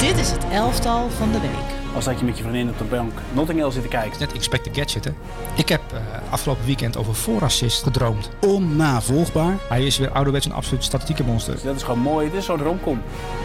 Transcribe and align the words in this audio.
Dit 0.00 0.18
is 0.18 0.30
het 0.30 0.44
elftal 0.44 1.10
van 1.10 1.32
de 1.32 1.40
week. 1.40 1.94
Als 1.94 2.04
dat 2.04 2.18
je 2.18 2.24
met 2.24 2.36
je 2.36 2.42
vriendin 2.42 2.68
op 2.68 2.78
de 2.78 2.84
bank 2.84 3.12
Notting 3.34 3.58
Hill 3.58 3.70
zit 3.70 3.82
te 3.82 3.88
kijken. 3.88 4.20
Net 4.20 4.32
Inspector 4.32 4.74
Gadget, 4.74 5.04
hè? 5.04 5.10
Ik 5.56 5.68
heb 5.68 5.80
uh, 5.92 6.32
afgelopen 6.32 6.64
weekend 6.64 6.96
over 6.96 7.14
voorassist 7.14 7.82
gedroomd. 7.82 8.30
Onnavolgbaar. 8.40 9.56
Hij 9.68 9.86
is 9.86 9.98
weer 9.98 10.10
ouderwets 10.10 10.46
een 10.46 10.52
absoluut 10.52 10.84
statistieke 10.84 11.24
monster. 11.24 11.54
Dus 11.54 11.62
dat 11.62 11.76
is 11.76 11.82
gewoon 11.82 11.98
mooi. 11.98 12.30
Dit 12.30 12.38
is 12.38 12.44
zo'n 12.44 12.62
romcom. 12.62 13.02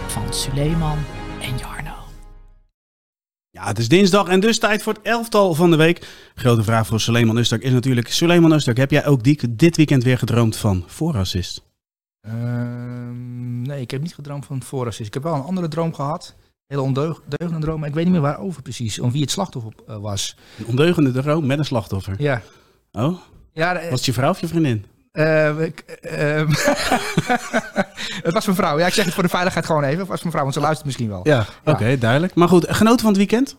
Van 0.08 0.34
Suleiman 0.34 0.98
en 1.42 1.58
Jarno. 1.58 1.94
Ja, 3.50 3.66
het 3.68 3.78
is 3.78 3.88
dinsdag 3.88 4.28
en 4.28 4.40
dus 4.40 4.60
tijd 4.60 4.84
voor 4.84 4.94
het 4.94 5.02
elftal 5.02 5.54
van 5.54 5.72
de 5.72 5.78
week. 5.78 6.08
Grote 6.36 6.64
vraag 6.64 6.88
voor 6.88 7.00
Suleiman 7.00 7.38
Ustak 7.38 7.62
is 7.62 7.72
natuurlijk... 7.72 8.08
Suleiman 8.08 8.52
Ustak, 8.52 8.78
heb 8.78 8.92
jij 8.92 9.06
ook 9.06 9.24
die, 9.24 9.56
dit 9.56 9.78
weekend 9.78 10.04
weer 10.04 10.18
gedroomd 10.18 10.56
van 10.56 10.84
voorassist? 10.88 11.64
Uh, 12.28 12.34
nee, 13.64 13.82
ik 13.82 13.92
heb 13.92 14.02
niet 14.02 14.16
gedroomd 14.16 14.46
van 14.46 14.62
voorassist. 14.62 15.08
Ik 15.08 15.14
heb 15.14 15.24
wel 15.24 15.34
een 15.34 15.42
andere 15.42 15.68
droom 15.68 15.94
gehad 15.94 16.36
hele 16.68 16.82
ondeugende 16.82 17.60
droom. 17.60 17.80
Maar 17.80 17.90
ik 17.90 17.96
weet 17.96 18.04
niet 18.04 18.14
meer 18.14 18.22
waarover 18.22 18.62
precies. 18.62 19.00
Om 19.00 19.12
wie 19.12 19.22
het 19.22 19.32
slachtoffer 19.32 19.74
uh, 19.90 19.98
was. 19.98 20.38
Een 20.60 20.66
ondeugende 20.66 21.12
droom 21.12 21.46
met 21.46 21.60
een 21.60 21.66
slachtoffer? 21.66 22.16
Ja. 22.18 22.42
Oh? 22.92 23.20
Ja, 23.54 23.74
was 23.74 23.90
het 23.90 24.06
je 24.06 24.14
vrouw 24.14 24.30
of 24.30 24.40
je 24.40 24.48
vriendin? 24.48 24.86
Uh, 25.14 25.62
ik, 25.62 26.00
uh, 26.02 26.12
het 28.26 28.34
was 28.34 28.46
mijn 28.46 28.58
vrouw. 28.58 28.80
Ja, 28.80 28.88
ik 28.88 28.94
zeg 28.94 29.06
het 29.06 29.14
voor 29.14 29.24
de 29.24 29.30
veiligheid 29.30 29.66
gewoon 29.66 29.84
even. 29.84 30.00
Het 30.00 30.08
was 30.08 30.20
mijn 30.20 30.32
vrouw, 30.32 30.44
want 30.44 30.54
ze 30.54 30.60
luistert 30.60 30.86
misschien 30.86 31.10
wel. 31.10 31.20
Ja, 31.24 31.46
ja. 31.66 31.72
oké, 31.72 31.98
duidelijk. 31.98 32.34
Maar 32.34 32.48
goed, 32.48 32.66
genoten 32.70 33.00
van 33.00 33.08
het 33.08 33.18
weekend? 33.18 33.56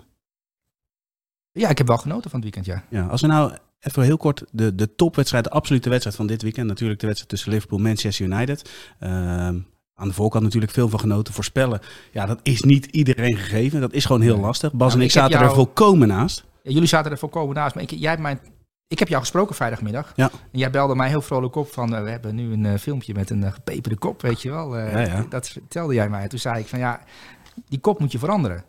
Ja, 1.52 1.69
ik 1.69 1.79
heb 1.79 1.87
wel 1.87 1.99
genoten 1.99 2.30
van 2.30 2.41
het 2.41 2.55
weekend, 2.55 2.66
ja. 2.66 2.99
ja 2.99 3.07
als 3.07 3.21
we 3.21 3.27
nou 3.27 3.52
even 3.80 4.02
heel 4.02 4.16
kort 4.16 4.45
de, 4.51 4.75
de 4.75 4.95
topwedstrijd, 4.95 5.45
de 5.45 5.51
absolute 5.51 5.88
wedstrijd 5.88 6.16
van 6.16 6.27
dit 6.27 6.43
weekend. 6.43 6.66
Natuurlijk 6.66 7.01
de 7.01 7.07
wedstrijd 7.07 7.33
tussen 7.35 7.52
Liverpool 7.52 7.79
en 7.79 7.85
Manchester 7.85 8.27
United. 8.27 8.71
Uh, 9.01 9.49
aan 9.99 10.09
de 10.09 10.15
voorkant 10.15 10.45
natuurlijk 10.45 10.73
veel 10.73 10.89
van 10.89 11.01
genoten. 11.01 11.35
Voorspellen, 11.35 11.81
ja, 12.13 12.27
dat 12.27 12.41
is 12.43 12.63
niet 12.63 12.87
iedereen 12.87 13.37
gegeven. 13.37 13.81
Dat 13.81 13.93
is 13.93 14.05
gewoon 14.05 14.21
heel 14.21 14.39
lastig. 14.39 14.73
Bas 14.73 14.95
en 14.95 15.01
ik, 15.01 15.11
zaten 15.11 15.41
er 15.41 15.55
volkomen 15.55 16.09
naast. 16.09 16.45
Ja, 16.63 16.71
jullie 16.71 16.88
zaten 16.88 17.11
er 17.11 17.19
volkomen 17.19 17.55
naast. 17.55 17.75
Maar 17.75 17.85
ik, 17.85 17.91
jij 17.91 18.11
hebt 18.11 18.23
mijn, 18.23 18.41
ik 18.88 18.99
heb 18.99 19.09
jou 19.09 19.21
gesproken 19.21 19.55
vrijdagmiddag. 19.55 20.13
Ja. 20.16 20.30
En 20.53 20.59
jij 20.59 20.71
belde 20.71 20.95
mij 20.95 21.09
heel 21.09 21.23
vrolijk 21.23 21.55
op 21.55 21.73
van... 21.73 21.95
Uh, 21.95 22.03
we 22.03 22.11
hebben 22.11 22.35
nu 22.35 22.53
een 22.53 22.65
uh, 22.65 22.75
filmpje 22.75 23.15
met 23.15 23.30
een 23.30 23.43
uh, 23.43 23.53
gepeperde 23.53 23.97
kop, 23.97 24.23
weet 24.23 24.43
je 24.43 24.51
wel. 24.51 24.79
Ja. 24.79 25.27
Dat 25.29 25.49
vertelde 25.49 25.95
jij 25.95 26.09
mij. 26.09 26.29
Toen 26.29 26.38
zei 26.38 26.60
ik 26.60 26.66
van 26.66 26.79
ja, 26.79 27.01
die 27.69 27.79
kop 27.79 28.01
moet 28.01 28.13
je 28.13 28.19
veranderen. 28.19 28.65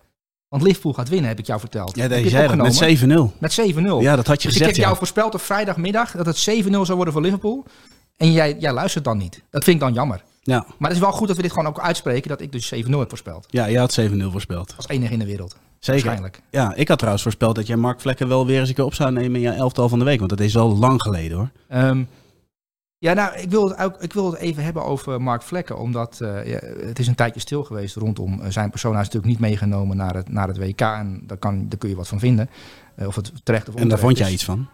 Want 0.48 0.64
Liverpool 0.64 0.94
gaat 0.94 1.10
winnen, 1.10 1.28
heb 1.28 1.40
ik 1.40 1.46
jou 1.46 1.60
verteld. 1.60 1.96
Ja, 1.96 2.08
dat, 2.08 2.56
met 2.56 3.04
7-0. 3.04 3.38
Met 3.40 3.62
7-0. 3.74 3.76
Ja, 4.00 4.16
dat 4.16 4.28
had 4.28 4.42
je 4.42 4.48
dus 4.48 4.58
gezegd, 4.58 4.60
ik 4.60 4.76
heb 4.76 4.76
jou 4.76 4.98
voorspeld 4.98 5.34
op 5.34 5.42
vrijdagmiddag 5.42 6.12
dat 6.12 6.26
het 6.26 6.50
7-0 6.66 6.70
zou 6.70 6.94
worden 6.96 7.14
voor 7.14 7.22
Liverpool. 7.22 7.66
En 8.18 8.32
jij, 8.32 8.56
jij 8.60 8.74
luistert 8.74 9.04
dan 9.04 9.18
niet. 9.18 9.44
Dat 9.50 9.64
vind 9.64 9.76
ik 9.76 9.82
dan 9.82 9.94
jammer. 9.94 10.24
Ja. 10.48 10.66
Maar 10.78 10.90
het 10.90 10.98
is 10.98 11.04
wel 11.04 11.12
goed 11.12 11.28
dat 11.28 11.36
we 11.36 11.42
dit 11.42 11.52
gewoon 11.52 11.68
ook 11.68 11.80
uitspreken, 11.80 12.30
dat 12.30 12.42
ik 12.42 12.52
dus 12.52 12.74
7-0 12.76 12.78
heb 12.90 13.10
voorspeld. 13.10 13.46
Ja, 13.50 13.66
je 13.66 13.78
had 13.78 14.00
7-0 14.00 14.04
voorspeld. 14.32 14.74
Als 14.76 14.88
enige 14.88 15.14
in 15.14 15.20
de 15.20 15.26
wereld. 15.26 15.56
Zeker. 15.80 16.04
Waarschijnlijk. 16.04 16.42
Ja, 16.50 16.74
ik 16.76 16.88
had 16.88 16.98
trouwens 16.98 17.24
voorspeld 17.24 17.56
dat 17.56 17.68
jij 17.68 17.76
Mark 17.76 18.02
Vlekken 18.02 18.28
wel 18.28 18.46
weer 18.46 18.60
eens 18.60 18.70
een 18.70 18.76
keer 18.76 18.84
op 18.84 18.94
zou 18.94 19.12
nemen 19.12 19.36
in 19.36 19.42
je 19.42 19.50
elftal 19.50 19.90
van 19.90 20.00
de 20.00 20.06
week. 20.06 20.18
Want 20.18 20.30
dat 20.30 20.40
is 20.40 20.58
al 20.58 20.78
lang 20.78 21.02
geleden 21.02 21.38
hoor. 21.38 21.50
Um, 21.74 22.08
ja, 22.98 23.14
nou, 23.14 23.38
ik 23.38 23.50
wil, 23.50 23.70
het 23.70 23.80
ook, 23.80 24.02
ik 24.02 24.14
wil 24.14 24.32
het 24.32 24.40
even 24.40 24.64
hebben 24.64 24.84
over 24.84 25.22
Mark 25.22 25.42
Vlekken. 25.42 25.78
Omdat 25.78 26.20
uh, 26.22 26.46
ja, 26.46 26.60
het 26.86 27.00
is 27.00 27.08
een 27.08 27.16
tijdje 27.16 27.40
stil 27.40 27.64
geweest 27.64 27.96
rondom 27.96 28.42
zijn 28.52 28.70
persoon. 28.70 28.92
Hij 28.92 29.02
is 29.02 29.08
natuurlijk 29.08 29.34
niet 29.34 29.50
meegenomen 29.50 29.98
naar 29.98 30.16
het, 30.16 30.30
naar 30.30 30.48
het 30.48 30.58
WK. 30.58 30.82
En 30.82 31.24
daar, 31.24 31.38
kan, 31.38 31.70
daar 31.70 31.78
kun 31.78 31.90
je 31.90 31.96
wat 31.96 32.08
van 32.08 32.20
vinden. 32.20 32.50
Uh, 33.00 33.08
of 33.08 33.16
het 33.16 33.26
terecht 33.26 33.68
of 33.68 33.74
onterecht 33.74 33.82
En 33.84 33.90
daar 33.90 34.00
vond 34.00 34.18
jij 34.18 34.28
is. 34.28 34.34
iets 34.34 34.46
van? 34.46 34.68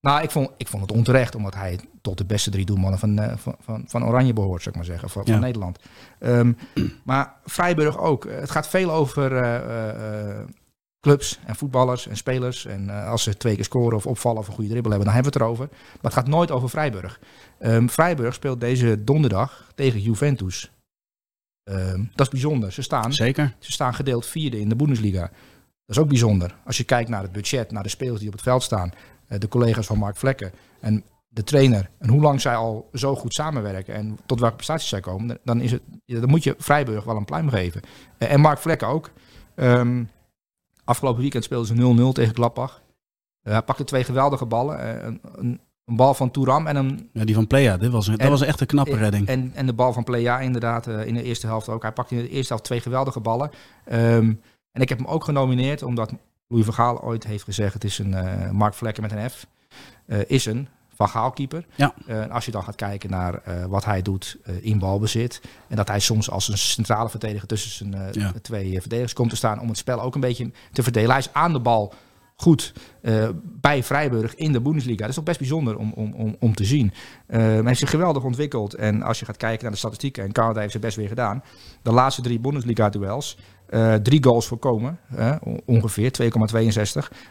Nou, 0.00 0.22
ik 0.22 0.30
vond, 0.30 0.50
ik 0.56 0.68
vond 0.68 0.82
het 0.82 0.92
onterecht, 0.92 1.34
omdat 1.34 1.54
hij 1.54 1.80
tot 2.00 2.18
de 2.18 2.24
beste 2.24 2.50
drie 2.50 2.64
doelmannen 2.64 2.98
van, 2.98 3.20
uh, 3.20 3.32
van, 3.36 3.54
van, 3.60 3.84
van, 3.86 4.04
Oranje 4.04 4.32
behoort, 4.32 4.62
zou 4.62 4.70
ik 4.70 4.76
maar 4.76 4.90
zeggen, 4.90 5.10
van, 5.10 5.22
ja. 5.24 5.32
van 5.32 5.40
Nederland. 5.40 5.78
Um, 6.20 6.56
maar 7.04 7.34
Vrijburg 7.44 7.98
ook. 7.98 8.24
Het 8.24 8.50
gaat 8.50 8.68
veel 8.68 8.92
over 8.92 9.32
uh, 9.32 10.34
uh, 10.34 10.40
clubs 11.00 11.40
en 11.46 11.56
voetballers 11.56 12.06
en 12.06 12.16
spelers. 12.16 12.66
En 12.66 12.90
als 12.90 13.22
ze 13.22 13.36
twee 13.36 13.54
keer 13.54 13.64
scoren 13.64 13.96
of 13.96 14.06
opvallen 14.06 14.38
of 14.38 14.48
een 14.48 14.54
goede 14.54 14.70
dribbel 14.70 14.90
hebben, 14.90 15.08
dan 15.08 15.16
hebben 15.16 15.32
we 15.32 15.38
het 15.38 15.48
erover. 15.48 15.68
Maar 15.70 15.98
het 16.00 16.12
gaat 16.12 16.28
nooit 16.28 16.50
over 16.50 16.70
Vrijburg. 16.70 17.20
Um, 17.60 17.90
Vrijburg 17.90 18.34
speelt 18.34 18.60
deze 18.60 19.04
donderdag 19.04 19.70
tegen 19.74 20.00
Juventus. 20.00 20.70
Um, 21.64 22.10
dat 22.14 22.26
is 22.26 22.32
bijzonder. 22.32 22.72
Ze 22.72 22.82
staan, 22.82 23.12
Zeker. 23.12 23.54
ze 23.58 23.72
staan 23.72 23.94
gedeeld 23.94 24.26
vierde 24.26 24.60
in 24.60 24.68
de 24.68 24.76
Bundesliga. 24.76 25.20
Dat 25.20 25.96
is 25.96 25.98
ook 25.98 26.08
bijzonder. 26.08 26.54
Als 26.64 26.76
je 26.76 26.84
kijkt 26.84 27.10
naar 27.10 27.22
het 27.22 27.32
budget, 27.32 27.70
naar 27.70 27.82
de 27.82 27.88
spelers 27.88 28.18
die 28.18 28.28
op 28.28 28.34
het 28.34 28.42
veld 28.42 28.62
staan 28.62 28.92
de 29.38 29.48
collega's 29.48 29.86
van 29.86 29.98
Mark 29.98 30.16
Vlekken 30.16 30.52
en 30.80 31.04
de 31.32 31.44
trainer 31.44 31.90
en 31.98 32.08
hoe 32.08 32.20
lang 32.20 32.40
zij 32.40 32.54
al 32.54 32.88
zo 32.92 33.16
goed 33.16 33.34
samenwerken 33.34 33.94
en 33.94 34.18
tot 34.26 34.40
welke 34.40 34.54
prestaties 34.54 34.88
zij 34.88 35.00
komen, 35.00 35.38
dan, 35.44 35.60
is 35.60 35.70
het, 35.70 35.82
dan 36.06 36.28
moet 36.28 36.44
je 36.44 36.54
Vrijburg 36.58 37.04
wel 37.04 37.16
een 37.16 37.24
pluim 37.24 37.48
geven. 37.48 37.80
En 38.18 38.40
Mark 38.40 38.58
Vlekken 38.58 38.88
ook. 38.88 39.10
Um, 39.56 40.10
afgelopen 40.84 41.20
weekend 41.20 41.44
speelden 41.44 41.96
ze 41.96 42.08
0-0 42.10 42.12
tegen 42.12 42.34
Gladbach. 42.34 42.82
Uh, 43.42 43.52
hij 43.52 43.62
pakte 43.62 43.84
twee 43.84 44.04
geweldige 44.04 44.46
ballen. 44.46 45.06
Een, 45.06 45.20
een, 45.34 45.60
een, 45.84 45.96
bal 45.96 46.14
van 46.14 46.30
Touram 46.30 46.66
en 46.66 46.76
een... 46.76 47.10
Ja, 47.12 47.24
die 47.24 47.34
van 47.34 47.46
Plea, 47.46 47.76
dit 47.76 47.90
was 47.90 48.06
een, 48.06 48.16
dat 48.16 48.28
was 48.28 48.42
echt 48.42 48.60
een 48.60 48.66
knappe 48.66 48.96
redding. 48.96 49.26
En, 49.26 49.52
en 49.54 49.66
de 49.66 49.72
bal 49.72 49.92
van 49.92 50.04
Plea 50.04 50.40
inderdaad 50.40 50.88
uh, 50.88 51.06
in 51.06 51.14
de 51.14 51.22
eerste 51.22 51.46
helft 51.46 51.68
ook. 51.68 51.82
Hij 51.82 51.92
pakte 51.92 52.14
in 52.14 52.22
de 52.22 52.28
eerste 52.28 52.48
helft 52.48 52.64
twee 52.64 52.80
geweldige 52.80 53.20
ballen. 53.20 53.50
Um, 53.92 54.40
en 54.72 54.82
ik 54.82 54.88
heb 54.88 54.98
hem 54.98 55.06
ook 55.06 55.24
genomineerd 55.24 55.82
omdat 55.82 56.12
Louis 56.50 56.64
van 56.64 56.74
Gaal 56.74 57.02
ooit 57.02 57.24
heeft 57.24 57.44
gezegd, 57.44 57.74
het 57.74 57.84
is 57.84 57.98
een 57.98 58.12
uh, 58.12 58.50
Mark 58.50 58.74
Vlekken 58.74 59.02
met 59.02 59.12
een 59.12 59.30
F, 59.30 59.46
uh, 60.06 60.18
is 60.26 60.46
een 60.46 60.68
Van 60.94 61.08
Gaal 61.08 61.30
keeper. 61.30 61.66
Ja. 61.74 61.94
Uh, 62.06 62.26
als 62.30 62.44
je 62.44 62.50
dan 62.50 62.62
gaat 62.62 62.76
kijken 62.76 63.10
naar 63.10 63.42
wat 63.68 63.84
hij 63.84 64.02
doet 64.02 64.38
in 64.60 64.78
balbezit 64.78 65.40
en 65.68 65.76
dat 65.76 65.88
hij 65.88 66.00
soms 66.00 66.30
als 66.30 66.48
een 66.48 66.58
centrale 66.58 67.08
verdediger 67.08 67.48
tussen 67.48 67.70
zijn 67.70 68.12
ja. 68.12 68.32
twee 68.42 68.80
verdedigers 68.80 69.12
komt 69.12 69.30
te 69.30 69.36
staan 69.36 69.60
om 69.60 69.68
het 69.68 69.78
spel 69.78 70.00
ook 70.00 70.14
een 70.14 70.20
beetje 70.20 70.50
te 70.72 70.82
verdelen. 70.82 71.10
Hij 71.10 71.18
is 71.18 71.32
aan 71.32 71.52
de 71.52 71.60
bal 71.60 71.94
goed 72.40 72.72
uh, 73.02 73.28
bij 73.42 73.82
Vrijburg 73.82 74.34
in 74.34 74.52
de 74.52 74.60
Bundesliga. 74.60 75.00
Dat 75.00 75.08
is 75.08 75.14
toch 75.14 75.24
best 75.24 75.38
bijzonder 75.38 75.76
om, 75.76 75.92
om, 75.92 76.12
om, 76.12 76.36
om 76.38 76.54
te 76.54 76.64
zien. 76.64 76.92
Uh, 77.28 77.38
hij 77.38 77.62
heeft 77.64 77.78
zich 77.78 77.90
geweldig 77.90 78.22
ontwikkeld. 78.22 78.74
En 78.74 79.02
als 79.02 79.18
je 79.18 79.24
gaat 79.24 79.36
kijken 79.36 79.62
naar 79.62 79.72
de 79.72 79.78
statistieken, 79.78 80.24
en 80.24 80.32
Canada 80.32 80.60
heeft 80.60 80.72
ze 80.72 80.78
best 80.78 80.96
weer 80.96 81.08
gedaan. 81.08 81.42
De 81.82 81.92
laatste 81.92 82.22
drie 82.22 82.38
Bundesliga-duels. 82.38 83.38
Uh, 83.74 83.94
drie 83.94 84.22
goals 84.24 84.46
voorkomen, 84.46 84.98
ongeveer 85.64 86.12
2,62. 86.22 86.28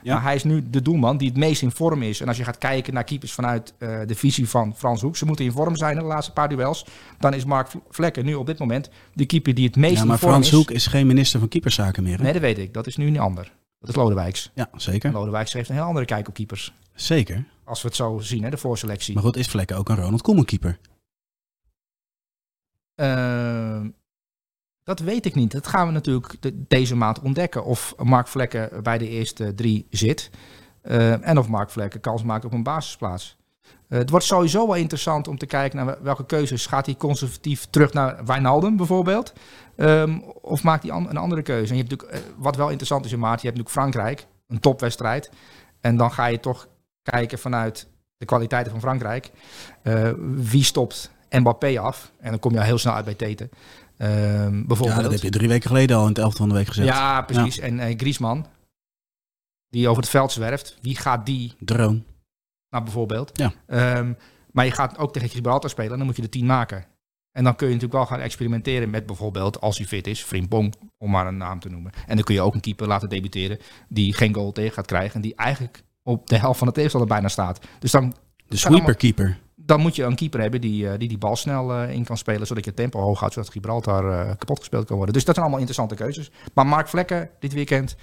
Ja. 0.03 0.13
Maar 0.13 0.23
hij 0.23 0.35
is 0.35 0.43
nu 0.43 0.69
de 0.69 0.81
doelman 0.81 1.17
die 1.17 1.27
het 1.27 1.37
meest 1.37 1.61
in 1.61 1.71
vorm 1.71 2.01
is. 2.01 2.21
En 2.21 2.27
als 2.27 2.37
je 2.37 2.43
gaat 2.43 2.57
kijken 2.57 2.93
naar 2.93 3.03
keepers 3.03 3.33
vanuit 3.33 3.73
de 3.79 4.15
visie 4.15 4.49
van 4.49 4.75
Frans 4.75 5.01
Hoek, 5.01 5.17
ze 5.17 5.25
moeten 5.25 5.45
in 5.45 5.51
vorm 5.51 5.75
zijn 5.75 5.95
in 5.95 6.01
de 6.01 6.07
laatste 6.07 6.33
paar 6.33 6.49
duels. 6.49 6.85
Dan 7.19 7.33
is 7.33 7.45
Mark 7.45 7.71
Vlekken 7.89 8.25
nu 8.25 8.33
op 8.33 8.45
dit 8.45 8.59
moment 8.59 8.89
de 9.13 9.25
keeper 9.25 9.53
die 9.53 9.65
het 9.65 9.75
meest 9.75 9.95
ja, 9.95 10.01
in 10.01 10.07
maar 10.07 10.19
vorm 10.19 10.31
Frans 10.31 10.47
is. 10.47 10.53
Hoek 10.53 10.71
is 10.71 10.87
geen 10.87 11.07
minister 11.07 11.39
van 11.39 11.47
keeperszaken 11.47 12.03
meer. 12.03 12.17
Hè? 12.17 12.23
Nee, 12.23 12.33
dat 12.33 12.41
weet 12.41 12.57
ik. 12.57 12.73
Dat 12.73 12.87
is 12.87 12.97
nu 12.97 13.07
een 13.07 13.19
ander. 13.19 13.51
Dat 13.79 13.89
is 13.89 13.95
Lodewijks. 13.95 14.51
Ja, 14.55 14.69
zeker. 14.75 15.11
Lodewijks 15.11 15.53
heeft 15.53 15.69
een 15.69 15.75
heel 15.75 15.83
andere 15.83 16.05
kijk 16.05 16.27
op 16.27 16.33
keepers. 16.33 16.73
Zeker. 16.93 17.45
Als 17.63 17.81
we 17.81 17.87
het 17.87 17.97
zo 17.97 18.17
zien, 18.19 18.43
hè, 18.43 18.49
de 18.49 18.57
voorselectie. 18.57 19.13
Maar 19.13 19.23
goed, 19.23 19.37
is 19.37 19.47
Vlekken 19.47 19.77
ook 19.77 19.89
een 19.89 19.95
Ronald 19.95 20.21
Koeman 20.21 20.45
keeper? 20.45 20.79
Dat 24.83 24.99
weet 24.99 25.25
ik 25.25 25.35
niet. 25.35 25.51
Dat 25.51 25.67
gaan 25.67 25.87
we 25.87 25.93
natuurlijk 25.93 26.35
de, 26.39 26.63
deze 26.67 26.95
maand 26.95 27.19
ontdekken. 27.21 27.65
Of 27.65 27.93
Mark 27.97 28.27
Vlekken 28.27 28.83
bij 28.83 28.97
de 28.97 29.09
eerste 29.09 29.53
drie 29.53 29.87
zit. 29.89 30.29
Uh, 30.83 31.27
en 31.27 31.37
of 31.37 31.47
Mark 31.47 31.69
Vlekken 31.69 31.99
kans 31.99 32.23
maakt 32.23 32.45
op 32.45 32.53
een 32.53 32.63
basisplaats. 32.63 33.37
Uh, 33.63 33.99
het 33.99 34.09
wordt 34.09 34.25
sowieso 34.25 34.67
wel 34.67 34.75
interessant 34.75 35.27
om 35.27 35.37
te 35.37 35.45
kijken 35.45 35.85
naar 35.85 36.03
welke 36.03 36.25
keuzes. 36.25 36.65
Gaat 36.65 36.85
hij 36.85 36.95
conservatief 36.95 37.65
terug 37.65 37.93
naar 37.93 38.25
Wijnaldum 38.25 38.77
bijvoorbeeld? 38.77 39.33
Um, 39.75 40.23
of 40.41 40.63
maakt 40.63 40.83
hij 40.83 40.91
een 40.91 41.17
andere 41.17 41.41
keuze? 41.41 41.71
En 41.71 41.77
je 41.77 41.83
hebt 41.83 41.91
natuurlijk, 41.91 42.27
uh, 42.27 42.33
wat 42.37 42.55
wel 42.55 42.67
interessant 42.67 43.05
is 43.05 43.11
in 43.11 43.19
maart, 43.19 43.41
je 43.41 43.47
hebt 43.47 43.57
natuurlijk 43.57 43.93
Frankrijk, 43.93 44.27
een 44.47 44.59
topwedstrijd. 44.59 45.31
En 45.81 45.97
dan 45.97 46.11
ga 46.11 46.25
je 46.25 46.39
toch 46.39 46.67
kijken 47.01 47.39
vanuit 47.39 47.87
de 48.17 48.25
kwaliteiten 48.25 48.71
van 48.71 48.81
Frankrijk. 48.81 49.31
Wie 50.35 50.63
stopt 50.63 51.11
Mbappé 51.29 51.79
af? 51.79 52.11
En 52.19 52.29
dan 52.29 52.39
kom 52.39 52.51
je 52.51 52.57
al 52.57 52.63
heel 52.63 52.77
snel 52.77 52.93
uit 52.93 53.05
bij 53.05 53.13
Teten. 53.13 53.49
Um, 54.01 54.67
bijvoorbeeld. 54.67 54.97
Ja, 54.97 55.03
dat 55.03 55.11
heb 55.11 55.21
je 55.21 55.29
drie 55.29 55.47
weken 55.47 55.67
geleden 55.67 55.97
al 55.97 56.03
in 56.03 56.09
het 56.09 56.17
elftal 56.17 56.39
van 56.39 56.49
de 56.49 56.55
week 56.55 56.67
gezegd. 56.67 56.87
Ja, 56.87 57.21
precies. 57.21 57.55
Ja. 57.55 57.61
En 57.61 57.77
uh, 57.77 57.97
Griezmann, 57.97 58.45
die 59.69 59.87
over 59.87 60.01
het 60.01 60.11
veld 60.11 60.31
zwerft. 60.31 60.77
Wie 60.81 60.95
gaat 60.95 61.25
die? 61.25 61.53
Drone. 61.59 62.01
Nou, 62.69 62.83
bijvoorbeeld. 62.83 63.31
Ja. 63.37 63.53
Um, 63.97 64.17
maar 64.51 64.65
je 64.65 64.71
gaat 64.71 64.97
ook 64.97 65.13
tegen 65.13 65.29
Gibraltar 65.29 65.69
spelen. 65.69 65.97
Dan 65.97 66.05
moet 66.05 66.15
je 66.15 66.21
de 66.21 66.29
tien 66.29 66.45
maken. 66.45 66.85
En 67.31 67.43
dan 67.43 67.55
kun 67.55 67.67
je 67.67 67.73
natuurlijk 67.73 67.99
wel 67.99 68.09
gaan 68.09 68.25
experimenteren 68.25 68.89
met 68.89 69.05
bijvoorbeeld, 69.05 69.61
als 69.61 69.77
hij 69.77 69.87
fit 69.87 70.07
is, 70.07 70.23
Frimpong, 70.23 70.73
om 70.97 71.11
maar 71.11 71.27
een 71.27 71.37
naam 71.37 71.59
te 71.59 71.69
noemen. 71.69 71.91
En 72.07 72.15
dan 72.15 72.23
kun 72.23 72.35
je 72.35 72.41
ook 72.41 72.53
een 72.53 72.59
keeper 72.59 72.87
laten 72.87 73.09
debuteren 73.09 73.59
die 73.87 74.13
geen 74.13 74.33
goal 74.33 74.51
tegen 74.51 74.73
gaat 74.73 74.85
krijgen. 74.85 75.15
En 75.15 75.21
die 75.21 75.35
eigenlijk 75.35 75.83
op 76.03 76.27
de 76.27 76.37
helft 76.37 76.57
van 76.57 76.67
de 76.67 76.73
tegenstander 76.73 77.09
bijna 77.09 77.27
staat. 77.27 77.65
Dus 77.79 77.91
dan... 77.91 78.13
De 78.47 78.57
sweeper-keeper. 78.57 79.39
Dan 79.69 79.79
moet 79.79 79.95
je 79.95 80.03
een 80.03 80.15
keeper 80.15 80.41
hebben 80.41 80.61
die 80.61 80.83
uh, 80.83 80.91
die, 80.97 81.07
die 81.07 81.17
bal 81.17 81.35
snel 81.35 81.71
uh, 81.71 81.93
in 81.93 82.03
kan 82.03 82.17
spelen, 82.17 82.47
zodat 82.47 82.63
je 82.63 82.69
het 82.69 82.79
tempo 82.79 82.99
hoog 82.99 83.19
houdt, 83.19 83.33
zodat 83.33 83.51
Gibraltar 83.51 84.05
uh, 84.05 84.31
kapot 84.37 84.59
gespeeld 84.59 84.85
kan 84.85 84.95
worden. 84.95 85.13
Dus 85.13 85.25
dat 85.25 85.35
zijn 85.35 85.47
allemaal 85.47 85.65
interessante 85.67 86.03
keuzes. 86.03 86.31
Maar 86.53 86.67
Mark 86.67 86.87
Vlekken 86.87 87.29
dit 87.39 87.53
weekend, 87.53 87.95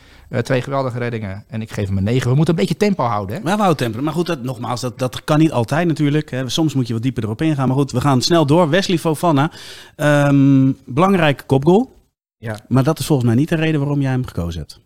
twee 0.42 0.62
geweldige 0.62 0.98
reddingen. 0.98 1.44
En 1.48 1.62
ik 1.62 1.72
geef 1.72 1.88
hem 1.88 1.96
een 1.96 2.04
9. 2.04 2.30
We 2.30 2.36
moeten 2.36 2.54
een 2.54 2.60
beetje 2.60 2.76
tempo 2.76 3.04
houden. 3.04 3.36
Hè? 3.36 3.42
Maar 3.42 3.56
we 3.56 3.62
houden 3.62 3.86
tempo. 3.86 4.02
Maar 4.02 4.12
goed, 4.12 4.26
dat, 4.26 4.42
nogmaals, 4.42 4.80
dat, 4.80 4.98
dat 4.98 5.24
kan 5.24 5.38
niet 5.38 5.52
altijd 5.52 5.86
natuurlijk. 5.86 6.30
Hè. 6.30 6.48
Soms 6.48 6.74
moet 6.74 6.86
je 6.86 6.92
wat 6.92 7.02
dieper 7.02 7.24
erop 7.24 7.42
ingaan. 7.42 7.68
Maar 7.68 7.76
goed, 7.76 7.92
we 7.92 8.00
gaan 8.00 8.22
snel 8.22 8.46
door. 8.46 8.68
Wesley 8.68 8.98
Fofana, 8.98 9.50
um, 9.96 10.76
belangrijke 10.84 11.44
kopgoal. 11.44 11.92
Ja. 12.38 12.58
Maar 12.68 12.82
dat 12.82 12.98
is 12.98 13.06
volgens 13.06 13.28
mij 13.28 13.36
niet 13.36 13.48
de 13.48 13.56
reden 13.56 13.80
waarom 13.80 14.00
jij 14.00 14.10
hem 14.10 14.26
gekozen 14.26 14.60
hebt. 14.60 14.85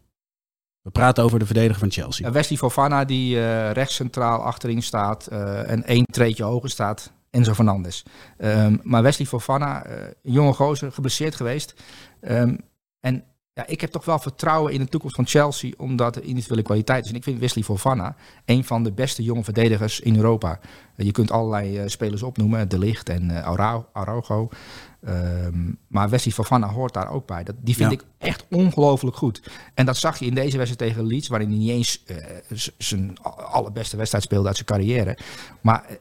We 0.82 0.90
praten 0.90 1.24
over 1.24 1.38
de 1.38 1.46
verdediger 1.46 1.78
van 1.78 1.90
Chelsea. 1.90 2.26
Uh, 2.26 2.32
Wesley 2.32 2.58
Fofana 2.58 3.04
die 3.04 3.36
uh, 3.36 3.70
rechts 3.70 3.94
centraal 3.94 4.42
achterin 4.42 4.82
staat 4.82 5.28
uh, 5.32 5.70
en 5.70 5.84
één 5.84 6.04
treetje 6.04 6.44
hoger 6.44 6.70
staat. 6.70 7.12
Enzo 7.30 7.54
Fernandes. 7.54 8.04
Um, 8.38 8.80
maar 8.82 9.02
Wesley 9.02 9.26
Fofana, 9.26 9.86
jonge 10.22 10.52
gozer, 10.52 10.92
geblesseerd 10.92 11.34
geweest. 11.34 11.74
Um, 12.20 12.58
en 13.00 13.24
ja, 13.52 13.66
ik 13.66 13.80
heb 13.80 13.90
toch 13.90 14.04
wel 14.04 14.18
vertrouwen 14.18 14.72
in 14.72 14.80
de 14.80 14.86
toekomst 14.86 15.16
van 15.16 15.26
Chelsea, 15.26 15.72
omdat 15.76 16.14
de 16.14 16.20
individuele 16.20 16.62
kwaliteit 16.62 17.04
is. 17.04 17.10
En 17.10 17.16
ik 17.16 17.22
vind 17.22 17.38
Wesley 17.38 17.64
Fofana 17.64 18.16
een 18.44 18.64
van 18.64 18.82
de 18.84 18.92
beste 18.92 19.22
jonge 19.22 19.44
verdedigers 19.44 20.00
in 20.00 20.16
Europa. 20.16 20.58
je 20.96 21.12
kunt 21.12 21.30
allerlei 21.30 21.88
spelers 21.88 22.22
opnoemen, 22.22 22.68
De 22.68 22.78
Ligt 22.78 23.08
en 23.08 23.44
Araujo. 23.92 24.48
Um, 25.08 25.78
maar 25.86 26.08
Wesley 26.08 26.32
Fofana 26.34 26.68
hoort 26.68 26.92
daar 26.94 27.10
ook 27.10 27.26
bij. 27.26 27.44
Dat, 27.44 27.54
die 27.58 27.74
vind 27.76 27.90
Ja. 27.90 27.96
ik 27.98 28.04
echt 28.18 28.46
ongelooflijk 28.50 29.16
goed. 29.16 29.50
En 29.74 29.86
dat 29.86 29.96
zag 29.96 30.18
je 30.18 30.26
in 30.26 30.34
deze 30.34 30.56
wedstrijd 30.56 30.90
tegen 30.90 31.06
Leeds, 31.06 31.28
waarin 31.28 31.48
hij 31.48 31.58
niet 31.58 31.70
eens 31.70 32.04
eh, 32.04 32.16
zijn 32.78 33.18
allerbeste 33.22 33.96
wedstrijd 33.96 34.24
speelde 34.24 34.46
uit 34.46 34.56
zijn 34.56 34.68
carrière. 34.68 35.18
Maar 35.60 35.84
eh, 35.84 35.96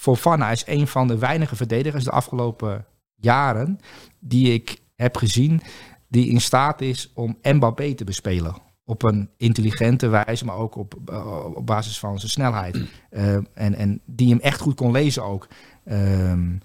Fofana 0.00 0.50
is 0.50 0.62
een 0.66 0.86
van 0.86 1.08
de 1.08 1.18
weinige 1.18 1.56
verdedigers 1.56 2.04
de 2.04 2.10
afgelopen 2.10 2.86
jaren 3.14 3.78
die 4.18 4.52
ik 4.52 4.78
heb 4.94 5.16
gezien 5.16 5.60
die 6.08 6.28
in 6.28 6.40
staat 6.40 6.80
is 6.80 7.10
om 7.14 7.38
Mbappé 7.42 7.94
te 7.94 8.04
bespelen. 8.04 8.56
Op 8.84 9.02
een 9.02 9.30
intelligente 9.36 10.08
wijze, 10.08 10.44
maar 10.44 10.56
ook 10.56 10.76
op, 10.76 10.94
eh, 11.06 11.44
op 11.54 11.66
basis 11.66 11.98
van 11.98 12.18
zijn 12.18 12.30
snelheid. 12.30 12.78
Eh, 13.10 13.34
en, 13.34 13.74
en 13.74 14.00
die 14.04 14.28
hem 14.28 14.40
echt 14.40 14.60
goed 14.60 14.74
kon 14.74 14.92
lezen 14.92 15.24
ook. 15.24 15.48
Ehm, 15.84 16.56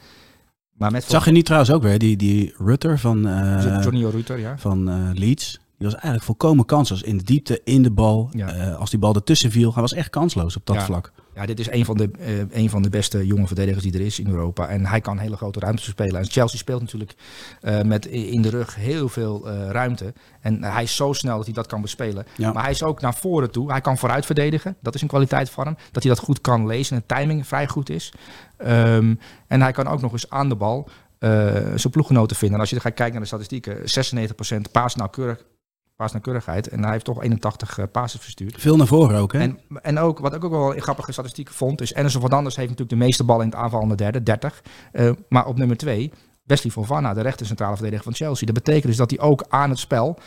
maar 0.79 0.91
met 0.91 1.03
Zag 1.03 1.25
je 1.25 1.31
niet 1.31 1.45
trouwens 1.45 1.71
ook 1.71 1.83
weer 1.83 1.99
die, 1.99 2.17
die 2.17 2.53
Rutter 2.57 2.99
van, 2.99 3.27
eh, 3.27 3.81
Johnny 3.83 4.05
Rutter, 4.05 4.39
ja. 4.39 4.57
van 4.57 4.89
eh, 4.89 4.95
Leeds? 5.13 5.59
Die 5.79 5.87
was 5.87 5.93
eigenlijk 5.93 6.23
volkomen 6.23 6.65
kansloos. 6.65 7.01
In 7.01 7.17
de 7.17 7.23
diepte, 7.23 7.61
in 7.63 7.83
de 7.83 7.91
bal. 7.91 8.29
Ja. 8.31 8.47
Eh, 8.53 8.75
als 8.75 8.89
die 8.89 8.99
bal 8.99 9.15
ertussen 9.15 9.51
viel, 9.51 9.73
hij 9.73 9.81
was 9.81 9.93
echt 9.93 10.09
kansloos 10.09 10.55
op 10.55 10.65
dat 10.65 10.75
Ja. 10.75 10.85
vlak. 10.85 11.11
Ja, 11.35 11.45
dit 11.45 11.59
is 11.59 11.69
een 11.69 11.85
van, 11.85 11.97
de, 11.97 12.11
eh, 12.19 12.61
een 12.61 12.69
van 12.69 12.81
de 12.81 12.89
beste 12.89 13.25
jonge 13.25 13.47
verdedigers 13.47 13.83
die 13.83 13.93
er 13.93 14.01
is 14.01 14.19
in 14.19 14.27
Europa. 14.29 14.67
En 14.67 14.85
hij 14.85 15.01
kan 15.01 15.17
hele 15.17 15.35
grote 15.35 15.59
ruimtes 15.59 15.85
spelen. 15.85 16.19
En 16.21 16.25
Chelsea 16.29 16.57
speelt 16.57 16.81
natuurlijk 16.81 17.15
eh, 17.61 17.81
met 17.81 18.05
in 18.05 18.41
de 18.41 18.49
rug 18.49 18.75
heel 18.75 19.09
veel 19.09 19.49
ruimte. 19.49 20.13
En 20.41 20.63
hij 20.63 20.83
is 20.83 20.95
zo 20.95 21.13
snel 21.13 21.35
dat 21.35 21.45
hij 21.45 21.53
dat 21.53 21.67
kan 21.67 21.81
bespelen. 21.81 22.25
Ja. 22.37 22.51
Maar 22.51 22.63
hij 22.63 22.71
is 22.71 22.83
ook 22.83 23.01
naar 23.01 23.15
voren 23.15 23.51
toe. 23.51 23.71
Hij 23.71 23.81
kan 23.81 23.97
vooruit 23.97 24.25
verdedigen. 24.25 24.75
Dat 24.81 24.95
is 24.95 25.01
een 25.01 25.07
kwaliteit 25.07 25.49
van 25.49 25.65
hem. 25.65 25.75
Dat 25.91 26.03
hij 26.03 26.11
dat 26.11 26.21
goed 26.23 26.41
kan 26.41 26.67
lezen 26.67 26.95
en 26.95 27.03
de 27.07 27.15
timing 27.15 27.47
vrij 27.47 27.67
goed 27.67 27.89
is. 27.89 28.13
Ehm, 28.57 29.15
en 29.47 29.61
hij 29.61 29.71
kan 29.71 29.87
ook 29.87 30.01
nog 30.01 30.11
eens 30.11 30.29
aan 30.29 30.49
de 30.49 30.55
bal 30.55 30.89
zijn 31.75 31.91
ploeggenoten 31.91 32.35
vinden. 32.37 32.55
En 32.55 32.61
als 32.61 32.69
je 32.69 32.79
gaat 32.79 32.93
kijken 32.93 33.11
naar 33.13 33.21
de 33.21 33.27
statistieken, 33.27 33.89
96% 33.89 34.71
paasnauwkeurig, 34.71 35.45
paasnauwkeurigheid. 35.99 36.67
En 36.67 36.83
hij 36.83 36.91
heeft 36.91 37.05
toch 37.05 37.23
81 37.23 37.77
eh 37.77 37.85
passes 37.91 38.21
verstuurd. 38.21 38.61
Veel 38.61 38.77
naar 38.77 38.87
voren 38.87 39.17
ook, 39.19 39.33
hè? 39.33 39.39
En, 39.39 39.59
en 39.81 39.99
ook, 39.99 40.19
wat 40.19 40.33
ik 40.35 40.43
ook 40.43 40.51
wel 40.51 40.75
een 40.75 40.81
grappige 40.81 41.11
statistiek 41.11 41.49
vond, 41.49 41.81
is 41.81 41.93
Enzo 41.93 42.19
Fernandes 42.19 42.55
heeft 42.55 42.69
natuurlijk 42.69 42.99
de 42.99 43.05
meeste 43.05 43.23
ballen 43.23 43.43
in 43.45 43.49
het 43.49 43.59
aanval 43.59 43.81
aan 43.81 43.89
de 43.89 43.95
derde, 43.95 44.23
30. 44.23 44.63
Eh, 44.91 45.11
maar 45.29 45.45
op 45.45 45.57
nummer 45.57 45.77
2, 45.77 46.11
Wesley 46.43 46.71
Fofana, 46.71 47.13
de 47.13 47.21
rechter 47.21 47.45
centrale 47.45 47.75
verdediger 47.75 48.03
van 48.03 48.13
Chelsea. 48.13 48.45
Dat 48.45 48.55
betekent 48.55 48.85
dus 48.85 48.97
dat 48.97 49.09
hij 49.09 49.19
ook 49.19 49.45
aan 49.49 49.69
het 49.69 49.79
spel 49.79 50.17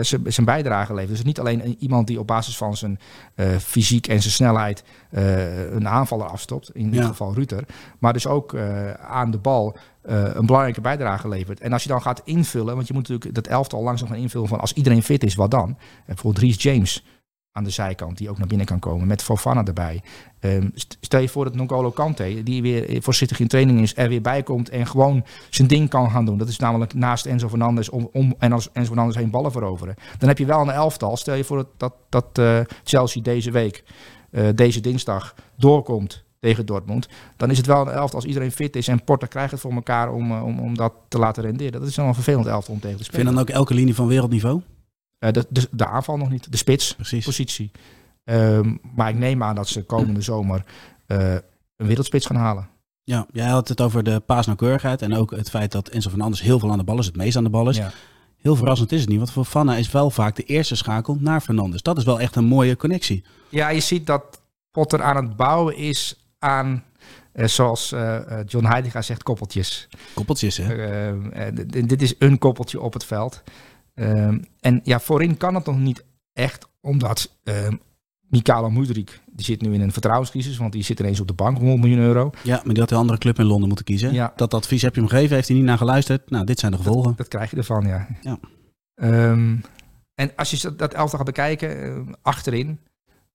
zijn 0.00 0.22
zijn 0.32 0.46
bijdrage 0.46 0.94
levert. 0.94 1.16
Dus 1.16 1.22
niet 1.24 1.40
alleen 1.40 1.64
een- 1.64 1.76
iemand 1.78 2.06
die 2.06 2.18
op 2.20 2.26
basis 2.26 2.56
van 2.56 2.76
zijn 2.76 2.98
eh, 3.34 3.48
fysiek 3.56 4.06
en 4.06 4.20
zijn 4.20 4.32
snelheid 4.32 4.84
eh, 5.10 5.70
een 5.72 5.88
aanvaller 5.88 6.26
afstopt, 6.26 6.70
in 6.74 6.90
dit 6.90 7.00
Ja. 7.00 7.06
geval 7.06 7.34
Ruter, 7.34 7.64
maar 7.98 8.12
dus 8.12 8.26
ook 8.26 8.54
eh, 8.54 8.90
aan 8.92 9.30
de 9.30 9.38
bal 9.38 9.76
eh, 10.02 10.22
een 10.34 10.46
belangrijke 10.46 10.80
bijdrage 10.80 11.28
levert. 11.28 11.60
En 11.60 11.72
als 11.72 11.82
je 11.82 11.88
dan 11.88 12.02
gaat 12.02 12.22
invullen, 12.24 12.74
want 12.74 12.86
je 12.86 12.92
moet 12.94 13.08
natuurlijk 13.08 13.34
dat 13.34 13.46
elftal 13.46 13.82
langzaam 13.82 14.08
gaan 14.08 14.16
invullen 14.16 14.48
van 14.48 14.60
als 14.60 14.72
iedereen 14.72 15.02
fit 15.02 15.24
is, 15.24 15.34
wat 15.34 15.50
dan? 15.50 15.68
En 15.68 15.76
bijvoorbeeld 16.06 16.44
Reece 16.44 16.58
James 16.72 17.04
aan 17.56 17.64
de 17.64 17.70
zijkant, 17.70 18.18
die 18.18 18.30
ook 18.30 18.38
naar 18.38 18.46
binnen 18.46 18.66
kan 18.66 18.78
komen, 18.78 19.06
met 19.06 19.22
Fofana 19.22 19.64
erbij. 19.64 20.02
Ehm, 20.40 20.68
st- 20.74 20.98
stel 21.00 21.20
je 21.20 21.28
voor 21.28 21.44
dat 21.44 21.54
N'Golo 21.54 21.90
Kante, 21.90 22.42
die 22.42 22.62
weer 22.62 23.02
voorzichtig 23.02 23.40
in 23.40 23.48
training 23.48 23.80
is, 23.80 23.96
er 23.96 24.08
weer 24.08 24.20
bij 24.20 24.42
komt 24.42 24.68
en 24.68 24.86
gewoon 24.86 25.24
zijn 25.50 25.68
ding 25.68 25.88
kan 25.88 26.10
gaan 26.10 26.24
doen. 26.24 26.38
Dat 26.38 26.48
is 26.48 26.58
namelijk 26.58 26.94
naast 26.94 27.26
Enzo 27.26 27.48
Fernandes 27.48 27.88
om, 27.88 28.08
om 28.12 28.34
en 28.38 28.52
als 28.52 28.68
Enzo 28.72 28.88
Fernandes 28.88 29.16
heen 29.16 29.30
ballen 29.30 29.52
veroveren. 29.52 29.94
Dan 30.18 30.28
heb 30.28 30.38
je 30.38 30.46
wel 30.46 30.60
een 30.60 30.70
elftal. 30.70 31.16
Stel 31.16 31.34
je 31.34 31.44
voor 31.44 31.56
dat, 31.56 31.68
dat, 31.76 31.94
dat 32.08 32.26
eh, 32.38 32.60
Chelsea 32.84 33.22
deze 33.22 33.50
week, 33.50 33.84
eh, 34.30 34.48
deze 34.54 34.80
dinsdag, 34.80 35.34
doorkomt 35.56 36.24
tegen 36.40 36.66
Dortmund. 36.66 37.08
Dan 37.36 37.50
is 37.50 37.56
het 37.56 37.66
wel 37.66 37.80
een 37.80 37.92
elftal 37.92 38.18
als 38.18 38.24
iedereen 38.28 38.52
fit 38.52 38.76
is 38.76 38.88
en 38.88 39.04
Porter 39.04 39.28
krijgt 39.28 39.50
het 39.50 39.60
voor 39.60 39.72
elkaar 39.72 40.12
om, 40.12 40.30
eh, 40.32 40.44
om, 40.44 40.58
om 40.58 40.76
dat 40.76 40.92
te 41.08 41.18
laten 41.18 41.42
renderen. 41.42 41.80
Dat 41.80 41.88
is 41.88 41.96
wel 41.96 42.06
een 42.06 42.14
vervelend 42.14 42.46
elftal 42.46 42.74
om 42.74 42.80
tegen 42.80 42.96
te 42.96 43.02
Ik 43.04 43.10
vind 43.10 43.22
spelen. 43.22 43.34
dan 43.34 43.42
ook 43.54 43.60
elke 43.60 43.74
linie 43.74 43.94
van 43.94 44.06
wereldniveau. 44.06 44.60
Eh, 45.18 45.32
de, 45.32 45.46
de, 45.48 45.68
de 45.70 45.86
aanval 45.86 46.16
nog 46.16 46.30
niet, 46.30 46.50
de 46.52 46.56
spits 46.56 46.94
Precies. 46.94 47.24
positie. 47.24 47.70
Ehm, 48.24 48.76
maar 48.94 49.08
ik 49.08 49.16
neem 49.18 49.42
aan 49.42 49.54
dat 49.54 49.68
ze 49.68 49.82
komende 49.84 50.20
zomer 50.32 50.64
eh, 51.06 51.32
een 51.76 51.86
wereldspits 51.86 52.26
gaan 52.26 52.36
halen. 52.36 52.68
Ja, 53.04 53.26
jij 53.32 53.46
had 53.48 53.68
het 53.68 53.80
over 53.80 54.02
de 54.02 54.20
paasnauwkeurigheid 54.20 55.02
en 55.02 55.14
ook 55.14 55.30
het 55.30 55.50
feit 55.50 55.72
dat 55.72 55.88
Enzo 55.88 56.08
Fernandes 56.08 56.40
heel 56.40 56.58
veel 56.58 56.70
aan 56.70 56.78
de 56.78 56.84
bal 56.84 56.98
is, 56.98 57.06
het 57.06 57.16
meest 57.16 57.36
aan 57.36 57.44
de 57.44 57.50
bal 57.50 57.68
is. 57.68 57.76
Ja. 57.76 57.90
Heel 58.36 58.56
verrassend 58.56 58.92
is 58.92 59.00
het 59.00 59.08
niet, 59.08 59.18
want 59.18 59.30
voor 59.30 59.44
Fana 59.44 59.76
is 59.76 59.90
wel 59.90 60.10
vaak 60.10 60.36
de 60.36 60.42
eerste 60.42 60.74
schakel 60.76 61.16
naar 61.20 61.40
Fernandes. 61.40 61.82
Dat 61.82 61.96
is 61.98 62.04
wel 62.04 62.20
echt 62.20 62.36
een 62.36 62.44
mooie 62.44 62.76
connectie. 62.76 63.24
ja, 63.48 63.68
je 63.68 63.80
ziet 63.80 64.06
dat 64.06 64.42
Potter 64.70 65.02
aan 65.02 65.16
het 65.16 65.36
bouwen 65.36 65.76
is 65.76 66.26
aan, 66.38 66.84
eh, 67.32 67.46
zoals 67.46 67.94
John 68.46 68.64
Heidegger 68.66 69.02
zegt, 69.02 69.22
koppeltjes. 69.22 69.88
Koppeltjes, 70.14 70.56
hè? 70.56 71.12
D- 71.52 71.88
dit 71.88 72.02
is 72.02 72.14
een 72.18 72.38
koppeltje 72.38 72.80
op 72.80 72.92
het 72.92 73.04
veld. 73.04 73.42
Ehm, 73.96 74.38
en 74.60 74.80
ja, 74.84 75.00
voorin 75.00 75.36
kan 75.36 75.54
het 75.54 75.66
nog 75.66 75.78
niet 75.78 76.04
echt, 76.32 76.68
omdat 76.80 77.36
uh, 77.44 77.68
Mikalo 78.28 78.70
Mudrik, 78.70 79.20
die 79.26 79.44
zit 79.44 79.60
nu 79.60 79.74
in 79.74 79.80
een 79.80 79.92
vertrouwenscrisis, 79.92 80.56
want 80.56 80.72
die 80.72 80.82
zit 80.82 81.00
ineens 81.00 81.20
op 81.20 81.26
de 81.26 81.32
bank, 81.34 81.56
100 81.58 81.80
miljoen 81.80 81.98
euro. 81.98 82.30
Ja, 82.42 82.60
maar 82.64 82.72
die 82.74 82.82
had 82.82 82.90
een 82.90 82.96
andere 82.98 83.18
club 83.18 83.38
in 83.38 83.44
Londen 83.44 83.66
moeten 83.68 83.84
kiezen. 83.86 84.12
Ja. 84.12 84.32
Dat 84.36 84.54
advies 84.54 84.82
heb 84.82 84.94
je 84.94 85.00
hem 85.00 85.08
gegeven, 85.10 85.34
heeft 85.34 85.48
hij 85.48 85.56
niet 85.56 85.66
naar 85.66 85.78
geluisterd. 85.78 86.30
Nou, 86.30 86.44
dit 86.44 86.58
zijn 86.58 86.72
de 86.72 86.78
gevolgen. 86.78 87.14
Dat 87.16 87.28
krijg 87.28 87.50
je 87.50 87.56
ervan, 87.56 87.86
ja. 87.86 88.06
Ja. 88.20 88.38
Ehm, 88.94 89.56
en 90.14 90.30
als 90.36 90.50
je 90.50 90.58
dat- 90.62 90.78
dat 90.78 90.94
elftal 90.94 91.18
gaat 91.18 91.26
bekijken, 91.26 91.82
eh, 91.82 92.12
achterin. 92.22 92.78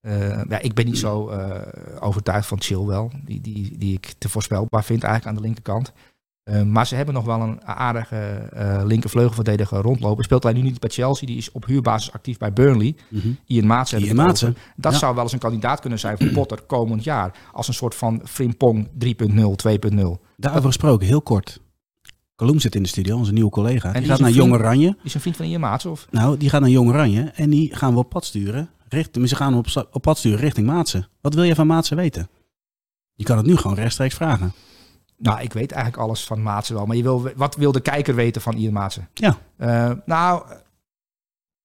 eh, 0.02 0.42
ja, 0.50 0.60
ik 0.60 0.74
ben 0.74 0.86
niet 0.86 0.98
zo 0.98 1.30
eh, 1.30 1.62
overtuigd 2.00 2.48
van 2.48 2.62
Chilwell, 2.62 3.10
die, 3.26 3.42
die, 3.42 3.78
die 3.78 3.94
ik 3.94 4.14
te 4.18 4.30
voorspelbaar 4.30 4.84
vind 4.84 5.04
eigenlijk 5.04 5.36
aan 5.36 5.42
de 5.42 5.48
linkerkant. 5.48 5.94
Eh, 6.44 6.62
maar 6.62 6.88
ze 6.88 6.96
hebben 6.96 7.14
nog 7.14 7.26
wel 7.26 7.42
een 7.42 7.66
aardige 7.66 8.16
eh 8.16 8.82
linkervleugelverdediger 8.84 9.82
rondlopen. 9.82 10.24
Speelt 10.24 10.44
hij 10.44 10.54
nu 10.54 10.62
niet 10.62 10.80
bij 10.80 10.90
Chelsea, 10.90 11.28
die 11.28 11.38
is 11.38 11.52
op 11.52 11.66
huurbasis 11.66 12.12
actief 12.12 12.38
bij 12.38 12.54
Burnley. 12.54 12.96
Mhm. 13.10 13.32
Ian 13.46 13.66
Maatsen. 13.66 14.00
Ian 14.02 14.16
Maatsen. 14.16 14.58
Dat 14.76 14.92
ja. 14.92 14.98
zou 14.98 15.14
wel 15.16 15.24
eens 15.24 15.34
een 15.34 15.40
kandidaat 15.40 15.80
kunnen 15.80 16.00
zijn 16.00 16.18
voor 16.18 16.28
Potter 16.28 16.62
komend 16.62 17.04
jaar. 17.04 17.32
Als 17.52 17.68
een 17.68 17.74
soort 17.74 17.96
van 17.96 18.22
Frimpong 18.24 18.90
3.0, 18.98 19.56
2.0. 19.56 20.20
Daarover 20.38 20.68
gesproken, 20.68 21.08
heel 21.08 21.22
kort. 21.22 21.62
Kaloem 22.36 22.60
zit 22.60 22.76
in 22.76 22.84
de 22.84 22.90
studio, 22.90 23.18
onze 23.18 23.34
nieuwe 23.34 23.50
collega. 23.50 23.92
die 23.92 24.02
die 24.02 24.10
gaat 24.10 24.20
naar 24.20 24.32
Jong 24.32 24.54
Oranje. 24.54 24.88
Die 24.88 25.04
is 25.04 25.14
een 25.14 25.22
vriend 25.22 25.36
van 25.36 25.46
Ian 25.46 25.60
Maatsen, 25.60 25.92
of? 25.92 26.08
Nou, 26.10 26.38
die 26.38 26.50
gaat 26.50 26.62
naar 26.62 26.70
Jong 26.70 26.90
Oranje 26.90 27.32
en 27.36 27.50
die 27.50 27.76
gaan 27.76 27.94
we 27.94 28.00
op 28.00 28.10
pad 28.10 28.26
sturen. 28.26 28.70
Richt, 28.90 29.18
ze 29.24 29.36
gaan 29.36 29.54
hem 29.54 29.58
op, 29.58 29.88
op 29.92 30.02
pad 30.02 30.18
sturen 30.18 30.40
richting 30.40 30.68
Maatsen. 30.68 31.08
Wat 31.22 31.34
wil 31.34 31.44
je 31.44 31.56
van 31.56 31.68
Maatsen 31.68 31.98
weten? 31.98 32.30
Je 33.14 33.24
kan 33.24 33.38
het 33.38 33.46
nu 33.46 33.56
gewoon 33.56 33.78
rechtstreeks 33.78 34.16
vragen. 34.16 34.54
Nou, 35.22 35.42
ik 35.42 35.54
weet 35.54 35.72
eigenlijk 35.72 36.04
alles 36.04 36.26
van 36.26 36.42
Maatsen 36.42 36.76
wel. 36.76 36.86
Maar 36.86 36.96
je 36.96 37.04
wil, 37.04 37.30
wat 37.36 37.56
wil 37.56 37.72
de 37.72 37.82
kijker 37.82 38.16
weten 38.16 38.42
van 38.42 38.56
Ian 38.56 38.74
Maatsen? 38.74 39.08
Ja. 39.14 39.38
Eh, 39.58 39.92
nou, 40.06 40.44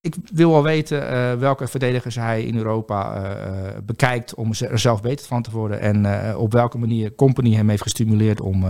ik 0.00 0.14
wil 0.32 0.50
wel 0.50 0.62
weten 0.62 1.08
eh, 1.08 1.38
welke 1.38 1.68
verdedigers 1.68 2.14
hij 2.14 2.42
in 2.42 2.56
Europa 2.56 3.14
eh, 3.14 3.78
bekijkt 3.82 4.34
om 4.34 4.50
er 4.70 4.78
zelf 4.78 5.02
beter 5.02 5.26
van 5.26 5.42
te 5.42 5.50
worden. 5.50 5.80
En 5.80 6.36
op 6.36 6.52
welke 6.52 6.78
manier 6.78 7.14
Company 7.14 7.54
hem 7.54 7.68
heeft 7.68 7.82
gestimuleerd 7.82 8.40
om, 8.40 8.64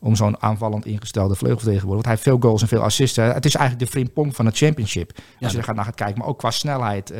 om 0.00 0.16
zo'n 0.16 0.42
aanvallend 0.42 0.86
ingestelde 0.86 1.34
vleugelverdediger 1.34 1.88
te 1.88 1.94
worden. 1.94 2.04
Want 2.04 2.04
hij 2.04 2.14
heeft 2.14 2.22
veel 2.22 2.48
goals 2.48 2.62
en 2.62 2.68
veel 2.68 2.82
assists. 2.82 3.16
hè. 3.16 3.22
Het 3.22 3.44
is 3.44 3.54
eigenlijk 3.54 3.86
de 3.86 3.92
Frimpong 3.98 4.36
van 4.36 4.46
het 4.46 4.56
championship. 4.56 5.12
Als 5.40 5.52
je 5.52 5.58
er 5.58 5.64
gaat 5.64 5.76
naar 5.76 5.84
gaat 5.84 5.94
kijken. 5.94 6.18
Maar 6.18 6.28
ook 6.28 6.38
qua 6.38 6.50
snelheid 6.50 7.10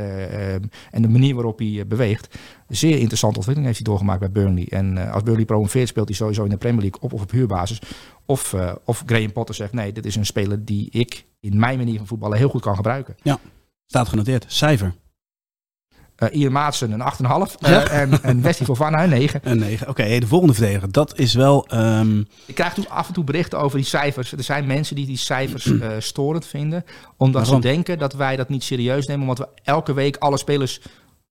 en 0.90 1.02
de 1.02 1.08
manier 1.08 1.34
waarop 1.34 1.58
hij 1.58 1.84
beweegt. 1.86 2.38
Zeer 2.68 2.98
interessante 2.98 3.36
ontwikkeling 3.36 3.64
heeft 3.66 3.78
hij 3.78 3.86
doorgemaakt 3.86 4.20
bij 4.20 4.30
Burnley. 4.30 4.66
En 4.70 4.98
eh, 5.06 5.12
als 5.12 5.22
Burnley 5.22 5.44
promoveert 5.44 5.88
speelt 5.88 6.08
hij 6.08 6.16
sowieso 6.16 6.44
in 6.44 6.50
de 6.50 6.56
Premier 6.56 6.80
League 6.80 7.00
op 7.00 7.12
of 7.12 7.22
op 7.22 7.30
huurbasis. 7.30 7.78
Of, 8.26 8.52
eh, 8.52 8.72
of 8.84 9.02
Graham 9.06 9.32
Potter 9.32 9.54
zegt 9.54 9.72
nee, 9.72 9.92
dit 9.92 10.06
is 10.06 10.16
een 10.16 10.26
speler 10.26 10.64
die 10.64 10.90
ik 10.90 11.26
in 11.40 11.58
mijn 11.58 11.78
manier 11.78 11.96
van 11.98 12.06
voetballen 12.06 12.38
heel 12.38 12.48
goed 12.48 12.62
kan 12.62 12.76
gebruiken. 12.76 13.16
Staat 13.86 14.08
genoteerd. 14.08 14.44
Cijfer. 14.48 14.94
Eh 16.16 16.28
Ian 16.40 16.52
Maatsen 16.52 16.92
een 16.92 17.00
8,5 17.00 17.56
eh, 17.60 17.70
Ja. 17.70 17.88
en, 17.88 18.22
en 18.22 18.42
Wesley 18.42 18.66
Fofana 18.66 19.02
een 19.02 19.08
9. 19.10 19.40
Een 19.42 19.58
9. 19.58 19.88
Oké, 19.88 20.18
de 20.18 20.26
volgende 20.26 20.54
verdediger. 20.54 20.92
Dat 20.92 21.18
is 21.18 21.34
wel... 21.34 21.66
ehm, 21.66 22.18
Ik 22.46 22.54
krijg 22.54 22.74
toen 22.74 22.88
af 22.88 23.08
en 23.08 23.14
toe 23.14 23.24
berichten 23.24 23.58
over 23.58 23.76
die 23.78 23.86
cijfers. 23.86 24.32
Er 24.32 24.42
zijn 24.42 24.66
mensen 24.66 24.96
die 24.96 25.06
die 25.06 25.16
cijfers 25.16 25.70
storend 26.08 26.46
vinden. 26.46 26.84
Omdat 27.16 27.42
Waarom? 27.42 27.62
ze 27.62 27.68
denken 27.68 27.98
dat 27.98 28.12
wij 28.12 28.36
dat 28.36 28.48
niet 28.48 28.62
serieus 28.62 29.06
nemen. 29.06 29.22
Omdat 29.28 29.38
we 29.38 29.60
elke 29.62 29.92
week 29.92 30.16
alle 30.16 30.38
spelers 30.38 30.80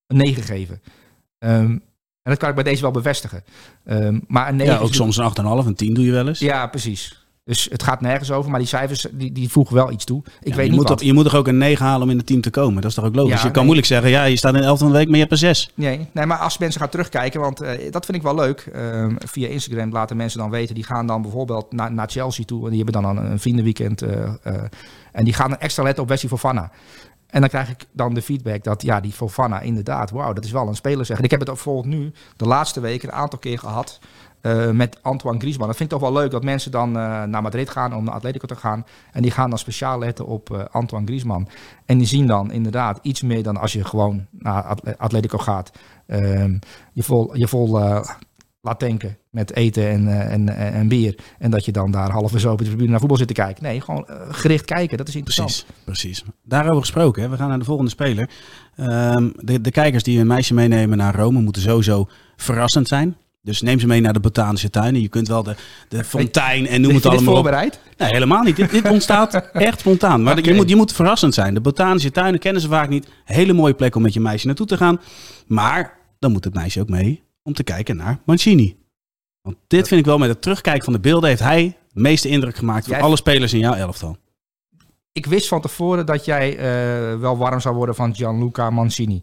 een 0.07 0.17
9 0.17 0.43
geven. 0.43 0.81
Ehm, 1.45 1.71
en 1.71 2.31
dat 2.31 2.37
kan 2.37 2.49
ik 2.49 2.55
bij 2.55 2.63
deze 2.63 2.81
wel 2.81 2.91
bevestigen. 2.91 3.43
Ehm, 3.85 4.19
maar 4.27 4.47
een 4.49 4.55
9 4.55 4.73
ja, 4.73 4.79
ook 4.79 4.89
is- 4.89 4.95
soms 4.95 5.17
een 5.17 5.23
8,5, 5.23 5.65
een 5.65 5.75
10 5.75 5.93
doe 5.93 6.05
je 6.05 6.11
wel 6.11 6.27
eens. 6.27 6.39
Ja, 6.39 6.67
precies. 6.67 7.23
Dus 7.43 7.67
het 7.71 7.83
gaat 7.83 8.01
nergens 8.01 8.31
over, 8.31 8.49
maar 8.51 8.59
die 8.59 8.67
cijfers 8.67 9.07
die, 9.11 9.31
die 9.31 9.49
voegen 9.49 9.75
wel 9.75 9.91
iets 9.91 10.05
toe. 10.05 10.19
Ik 10.19 10.25
Ja, 10.25 10.39
weet 10.43 10.55
je, 10.55 10.61
niet 10.61 10.71
moet 10.71 10.87
wat. 10.89 10.97
toch, 10.97 11.07
je 11.07 11.13
moet 11.13 11.23
toch 11.23 11.35
ook 11.35 11.47
een 11.47 11.57
9 11.57 11.85
halen 11.85 12.01
om 12.03 12.09
in 12.09 12.17
het 12.17 12.25
team 12.25 12.41
te 12.41 12.49
komen? 12.49 12.81
Dat 12.81 12.85
is 12.89 12.95
toch 12.97 13.05
ook 13.05 13.15
logisch? 13.15 13.31
Ja, 13.31 13.37
je 13.37 13.43
kan 13.43 13.53
nee. 13.53 13.63
moeilijk 13.63 13.87
zeggen, 13.87 14.09
ja, 14.09 14.23
je 14.23 14.35
staat 14.35 14.53
in 14.53 14.59
de 14.61 14.65
11 14.67 14.79
van 14.79 14.87
de 14.87 14.93
week, 14.93 15.05
maar 15.05 15.13
je 15.15 15.19
hebt 15.19 15.31
er 15.31 15.37
6. 15.37 15.69
Nee, 15.75 16.07
nee, 16.13 16.25
maar 16.25 16.37
als 16.37 16.57
mensen 16.57 16.79
gaan 16.81 16.89
terugkijken, 16.89 17.39
want 17.41 17.61
eh, 17.61 17.91
dat 17.91 18.05
vind 18.05 18.17
ik 18.17 18.23
wel 18.23 18.35
leuk. 18.35 18.69
Ehm, 18.73 19.15
via 19.25 19.47
Instagram 19.47 19.91
laten 19.91 20.17
mensen 20.17 20.39
dan 20.39 20.49
weten, 20.49 20.75
die 20.75 20.83
gaan 20.83 21.07
dan 21.07 21.21
bijvoorbeeld 21.21 21.71
naar, 21.73 21.91
naar 21.93 22.09
Chelsea 22.09 22.45
toe. 22.45 22.63
En 22.63 22.71
die 22.73 22.83
hebben 22.83 23.01
dan 23.03 23.17
een, 23.17 23.31
een 23.31 23.39
vriendenweekend. 23.39 24.01
eh, 24.01 24.23
eh, 24.43 24.63
en 25.11 25.23
die 25.23 25.33
gaan 25.33 25.57
extra 25.57 25.83
letten 25.83 26.03
op 26.03 26.09
Wesley 26.09 26.29
Fofana. 26.29 26.71
En 27.27 27.39
dan 27.39 27.49
krijg 27.49 27.69
ik 27.69 27.85
dan 27.91 28.13
de 28.13 28.21
feedback 28.21 28.63
dat 28.63 28.81
ja, 28.81 28.99
die 28.99 29.11
Fofana 29.11 29.59
inderdaad, 29.59 30.11
wauw, 30.11 30.33
dat 30.33 30.45
is 30.45 30.51
wel 30.51 30.67
een 30.67 30.75
speler 30.75 31.05
zeg. 31.05 31.17
En 31.17 31.23
ik 31.23 31.31
heb 31.31 31.39
het 31.39 31.49
ook 31.49 31.55
bijvoorbeeld 31.55 31.85
nu, 31.95 32.11
de 32.35 32.45
laatste 32.45 32.79
weken, 32.79 33.09
een 33.09 33.15
aantal 33.15 33.39
keer 33.39 33.59
gehad 33.59 33.99
eh, 34.41 34.69
met 34.69 34.97
Antoine 35.01 35.39
Griezmann. 35.39 35.67
Dat 35.67 35.77
vind 35.77 35.91
ik 35.91 35.99
toch 35.99 36.09
wel 36.09 36.19
leuk 36.21 36.31
dat 36.31 36.43
mensen 36.43 36.71
dan 36.71 36.87
eh, 36.97 37.23
naar 37.23 37.41
Madrid 37.41 37.69
gaan 37.69 37.95
om 37.95 38.03
naar 38.03 38.13
Atletico 38.13 38.47
te 38.47 38.55
gaan. 38.55 38.85
En 39.11 39.21
die 39.21 39.31
gaan 39.31 39.49
dan 39.49 39.59
speciaal 39.59 39.99
letten 39.99 40.25
op 40.25 40.51
eh, 40.51 40.63
Antoine 40.71 41.07
Griezmann. 41.07 41.47
En 41.85 41.97
die 41.97 42.07
zien 42.07 42.27
dan 42.27 42.51
inderdaad 42.51 42.99
iets 43.01 43.21
meer 43.21 43.43
dan 43.43 43.57
als 43.57 43.73
je 43.73 43.83
gewoon 43.83 44.25
naar 44.31 44.63
Atle- 44.63 44.97
Atletico 44.97 45.37
gaat. 45.37 45.71
Ehm, 46.07 46.57
je 46.93 47.03
vol, 47.03 47.35
je 47.35 47.47
vol 47.47 47.79
laat 48.61 48.79
tanken 48.79 49.17
met 49.35 49.55
eten 49.55 49.89
en, 49.89 50.07
eh, 50.07 50.33
en, 50.33 50.49
en, 50.49 50.73
en 50.73 50.87
bier. 50.87 51.15
En 51.39 51.51
dat 51.51 51.65
je 51.65 51.71
dan 51.71 51.91
daar 51.91 52.11
half 52.11 52.31
zo 52.35 52.51
op 52.51 52.57
de 52.57 52.63
tribune 52.63 52.89
naar 52.89 52.99
voetbal 52.99 53.17
zit 53.17 53.27
te 53.27 53.33
kijken. 53.33 53.63
Nee, 53.63 53.81
gewoon 53.81 54.07
eh, 54.07 54.15
gericht 54.29 54.65
kijken. 54.65 54.97
Dat 54.97 55.07
is 55.07 55.15
interessant. 55.15 55.65
Precies, 55.83 55.83
precies. 55.85 56.23
Daarover 56.43 56.79
gesproken, 56.79 57.21
hè. 57.21 57.29
we 57.29 57.35
gaan 57.35 57.49
naar 57.49 57.59
de 57.59 57.65
volgende 57.65 57.91
speler. 57.91 58.29
Ehm, 58.75 59.29
de, 59.39 59.61
de 59.61 59.71
kijkers 59.71 60.03
die 60.03 60.19
een 60.19 60.27
meisje 60.27 60.53
meenemen 60.53 60.97
naar 60.97 61.15
Rome 61.15 61.41
moeten 61.41 61.61
sowieso 61.61 62.07
verrassend 62.35 62.87
zijn. 62.87 63.17
Dus 63.41 63.61
neem 63.61 63.79
ze 63.79 63.87
mee 63.87 64.01
naar 64.01 64.13
de 64.13 64.19
botanische 64.19 64.69
tuinen. 64.69 65.01
Je 65.01 65.07
kunt 65.07 65.27
wel 65.27 65.43
de, 65.43 65.55
de 65.87 66.03
fontein 66.03 66.67
en 66.67 66.81
noem 66.81 66.93
het 66.93 67.05
allemaal 67.05 67.27
op. 67.27 67.33
voorbereid? 67.33 67.79
Nee, 67.97 68.11
helemaal 68.11 68.43
niet. 68.43 68.55
Dit, 68.55 68.71
dit 68.71 68.89
ontstaat 68.89 69.33
echt 69.53 69.79
spontaan. 69.79 70.23
Maar 70.23 70.43
je, 70.43 70.53
moet, 70.53 70.69
je 70.69 70.75
moet 70.75 70.93
verrassend 70.93 71.33
zijn. 71.33 71.53
De 71.53 71.61
botanische 71.61 72.11
tuinen 72.11 72.39
kennen 72.39 72.61
ze 72.61 72.67
vaak 72.67 72.89
niet. 72.89 73.07
Hele 73.25 73.53
mooie 73.53 73.73
plek 73.73 73.95
om 73.95 74.01
met 74.01 74.13
je 74.13 74.19
meisje 74.19 74.47
naartoe 74.47 74.65
te 74.65 74.77
gaan. 74.77 74.99
Maar 75.47 75.97
dan 76.19 76.31
moet 76.31 76.43
het 76.43 76.53
meisje 76.53 76.81
ook 76.81 76.89
mee 76.89 77.23
om 77.43 77.53
te 77.53 77.63
kijken 77.63 77.95
naar 77.95 78.19
Mancini. 78.25 78.84
Want 79.45 79.57
dit 79.67 79.87
vind 79.87 79.99
ik 79.99 80.05
wel, 80.05 80.17
met 80.17 80.29
het 80.29 80.41
terugkijken 80.41 80.83
van 80.83 80.93
de 80.93 80.99
beelden, 80.99 81.29
heeft 81.29 81.41
hij 81.41 81.77
de 81.93 82.01
meeste 82.01 82.29
indruk 82.29 82.55
gemaakt 82.55 82.85
van 82.85 82.93
Jij- 82.93 83.03
alle 83.03 83.15
spelers 83.15 83.53
in 83.53 83.59
jouw 83.59 83.73
elftal. 83.73 84.17
Ik 85.11 85.25
wist 85.25 85.47
van 85.47 85.61
tevoren 85.61 86.05
dat 86.05 86.25
jij 86.25 86.57
eh, 86.57 87.19
wel 87.19 87.37
warm 87.37 87.59
zou 87.59 87.75
worden 87.75 87.95
van 87.95 88.15
Gianluca 88.15 88.69
Mancini. 88.69 89.21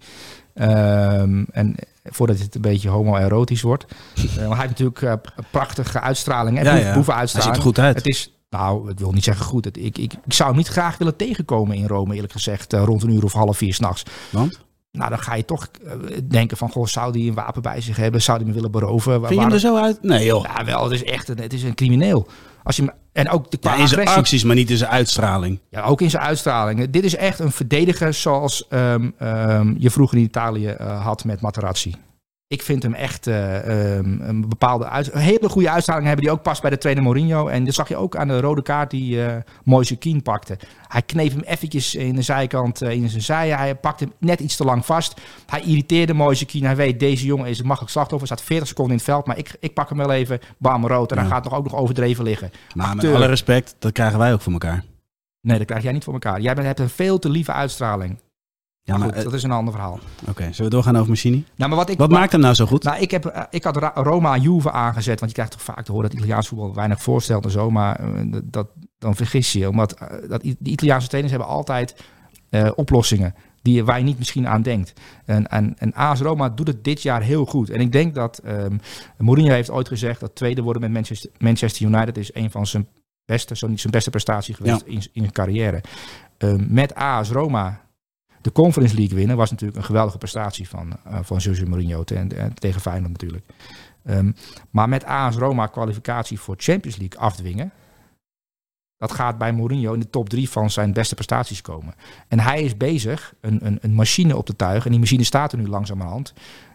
Ehm, 0.54 1.44
en 1.50 1.74
voordat 2.04 2.38
het 2.38 2.54
een 2.54 2.60
beetje 2.60 2.88
homoerotisch 2.88 3.62
wordt. 3.62 3.84
Eh, 4.14 4.22
want 4.24 4.36
hij 4.36 4.46
heeft 4.66 4.68
natuurlijk 4.68 5.02
eh, 5.02 5.10
een 5.36 5.44
prachtige 5.50 6.00
uitstraling. 6.00 6.58
Hè? 6.58 6.62
Ja, 6.64 6.74
Boef- 6.74 6.82
ja. 6.84 6.94
boevenuitstraling. 6.94 7.52
Hij 7.54 7.62
ziet 7.62 7.74
er 7.74 7.82
goed 7.82 7.84
uit. 7.84 7.96
Het 7.96 8.06
is, 8.06 8.32
nou, 8.50 8.90
ik 8.90 8.98
wil 8.98 9.12
niet 9.12 9.24
zeggen 9.24 9.44
goed. 9.46 9.64
Het, 9.64 9.76
ik, 9.76 9.98
ik, 9.98 10.12
ik 10.24 10.32
zou 10.32 10.48
hem 10.48 10.58
niet 10.58 10.68
graag 10.68 10.98
willen 10.98 11.16
tegenkomen 11.16 11.76
in 11.76 11.86
Rome, 11.86 12.14
eerlijk 12.14 12.32
gezegd. 12.32 12.72
rond 12.72 13.02
een 13.02 13.10
uur 13.10 13.24
of 13.24 13.32
half 13.32 13.56
vier 13.56 13.74
s'nachts. 13.74 14.02
Want? 14.30 14.60
Nou, 14.98 15.10
dan 15.10 15.18
ga 15.18 15.34
je 15.34 15.44
toch 15.44 15.68
eh, 15.86 15.92
denken 16.28 16.56
van, 16.56 16.70
goh, 16.70 16.86
zou 16.86 17.12
die 17.12 17.28
een 17.28 17.34
wapen 17.34 17.62
bij 17.62 17.80
zich 17.80 17.96
hebben? 17.96 18.22
Zou 18.22 18.38
die 18.38 18.46
me 18.46 18.52
willen 18.52 18.70
beroven? 18.70 19.12
Vind 19.20 19.34
je 19.34 19.40
hem 19.40 19.52
er 19.52 19.60
zo 19.60 19.76
uit? 19.76 20.02
Nee 20.02 20.24
joh. 20.24 20.44
Ja, 20.56 20.64
wel, 20.64 20.82
het 20.84 20.92
is 20.92 21.04
echt 21.04 21.28
een, 21.28 21.38
het 21.38 21.52
is 21.52 21.62
een 21.62 21.74
crimineel. 21.74 22.26
Als 22.62 22.76
je, 22.76 22.82
hem- 22.82 22.92
en 23.12 23.28
ook 23.30 23.50
de 23.50 23.56
Ja, 23.60 23.74
in 23.74 23.88
zijn 23.88 24.06
acties, 24.08 24.44
maar 24.44 24.56
niet 24.56 24.70
in 24.70 24.76
zijn 24.76 24.90
uitstraling. 24.90 25.58
Ja, 25.68 25.82
ook 25.82 26.00
in 26.00 26.10
zijn 26.10 26.22
uitstraling. 26.22 26.90
Dit 26.90 27.04
is 27.04 27.16
echt 27.16 27.38
een 27.38 27.52
verdediger 27.52 28.14
zoals 28.14 28.68
ehm, 28.68 29.10
ehm, 29.18 29.74
je 29.78 29.90
vroeger 29.90 30.18
in 30.18 30.24
Italië 30.24 30.66
eh, 30.66 31.04
had 31.04 31.24
met 31.24 31.40
Materazzi. 31.40 31.94
Ik 32.52 32.62
vind 32.62 32.82
hem 32.82 32.94
echt 32.94 33.26
eh, 33.26 33.96
ehm, 33.96 34.20
een 34.20 34.48
bepaalde 34.48 34.88
uit, 34.88 35.12
een 35.12 35.20
hele 35.20 35.48
goede 35.48 35.70
uitstraling 35.70 36.06
hebben 36.06 36.24
die 36.24 36.34
ook 36.34 36.42
past 36.42 36.60
bij 36.60 36.70
de 36.70 36.78
trainer 36.78 37.04
Mourinho. 37.04 37.46
En 37.48 37.64
dat 37.64 37.74
zag 37.74 37.88
je 37.88 37.96
ook 37.96 38.16
aan 38.16 38.28
de 38.28 38.40
rode 38.40 38.62
kaart 38.62 38.90
die 38.90 39.24
eh 39.24 39.36
Moise 39.64 40.20
pakte. 40.22 40.58
Hij 40.88 41.02
kneep 41.02 41.30
hem 41.30 41.40
eventjes 41.40 41.94
in 41.94 42.14
de 42.14 42.22
zijkant 42.22 42.82
eh, 42.82 42.90
in 42.90 43.08
zijn 43.08 43.22
zij. 43.22 43.48
Hij 43.50 43.74
pakte 43.74 44.04
hem 44.04 44.12
net 44.18 44.40
iets 44.40 44.56
te 44.56 44.64
lang 44.64 44.86
vast. 44.86 45.20
Hij 45.46 45.60
irriteerde 45.60 46.14
Moise 46.14 46.46
Kean. 46.46 46.64
Hij 46.64 46.76
weet, 46.76 47.00
deze 47.00 47.26
jongen 47.26 47.46
is 47.46 47.58
een 47.58 47.66
makkelijk 47.66 47.92
slachtoffer. 47.92 48.28
Hij 48.28 48.36
staat 48.36 48.46
40 48.48 48.68
seconden 48.68 48.92
in 48.92 48.98
het 48.98 49.08
veld, 49.08 49.26
maar 49.26 49.38
ik, 49.38 49.56
ik 49.60 49.74
pak 49.74 49.88
hem 49.88 49.98
wel 49.98 50.12
even, 50.12 50.38
bam, 50.58 50.86
rood. 50.86 51.10
En 51.10 51.16
dan 51.16 51.24
Ja. 51.26 51.30
gaat 51.30 51.42
het 51.44 51.52
nog 51.52 51.60
ook 51.60 51.70
nog 51.70 51.80
overdreven 51.80 52.24
liggen. 52.24 52.50
Maar 52.74 52.86
met 52.88 52.96
Acteur. 52.96 53.14
alle 53.14 53.26
respect, 53.26 53.76
dat 53.78 53.92
krijgen 53.92 54.18
wij 54.18 54.32
ook 54.32 54.40
voor 54.40 54.52
elkaar. 54.52 54.84
Nee, 55.40 55.58
dat 55.58 55.66
krijg 55.66 55.82
jij 55.82 55.92
niet 55.92 56.04
voor 56.04 56.12
elkaar. 56.12 56.40
Jij 56.40 56.54
bent, 56.54 56.66
hebt 56.66 56.78
een 56.80 56.88
veel 56.88 57.18
te 57.18 57.28
lieve 57.28 57.52
uitstraling. 57.52 58.18
Ja, 58.84 58.96
Maar 58.96 59.08
goed, 59.08 59.16
eh, 59.16 59.22
dat 59.24 59.32
is 59.32 59.42
een 59.42 59.50
ander 59.50 59.72
verhaal. 59.72 59.98
Oké, 60.28 60.42
zullen 60.42 60.64
we 60.64 60.68
doorgaan 60.76 60.96
over 60.96 61.08
Machini? 61.08 61.44
Nou, 61.56 61.70
maar 61.70 61.78
wat 61.78 61.88
ik, 61.90 61.98
Wat 61.98 62.10
maakt 62.10 62.32
hem 62.32 62.40
nou 62.40 62.54
zo 62.54 62.66
goed? 62.66 62.82
Nou, 62.82 63.00
ik, 63.00 63.10
heb, 63.10 63.24
eh, 63.26 63.42
ik 63.50 63.64
had 63.64 63.76
Ra- 63.76 63.92
Roma 63.94 64.36
Juve 64.36 64.70
aangezet, 64.70 65.18
want 65.18 65.30
je 65.30 65.36
krijgt 65.36 65.52
toch 65.52 65.62
vaak 65.62 65.84
te 65.84 65.92
horen 65.92 66.08
dat 66.08 66.18
Italiaans 66.18 66.48
voetbal 66.48 66.74
weinig 66.74 67.02
voorstelt 67.02 67.44
en 67.44 67.50
zo, 67.50 67.70
maar 67.70 68.00
eh, 68.00 68.36
dat, 68.44 68.68
dan 68.98 69.14
vergis 69.16 69.52
je 69.52 69.58
je. 69.58 69.68
Omdat 69.68 69.98
dat, 70.28 70.42
de 70.42 70.70
Italiaanse 70.70 71.08
trainers 71.08 71.34
hebben 71.36 71.52
altijd 71.54 71.94
oplossingen 72.74 73.34
die, 73.62 73.84
waar 73.84 73.98
je 73.98 74.04
niet 74.04 74.18
misschien 74.18 74.48
aan 74.48 74.62
denkt. 74.62 74.92
En, 75.24 75.46
en, 75.46 75.74
en 75.78 75.92
AS 75.94 76.20
Roma 76.20 76.48
doet 76.48 76.66
het 76.66 76.84
dit 76.84 77.02
jaar 77.02 77.22
heel 77.22 77.44
goed. 77.46 77.70
En 77.70 77.80
ik 77.80 77.92
denk 77.92 78.14
dat 78.14 78.38
ehm 78.38 78.76
Mourinho 79.18 79.52
heeft 79.52 79.70
ooit 79.70 79.88
gezegd 79.88 80.20
dat 80.20 80.34
tweede 80.34 80.62
worden 80.62 80.82
met 80.82 80.90
Manchester, 80.92 81.30
Manchester 81.38 81.86
United 81.86 82.16
is 82.18 82.34
een 82.34 82.50
van 82.50 82.66
zijn 82.66 82.88
beste, 83.24 83.56
zo 83.56 83.66
niet 83.66 83.80
zijn 83.80 83.92
beste 83.92 84.10
prestatie 84.10 84.54
geweest 84.54 84.82
in, 84.82 84.94
in 84.94 85.08
zijn 85.12 85.32
carrière. 85.32 85.80
Ehm, 86.38 86.64
met 86.68 86.94
AS 86.94 87.30
Roma 87.30 87.80
de 88.42 88.52
Conference 88.52 88.94
League 88.94 89.16
winnen 89.16 89.36
was 89.36 89.50
natuurlijk 89.50 89.78
een 89.78 89.84
geweldige 89.84 90.18
prestatie 90.18 90.68
van, 90.68 90.96
eh 91.04 91.18
van 91.22 91.38
Jose 91.38 91.66
Mourinho 91.66 92.04
en 92.04 92.54
tegen 92.54 92.80
Feyenoord 92.80 93.12
natuurlijk. 93.12 93.44
Ehm, 94.04 94.32
maar 94.70 94.88
met 94.88 95.04
AS 95.04 95.36
Roma 95.36 95.66
kwalificatie 95.66 96.40
voor 96.40 96.54
Champions 96.58 96.96
League 96.96 97.18
afdwingen, 97.18 97.72
dat 98.96 99.12
gaat 99.12 99.38
bij 99.38 99.52
Mourinho 99.52 99.92
in 99.92 100.00
de 100.00 100.10
top 100.10 100.28
drie 100.28 100.50
van 100.50 100.70
zijn 100.70 100.92
beste 100.92 101.14
prestaties 101.14 101.60
komen. 101.60 101.94
En 102.28 102.40
hij 102.40 102.62
is 102.62 102.76
bezig 102.76 103.34
een, 103.40 103.66
een, 103.66 103.78
een 103.80 103.94
machine 103.94 104.36
op 104.36 104.46
te 104.46 104.56
tuigen. 104.56 104.84
En 104.84 104.90
die 104.90 105.00
machine 105.00 105.24
staat 105.24 105.52
er 105.52 105.58
nu 105.58 105.68
langzamerhand. 105.68 106.32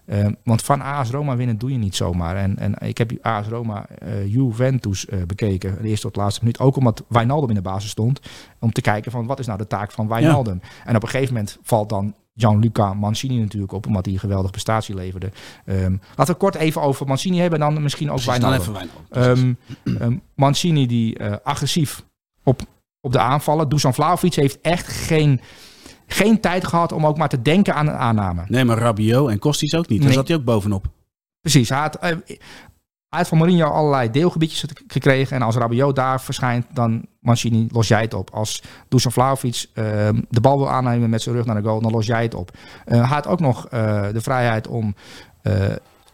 Ehm, 0.07 0.31
want 0.43 0.61
van 0.61 0.81
AS 0.81 1.09
Roma 1.09 1.35
winnen 1.35 1.57
doe 1.57 1.71
je 1.71 1.77
niet 1.77 1.95
zomaar. 1.95 2.35
En, 2.35 2.57
en 2.57 2.73
ik 2.87 2.97
heb 2.97 3.11
AS 3.21 3.47
Roma 3.47 3.85
eh, 3.87 4.33
Juventus 4.33 5.05
eh, 5.05 5.19
bekeken, 5.27 5.77
de 5.81 5.87
eerste 5.87 6.05
tot 6.07 6.15
laatste 6.15 6.39
minuut. 6.39 6.59
Ook 6.59 6.75
omdat 6.75 7.03
Wijnaldum 7.07 7.49
in 7.49 7.55
de 7.55 7.61
basis 7.61 7.89
stond. 7.89 8.19
Om 8.59 8.71
te 8.71 8.81
kijken 8.81 9.11
van 9.11 9.25
wat 9.25 9.39
is 9.39 9.45
nou 9.45 9.57
de 9.57 9.67
taak 9.67 9.91
van 9.91 10.07
Wijnaldum. 10.07 10.61
En 10.85 10.95
op 10.95 11.03
een 11.03 11.09
gegeven 11.09 11.33
moment 11.33 11.57
valt 11.61 11.89
dan 11.89 12.13
Gianluca 12.35 12.93
Mancini 12.93 13.39
natuurlijk 13.39 13.71
op. 13.71 13.87
Omdat 13.87 14.05
hij 14.05 14.13
een 14.13 14.19
geweldige 14.19 14.51
prestatie 14.51 14.95
leverde. 14.95 15.31
Ehm, 15.65 15.95
laten 16.15 16.33
we 16.33 16.39
kort 16.39 16.55
even 16.55 16.81
over 16.81 17.07
Mancini 17.07 17.39
hebben. 17.39 17.61
En 17.61 17.73
dan 17.73 17.83
misschien 17.83 18.11
ook 18.11 18.21
Wijnaldum. 18.21 18.59
even 18.59 18.73
Wijnaldum. 18.73 19.55
Ehm, 19.85 20.01
ehm, 20.01 20.17
Mancini 20.35 20.87
die 20.87 21.17
eh, 21.17 21.35
agressief 21.43 22.03
op, 22.43 22.61
op 23.01 23.11
de 23.11 23.19
aanvallen. 23.19 23.69
Dusan 23.69 23.93
Vlahovic 23.93 24.33
heeft 24.33 24.61
echt 24.61 24.87
geen, 24.87 25.41
geen 26.07 26.39
tijd 26.39 26.67
gehad 26.67 26.91
om 26.91 27.05
ook 27.05 27.17
maar 27.17 27.29
te 27.29 27.41
denken 27.41 27.75
aan 27.75 27.87
een 27.87 27.95
aanname. 27.95 28.43
Nee, 28.47 28.65
maar 28.65 28.77
Rabiot 28.77 29.29
en 29.29 29.39
Kostic 29.39 29.75
ook 29.75 29.87
niet. 29.87 29.97
Daar 29.99 30.07
Nee. 30.07 30.17
zat 30.17 30.27
hij 30.27 30.37
ook 30.37 30.43
bovenop. 30.43 30.85
Precies. 31.41 31.69
Hij 31.69 31.79
had, 31.79 31.95
eh, 31.95 32.09
hij 33.09 33.19
had 33.19 33.27
van 33.27 33.37
Mourinho 33.37 33.67
allerlei 33.69 34.11
deelgebiedjes 34.11 34.65
gekregen. 34.87 35.35
En 35.35 35.41
als 35.41 35.55
Rabiot 35.55 35.95
daar 35.95 36.21
verschijnt, 36.21 36.65
dan 36.73 37.05
Mancini, 37.19 37.67
los 37.71 37.87
jij 37.87 38.01
het 38.01 38.13
op. 38.13 38.29
Als 38.33 38.63
Dusan 38.87 39.11
Vlahovic 39.11 39.65
ehm, 39.73 40.21
de 40.29 40.41
bal 40.41 40.57
wil 40.57 40.69
aannemen 40.69 41.09
met 41.09 41.21
zijn 41.21 41.35
rug 41.35 41.45
naar 41.45 41.55
de 41.61 41.67
goal, 41.67 41.81
dan 41.81 41.91
los 41.91 42.05
jij 42.05 42.23
het 42.23 42.33
op. 42.35 42.51
Eh, 42.85 42.97
hij 42.97 43.07
had 43.07 43.27
ook 43.27 43.39
nog 43.39 43.67
eh, 43.67 44.07
de 44.13 44.21
vrijheid 44.21 44.67
om, 44.67 44.95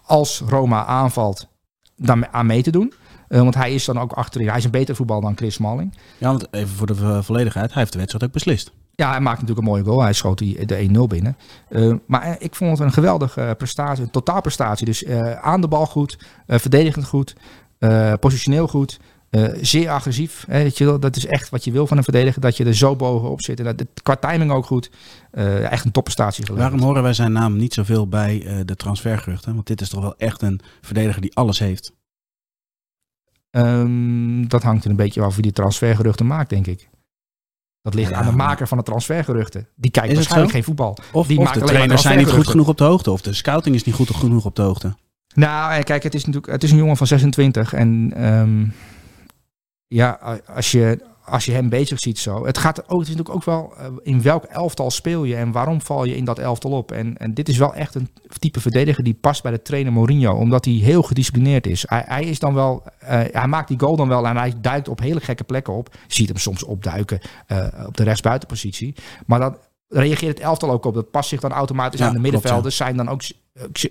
als 0.06 0.42
Roma 0.48 0.86
aanvalt, 0.86 1.48
daar 1.96 2.28
aan 2.32 2.46
mee 2.46 2.62
te 2.64 2.72
doen. 2.72 2.94
Want 3.28 3.56
hij 3.56 3.74
is 3.74 3.86
dan 3.86 4.00
ook 4.00 4.12
achterin. 4.12 4.48
Hij 4.48 4.58
is 4.58 4.64
een 4.64 4.72
beter 4.72 4.96
voetbal 4.96 5.22
dan 5.22 5.36
Chris 5.38 5.54
Smalling. 5.54 5.94
Ja, 6.18 6.28
want 6.28 6.48
even 6.54 6.76
voor 6.76 6.88
de 6.88 6.96
vo- 6.96 7.22
volledigheid. 7.22 7.70
Hij 7.72 7.80
heeft 7.80 7.92
de 7.92 7.98
wedstrijd 7.98 8.26
ook 8.26 8.32
beslist. 8.32 8.72
Ja, 8.96 9.10
hij 9.12 9.20
maakt 9.20 9.40
natuurlijk 9.42 9.68
een 9.68 9.74
mooie 9.74 9.84
goal. 9.84 10.02
Hij 10.02 10.14
schoot 10.14 10.38
die, 10.38 10.66
de 10.66 10.90
1-0 10.96 11.00
binnen. 11.08 11.38
Eh, 11.70 11.94
maar 12.08 12.22
eh, 12.22 12.36
ik 12.40 12.56
vond 12.56 12.72
het 12.72 12.80
een 12.80 12.94
geweldige 12.94 13.42
eh, 13.42 13.56
prestatie, 13.56 14.04
een 14.04 14.12
totaalprestatie. 14.12 14.86
Dus 14.86 15.08
aan 15.42 15.62
de 15.62 15.68
bal 15.68 15.86
goed, 15.86 16.18
verdedigend 16.48 17.06
goed, 17.06 17.36
positioneel 18.20 18.68
goed, 18.68 19.00
zeer 19.62 19.90
agressief. 19.90 20.46
Hè, 20.48 20.58
je 20.74 20.98
dat 21.00 21.16
is 21.16 21.26
echt 21.26 21.50
wat 21.50 21.64
je 21.64 21.72
wil 21.72 21.88
van 21.88 21.98
een 21.98 22.04
verdediger, 22.04 22.42
dat 22.42 22.58
je 22.58 22.66
er 22.66 22.76
zo 22.76 22.96
bovenop 22.96 23.42
zit. 23.42 23.60
En 23.60 23.66
dat, 23.66 23.78
dat- 23.78 24.02
qua 24.04 24.16
timing 24.16 24.52
ook 24.52 24.66
goed. 24.66 24.92
Echt 25.32 25.86
een 25.86 25.92
topprestatie 25.92 26.46
geleverd. 26.46 26.70
Waarom 26.70 26.88
horen 26.88 27.04
wij 27.04 27.14
zijn 27.14 27.32
naam 27.32 27.56
niet 27.58 27.74
zoveel 27.74 28.08
bij 28.08 28.64
de 28.66 28.76
transfergeruchten? 28.76 29.54
Want 29.54 29.68
dit 29.68 29.82
is 29.82 29.90
toch 29.90 30.02
wel 30.02 30.18
echt 30.18 30.42
een 30.42 30.60
verdediger 30.82 31.22
die 31.22 31.36
alles 31.36 31.60
heeft. 31.60 31.94
Ehm, 33.50 34.48
dat 34.48 34.64
hangt 34.64 34.84
er 34.84 34.90
een 34.90 34.96
beetje 34.96 35.22
af 35.22 35.34
wie 35.34 35.44
die 35.44 35.52
transfergeruchten 35.52 36.28
maakt, 36.28 36.50
denk 36.50 36.68
ik. 36.68 36.90
Dat 37.84 37.94
ligt 37.94 38.10
Ja, 38.10 38.16
aan 38.18 38.26
de 38.26 38.32
maker 38.32 38.68
van 38.68 38.78
de 38.78 38.84
transfergeruchten. 38.84 39.68
Die 39.76 39.92
kijkt 39.92 40.10
Is 40.10 40.16
waarschijnlijk 40.16 40.52
geen 40.52 40.64
voetbal. 40.64 40.98
Of, 41.12 41.28
Die 41.28 41.38
of 41.38 41.44
maakt 41.44 41.60
de 41.60 41.66
trainers 41.66 42.02
zijn 42.02 42.18
niet 42.18 42.30
goed 42.30 42.48
genoeg 42.48 42.68
op 42.68 42.78
de 42.78 42.84
hoogte. 42.84 43.12
Of 43.12 43.22
de 43.22 43.34
scouting 43.34 43.76
is 43.76 43.84
niet 43.84 43.96
goed 43.96 44.16
genoeg 44.16 44.46
op 44.46 44.56
de 44.56 44.62
hoogte. 44.62 44.96
Nou, 45.36 45.74
eh, 45.74 45.84
kijk, 45.84 46.04
het 46.04 46.14
is 46.14 46.26
natuurlijk 46.26 46.52
het 46.52 46.64
is 46.64 46.72
een 46.72 46.78
jongen 46.78 46.98
van 46.98 47.08
26. 47.08 47.74
En 47.74 48.12
ehm, 48.16 48.66
ja, 49.88 50.40
als 50.56 50.72
je, 50.72 51.04
als 51.26 51.46
je 51.46 51.52
hem 51.52 51.70
bezig 51.70 52.00
ziet 52.00 52.20
zo. 52.20 52.46
Het 52.46 52.58
gaat 52.58 52.90
ook, 52.90 53.00
het 53.00 53.10
is 53.10 53.16
natuurlijk 53.16 53.36
ook 53.36 53.44
wel 53.44 53.74
uh, 53.80 53.86
in 54.04 54.22
welk 54.22 54.44
elftal 54.44 54.92
speel 54.92 55.24
je 55.24 55.36
en 55.36 55.52
waarom 55.52 55.82
val 55.82 56.04
je 56.04 56.16
in 56.16 56.26
dat 56.26 56.40
elftal 56.40 56.72
op. 56.72 56.92
En, 56.92 57.18
en 57.18 57.34
dit 57.34 57.50
is 57.50 57.58
wel 57.58 57.74
echt 57.74 57.96
een 57.96 58.10
type 58.40 58.60
verdediger 58.60 59.04
die 59.04 59.14
past 59.14 59.44
bij 59.44 59.52
de 59.52 59.62
trainer 59.62 59.94
Mourinho, 59.94 60.34
omdat 60.34 60.66
hij 60.66 60.74
heel 60.74 61.02
gedisciplineerd 61.02 61.68
is. 61.68 61.84
Hij, 61.88 62.04
hij 62.06 62.24
is 62.24 62.40
dan 62.40 62.54
wel, 62.54 62.84
uh, 63.04 63.10
hij 63.10 63.48
maakt 63.48 63.68
die 63.68 63.80
goal 63.80 63.96
dan 63.96 64.08
wel 64.08 64.28
en 64.28 64.38
hij 64.38 64.54
duikt 64.62 64.88
op 64.88 65.00
hele 65.00 65.20
gekke 65.20 65.44
plekken 65.44 65.74
op. 65.74 65.90
Je 66.08 66.14
ziet 66.14 66.28
hem 66.28 66.38
soms 66.38 66.64
opduiken 66.64 67.20
uh, 67.48 67.68
op 67.88 67.98
de 67.98 68.04
rechtsbuitenpositie. 68.04 68.96
Maar 69.26 69.40
dat 69.40 69.60
reageert 69.88 70.38
het 70.38 70.48
elftal 70.48 70.72
ook 70.72 70.86
op. 70.86 70.94
Dat 70.94 71.12
past 71.12 71.30
zich 71.30 71.40
dan 71.40 71.52
automatisch 71.52 72.00
ja, 72.00 72.08
aan 72.08 72.14
de 72.14 72.20
middenvelders. 72.20 72.76
Zijn 72.76 72.98
dan 72.98 73.10
ook 73.10 73.22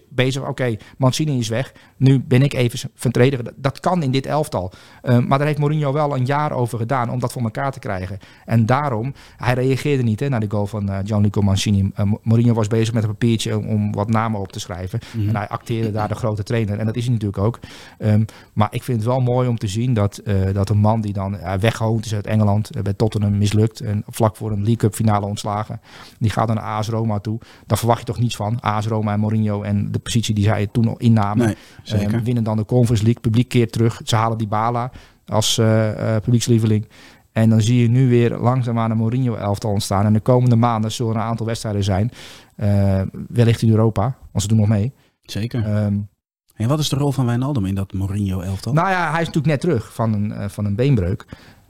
bezig. 0.09 0.49
Oké, 0.49 0.77
Mancini 0.97 1.39
is 1.39 1.49
weg. 1.49 1.73
Nu 1.97 2.21
ben 2.21 2.43
ik 2.43 2.53
even 2.53 2.91
verdediger. 2.95 3.53
Dat, 3.57 3.81
kan 3.81 4.03
in 4.03 4.11
dit 4.11 4.27
elftal. 4.27 4.73
Uh, 5.03 5.19
maar 5.19 5.39
daar 5.39 5.47
heeft 5.47 5.59
Mourinho 5.59 5.93
wel 5.93 6.17
een 6.17 6.25
jaar 6.25 6.53
over 6.53 6.79
gedaan 6.79 7.11
om 7.11 7.19
dat 7.21 7.33
voor 7.33 7.43
elkaar 7.43 7.73
te 7.73 7.79
krijgen. 7.79 8.19
En 8.45 8.67
daarom, 8.67 9.15
hij 9.37 9.55
reageerde 9.55 10.03
niet 10.03 10.21
hè, 10.21 10.29
naar 10.29 10.41
de 10.41 10.51
goal 10.51 10.67
van 10.67 10.91
uh, 10.91 10.99
Gianluca 11.05 11.41
Mancini. 11.41 11.91
Uh, 12.01 12.13
Mourinho 12.23 12.55
was 12.55 12.69
bezig 12.69 12.95
met 12.95 13.03
een 13.03 13.09
papiertje 13.09 13.59
om, 13.59 13.67
om 13.67 13.93
wat 13.93 14.09
namen 14.09 14.41
op 14.41 14.53
te 14.53 14.61
schrijven. 14.61 15.01
Mm-hmm. 15.13 15.29
En 15.29 15.37
hij 15.37 15.49
acteerde 15.49 15.91
daar 15.91 16.09
de 16.09 16.15
grote 16.15 16.43
trainer. 16.43 16.79
En 16.79 16.87
dat 16.87 16.97
is 16.97 17.05
hij 17.05 17.13
natuurlijk 17.13 17.43
ook. 17.43 17.59
Um, 17.99 18.25
maar 18.53 18.69
ik 18.71 18.83
vind 18.83 18.99
het 18.99 19.07
wel 19.07 19.21
mooi 19.21 19.49
om 19.49 19.59
te 19.59 19.67
zien 19.67 19.95
dat, 19.95 20.23
dat 20.53 20.69
een 20.69 20.79
man 20.79 21.01
die 21.01 21.13
dan 21.13 21.39
weggehoond 21.61 22.05
is 22.05 22.15
uit 22.15 22.27
Engeland, 22.27 22.71
bij 22.83 22.93
Tottenham 22.93 23.39
mislukt 23.39 23.81
en 23.81 24.03
vlak 24.07 24.37
voor 24.37 24.51
een 24.51 24.57
League 24.57 24.77
Cup 24.77 24.95
finale 24.95 25.27
ontslagen, 25.27 25.81
die 26.19 26.31
gaat 26.31 26.47
dan 26.47 26.57
naar 26.57 26.65
AS 26.65 26.89
Roma 26.89 27.19
toe. 27.19 27.39
Daar 27.67 27.79
verwacht 27.79 27.99
je 27.99 28.05
toch 28.07 28.19
niets 28.19 28.37
van. 28.37 28.61
AS 28.61 28.87
Roma 28.87 29.13
en 29.13 29.21
Mourinho 29.21 29.52
en 29.61 29.93
de 29.93 29.99
positie 29.99 30.35
die 30.35 30.45
zij 30.45 30.67
toen 30.67 30.95
innamen. 30.99 31.47
Nee, 31.47 31.57
zeker. 31.83 32.15
Um, 32.15 32.25
winnen 32.25 32.45
dan 32.45 32.57
de 32.57 32.65
Conference 32.65 33.05
League. 33.05 33.23
Publiek 33.23 33.49
keert 33.49 33.73
terug. 33.73 34.01
Ze 34.05 34.17
halen 34.17 34.39
die 34.39 34.47
Bala 34.47 34.91
als 35.27 35.59
uh, 35.59 35.89
uh, 35.89 36.17
publiekslieveling. 36.23 36.89
En 37.33 37.51
dan 37.51 37.61
zie 37.61 37.83
je 37.83 37.89
nu 37.89 38.09
weer 38.09 38.39
langzaamaan 38.39 38.91
een 38.91 38.97
Mourinho-elftal 38.97 39.71
ontstaan. 39.71 40.05
En 40.05 40.13
de 40.13 40.21
komende 40.21 40.57
maanden 40.57 40.93
zullen 40.93 41.15
er 41.15 41.21
een 41.21 41.27
aantal 41.27 41.47
wedstrijden 41.47 41.85
zijn. 41.85 42.11
Uh, 42.57 43.01
wellicht 43.29 43.63
in 43.63 43.71
Europa, 43.71 44.03
want 44.03 44.43
ze 44.43 44.49
doen 44.49 44.59
nog 44.59 44.69
mee. 44.69 44.93
Zeker. 45.23 45.85
Um, 45.85 46.09
en 46.55 46.69
wat 46.69 46.79
is 46.79 46.89
de 46.89 46.97
rol 46.97 47.13
van 47.13 47.27
Wijnaldum 47.27 47.67
in 47.67 47.75
dat 47.75 47.93
Mourinho-elftal? 47.93 48.73
Nou 48.73 48.89
ja, 48.89 49.11
hij 49.11 49.21
is 49.21 49.27
natuurlijk 49.27 49.47
net 49.47 49.61
terug 49.61 49.95
van 49.95 50.13
een, 50.13 50.51
van 50.51 50.65
een 50.65 50.75
beenbreuk. 50.75 51.27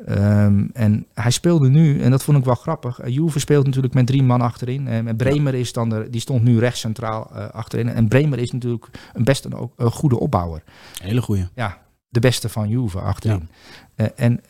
Um, 0.08 0.70
en 0.72 1.06
hij 1.14 1.30
speelde 1.30 1.68
nu, 1.68 2.00
en 2.00 2.10
dat 2.10 2.22
vond 2.22 2.38
ik 2.38 2.44
wel 2.44 2.54
grappig. 2.54 3.04
Uh, 3.04 3.14
Juve 3.14 3.38
speelt 3.38 3.66
natuurlijk 3.66 3.94
met 3.94 4.06
drie 4.06 4.22
man 4.22 4.40
achterin. 4.40 4.92
Um, 4.94 5.08
en 5.08 5.16
Bremer 5.16 5.54
is 5.54 5.72
dan 5.72 5.88
de, 5.88 6.06
die 6.10 6.20
stond 6.20 6.42
nu 6.42 6.58
rechts 6.58 6.80
centraal 6.80 7.30
uh, 7.32 7.48
achterin. 7.48 7.88
En 7.88 8.08
Bremer 8.08 8.38
is 8.38 8.52
natuurlijk 8.52 8.88
een 9.12 9.24
best 9.24 9.44
een, 9.44 9.70
een 9.76 9.90
goede 9.90 10.18
opbouwer. 10.18 10.62
Hele 11.02 11.22
goede. 11.22 11.48
Ja, 11.54 11.78
de 12.08 12.20
beste 12.20 12.48
van 12.48 12.68
Juve 12.68 13.00
achterin. 13.00 13.48
Ja. 13.96 14.04
Uh, 14.04 14.10
en, 14.14 14.40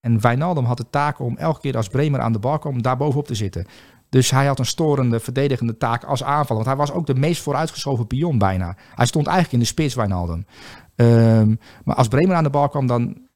en 0.00 0.20
Wijnaldum 0.20 0.64
had 0.64 0.76
de 0.76 0.90
taak 0.90 1.18
om 1.18 1.36
elke 1.36 1.60
keer 1.60 1.76
als 1.76 1.88
Bremer 1.88 2.20
aan 2.20 2.32
de 2.32 2.38
bal 2.38 2.58
kwam, 2.58 2.82
daar 2.82 2.96
bovenop 2.96 3.26
te 3.26 3.34
zitten. 3.34 3.66
Dus 4.08 4.30
hij 4.30 4.46
had 4.46 4.58
een 4.58 4.66
storende, 4.66 5.20
verdedigende 5.20 5.76
taak 5.76 6.04
als 6.04 6.22
aanvaller. 6.22 6.64
Want 6.64 6.66
hij 6.66 6.76
was 6.76 6.92
ook 6.92 7.06
de 7.06 7.14
meest 7.14 7.42
vooruitgeschoven 7.42 8.06
pion 8.06 8.38
bijna. 8.38 8.76
Hij 8.94 9.06
stond 9.06 9.26
eigenlijk 9.26 9.54
in 9.54 9.60
de 9.60 9.72
spits, 9.72 9.94
Wijnaldum. 9.94 10.46
Um, 10.96 11.58
maar 11.84 11.96
als 11.96 12.08
Bremer 12.08 12.36
aan 12.36 12.44
de 12.44 12.50
bal 12.50 12.68
kwam, 12.68 12.86
dan 12.86 13.27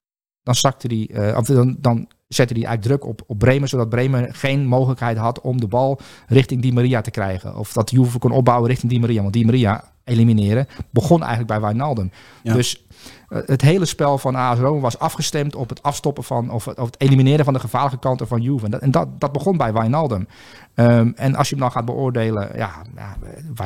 dan, 0.43 0.55
zakte 0.55 0.89
die, 0.89 1.13
uh, 1.13 1.37
of 1.37 1.47
dan, 1.47 1.77
dan 1.79 2.09
zette 2.29 2.55
hij 2.55 2.65
eigenlijk 2.65 2.83
druk 2.83 3.11
op, 3.11 3.23
op 3.27 3.39
Bremen, 3.39 3.69
zodat 3.69 3.89
Bremen 3.89 4.35
geen 4.35 4.67
mogelijkheid 4.67 5.17
had 5.17 5.41
om 5.41 5.61
de 5.61 5.69
bal 5.69 6.01
richting 6.27 6.63
Di 6.63 6.73
Maria 6.73 7.01
te 7.01 7.11
krijgen. 7.11 7.57
Of 7.57 7.73
dat 7.73 7.91
Juve 7.91 8.19
kon 8.19 8.31
opbouwen 8.31 8.69
richting 8.69 8.93
Di 8.93 9.01
Maria. 9.01 9.21
Want 9.23 9.33
Di 9.33 9.45
Maria 9.45 9.93
elimineren 10.05 10.67
begon 10.91 11.19
eigenlijk 11.19 11.49
bij 11.49 11.61
Wijnaldum. 11.61 12.11
Ja. 12.43 12.55
Dus 12.55 12.87
uh, 13.29 13.39
het 13.47 13.63
hele 13.63 13.85
spel 13.85 14.19
van 14.19 14.35
AS 14.35 14.59
Rome 14.59 14.81
was 14.81 14.99
afgestemd 14.99 15.55
op 15.55 15.69
het 15.69 15.83
afstoppen 15.83 16.25
van, 16.25 16.51
of, 16.51 16.67
of 16.67 16.87
het 16.87 17.01
elimineren 17.01 17.45
van 17.45 17.55
de 17.55 17.61
gevaarlijke 17.61 17.99
kanten 17.99 18.27
van 18.27 18.41
Juve. 18.41 18.65
En 18.65 18.71
dat, 18.71 18.81
en 18.81 18.91
dat, 18.91 19.21
dat 19.21 19.33
begon 19.33 19.57
bij 19.57 19.73
Wijnaldum. 19.73 20.29
Um, 20.75 21.13
en 21.17 21.35
als 21.35 21.49
je 21.49 21.55
hem 21.55 21.65
dan 21.65 21.73
gaat 21.73 21.85
beoordelen, 21.85 22.51
ja, 22.57 22.83
ja, 22.95 23.17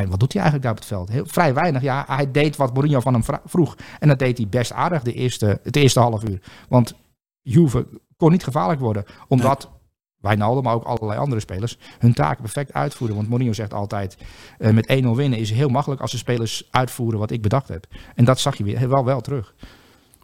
wat 0.06 0.20
doet 0.20 0.32
hij 0.32 0.42
eigenlijk 0.42 0.62
daar 0.62 0.72
op 0.72 0.78
het 0.78 0.86
veld? 0.86 1.08
Heel, 1.08 1.26
vrij 1.26 1.54
weinig. 1.54 1.82
Ja, 1.82 2.04
hij 2.06 2.30
deed 2.30 2.56
wat 2.56 2.72
Mourinho 2.72 3.00
van 3.00 3.12
hem 3.12 3.22
vroeg. 3.44 3.76
En 3.98 4.08
dat 4.08 4.18
deed 4.18 4.38
hij 4.38 4.48
best 4.48 4.72
aardig 4.72 5.02
de 5.02 5.12
eerste, 5.12 5.60
het 5.62 5.76
eerste 5.76 6.00
half 6.00 6.28
uur. 6.28 6.42
Want 6.68 6.94
Juve 7.42 7.86
kon 8.16 8.30
niet 8.30 8.44
gevaarlijk 8.44 8.80
worden. 8.80 9.04
Omdat 9.28 9.64
nee. 9.64 9.74
Wijnaldum, 10.20 10.62
maar 10.62 10.74
ook 10.74 10.84
allerlei 10.84 11.20
andere 11.20 11.40
spelers, 11.40 11.78
hun 11.98 12.14
taak 12.14 12.40
perfect 12.40 12.72
uitvoeren. 12.72 13.16
Want 13.16 13.28
Mourinho 13.28 13.52
zegt 13.52 13.74
altijd, 13.74 14.16
uh, 14.58 14.70
met 14.70 15.02
1-0 15.04 15.06
winnen 15.14 15.38
is 15.38 15.50
heel 15.50 15.68
makkelijk 15.68 16.00
als 16.00 16.10
de 16.10 16.16
spelers 16.16 16.68
uitvoeren 16.70 17.18
wat 17.18 17.30
ik 17.30 17.42
bedacht 17.42 17.68
heb. 17.68 17.86
En 18.14 18.24
dat 18.24 18.40
zag 18.40 18.56
je 18.56 18.64
weer 18.64 18.88
wel, 18.88 19.04
wel 19.04 19.20
terug. 19.20 19.54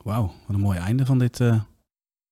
Wauw, 0.02 0.32
wat 0.46 0.56
een 0.56 0.60
mooi 0.60 0.78
einde 0.78 1.06
van 1.06 1.18
dit, 1.18 1.40
uh, 1.40 1.60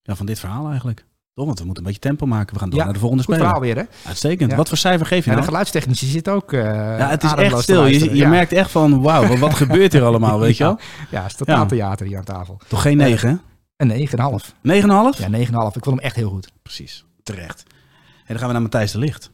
ja, 0.02 0.14
van 0.14 0.26
dit 0.26 0.38
verhaal 0.38 0.68
eigenlijk. 0.68 1.04
Toch, 1.34 1.46
want 1.46 1.58
we 1.58 1.64
moeten 1.64 1.84
een 1.84 1.90
beetje 1.92 2.08
tempo 2.08 2.26
maken. 2.26 2.54
We 2.54 2.60
gaan 2.60 2.70
door 2.70 2.78
ja, 2.78 2.84
naar 2.84 2.94
de 2.94 3.00
volgende 3.00 3.22
speler. 3.22 3.60
weer, 3.60 3.76
hè? 3.76 3.82
Uitstekend. 4.06 4.50
Ja. 4.50 4.56
Wat 4.56 4.68
voor 4.68 4.78
cijfer 4.78 5.06
geef 5.06 5.18
je 5.18 5.24
ja, 5.24 5.30
nou? 5.30 5.40
De 5.40 5.46
geluidstechnici 5.46 6.06
zit 6.06 6.28
ook 6.28 6.52
uh, 6.52 6.62
Ja, 6.62 7.08
het 7.08 7.22
is 7.22 7.32
echt 7.32 7.58
stil. 7.62 7.86
Je, 7.86 8.14
je 8.16 8.26
merkt 8.26 8.52
echt 8.52 8.70
van, 8.70 9.02
wauw, 9.02 9.36
wat, 9.36 9.54
gebeurt 9.54 9.92
hier 9.92 10.04
allemaal, 10.04 10.40
weet 10.40 10.56
je 10.56 10.64
wel? 10.64 10.78
Ja, 11.10 11.22
het 11.22 11.30
is 11.30 11.36
totaal 11.36 11.66
theater 11.66 12.06
hier 12.06 12.18
aan 12.18 12.24
tafel. 12.24 12.60
Toch 12.68 12.82
geen 12.82 12.96
9, 12.96 13.28
hè? 13.28 13.36
Een 13.86 14.08
9,5. 14.08 14.14
9,5? 14.14 14.60
Ja, 14.62 15.28
9,5. 15.28 15.76
Ik 15.76 15.84
vond 15.84 15.84
hem 15.84 15.98
echt 15.98 16.16
heel 16.16 16.30
goed. 16.30 16.52
Precies, 16.62 17.04
terecht. 17.22 17.62
En 17.66 18.26
dan 18.26 18.38
gaan 18.38 18.46
we 18.46 18.52
naar 18.52 18.62
Matthijs 18.62 18.92
de 18.92 18.98
Licht. 18.98 19.30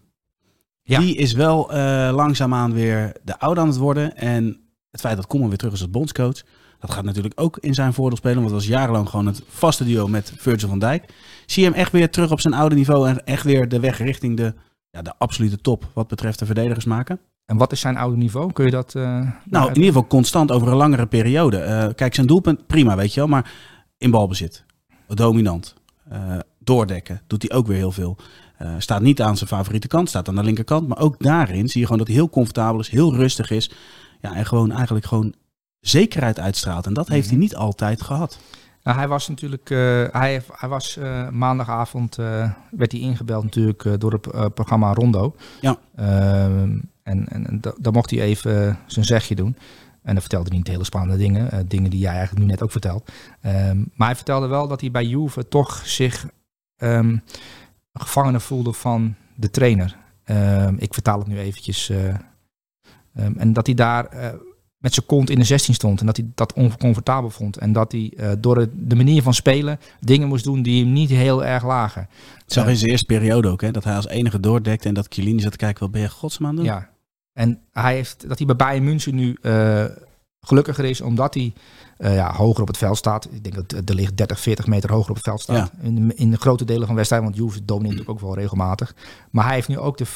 Ja. 0.83 0.99
Die 0.99 1.17
is 1.17 1.33
wel 1.33 1.75
uh, 1.75 1.77
langzaamaan 2.13 2.73
weer 2.73 3.13
de 3.25 3.39
oude 3.39 3.61
aan 3.61 3.69
het 3.69 3.77
worden. 3.77 4.17
En 4.17 4.61
het 4.91 5.01
feit 5.01 5.17
dat 5.17 5.27
Koeman 5.27 5.49
weer 5.49 5.59
terug 5.59 5.73
is 5.73 5.81
als 5.81 5.91
bondscoach... 5.91 6.43
dat 6.81 6.91
gaat 6.91 7.05
natuurlijk 7.05 7.41
ook 7.41 7.59
in 7.59 7.75
zijn 7.75 7.93
voordeel 7.93 8.17
spelen. 8.17 8.37
Want 8.37 8.51
het 8.51 8.61
was 8.61 8.69
jarenlang 8.69 9.09
gewoon 9.09 9.27
het 9.27 9.43
vaste 9.49 9.85
duo 9.85 10.09
met 10.09 10.33
Virgil 10.37 10.69
van 10.69 10.79
Dijk. 10.79 11.05
Zie 11.47 11.63
je 11.63 11.69
hem 11.69 11.79
echt 11.79 11.93
weer 11.93 12.11
terug 12.11 12.31
op 12.31 12.41
zijn 12.41 12.55
oude 12.55 12.75
niveau... 12.75 13.09
en 13.09 13.25
echt 13.25 13.45
weer 13.45 13.69
de 13.69 13.81
weg 13.81 13.99
richting 13.99 14.37
de, 14.37 14.55
ja, 14.91 15.03
de 15.03 15.13
absolute 15.19 15.61
top... 15.61 15.91
wat 15.93 16.09
betreft 16.09 16.39
de 16.39 16.47
verdedigers 16.47 16.85
maken? 16.85 17.21
En 17.45 17.57
wat 17.57 17.73
is 17.73 17.81
zijn 17.81 17.97
oude 17.97 18.17
niveau? 18.17 18.53
Kun 18.53 18.65
je 18.65 18.71
dat... 18.71 18.95
Uh, 18.95 19.03
nou, 19.45 19.69
in 19.69 19.75
ieder 19.75 19.93
geval 19.93 20.07
constant 20.07 20.53
over 20.53 20.69
een 20.69 20.77
langere 20.77 21.07
periode. 21.07 21.59
Uh, 21.59 21.95
kijk, 21.95 22.15
zijn 22.15 22.27
doelpunt, 22.27 22.67
prima, 22.67 22.97
weet 22.97 23.15
je 23.15 23.21
wel. 23.21 23.29
Maar 23.29 23.53
in 23.99 24.11
balbezit, 24.11 24.65
dominant, 25.07 25.75
uh, 26.13 26.39
doordekken, 26.59 27.23
doet 27.27 27.43
hij 27.49 27.59
ook 27.59 27.67
weer 27.67 27.77
heel 27.77 27.93
veel. 27.93 28.17
Uh, 28.63 28.75
staat 28.79 29.01
niet 29.01 29.23
aan 29.23 29.37
zijn 29.37 29.49
favoriete 29.49 29.87
kant, 29.87 30.09
staat 30.09 30.29
aan 30.29 30.35
de 30.35 30.43
linkerkant. 30.43 30.89
Maar 30.89 30.99
ook 30.99 31.19
daarin 31.19 31.69
zie 31.69 31.81
je 31.81 31.87
gewoon 31.87 31.99
dat 31.99 32.07
hij 32.07 32.17
heel 32.17 32.31
comfortabel 32.31 32.81
is, 32.81 32.89
heel 32.89 33.15
rustig 33.15 33.51
is. 33.51 33.71
Ja, 34.21 34.35
en 34.35 34.47
gewoon 34.47 34.73
eigenlijk 34.73 35.07
gewoon 35.07 35.35
zekerheid 35.89 36.41
uitstraalt. 36.41 36.87
En 36.87 36.95
dat 36.95 37.09
heeft 37.09 37.29
hij 37.29 37.39
niet 37.39 37.57
altijd 37.57 38.03
gehad. 38.03 38.39
Nou, 38.83 38.99
hij 38.99 39.09
was 39.09 39.29
natuurlijk, 39.29 39.71
uh, 39.71 39.79
hij, 40.11 40.43
hij 40.53 40.69
was 40.69 40.97
uh, 40.97 41.29
maandagavond, 41.29 42.19
uh, 42.19 42.51
werd 42.71 42.93
hij 42.93 43.01
ingebeld 43.01 43.45
natuurlijk 43.45 44.01
door 44.01 44.13
het 44.13 44.55
programma 44.55 44.93
Rondo. 44.93 45.35
Ja. 45.61 45.79
Ehm, 45.97 46.79
en 47.03 47.29
en 47.29 47.61
dan 47.79 47.93
mocht 47.93 48.11
hij 48.11 48.21
even 48.21 48.79
zijn 48.87 49.05
zegje 49.05 49.35
doen. 49.35 49.57
En 50.03 50.13
dan 50.13 50.21
vertelde 50.21 50.49
hij 50.49 50.57
niet 50.59 50.67
hele 50.67 50.85
spannende 50.85 51.17
dingen, 51.17 51.69
dingen 51.69 51.91
die 51.91 52.01
jij 52.01 52.15
eigenlijk 52.15 52.41
nu 52.45 52.51
net 52.51 52.63
ook 52.63 52.71
vertelt. 52.71 53.13
Um, 53.43 53.91
maar 53.95 54.07
hij 54.07 54.17
vertelde 54.17 54.47
wel 54.47 54.69
dat 54.69 54.81
hij 54.81 54.91
bij 54.91 55.05
Juve 55.05 55.49
toch 55.49 55.83
zich 55.85 56.27
um, 56.77 57.23
gevangene 57.93 58.41
voelde 58.41 58.73
van 58.73 59.15
de 59.35 59.51
trainer. 59.51 59.97
Ik 60.77 60.95
vertaal 60.95 61.19
het 61.19 61.27
nu 61.27 61.39
eventjes. 61.39 61.89
Um, 61.89 63.35
en 63.37 63.53
dat 63.53 63.67
hij 63.67 63.75
daar 63.75 64.35
met 64.87 64.95
zijn 64.95 65.07
kont 65.07 65.31
in 65.31 65.39
de 65.39 65.45
16 65.45 65.75
stond. 65.75 66.01
En 66.01 66.07
dat 66.07 66.17
hij 66.17 66.27
dat 66.35 66.53
oncomfortabel 66.53 67.31
vond. 67.31 67.57
En 67.57 67.73
dat 67.73 67.93
hij 67.93 68.13
uh, 68.17 68.31
door 68.39 68.55
de, 68.55 68.71
de, 68.73 68.97
manier 68.97 69.23
van 69.23 69.35
spelen 69.35 69.81
dingen 70.01 70.29
moest 70.29 70.45
doen 70.45 70.63
die 70.63 70.85
hem 70.85 70.93
niet 70.93 71.11
heel 71.11 71.45
erg 71.45 71.65
lagen. 71.65 72.09
Het 72.43 72.53
zag 72.53 72.69
in 72.69 72.77
zijn 72.77 72.91
eerste 72.91 73.07
periode 73.07 73.49
ook, 73.49 73.61
hè, 73.61 73.71
dat 73.71 73.85
hij 73.85 73.97
als 73.97 74.09
enige 74.09 74.41
doordekte. 74.41 74.89
En 74.89 74.95
dat 74.95 75.07
Chiellini 75.09 75.41
zat 75.41 75.51
te 75.51 75.59
kijken, 75.59 75.81
wat 75.81 75.91
ben 75.91 76.01
je 76.01 76.11
godsman 76.11 76.57
doen? 76.57 76.65
Ja, 76.65 76.91
en 77.33 77.61
hij 77.73 77.95
heeft, 77.95 78.29
dat 78.29 78.39
hij 78.39 78.47
bij 78.47 78.57
Bayern 78.57 78.85
München 78.85 79.15
nu 79.15 79.37
gelukkiger 80.41 80.85
is, 80.85 81.01
omdat 81.01 81.35
hij 81.35 81.53
uh, 81.99 82.15
ja, 82.15 82.33
hoger 82.33 82.63
op 82.63 82.69
het 82.69 82.77
veld 82.77 82.97
staat. 82.97 83.29
Ik 83.31 83.43
denk 83.43 83.55
dat 83.55 83.89
er 83.89 83.95
ligt 83.95 84.17
30, 84.17 84.41
40 84.41 84.67
meter 84.67 84.93
hoger 84.93 85.11
op 85.11 85.17
het 85.17 85.25
veld 85.25 85.41
staat. 85.41 85.71
Ja. 85.77 85.85
In, 85.85 86.09
de, 86.09 86.15
in 86.15 86.31
de 86.31 86.37
grote 86.37 86.65
delen 86.65 86.87
van 86.87 86.97
wedstrijden, 86.97 87.29
want 87.29 87.41
Juve 87.41 87.65
domineert 87.65 87.97
natuurlijk 87.99 88.25
ook 88.25 88.29
wel 88.29 88.43
regelmatig. 88.43 88.95
Maar 89.31 89.45
hij 89.45 89.55
heeft 89.55 89.69
nu 89.69 89.79
ook 89.79 89.99
de, 89.99 90.07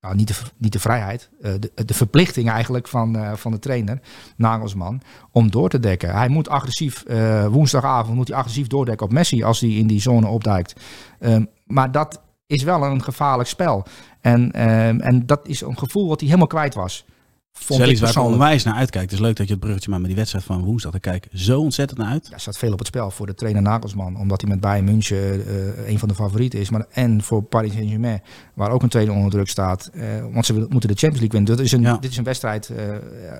nou, 0.00 0.14
niet, 0.14 0.28
de 0.28 0.34
niet 0.56 0.72
de 0.72 0.78
vrijheid, 0.78 1.30
uh, 1.40 1.52
de, 1.58 1.84
de 1.84 1.94
verplichting 1.94 2.50
eigenlijk 2.50 2.88
van, 2.88 3.16
uh, 3.16 3.32
van 3.32 3.52
de 3.52 3.58
trainer, 3.58 4.00
Nagelsman, 4.36 5.00
om 5.30 5.50
door 5.50 5.68
te 5.68 5.80
dekken. 5.80 6.14
Hij 6.14 6.28
moet 6.28 6.48
agressief, 6.48 7.04
woensdagavond 7.50 8.16
moet 8.16 8.28
hij 8.28 8.36
agressief 8.36 8.66
doordekken 8.66 9.06
op 9.06 9.12
Messi 9.12 9.42
als 9.42 9.60
hij 9.60 9.70
in 9.70 9.86
die 9.86 10.00
zone 10.00 10.26
opduikt. 10.26 10.80
Um, 11.20 11.48
maar 11.66 11.92
dat 11.92 12.22
is 12.46 12.62
wel 12.62 12.84
een 12.84 13.02
gevaarlijk 13.02 13.48
spel. 13.48 13.86
En, 14.20 14.68
um, 14.68 15.00
en 15.00 15.26
dat 15.26 15.48
is 15.48 15.60
een 15.60 15.78
gevoel 15.78 16.08
wat 16.08 16.18
hij 16.18 16.26
helemaal 16.28 16.48
kwijt 16.48 16.74
was. 16.74 17.04
Vond 17.52 17.80
Zelfs 17.80 18.00
waar 18.00 18.24
ik 18.24 18.32
onwijs 18.32 18.64
naar 18.64 18.74
uitkijk. 18.74 19.04
Het 19.04 19.12
is 19.12 19.18
leuk 19.18 19.36
dat 19.36 19.46
je 19.46 19.52
het 19.52 19.62
bruggetje 19.62 19.90
maar 19.90 19.98
met 19.98 20.08
die 20.08 20.16
wedstrijd 20.16 20.44
van 20.44 20.64
woensdag 20.64 20.92
te 20.92 21.00
kijken. 21.00 21.38
Zo 21.38 21.60
ontzettend 21.60 21.98
naar 21.98 22.08
uit. 22.10 22.26
Ja, 22.26 22.34
er 22.34 22.40
staat 22.40 22.58
veel 22.58 22.72
op 22.72 22.78
het 22.78 22.86
spel 22.86 23.10
voor 23.10 23.26
de 23.26 23.34
trainer 23.34 23.62
Nagelsman. 23.62 24.16
Omdat 24.16 24.40
hij 24.40 24.50
met 24.50 24.60
Bayern 24.60 24.84
München 24.84 25.48
uh, 25.48 25.88
een 25.88 25.98
van 25.98 26.08
de 26.08 26.14
favorieten 26.14 26.60
is. 26.60 26.70
Maar, 26.70 26.86
en 26.90 27.22
voor 27.22 27.42
Paris 27.42 27.72
Saint-Germain, 27.72 28.22
waar 28.54 28.70
ook 28.70 28.82
een 28.82 28.88
tweede 28.88 29.12
onder 29.12 29.30
druk 29.30 29.48
staat. 29.48 29.90
Uh, 29.94 30.04
want 30.32 30.46
ze 30.46 30.52
moeten 30.52 30.88
de 30.88 30.94
Champions 30.94 31.18
League 31.18 31.30
winnen. 31.30 31.56
Dit 31.56 31.64
is 31.66 31.72
een, 31.72 31.80
ja. 31.80 31.96
dit 31.96 32.10
is 32.10 32.16
een 32.16 32.24
wedstrijd 32.24 32.68
uh, 32.68 32.78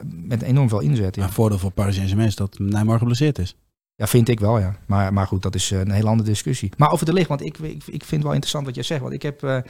met 0.02 0.42
enorm 0.42 0.68
veel 0.68 0.80
inzet. 0.80 1.14
Ja. 1.14 1.22
Maar 1.22 1.32
voordeel 1.32 1.58
voor 1.58 1.70
Paris 1.70 1.94
Saint-Germain 1.94 2.28
is 2.28 2.36
dat 2.36 2.58
Neymar 2.58 2.98
geblesseerd 2.98 3.38
is. 3.38 3.56
Ja, 3.94 4.06
vind 4.06 4.28
ik 4.28 4.40
wel, 4.40 4.58
ja. 4.58 4.76
Maar, 4.86 5.12
maar 5.12 5.26
goed, 5.26 5.42
dat 5.42 5.54
is 5.54 5.70
een 5.70 5.90
hele 5.90 6.08
andere 6.08 6.28
discussie. 6.28 6.72
Maar 6.76 6.90
over 6.90 7.06
de 7.06 7.12
licht, 7.12 7.28
want 7.28 7.44
ik, 7.44 7.58
ik, 7.58 7.82
ik 7.86 8.04
vind 8.04 8.10
het 8.10 8.22
wel 8.22 8.32
interessant 8.32 8.66
wat 8.66 8.74
jij 8.74 8.84
zegt. 8.84 9.00
Want 9.00 9.12
ik 9.12 9.22
heb 9.22 9.64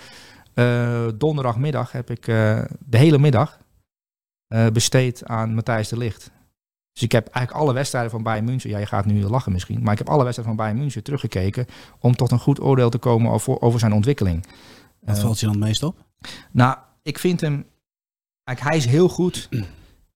donderdagmiddag 1.19 1.93
heb 1.93 2.11
ik 2.11 2.25
de 2.25 2.99
hele 2.99 3.19
middag 3.19 3.59
besteed 4.73 5.25
aan 5.25 5.55
Matthijs 5.55 5.89
de 5.89 5.97
Licht. 5.97 6.31
Dus 6.93 7.03
ik 7.03 7.13
heb 7.13 7.27
eigenlijk 7.29 7.65
alle 7.65 7.75
wedstrijden 7.75 8.11
van 8.11 8.23
Bayern 8.23 8.45
München, 8.45 8.71
ja 8.71 8.79
je 8.79 8.87
gaat 8.87 9.05
nu 9.05 9.23
lachen 9.23 9.53
misschien, 9.53 9.83
maar 9.83 9.93
ik 9.93 9.99
heb 9.99 10.09
alle 10.09 10.25
wedstrijden 10.25 10.55
van 10.55 10.65
Bayern 10.65 10.83
München 10.83 11.03
teruggekeken 11.03 11.67
om 11.99 12.17
tot 12.17 12.31
een 12.31 12.39
goed 12.39 12.61
oordeel 12.61 12.91
te 12.91 12.99
komen 12.99 13.33
over, 13.33 13.61
over 13.61 13.81
zijn 13.81 13.93
ontwikkeling. 13.93 14.47
Wat 15.01 15.19
valt 15.19 15.41
je 15.41 15.47
dan 15.47 15.55
het 15.55 15.65
meest 15.65 15.83
op? 15.83 16.05
Nou, 16.51 16.77
ik 17.03 17.19
vind 17.19 17.41
hem, 17.41 17.67
eigenlijk, 18.45 18.77
hij 18.77 18.87
is 18.87 18.93
heel 18.93 19.09
goed 19.09 19.49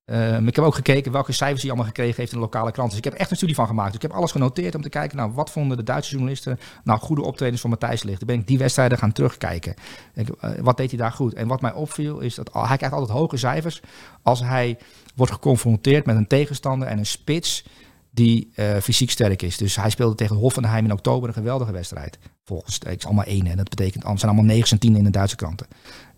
Um, 0.05 0.49
ik 0.49 0.57
heb 0.57 0.65
ook 0.65 0.75
gekeken 0.75 1.13
welke 1.13 1.33
cijfers 1.33 1.61
hij 1.61 1.71
allemaal 1.71 1.89
gekregen 1.89 2.17
heeft 2.17 2.33
in 2.33 2.39
de 2.39 2.45
lokale 2.45 2.73
kranten. 2.73 2.97
Dus 2.97 3.07
ik 3.07 3.13
heb 3.13 3.21
echt 3.21 3.31
een 3.31 3.37
studie 3.37 3.55
van 3.55 3.67
gemaakt. 3.67 3.87
Dus 3.87 3.97
ik 3.97 4.03
heb 4.03 4.13
alles 4.13 4.31
genoteerd 4.31 4.75
om 4.75 4.83
te 4.83 4.89
kijken, 4.89 5.17
nou, 5.17 5.33
wat 5.33 5.51
vonden 5.51 5.77
de 5.77 5.83
Duitse 5.83 6.11
journalisten 6.11 6.59
nou 6.85 7.01
goede 7.01 7.23
optredens 7.23 7.61
van 7.61 7.71
Matthijs 7.71 8.03
Ligt. 8.03 8.19
Dan 8.19 8.27
ben 8.27 8.39
ik 8.39 8.47
die 8.47 8.59
wedstrijden 8.59 8.99
gaan 8.99 9.13
terugkijken. 9.13 9.75
Uh, 10.15 10.27
wat 10.61 10.77
deed 10.77 10.91
hij 10.91 10.99
daar 10.99 11.13
goed? 11.13 11.35
En 11.35 11.49
wat 11.49 11.61
mij 11.61 11.73
opviel 11.73 12.21
is 12.21 12.35
dat 12.35 12.51
hij 12.53 12.77
krijgt 12.77 12.95
altijd 12.95 13.19
hoge 13.19 13.37
cijfers 13.37 13.83
als 14.23 14.41
hij 14.41 14.79
wordt 15.15 15.33
geconfronteerd 15.33 16.07
met 16.07 16.17
een 16.17 16.27
tegenstander 16.27 16.89
en 16.89 16.99
een 16.99 17.07
spits 17.07 17.65
die 18.11 18.53
uh, 18.57 18.77
fysiek 18.77 19.11
sterk 19.11 19.43
is. 19.43 19.57
Dus 19.57 19.77
hij 19.77 19.91
speelde 19.91 20.15
tegen 20.15 20.37
Hoffenheim 20.37 20.85
in 20.85 20.93
oktober 20.93 21.29
een 21.29 21.35
geweldige 21.35 21.73
wedstrijd. 21.73 22.19
Volgens 22.45 22.79
het 22.85 22.99
is 22.99 23.05
allemaal 23.05 23.25
één 23.25 23.47
en 23.47 23.57
dat 23.57 23.69
betekent, 23.69 24.05
het 24.07 24.21
zijn 24.21 24.33
allemaal 24.33 24.55
9 24.55 24.71
en 24.71 24.79
10 24.79 24.97
in 24.97 25.05
de 25.05 25.11
Duitse 25.11 25.37
kranten. 25.37 25.67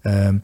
Um, 0.02 0.42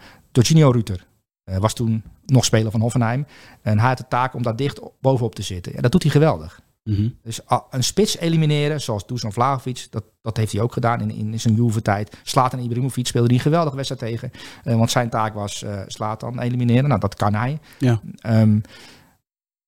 Ruter, 0.72 1.06
uh, 1.44 1.56
was 1.56 1.74
toen 1.74 2.02
nog 2.30 2.44
speler 2.44 2.70
van 2.70 2.80
Hoffenheim. 2.80 3.26
En 3.62 3.78
hij 3.78 3.88
had 3.88 3.98
de 3.98 4.08
taak 4.08 4.34
om 4.34 4.42
daar 4.42 4.56
dicht 4.56 4.80
bovenop 5.00 5.34
te 5.34 5.42
zitten. 5.42 5.74
En 5.74 5.82
dat 5.82 5.92
doet 5.92 6.02
hij 6.02 6.12
geweldig. 6.12 6.60
Mm 6.84 6.94
-hmm. 6.94 7.16
Dus 7.22 7.40
een 7.70 7.84
spits 7.84 8.18
elimineren, 8.18 8.80
zoals 8.80 9.06
Dusan 9.06 9.32
Vlahovic, 9.32 9.86
dat, 9.90 10.04
dat 10.22 10.36
heeft 10.36 10.52
hij 10.52 10.60
ook 10.60 10.72
gedaan 10.72 11.00
in, 11.00 11.32
in 11.32 11.40
zijn 11.40 11.54
Juve-tijd. 11.54 12.18
Slatan 12.22 12.58
Ibrahimovic 12.58 13.06
speelde 13.06 13.28
hij 13.28 13.36
een 13.36 13.42
geweldige 13.42 13.76
wedstrijd 13.76 14.02
tegen. 14.02 14.30
Uh, 14.64 14.76
want 14.76 14.90
zijn 14.90 15.10
taak 15.10 15.34
was 15.34 15.62
uh, 15.62 15.80
Slatan 15.86 16.40
elimineren. 16.40 16.88
Nou, 16.88 17.00
dat 17.00 17.14
kan 17.14 17.34
hij. 17.34 17.58
Ja. 17.78 18.00
Um, 18.26 18.62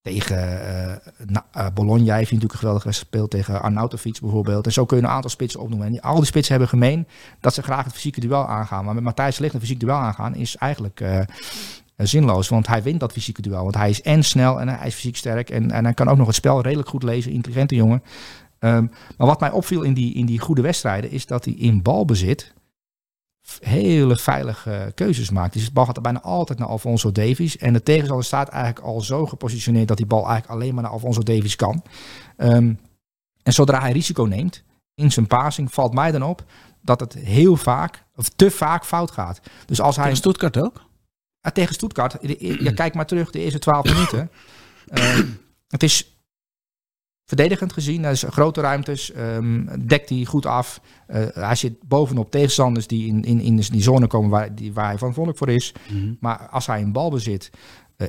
tegen 0.00 0.38
uh, 1.56 1.66
Bologna 1.74 2.14
heeft 2.14 2.30
hij 2.30 2.38
natuurlijk 2.38 2.52
een 2.52 2.58
geweldige 2.58 2.84
wedstrijd 2.84 3.10
gespeeld. 3.10 3.30
Tegen 3.30 3.62
Arnautovic 3.62 4.20
bijvoorbeeld. 4.20 4.66
En 4.66 4.72
zo 4.72 4.84
kun 4.84 4.96
je 4.96 5.02
een 5.02 5.08
aantal 5.08 5.30
spitsen 5.30 5.60
opnoemen. 5.60 5.86
En 5.86 5.92
die, 5.92 6.02
al 6.02 6.16
die 6.16 6.24
spitsen 6.24 6.50
hebben 6.50 6.68
gemeen 6.68 7.06
dat 7.40 7.54
ze 7.54 7.62
graag 7.62 7.84
het 7.84 7.94
fysieke 7.94 8.20
duel 8.20 8.46
aangaan. 8.46 8.84
Maar 8.84 8.94
met 8.94 9.04
Matthijs 9.04 9.38
Ligt 9.38 9.54
een 9.54 9.60
fysiek 9.60 9.80
duel 9.80 9.96
aangaan 9.96 10.34
is 10.34 10.56
eigenlijk 10.56 11.00
zinloos. 11.96 12.48
Want 12.48 12.66
hij 12.66 12.82
wint 12.82 13.00
dat 13.00 13.12
fysieke 13.12 13.42
duel. 13.42 13.62
Want 13.62 13.74
hij 13.74 13.90
is 13.90 14.02
en 14.02 14.24
snel 14.24 14.60
en 14.60 14.68
hij 14.68 14.86
is 14.86 14.94
fysiek 14.94 15.16
sterk. 15.16 15.50
En, 15.50 15.70
en 15.70 15.84
hij 15.84 15.94
kan 15.94 16.08
ook 16.08 16.16
nog 16.16 16.26
het 16.26 16.36
spel 16.36 16.60
redelijk 16.60 16.88
goed 16.88 17.02
lezen. 17.02 17.32
Intelligente 17.32 17.74
jongen. 17.74 18.02
Um, 18.58 18.90
maar 19.16 19.26
wat 19.26 19.40
mij 19.40 19.50
opviel 19.50 19.82
in 19.82 19.94
die, 19.94 20.14
in 20.14 20.26
die 20.26 20.40
goede 20.40 20.62
wedstrijden 20.62 21.10
is 21.10 21.26
dat 21.26 21.44
hij 21.44 21.54
in 21.54 21.82
balbezit 21.82 22.54
hele 23.60 24.16
veilige 24.16 24.92
keuzes 24.94 25.30
maakt. 25.30 25.52
Dus 25.52 25.64
de 25.64 25.72
bal 25.72 25.86
gaat 25.86 26.02
bijna 26.02 26.20
altijd 26.20 26.58
naar 26.58 26.68
Alfonso 26.68 27.12
Davies. 27.12 27.56
En 27.56 27.72
de 27.72 27.82
tegenstander 27.82 28.24
staat 28.24 28.48
eigenlijk 28.48 28.86
al 28.86 29.00
zo 29.00 29.26
gepositioneerd 29.26 29.88
dat 29.88 29.96
die 29.96 30.06
bal 30.06 30.26
eigenlijk 30.26 30.50
alleen 30.50 30.74
maar 30.74 30.82
naar 30.82 30.92
Alfonso 30.92 31.22
Davies 31.22 31.56
kan. 31.56 31.82
Um, 32.36 32.78
en 33.42 33.52
zodra 33.52 33.80
hij 33.80 33.92
risico 33.92 34.22
neemt 34.24 34.62
in 34.94 35.12
zijn 35.12 35.26
passing, 35.26 35.72
valt 35.72 35.94
mij 35.94 36.10
dan 36.10 36.22
op 36.22 36.44
dat 36.80 37.00
het 37.00 37.14
heel 37.14 37.56
vaak, 37.56 38.04
of 38.16 38.28
te 38.28 38.50
vaak 38.50 38.84
fout 38.84 39.10
gaat. 39.10 39.40
Dus 39.66 39.80
als 39.80 39.96
hij. 39.96 40.04
Tegen 40.04 40.18
Stuttgart 40.18 40.58
ook? 40.58 40.90
Ja, 41.42 41.50
tegen 41.50 41.74
Stuttgart. 41.74 42.16
Ja, 42.38 42.72
kijk 42.82 42.94
maar 42.94 43.06
terug, 43.06 43.30
de 43.30 43.38
eerste 43.38 43.58
twaalf 43.58 43.84
minuten. 43.84 44.30
Uh, 44.98 45.18
het 45.68 45.82
is 45.82 46.12
verdedigend 47.24 47.72
gezien. 47.72 48.04
Er 48.04 48.10
is 48.10 48.24
grote 48.28 48.60
ruimtes, 48.60 49.12
um, 49.16 49.68
dekt 49.86 50.08
hij 50.08 50.24
goed 50.24 50.46
af. 50.46 50.80
Uh, 51.10 51.16
hij 51.32 51.54
zit 51.54 51.82
bovenop 51.82 52.30
tegenstanders 52.30 52.86
die 52.86 53.06
in, 53.06 53.24
in, 53.24 53.40
in 53.40 53.56
die 53.56 53.82
zone 53.82 54.06
komen 54.06 54.30
waar, 54.30 54.54
die, 54.54 54.72
waar 54.72 54.86
hij 54.86 54.96
verantwoordelijk 54.96 55.44
voor 55.44 55.54
is. 55.54 55.72
Mm 55.88 55.98
-hmm. 55.98 56.16
Maar 56.20 56.48
als 56.48 56.66
hij 56.66 56.82
een 56.82 56.92
balbezit 56.92 57.50
uh, 57.52 57.58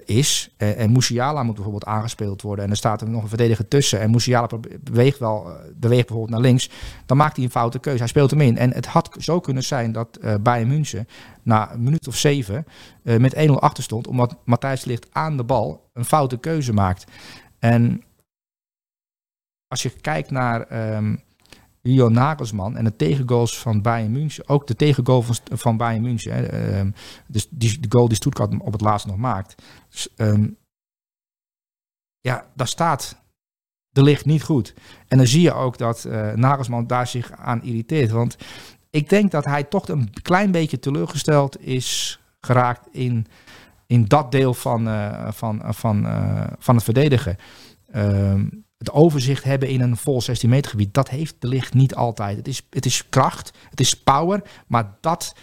is 0.06 0.49
uh, 0.58 0.79
en 0.79 0.91
Musiala 0.91 1.43
moet 1.43 1.53
bijvoorbeeld 1.53 1.86
aangespeeld 1.86 2.41
worden 2.41 2.65
en 2.65 2.71
er 2.71 2.77
staat 2.77 3.01
er 3.01 3.10
nog 3.10 3.21
een 3.21 3.29
verdediger 3.29 3.67
tussen 3.67 3.99
en 3.99 4.12
Musiala 4.12 4.47
beweegt 4.79 5.19
wel, 5.19 5.47
beweegt 5.75 6.08
bijvoorbeeld 6.08 6.29
naar 6.29 6.49
links, 6.49 6.69
dan 7.06 7.17
maakt 7.17 7.36
hij 7.36 7.45
een 7.45 7.51
foute 7.51 7.79
keuze. 7.79 7.99
Hij 7.99 8.08
speelt 8.08 8.29
hem 8.29 8.41
in. 8.41 8.58
En 8.58 8.73
het 8.73 8.86
had 8.86 9.15
zo 9.19 9.39
kunnen 9.39 9.63
zijn 9.63 9.91
dat 9.91 10.19
Bayern 10.41 10.67
München 10.67 11.08
na 11.43 11.71
een 11.71 11.84
minuut 11.84 12.08
of 12.08 12.15
zeven 12.17 12.65
met 13.03 13.36
1-0 13.36 13.51
achter 13.51 13.84
stond, 13.84 14.08
omdat 14.08 14.36
Matthijs 14.45 14.86
ligt 14.86 15.08
aan 15.12 15.38
de 15.38 15.43
bal 15.43 15.89
een 15.93 16.06
foute 16.06 16.38
keuze 16.38 16.73
maakt. 16.73 17.06
En 17.60 18.03
als 19.67 19.84
je 19.84 19.89
kijkt 19.89 20.32
naar 20.32 20.93
um, 20.95 21.21
Rio 21.88 22.10
Nagelsman 22.10 22.78
en 22.78 22.84
de 22.84 22.96
tegengoals 22.96 23.60
van 23.60 23.82
Bayern 23.82 24.12
München, 24.12 24.48
ook 24.48 24.67
de 24.67 24.76
tegengoal 24.76 25.22
van, 25.22 25.36
van 25.43 25.78
Bayern 25.78 26.02
München, 26.02 26.34
hè, 26.34 26.80
um, 26.80 26.93
dus 27.28 27.48
die, 27.50 27.80
goal 27.89 28.08
die 28.08 28.17
Stuttgart 28.17 28.60
op 28.60 28.72
het 28.72 28.82
laatste 28.82 29.10
nog 29.10 29.17
maakt, 29.17 29.62
dus, 29.89 30.10
um, 30.17 30.58
ja, 32.19 32.48
daar 32.56 32.67
staat 32.67 33.22
de 33.89 34.04
licht 34.04 34.26
niet 34.26 34.43
goed. 34.43 34.74
En 35.08 35.17
dan 35.17 35.28
zie 35.28 35.41
je 35.41 35.54
ook 35.54 35.78
dat 35.78 36.06
uh, 36.08 36.32
Nagelsman 36.32 36.88
daar 36.88 37.08
zich 37.08 37.32
aan 37.32 37.63
irriteert, 37.63 38.12
want 38.12 38.38
ik 38.89 39.10
denk 39.10 39.32
dat 39.32 39.46
hij 39.46 39.63
toch 39.63 39.88
een 39.88 40.13
klein 40.22 40.52
beetje 40.52 40.80
teleurgesteld 40.80 41.62
is 41.62 42.19
geraakt 42.39 42.88
in, 42.91 43.26
in 43.88 44.06
dat 44.06 44.32
deel 44.32 44.54
van, 44.54 44.88
uh, 44.88 45.32
van, 45.32 45.62
van, 45.65 46.06
uh, 46.06 46.48
van 46.60 46.76
het 46.76 46.84
verdedigen. 46.84 47.38
Um, 47.96 48.65
het 48.84 48.93
overzicht 48.93 49.43
hebben 49.43 49.69
in 49.69 49.82
een 49.82 49.98
vol 49.98 50.22
16 50.22 50.50
meter 50.50 50.72
gebied, 50.72 50.93
dat 50.93 51.10
heeft 51.10 51.36
de 51.39 51.48
licht 51.48 51.74
niet 51.74 51.96
altijd. 51.96 52.38
Het 52.38 52.48
is, 52.48 52.62
het 52.69 52.86
is 52.86 53.10
kracht, 53.10 53.52
het 53.69 53.80
is 53.80 53.93
power, 53.93 54.43
maar 54.67 54.98
dat, 55.02 55.36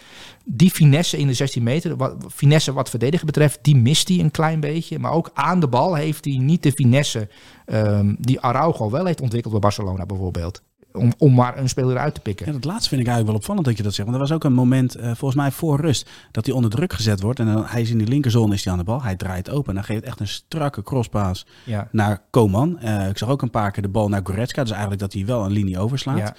die 0.45 0.71
finesse 0.71 1.17
in 1.17 1.27
de 1.27 1.33
16 1.33 1.63
meter, 1.63 1.95
wat, 1.95 2.15
finesse 2.29 2.73
wat 2.73 2.89
verdedigen 2.89 3.25
betreft, 3.25 3.59
die 3.61 3.75
mist 3.75 4.07
hij 4.07 4.19
een 4.19 4.31
klein 4.31 4.59
beetje. 4.59 4.99
Maar 4.99 5.11
ook 5.11 5.31
aan 5.33 5.59
de 5.59 5.67
bal 5.67 5.95
heeft 5.95 6.25
hij 6.25 6.37
niet 6.37 6.63
de 6.63 6.71
finesse 6.71 7.29
um, 7.65 8.15
die 8.19 8.39
Araujo 8.39 8.89
wel 8.89 9.05
heeft 9.05 9.21
ontwikkeld 9.21 9.53
bij 9.53 9.61
Barcelona 9.61 10.05
bijvoorbeeld. 10.05 10.61
Om, 10.93 11.11
om 11.17 11.33
maar 11.33 11.57
een 11.57 11.69
speler 11.69 11.97
uit 11.97 12.13
te 12.13 12.21
pikken. 12.21 12.45
Ja, 12.45 12.51
dat 12.51 12.63
laatste 12.63 12.89
vind 12.89 13.01
ik 13.01 13.07
eigenlijk 13.07 13.27
wel 13.27 13.35
opvallend 13.35 13.65
dat 13.65 13.77
je 13.77 13.83
dat 13.83 13.93
zegt. 13.93 14.09
Want 14.09 14.21
er 14.21 14.27
was 14.27 14.35
ook 14.35 14.43
een 14.43 14.53
moment, 14.53 14.97
uh, 14.97 15.03
volgens 15.03 15.35
mij 15.35 15.51
voor 15.51 15.79
rust, 15.79 16.09
dat 16.31 16.45
hij 16.45 16.55
onder 16.55 16.69
druk 16.69 16.93
gezet 16.93 17.21
wordt. 17.21 17.39
En 17.39 17.53
dan, 17.53 17.65
hij 17.65 17.81
is 17.81 17.89
in 17.89 17.97
die 17.97 18.07
linkerzone 18.07 18.53
is 18.53 18.63
hij 18.63 18.73
aan 18.73 18.79
de 18.79 18.85
bal. 18.85 19.03
Hij 19.03 19.15
draait 19.15 19.49
open 19.49 19.69
en 19.69 19.75
dan 19.75 19.83
geeft 19.83 20.03
echt 20.03 20.19
een 20.19 20.27
strakke 20.27 20.83
crosspaas 20.83 21.45
ja. 21.63 21.87
naar 21.91 22.21
Koman. 22.29 22.79
Uh, 22.83 23.09
ik 23.09 23.17
zag 23.17 23.29
ook 23.29 23.41
een 23.41 23.49
paar 23.49 23.71
keer 23.71 23.83
de 23.83 23.89
bal 23.89 24.09
naar 24.09 24.21
Goretzka. 24.23 24.61
Dus 24.61 24.71
eigenlijk 24.71 25.01
dat 25.01 25.13
hij 25.13 25.25
wel 25.25 25.45
een 25.45 25.51
linie 25.51 25.79
overslaat. 25.79 26.17
Ja. 26.17 26.35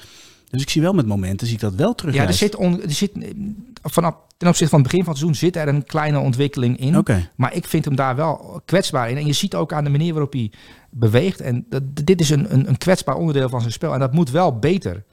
Dus 0.52 0.62
ik 0.62 0.70
zie 0.70 0.82
wel 0.82 0.92
met 0.92 1.06
momenten, 1.06 1.46
zie 1.46 1.56
ik 1.56 1.62
dat 1.62 1.74
wel 1.74 1.94
terug. 1.94 2.14
Ja, 2.14 2.26
er 2.26 2.32
zit, 2.32 2.56
on, 2.56 2.82
er 2.82 2.90
zit 2.90 3.12
vanaf 3.82 4.14
ten 4.36 4.48
opzichte 4.48 4.70
van 4.70 4.80
het 4.80 4.88
begin 4.88 5.04
van 5.04 5.12
het 5.12 5.22
seizoen 5.22 5.34
zit 5.34 5.56
er 5.56 5.68
een 5.68 5.84
kleine 5.84 6.18
ontwikkeling 6.18 6.78
in. 6.78 6.98
Okay. 6.98 7.28
Maar 7.36 7.54
ik 7.54 7.66
vind 7.66 7.84
hem 7.84 7.96
daar 7.96 8.16
wel 8.16 8.62
kwetsbaar 8.64 9.10
in. 9.10 9.16
En 9.16 9.26
je 9.26 9.32
ziet 9.32 9.54
ook 9.54 9.72
aan 9.72 9.84
de 9.84 9.90
manier 9.90 10.12
waarop 10.12 10.32
hij 10.32 10.50
beweegt. 10.90 11.40
En 11.40 11.66
dat, 11.68 11.82
dit 12.04 12.20
is 12.20 12.30
een, 12.30 12.52
een, 12.52 12.68
een 12.68 12.78
kwetsbaar 12.78 13.16
onderdeel 13.16 13.48
van 13.48 13.60
zijn 13.60 13.72
spel. 13.72 13.92
En 13.92 14.00
dat 14.00 14.12
moet 14.12 14.30
wel 14.30 14.58
beter. 14.58 15.04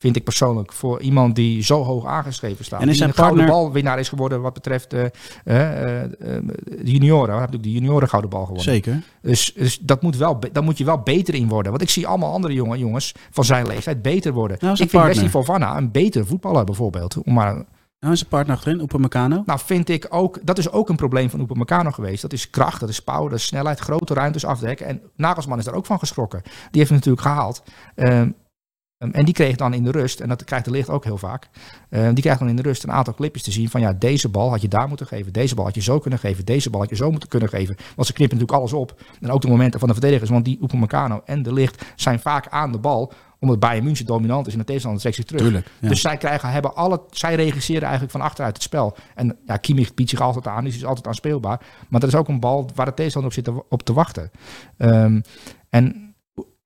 Vind 0.00 0.16
ik 0.16 0.24
persoonlijk. 0.24 0.72
Voor 0.72 1.00
iemand 1.00 1.34
die 1.34 1.62
zo 1.62 1.82
hoog 1.82 2.06
aangeschreven 2.06 2.64
staat. 2.64 2.80
En 2.80 2.88
is 2.88 2.90
die 2.90 2.98
zijn 2.98 3.08
een 3.08 3.14
partner... 3.14 3.44
gouden 3.44 3.62
balwinnaar 3.64 3.98
is 3.98 4.08
geworden 4.08 4.40
wat 4.40 4.52
betreft 4.52 4.94
uh, 4.94 5.02
uh, 5.02 5.08
de 5.44 6.80
junioren. 6.84 7.30
Hij 7.30 7.40
heeft 7.40 7.54
ook 7.54 7.62
de 7.62 7.72
junioren 7.72 8.08
gouden 8.08 8.30
bal 8.30 8.40
gewonnen. 8.40 8.64
Zeker. 8.64 9.02
Dus, 9.22 9.52
dus 9.54 9.78
dat 9.78 10.02
moet 10.02 10.16
wel, 10.16 10.40
daar 10.52 10.62
moet 10.62 10.78
je 10.78 10.84
wel 10.84 10.98
beter 10.98 11.34
in 11.34 11.48
worden. 11.48 11.70
Want 11.70 11.82
ik 11.82 11.90
zie 11.90 12.06
allemaal 12.06 12.32
andere 12.32 12.54
jongen, 12.54 12.78
jongens 12.78 13.14
van 13.30 13.44
zijn 13.44 13.66
leeftijd 13.66 14.02
beter 14.02 14.32
worden. 14.32 14.56
Nou, 14.60 14.72
ik 14.72 14.78
vind 14.78 14.90
partner. 14.90 15.14
Wesley 15.14 15.30
Fofana 15.30 15.76
een 15.76 15.90
betere 15.90 16.24
voetballer 16.24 16.64
bijvoorbeeld. 16.64 17.22
Om 17.22 17.34
maar 17.34 17.64
nou, 18.00 18.16
zijn 18.16 18.28
partner 18.28 18.56
achterin, 18.56 18.80
Upamecano? 18.80 19.42
Nou, 19.46 19.60
vind 19.64 19.88
ik 19.88 20.06
ook, 20.08 20.38
dat 20.42 20.58
is 20.58 20.70
ook 20.70 20.88
een 20.88 20.96
probleem 20.96 21.30
van 21.30 21.40
Upamecano 21.40 21.90
geweest. 21.90 22.22
Dat 22.22 22.32
is 22.32 22.50
kracht, 22.50 22.80
dat 22.80 22.88
is 22.88 23.00
power, 23.00 23.30
dat 23.30 23.38
is 23.38 23.46
snelheid, 23.46 23.78
grote 23.78 24.14
ruimtes 24.14 24.44
afdekken. 24.44 24.86
En 24.86 25.00
Nagelsman 25.16 25.58
is 25.58 25.64
daar 25.64 25.74
ook 25.74 25.86
van 25.86 25.98
geschrokken. 25.98 26.42
Die 26.42 26.52
heeft 26.70 26.88
hem 26.88 26.98
natuurlijk 26.98 27.26
gehaald. 27.26 27.62
Um, 27.94 28.34
um, 29.02 29.10
en 29.10 29.24
die 29.24 29.34
kreeg 29.34 29.56
dan 29.56 29.74
in 29.74 29.84
de 29.84 29.90
rust, 29.90 30.20
en 30.20 30.28
dat 30.28 30.44
krijgt 30.44 30.64
de 30.64 30.70
licht 30.70 30.88
ook 30.88 31.04
heel 31.04 31.18
vaak. 31.18 31.48
Um, 31.90 32.14
die 32.14 32.22
krijgt 32.22 32.40
dan 32.40 32.48
in 32.48 32.56
de 32.56 32.62
rust 32.62 32.82
een 32.82 32.92
aantal 32.92 33.14
clipjes 33.14 33.42
te 33.42 33.50
zien 33.50 33.70
van 33.70 33.80
ja, 33.80 33.92
deze 33.92 34.28
bal 34.28 34.50
had 34.50 34.60
je 34.60 34.68
daar 34.68 34.88
moeten 34.88 35.06
geven. 35.06 35.32
Deze 35.32 35.54
bal 35.54 35.64
had 35.64 35.74
je 35.74 35.82
zo 35.82 35.98
kunnen 35.98 36.18
geven. 36.18 36.44
Deze 36.44 36.70
bal 36.70 36.80
had 36.80 36.90
je 36.90 36.96
zo 36.96 37.10
moeten 37.10 37.28
kunnen 37.28 37.48
geven. 37.48 37.76
Want 37.94 38.06
ze 38.06 38.12
knippen 38.12 38.38
natuurlijk 38.38 38.58
alles 38.58 38.72
op. 38.72 39.00
En 39.20 39.30
ook 39.30 39.42
de 39.42 39.48
momenten 39.48 39.78
van 39.80 39.88
de 39.88 39.94
verdedigers. 39.94 40.30
Want 40.30 40.44
die 40.44 40.58
Upamecano 40.62 41.22
en 41.24 41.42
de 41.42 41.52
licht 41.52 41.84
zijn 41.96 42.20
vaak 42.20 42.48
aan 42.48 42.72
de 42.72 42.78
bal 42.78 43.12
omdat 43.40 43.58
Bayern 43.58 43.84
München 43.84 44.06
dominant 44.06 44.46
is 44.46 44.52
en 44.52 44.58
de 44.58 44.64
tegenstander 44.64 45.00
trekt 45.00 45.16
zich 45.16 45.24
terug. 45.24 45.42
Tuurlijk, 45.42 45.70
ja. 45.80 45.88
Dus 45.88 46.00
zij 46.00 46.16
krijgen, 46.16 46.50
hebben 46.50 46.74
alle, 46.74 47.00
zij 47.10 47.34
regisseren 47.34 47.82
eigenlijk 47.82 48.12
van 48.12 48.20
achteruit 48.20 48.54
het 48.54 48.62
spel. 48.62 48.96
En 49.14 49.36
ja, 49.46 49.56
Kimmich 49.56 49.94
biedt 49.94 50.10
zich 50.10 50.20
altijd 50.20 50.46
aan, 50.46 50.64
dus 50.64 50.76
is 50.76 50.84
altijd 50.84 51.06
aanspeelbaar. 51.06 51.60
Maar 51.88 52.00
dat 52.00 52.08
is 52.08 52.14
ook 52.14 52.28
een 52.28 52.40
bal 52.40 52.68
waar 52.74 52.86
de 52.86 52.94
tegenstander 52.94 53.30
op 53.30 53.36
zit 53.36 53.44
te, 53.44 53.68
op 53.68 53.82
te 53.82 53.92
wachten. 53.92 54.30
Um, 54.78 55.22
en 55.68 56.09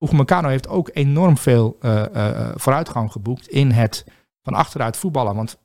Upamecano 0.04 0.48
heeft 0.48 0.68
ook 0.68 0.90
enorm 0.92 1.36
veel 1.38 1.78
uh, 1.82 2.02
uh, 2.16 2.48
vooruitgang 2.54 3.12
geboekt 3.12 3.48
in 3.48 3.70
het 3.70 4.04
van 4.42 4.54
achteruit 4.54 4.96
voetballen. 4.96 5.34
Want 5.34 5.58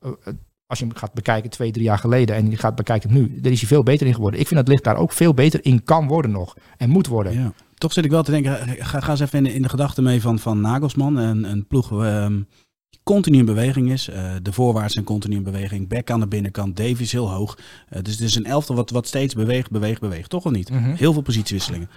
als 0.66 0.80
je 0.80 0.86
hem 0.86 0.96
gaat 0.96 1.14
bekijken 1.14 1.50
twee, 1.50 1.72
drie 1.72 1.84
jaar 1.86 1.98
geleden 1.98 2.36
en 2.36 2.50
je 2.50 2.58
gaat 2.58 2.76
bekijken 2.76 3.14
nu, 3.14 3.40
daar 3.42 3.52
is 3.52 3.60
hij 3.60 3.68
veel 3.68 3.84
beter 3.84 4.08
in 4.08 4.14
geworden. 4.14 4.40
Ik 4.40 4.48
vind 4.48 4.60
dat 4.60 4.70
licht 4.70 4.84
daar 4.84 4.98
ook 4.98 5.12
veel 5.12 5.34
beter 5.34 5.66
in 5.66 5.84
kan 5.84 6.08
worden 6.08 6.32
nog 6.32 6.56
en 6.78 6.90
moet 6.90 7.08
worden. 7.08 7.34
Ja. 7.34 7.54
toch 7.76 7.94
zit 7.94 8.06
ik 8.06 8.12
wel 8.12 8.24
te 8.24 8.32
denken, 8.32 8.58
ga, 8.86 9.00
ga 9.00 9.12
eens 9.12 9.20
even 9.20 9.46
in, 9.46 9.62
de- 9.62 9.70
gedachten 9.70 10.04
mee 10.04 10.22
van, 10.22 10.40
van 10.40 10.62
Nagelsman. 10.62 11.16
Een, 11.16 11.44
een 11.44 11.68
ploeg 11.68 12.04
ehm, 12.04 12.34
die 12.90 13.00
continu 13.04 13.38
in 13.38 13.46
beweging 13.46 13.92
is. 13.92 14.08
Eh, 14.08 14.32
de 14.42 14.54
voorwaarts 14.54 14.94
zijn 14.94 15.06
continu 15.06 15.36
in 15.36 15.44
beweging. 15.44 15.88
Beck 15.88 16.12
aan 16.12 16.20
de 16.20 16.28
binnenkant, 16.28 16.78
Davies 16.78 17.12
heel 17.12 17.32
hoog. 17.32 17.58
Eh, 17.90 18.02
dus 18.02 18.14
het 18.14 18.22
is 18.22 18.36
een 18.36 18.46
elftal 18.46 18.76
wat, 18.76 18.90
wat 18.90 19.08
steeds 19.08 19.34
beweegt, 19.34 19.72
beweegt, 19.72 20.02
beweegt. 20.02 20.30
Toch 20.30 20.46
of 20.46 20.52
niet? 20.52 20.72
Mhm. 20.72 20.94
Heel 20.94 21.14
veel 21.14 21.22
positiewisselingen. 21.22 21.90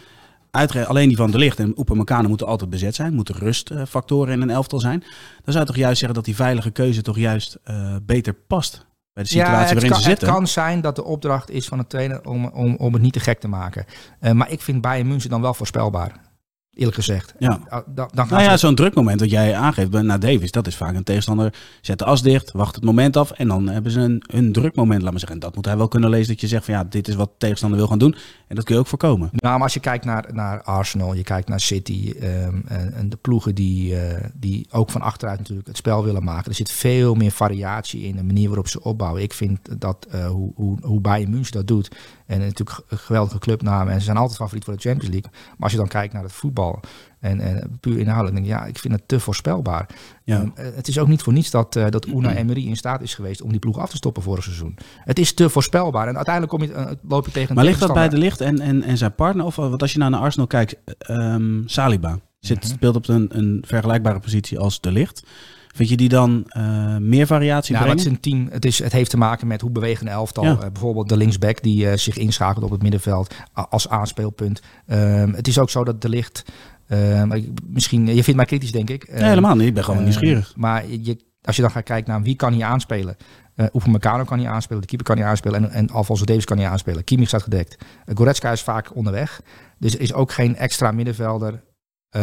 Uitre 0.52 0.86
alleen 0.86 1.08
die 1.08 1.16
van 1.16 1.30
de 1.30 1.38
licht 1.38 1.58
en 1.58 1.78
Oepamecano 1.78 2.28
moeten 2.28 2.46
altijd 2.46 2.70
bezet 2.70 2.94
zijn. 2.94 3.14
Moeten 3.14 3.34
rustfactoren 3.34 4.34
in 4.34 4.40
een 4.40 4.50
elftal 4.50 4.80
zijn. 4.80 5.00
Dan 5.44 5.52
zou 5.52 5.58
je 5.58 5.64
toch 5.64 5.76
juist 5.76 5.98
zeggen 5.98 6.16
dat 6.16 6.24
die 6.24 6.34
veilige 6.34 6.70
keuze 6.70 7.02
toch 7.02 7.18
juist 7.18 7.58
eh, 7.64 7.96
beter 8.02 8.34
past 8.34 8.86
bij 9.12 9.22
de 9.22 9.28
situatie 9.28 9.58
het 9.58 9.72
waarin 9.72 9.90
kan, 9.90 10.00
ze 10.00 10.08
zitten. 10.08 10.28
Het 10.28 10.36
kan 10.36 10.46
zijn 10.46 10.80
dat 10.80 10.96
de 10.96 11.04
opdracht 11.04 11.50
is 11.50 11.68
van 11.68 11.78
de 11.78 11.86
trainer 11.86 12.24
om, 12.24 12.46
om, 12.46 12.76
om 12.76 12.92
het 12.92 13.02
niet 13.02 13.12
te 13.12 13.20
gek 13.20 13.40
te 13.40 13.48
maken. 13.48 13.84
Eh, 14.20 14.32
maar 14.32 14.50
ik 14.50 14.60
vind 14.60 14.80
Bayern 14.80 15.08
München 15.08 15.30
dan 15.30 15.40
wel 15.40 15.54
voorspelbaar. 15.54 16.31
Eerlijk 16.74 16.96
gezegd. 16.96 17.34
Ja. 17.38 17.60
Uh, 17.66 17.78
dan, 17.86 18.10
dan 18.14 18.28
Nou 18.28 18.42
ja, 18.42 18.56
zo'n 18.56 18.74
drukmoment 18.74 19.20
wat 19.20 19.30
jij 19.30 19.54
aangeeft 19.56 19.90
bij- 19.90 20.02
naar 20.02 20.20
Davis, 20.20 20.50
dat 20.50 20.66
is 20.66 20.76
vaak 20.76 20.94
een 20.94 21.04
tegenstander. 21.04 21.54
Zet 21.80 21.98
de 21.98 22.04
as 22.04 22.22
dicht, 22.22 22.52
wacht 22.52 22.74
het 22.74 22.84
moment 22.84 23.16
af 23.16 23.30
en 23.30 23.48
dan 23.48 23.68
hebben 23.68 23.92
ze 23.92 24.00
een, 24.00 24.22
een 24.26 24.52
drukmoment, 24.52 25.02
laat 25.02 25.10
maar 25.10 25.20
zeggen. 25.20 25.38
En 25.38 25.44
dat 25.46 25.54
moet 25.54 25.64
hij 25.64 25.76
wel 25.76 25.88
kunnen 25.88 26.10
lezen 26.10 26.28
dat 26.28 26.40
je 26.40 26.46
zegt 26.46 26.64
van 26.64 26.74
ja, 26.74 26.84
dit 26.84 27.08
is 27.08 27.14
wat 27.14 27.28
de 27.28 27.34
tegenstander 27.38 27.78
wil 27.78 27.88
gaan 27.88 27.98
doen. 27.98 28.14
En 28.48 28.56
dat 28.56 28.64
kun 28.64 28.74
je 28.74 28.80
ook 28.80 28.86
voorkomen. 28.86 29.28
Nou, 29.32 29.54
maar 29.54 29.62
als 29.62 29.74
je 29.74 29.80
kijkt 29.80 30.04
naar, 30.04 30.28
naar 30.32 30.62
Arsenal, 30.62 31.14
je 31.14 31.22
kijkt 31.22 31.48
naar 31.48 31.60
City 31.60 32.14
ehm, 32.20 32.60
en, 32.66 32.94
en 32.94 33.08
de 33.08 33.16
ploegen 33.16 33.54
die, 33.54 33.96
eh, 33.96 34.28
die 34.34 34.66
ook 34.70 34.90
van 34.90 35.00
achteruit 35.00 35.38
natuurlijk 35.38 35.68
het 35.68 35.76
spel 35.76 36.04
willen 36.04 36.24
maken. 36.24 36.50
Er 36.50 36.56
zit 36.56 36.70
veel 36.70 37.14
meer 37.14 37.30
variatie 37.30 38.02
in 38.02 38.16
de 38.16 38.22
manier 38.24 38.48
waarop 38.48 38.68
ze 38.68 38.82
opbouwen. 38.82 39.22
Ik 39.22 39.32
vind 39.32 39.80
dat 39.80 40.06
eh, 40.10 40.26
hoe, 40.26 40.52
hoe, 40.54 40.78
hoe 40.82 41.00
Bayern 41.00 41.30
München 41.30 41.52
dat 41.52 41.66
doet. 41.66 41.90
En 42.32 42.40
natuurlijk 42.40 42.80
een 42.88 42.98
geweldige 42.98 43.38
clubnaam 43.38 43.88
en 43.88 43.98
ze 43.98 44.04
zijn 44.04 44.16
altijd 44.16 44.38
favoriet 44.38 44.64
voor 44.64 44.74
de 44.74 44.80
Champions 44.80 45.10
League. 45.12 45.30
Maar 45.32 45.56
als 45.58 45.72
je 45.72 45.78
dan 45.78 45.88
kijkt 45.88 46.12
naar 46.12 46.22
het 46.22 46.32
voetbal 46.32 46.80
en, 47.20 47.40
en 47.40 47.78
puur 47.80 47.98
inhoudelijk, 47.98 48.34
denk 48.34 48.46
ik, 48.46 48.52
ja, 48.52 48.64
ik 48.66 48.78
vind 48.78 48.94
het 48.94 49.08
te 49.08 49.20
voorspelbaar. 49.20 49.88
Ja. 50.24 50.50
Eh, 50.54 50.64
het 50.74 50.88
is 50.88 50.98
ook 50.98 51.08
niet 51.08 51.22
voor 51.22 51.32
niets 51.32 51.50
dat, 51.50 51.76
eh 51.76 51.86
dat 51.88 52.06
Una 52.06 52.34
Emery 52.34 52.66
in 52.66 52.76
staat 52.76 53.02
is 53.02 53.14
geweest 53.14 53.42
om 53.42 53.50
die 53.50 53.58
ploeg 53.58 53.78
af 53.78 53.90
te 53.90 53.96
stoppen 53.96 54.22
vorig 54.22 54.44
seizoen. 54.44 54.78
Het 54.96 55.18
is 55.18 55.34
te 55.34 55.48
voorspelbaar 55.48 56.08
en 56.08 56.16
uiteindelijk 56.16 56.54
kom 56.58 56.62
je, 56.68 56.72
eh, 56.72 56.92
loop 57.08 57.26
je 57.26 57.32
tegen 57.32 57.48
een 57.48 57.54
Maar 57.54 57.64
ligt 57.64 57.80
dat 57.80 57.92
bij 57.92 58.08
de 58.08 58.18
licht 58.18 58.40
en, 58.40 58.60
en, 58.60 58.82
en 58.82 58.96
zijn 58.96 59.14
partner? 59.14 59.44
Of 59.46 59.56
want 59.56 59.82
als 59.82 59.92
je 59.92 59.98
nou 59.98 60.10
naar 60.10 60.20
Arsenal 60.20 60.46
kijkt, 60.46 60.76
ehm, 60.98 61.60
Saliba 61.66 62.18
zit, 62.40 62.64
Mhm. 62.64 62.72
speelt 62.72 62.96
op 62.96 63.08
een, 63.08 63.38
een 63.38 63.64
vergelijkbare 63.66 64.18
positie 64.18 64.58
als 64.58 64.80
de 64.80 64.92
licht. 64.92 65.22
Vind 65.72 65.88
je 65.88 65.96
die 65.96 66.08
dan 66.08 66.44
eh, 66.48 66.96
meer 66.96 67.26
variatie 67.26 67.74
Ja, 67.74 67.80
maar 67.80 67.88
het 67.88 67.96
brengen? 67.96 68.18
is 68.20 68.24
een 68.30 68.32
team. 68.32 68.48
Het, 68.52 68.64
is, 68.64 68.78
het 68.78 68.92
heeft 68.92 69.10
te 69.10 69.16
maken 69.16 69.46
met 69.46 69.60
hoe 69.60 69.70
bewegen 69.70 70.06
een 70.06 70.12
elftal. 70.12 70.44
Ja. 70.44 70.52
Eh, 70.52 70.58
bijvoorbeeld 70.72 71.08
de 71.08 71.16
linksback 71.16 71.62
die 71.62 71.88
eh, 71.90 71.96
zich 71.96 72.16
inschakelt 72.16 72.64
op 72.64 72.70
het 72.70 72.82
middenveld 72.82 73.34
als 73.52 73.88
aanspeelpunt. 73.88 74.60
Ehm, 74.86 75.32
het 75.32 75.48
is 75.48 75.58
ook 75.58 75.70
zo 75.70 75.84
dat 75.84 76.02
de 76.02 76.08
licht. 76.08 76.44
ehm, 76.88 77.42
misschien, 77.66 78.06
je 78.06 78.22
vindt 78.22 78.36
mij 78.36 78.44
kritisch, 78.44 78.72
denk 78.72 78.90
ik. 78.90 79.12
Nee, 79.12 79.22
helemaal 79.22 79.54
niet. 79.56 79.66
Ik 79.66 79.74
ben 79.74 79.84
gewoon 79.84 79.98
Eh, 79.98 80.04
nieuwsgierig. 80.04 80.52
Maar 80.56 80.86
je, 80.88 81.16
als 81.42 81.56
je 81.56 81.62
dan 81.62 81.70
gaat 81.70 81.84
kijken 81.84 82.10
naar 82.12 82.22
wie 82.22 82.36
kan 82.36 82.52
hier 82.52 82.64
aanspelen. 82.64 83.16
Uh, 83.56 83.66
Upamecano 83.74 84.24
kan 84.24 84.38
hier 84.38 84.48
aanspelen, 84.48 84.80
de 84.80 84.86
keeper 84.86 85.06
kan 85.06 85.16
hier 85.16 85.26
aanspelen 85.26 85.64
en, 85.64 85.70
en 85.70 85.90
Alfonso 85.90 86.24
Davis 86.24 86.44
kan 86.44 86.58
hier 86.58 86.66
aanspelen. 86.68 87.04
Kimmich 87.04 87.28
staat 87.28 87.42
gedekt. 87.42 87.76
Uh, 88.06 88.16
Goretzka 88.16 88.52
is 88.52 88.62
vaak 88.62 88.96
onderweg. 88.96 89.40
Dus 89.78 89.94
er 89.94 90.00
is 90.00 90.12
ook 90.12 90.32
geen 90.32 90.56
extra 90.56 90.92
middenvelder 90.92 91.62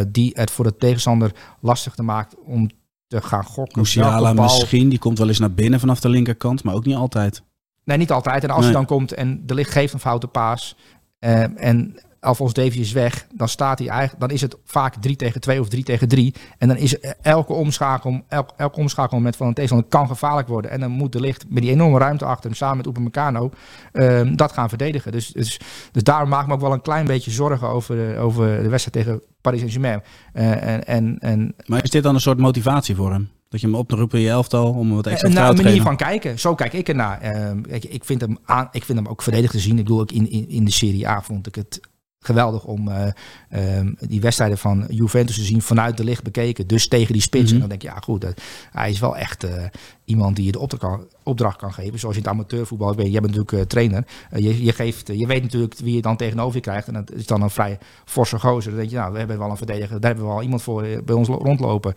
die 0.07 0.31
het 0.35 0.51
voor 0.51 0.65
de 0.65 0.75
tegenstander 0.75 1.31
lastig 1.61 1.95
te 1.95 2.03
maakt 2.03 2.35
om 2.45 2.69
te 3.09 3.21
gaan 3.21 3.43
gokken. 3.43 3.79
Musiala 3.79 4.33
bal- 4.33 4.43
misschien, 4.43 4.89
die 4.89 4.99
komt 4.99 5.17
wel 5.17 5.27
eens 5.27 5.39
naar 5.39 5.51
binnen 5.51 5.79
vanaf 5.79 5.99
de 5.99 6.09
linkerkant, 6.09 6.63
maar 6.63 6.73
ook 6.73 6.85
niet 6.85 6.95
altijd. 6.95 7.43
Nee, 7.83 7.97
niet 7.97 8.11
altijd. 8.11 8.43
En 8.43 8.49
als 8.49 8.57
Nee. 8.57 8.65
hij 8.67 8.75
dan 8.75 8.85
komt 8.85 9.13
en 9.13 9.45
de 9.45 9.53
licht 9.53 9.71
geeft 9.71 9.93
een 9.93 9.99
foute 9.99 10.27
paas 10.27 10.75
eh, 11.19 11.63
en 11.65 11.99
Alphonse 12.19 12.53
Davies 12.53 12.79
is 12.79 12.91
weg, 12.91 13.27
dan 13.33 13.47
staat 13.47 13.79
hij 13.79 13.87
eigenlijk, 13.87 14.19
dan 14.19 14.29
is 14.29 14.41
het 14.41 14.55
vaak 14.65 14.95
3 14.95 15.15
tegen 15.15 15.41
2 15.41 15.59
of 15.59 15.69
3 15.69 15.83
tegen 15.83 16.07
3. 16.07 16.33
En 16.57 16.67
dan 16.67 16.77
is 16.77 16.99
elke 17.21 17.53
omschakel, 17.53 18.21
elk, 18.27 18.49
elk 18.57 18.77
omschakelmoment 18.77 19.35
van 19.35 19.47
een 19.47 19.53
tegenstander 19.53 19.89
kan 19.89 20.07
gevaarlijk 20.07 20.47
worden. 20.47 20.71
En 20.71 20.79
dan 20.79 20.91
moet 20.91 21.11
de 21.11 21.19
licht 21.19 21.45
met 21.49 21.63
die 21.63 21.71
enorme 21.71 21.97
ruimte 21.97 22.25
achter 22.25 22.45
hem 22.45 22.53
samen 22.53 22.77
met 22.77 22.85
Upamecano 22.85 23.51
eh, 23.91 24.21
dat 24.35 24.51
gaan 24.51 24.69
verdedigen. 24.69 25.11
Dus, 25.11 25.27
dus, 25.27 25.59
dus 25.91 26.03
daarom 26.03 26.29
maak 26.29 26.41
ik 26.41 26.47
me 26.47 26.53
ook 26.53 26.61
wel 26.61 26.73
een 26.73 26.81
klein 26.81 27.05
beetje 27.05 27.31
zorgen 27.31 27.67
over 27.67 27.95
de, 27.95 28.17
over 28.17 28.63
de 28.63 28.69
wedstrijd 28.69 29.05
tegen 29.05 29.21
Paris 29.41 29.59
Saint-Germain. 29.59 30.01
Eh, 30.33 30.73
en, 30.73 30.83
en, 30.85 31.17
en 31.19 31.55
Maar 31.65 31.83
is 31.83 31.89
dit 31.89 32.03
dan 32.03 32.15
een 32.15 32.21
soort 32.21 32.37
motivatie 32.37 32.95
voor 32.95 33.11
hem? 33.11 33.29
Dat 33.49 33.61
je 33.61 33.67
hem 33.67 33.75
oproept 33.75 34.13
in 34.13 34.19
je 34.19 34.29
elftal 34.29 34.73
om 34.73 34.95
wat 34.95 35.07
extra 35.07 35.29
Eh, 35.29 35.35
nou, 35.35 35.55
te 35.55 35.63
manier 35.63 35.81
van 35.81 35.97
kijken. 35.97 36.39
Zo 36.39 36.55
kijk 36.55 36.73
ik 36.73 36.87
ernaar. 36.87 37.21
Ehm, 37.21 37.59
ik, 37.67 37.85
ik, 37.85 38.05
vind 38.05 38.21
hem 38.21 38.37
aan, 38.45 38.67
ik 38.71 38.83
vind 38.83 38.97
hem 38.97 39.07
ook 39.07 39.21
verdedigd 39.21 39.51
te 39.51 39.59
zien. 39.59 39.77
Ik 39.77 39.83
bedoel, 39.83 39.99
ook 39.99 40.11
in, 40.11 40.31
in, 40.31 40.49
in 40.49 40.65
de 40.65 40.71
Serie 40.71 41.07
A 41.07 41.21
vond 41.21 41.47
ik 41.47 41.55
het 41.55 41.79
geweldig 42.19 42.65
om 42.65 42.87
eh, 42.87 43.11
ehm, 43.49 43.93
die 43.99 44.21
wedstrijden 44.21 44.57
van 44.57 44.85
Juventus 44.89 45.35
te 45.35 45.43
zien 45.43 45.61
vanuit 45.61 45.97
de 45.97 46.03
licht 46.03 46.23
bekeken. 46.23 46.67
Dus 46.67 46.87
tegen 46.87 47.13
die 47.13 47.21
spits. 47.21 47.45
Mhm. 47.45 47.53
En 47.53 47.59
dan 47.59 47.69
denk 47.69 47.81
je, 47.81 47.87
ja 47.87 47.99
goed, 47.99 48.21
dat, 48.21 48.41
hij 48.71 48.89
is 48.89 48.99
wel 48.99 49.17
echt 49.17 49.43
eh, 49.43 49.63
iemand 50.03 50.35
die 50.35 50.45
je 50.45 50.51
de 50.51 50.59
opdracht 50.59 50.83
kan, 50.83 51.07
opdracht 51.23 51.57
kan 51.57 51.73
geven. 51.73 51.99
Zoals 51.99 52.15
je 52.15 52.21
in 52.21 52.27
het 52.27 52.37
amateurvoetbal 52.37 52.95
weet. 52.95 53.11
Jij 53.11 53.21
bent 53.21 53.35
natuurlijk 53.35 53.63
eh, 53.63 53.67
trainer. 53.69 54.05
Je, 54.31 54.63
je, 54.63 54.73
geeft, 54.73 55.07
je 55.07 55.27
weet 55.27 55.43
natuurlijk 55.43 55.75
wie 55.77 55.95
je 55.95 56.01
dan 56.01 56.17
tegenover 56.17 56.55
je 56.55 56.61
krijgt. 56.61 56.87
En 56.87 56.93
dat 56.93 57.11
is 57.11 57.25
dan 57.25 57.41
een 57.41 57.49
vrij 57.49 57.77
forse 58.05 58.39
gozer. 58.39 58.71
Dan 58.71 58.79
denk 58.79 58.91
je, 58.91 58.97
nou, 58.97 59.11
we 59.11 59.17
hebben 59.17 59.37
wel 59.37 59.49
een 59.49 59.57
verdediger. 59.57 59.99
Daar 59.99 60.09
hebben 60.11 60.27
we 60.27 60.33
wel 60.33 60.43
iemand 60.43 60.61
voor 60.61 60.85
bij 61.05 61.15
ons 61.15 61.27
lo- 61.27 61.37
rondlopen. 61.43 61.93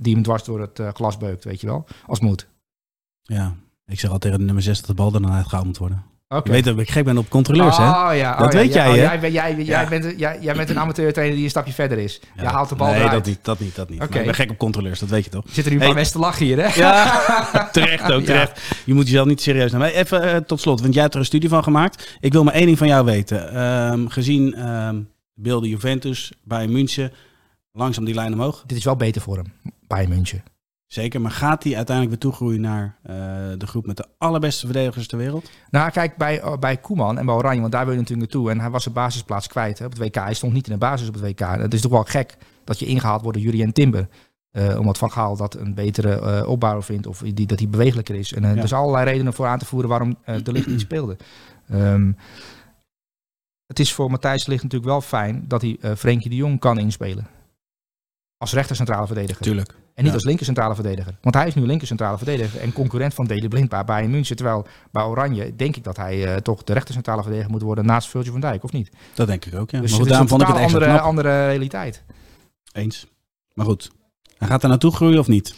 die 0.00 0.14
hem 0.14 0.22
dwars 0.22 0.44
door 0.44 0.60
het 0.60 0.80
glas 0.94 1.16
beukt, 1.16 1.44
weet 1.44 1.60
je 1.60 1.66
wel. 1.66 1.86
Als 2.06 2.20
moet. 2.20 2.46
Ja, 3.22 3.54
ik 3.86 4.00
zeg 4.00 4.10
al 4.10 4.18
tegen 4.18 4.38
de 4.38 4.44
nummer 4.44 4.62
6 4.62 4.78
dat 4.78 4.86
de 4.86 4.94
bal 4.94 5.14
er 5.14 5.22
dan 5.22 5.32
uitgehaald 5.32 5.66
moet 5.66 5.78
worden. 5.78 6.02
Oké. 6.34 6.42
Je 6.48 6.50
weet 6.52 6.64
dat 6.64 6.78
ik 6.78 6.90
gek 6.90 7.04
ben 7.04 7.18
op 7.18 7.28
controleurs, 7.28 7.76
hè? 7.76 7.82
Oh, 7.84 8.10
ja, 8.16 8.36
Dat 8.36 8.46
oh, 8.46 8.52
ja, 8.52 8.58
weet 8.58 8.72
ja, 8.72 8.82
jij, 8.82 8.88
oh, 8.88 8.94
hè? 8.94 9.00
Jij, 9.02 9.20
bent- 9.20 9.32
jij, 9.32 9.54
jij, 9.54 9.64
Ja. 9.82 9.88
bent, 9.88 10.14
jij, 10.18 10.38
jij 10.40 10.54
bent 10.54 10.70
een 10.70 10.78
amateurtrainer 10.78 11.34
die 11.36 11.44
een 11.44 11.50
stapje 11.50 11.72
verder 11.72 11.98
is. 11.98 12.20
Jij 12.36 12.44
haalt 12.46 12.68
de 12.68 12.74
bal 12.74 12.86
Nee, 12.86 12.96
eruit. 12.96 13.12
dat 13.12 13.26
niet, 13.26 13.38
dat 13.44 13.60
niet, 13.60 13.74
dat 13.74 13.88
niet. 13.88 14.00
Oké. 14.00 14.08
Maar 14.10 14.18
ik 14.20 14.24
ben 14.26 14.34
gek 14.34 14.50
op 14.50 14.58
controleurs, 14.58 14.98
dat 14.98 15.08
weet 15.08 15.24
je 15.24 15.30
toch? 15.30 15.44
Zit 15.50 15.64
er 15.64 15.70
nu 15.70 15.76
Hey. 15.76 15.86
paar 15.86 15.94
mensen 15.94 16.12
te 16.14 16.18
lachen 16.20 16.46
hier, 16.46 16.56
hè? 16.68 16.74
Ja, 16.80 17.20
terecht 17.72 18.12
ook, 18.12 18.22
terecht. 18.22 18.60
Je 18.84 18.94
moet 18.94 19.06
jezelf 19.06 19.26
niet 19.26 19.40
serieus 19.40 19.72
nemen. 19.72 19.94
Even 19.94 20.22
eh, 20.22 20.36
tot 20.36 20.60
slot, 20.60 20.80
want 20.80 20.92
jij 20.92 21.02
hebt 21.02 21.14
er 21.14 21.20
een 21.20 21.26
studie 21.26 21.48
van 21.48 21.62
gemaakt. 21.62 22.16
Ik 22.20 22.32
wil 22.32 22.44
maar 22.44 22.54
één 22.54 22.66
ding 22.66 22.78
van 22.78 22.86
jou 22.88 23.04
weten. 23.04 23.52
Ehm, 23.54 24.06
gezien 24.08 24.54
ehm, 24.54 25.00
beelden 25.34 25.68
Juventus, 25.68 26.32
Bayern 26.44 26.72
München, 26.72 27.12
langzaam 27.72 28.04
die 28.04 28.14
lijn 28.14 28.32
omhoog. 28.32 28.62
Dit 28.66 28.78
is 28.78 28.84
wel 28.84 28.96
beter 28.96 29.22
voor 29.22 29.36
hem, 29.36 29.52
Bayern 29.86 30.08
München. 30.10 30.42
Zeker, 30.92 31.20
maar 31.20 31.30
gaat 31.30 31.64
hij 31.64 31.76
uiteindelijk 31.76 32.16
weer 32.22 32.30
toegroeien 32.30 32.60
naar 32.60 32.96
eh, 33.02 33.14
de 33.58 33.66
groep 33.66 33.86
met 33.86 33.96
de 33.96 34.06
allerbeste 34.18 34.66
verdedigers 34.66 35.06
ter 35.06 35.18
wereld? 35.18 35.50
Nou, 35.70 35.90
kijk, 35.90 36.16
bij, 36.16 36.42
oh, 36.44 36.58
bij 36.58 36.76
Koeman 36.76 37.18
en 37.18 37.26
bij 37.26 37.34
Oranje, 37.34 37.60
want 37.60 37.72
daar 37.72 37.84
wil 37.84 37.92
je 37.94 38.00
natuurlijk 38.00 38.32
naartoe. 38.32 38.50
En 38.50 38.60
hij 38.60 38.70
was 38.70 38.82
zijn 38.82 38.94
basisplaats 38.94 39.46
kwijt 39.46 39.78
hè, 39.78 39.84
op 39.84 39.90
het 39.90 40.00
WK. 40.00 40.14
Hij 40.14 40.34
stond 40.34 40.52
niet 40.52 40.66
in 40.66 40.72
de 40.72 40.78
basis 40.78 41.08
op 41.08 41.14
het 41.14 41.22
WK. 41.22 41.38
Het 41.38 41.74
is 41.74 41.80
toch 41.80 41.90
wel 41.90 42.04
gek 42.04 42.36
dat 42.64 42.78
je 42.78 42.86
ingehaald 42.86 43.22
wordt 43.22 43.38
door 43.38 43.46
Jurien 43.46 43.72
Timber. 43.72 44.08
Eh, 44.50 44.78
omdat 44.78 44.98
Van 44.98 45.12
Gaal 45.12 45.36
dat 45.36 45.54
een 45.54 45.74
betere 45.74 46.20
eh 46.20 46.48
opbouwer 46.48 46.82
vindt. 46.82 47.06
Of 47.06 47.18
die, 47.18 47.46
dat 47.46 47.58
hij 47.58 47.68
bewegelijker 47.68 48.14
is. 48.14 48.32
En 48.32 48.44
eh, 48.44 48.54
Ja. 48.54 48.60
er 48.62 48.68
zijn 48.68 48.80
allerlei 48.80 49.04
redenen 49.10 49.32
voor 49.32 49.46
aan 49.46 49.58
te 49.58 49.64
voeren 49.66 49.88
waarom 49.88 50.16
eh, 50.24 50.42
De 50.42 50.52
Ligt 50.52 50.66
niet 50.66 50.80
speelde. 50.80 51.16
Ehm, 51.68 52.12
het 53.66 53.78
is 53.78 53.92
voor 53.92 54.10
Matthijs 54.10 54.46
Ligt 54.46 54.62
natuurlijk 54.62 54.90
wel 54.90 55.00
fijn 55.00 55.44
dat 55.48 55.62
hij 55.62 55.76
eh 55.80 55.94
Frenkie 55.94 56.30
de 56.30 56.36
Jong 56.36 56.60
kan 56.60 56.78
inspelen. 56.78 57.26
Als 58.36 58.52
rechter 58.52 58.76
centrale 58.76 59.06
verdediger. 59.06 59.42
Tuurlijk. 59.42 59.74
En 60.00 60.06
niet 60.06 60.14
Ja. 60.14 60.18
als 60.18 60.28
linker 60.28 60.46
centrale 60.46 60.74
verdediger. 60.74 61.14
Want 61.20 61.34
hij 61.34 61.46
is 61.46 61.54
nu 61.54 61.66
linker 61.66 61.86
centrale 61.86 62.16
verdediger 62.16 62.60
en 62.60 62.72
concurrent 62.72 63.14
van 63.14 63.24
Deli 63.26 63.48
Blind 63.48 63.68
bij 63.68 63.84
Bayern 63.84 64.10
München. 64.10 64.36
Terwijl 64.36 64.66
bij 64.90 65.02
Oranje 65.02 65.56
denk 65.56 65.76
ik 65.76 65.84
dat 65.84 65.96
hij 65.96 66.26
eh, 66.26 66.36
toch 66.36 66.64
de 66.64 66.72
rechter 66.72 66.94
centrale 66.94 67.22
verdediger 67.22 67.50
moet 67.50 67.62
worden 67.62 67.86
naast 67.86 68.08
Virgil 68.08 68.32
van 68.32 68.40
Dijk, 68.40 68.64
of 68.64 68.72
niet? 68.72 68.90
Dat 69.14 69.26
denk 69.26 69.44
ik 69.44 69.54
ook, 69.54 69.70
ja. 69.70 69.80
Dus 69.80 69.90
maar 69.90 69.98
goed, 70.00 70.08
daarom 70.08 70.26
een 70.26 70.30
vond 70.30 70.42
ik 70.42 70.48
het 70.48 70.56
extra 70.56 70.78
andere, 70.78 70.92
knap. 70.94 71.06
andere 71.08 71.46
realiteit. 71.46 72.02
Eens. 72.72 73.06
Maar 73.54 73.66
goed, 73.66 73.90
hij 74.38 74.48
gaat 74.48 74.62
er 74.62 74.68
naartoe 74.68 74.92
groeien 74.92 75.18
of 75.18 75.28
niet? 75.28 75.54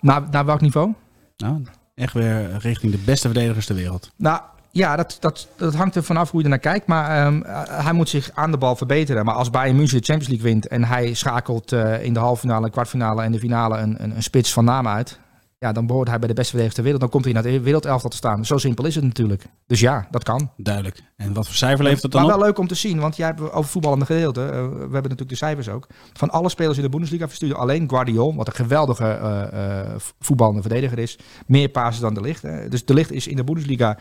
Naar, 0.00 0.22
naar 0.30 0.44
welk 0.44 0.60
niveau? 0.60 0.92
Nou, 1.36 1.62
echt 1.94 2.12
weer 2.12 2.56
richting 2.58 2.92
de 2.92 2.98
beste 3.04 3.28
verdedigers 3.28 3.66
ter 3.66 3.74
wereld. 3.74 4.10
Nou 4.16 4.40
ja, 4.72 4.96
dat, 4.96 5.16
dat, 5.20 5.48
dat 5.56 5.74
hangt 5.74 5.94
er 5.94 6.02
vanaf 6.02 6.30
hoe 6.30 6.38
je 6.38 6.44
er 6.44 6.50
naar 6.50 6.58
kijkt. 6.58 6.86
Maar 6.86 7.26
ehm, 7.26 7.42
eh, 7.42 7.84
hij 7.84 7.92
moet 7.92 8.08
zich 8.08 8.30
aan 8.34 8.50
de 8.50 8.58
bal 8.58 8.76
verbeteren. 8.76 9.24
Maar 9.24 9.34
als 9.34 9.50
Bayern 9.50 9.76
München 9.76 9.98
de 9.98 10.04
Champions 10.04 10.32
League 10.32 10.52
wint 10.52 10.68
en 10.68 10.84
hij 10.84 11.14
schakelt 11.14 11.72
eh, 11.72 12.04
in 12.04 12.12
de 12.12 12.20
halve 12.20 12.40
finale, 12.40 12.70
kwartfinale 12.70 13.22
en 13.22 13.32
de 13.32 13.38
finale 13.38 13.78
een, 13.78 13.96
een, 14.02 14.16
een 14.16 14.22
spits 14.22 14.52
van 14.52 14.64
naam 14.64 14.88
uit. 14.88 15.18
Ja, 15.62 15.72
dan 15.72 15.86
behoort 15.86 16.08
hij 16.08 16.18
bij 16.18 16.28
de 16.28 16.34
beste 16.34 16.50
verdedigers 16.50 16.74
ter 16.74 16.82
wereld. 16.82 17.00
Dan 17.00 17.10
komt 17.10 17.24
hij 17.24 17.32
naar 17.34 17.44
het 17.44 17.62
wereldelftal 17.62 18.10
te 18.10 18.16
staan. 18.16 18.44
Zo 18.44 18.56
simpel 18.58 18.86
is 18.86 18.94
het 18.94 19.04
natuurlijk. 19.04 19.44
Dus 19.66 19.80
ja, 19.80 20.06
dat 20.10 20.22
kan. 20.24 20.50
Duidelijk. 20.56 21.02
En 21.16 21.32
wat 21.32 21.46
voor 21.46 21.54
cijfer 21.54 21.84
levert 21.84 22.02
het 22.02 22.12
dan 22.12 22.22
maar 22.22 22.30
op? 22.30 22.36
wel 22.38 22.46
leuk 22.48 22.58
om 22.58 22.66
te 22.66 22.74
zien, 22.74 22.98
want 23.00 23.16
jij 23.16 23.26
hebt 23.26 23.40
over 23.52 23.70
voetballende 23.70 24.04
gedeelte. 24.06 24.40
eh, 24.40 24.48
we 24.68 24.78
hebben 24.78 24.90
natuurlijk 25.02 25.28
de 25.28 25.34
cijfers 25.36 25.68
ook. 25.68 25.86
Van 26.12 26.30
alle 26.30 26.48
spelers 26.48 26.76
in 26.76 26.82
de 26.82 26.88
Bundesliga 26.88 27.26
verstuurde 27.26 27.54
alleen 27.54 27.88
Guardiol, 27.90 28.34
wat 28.34 28.46
een 28.46 28.52
geweldige 28.54 29.04
eh, 29.08 29.94
voetballende 30.20 30.60
verdediger 30.60 30.98
is, 30.98 31.18
meer 31.46 31.68
passes 31.68 32.00
dan 32.00 32.14
de 32.14 32.20
Licht. 32.20 32.42
hè. 32.42 32.68
Dus 32.68 32.84
de 32.84 32.94
Licht 32.94 33.10
is 33.12 33.26
in 33.26 33.36
de 33.36 33.44
Bundesliga 33.44 33.98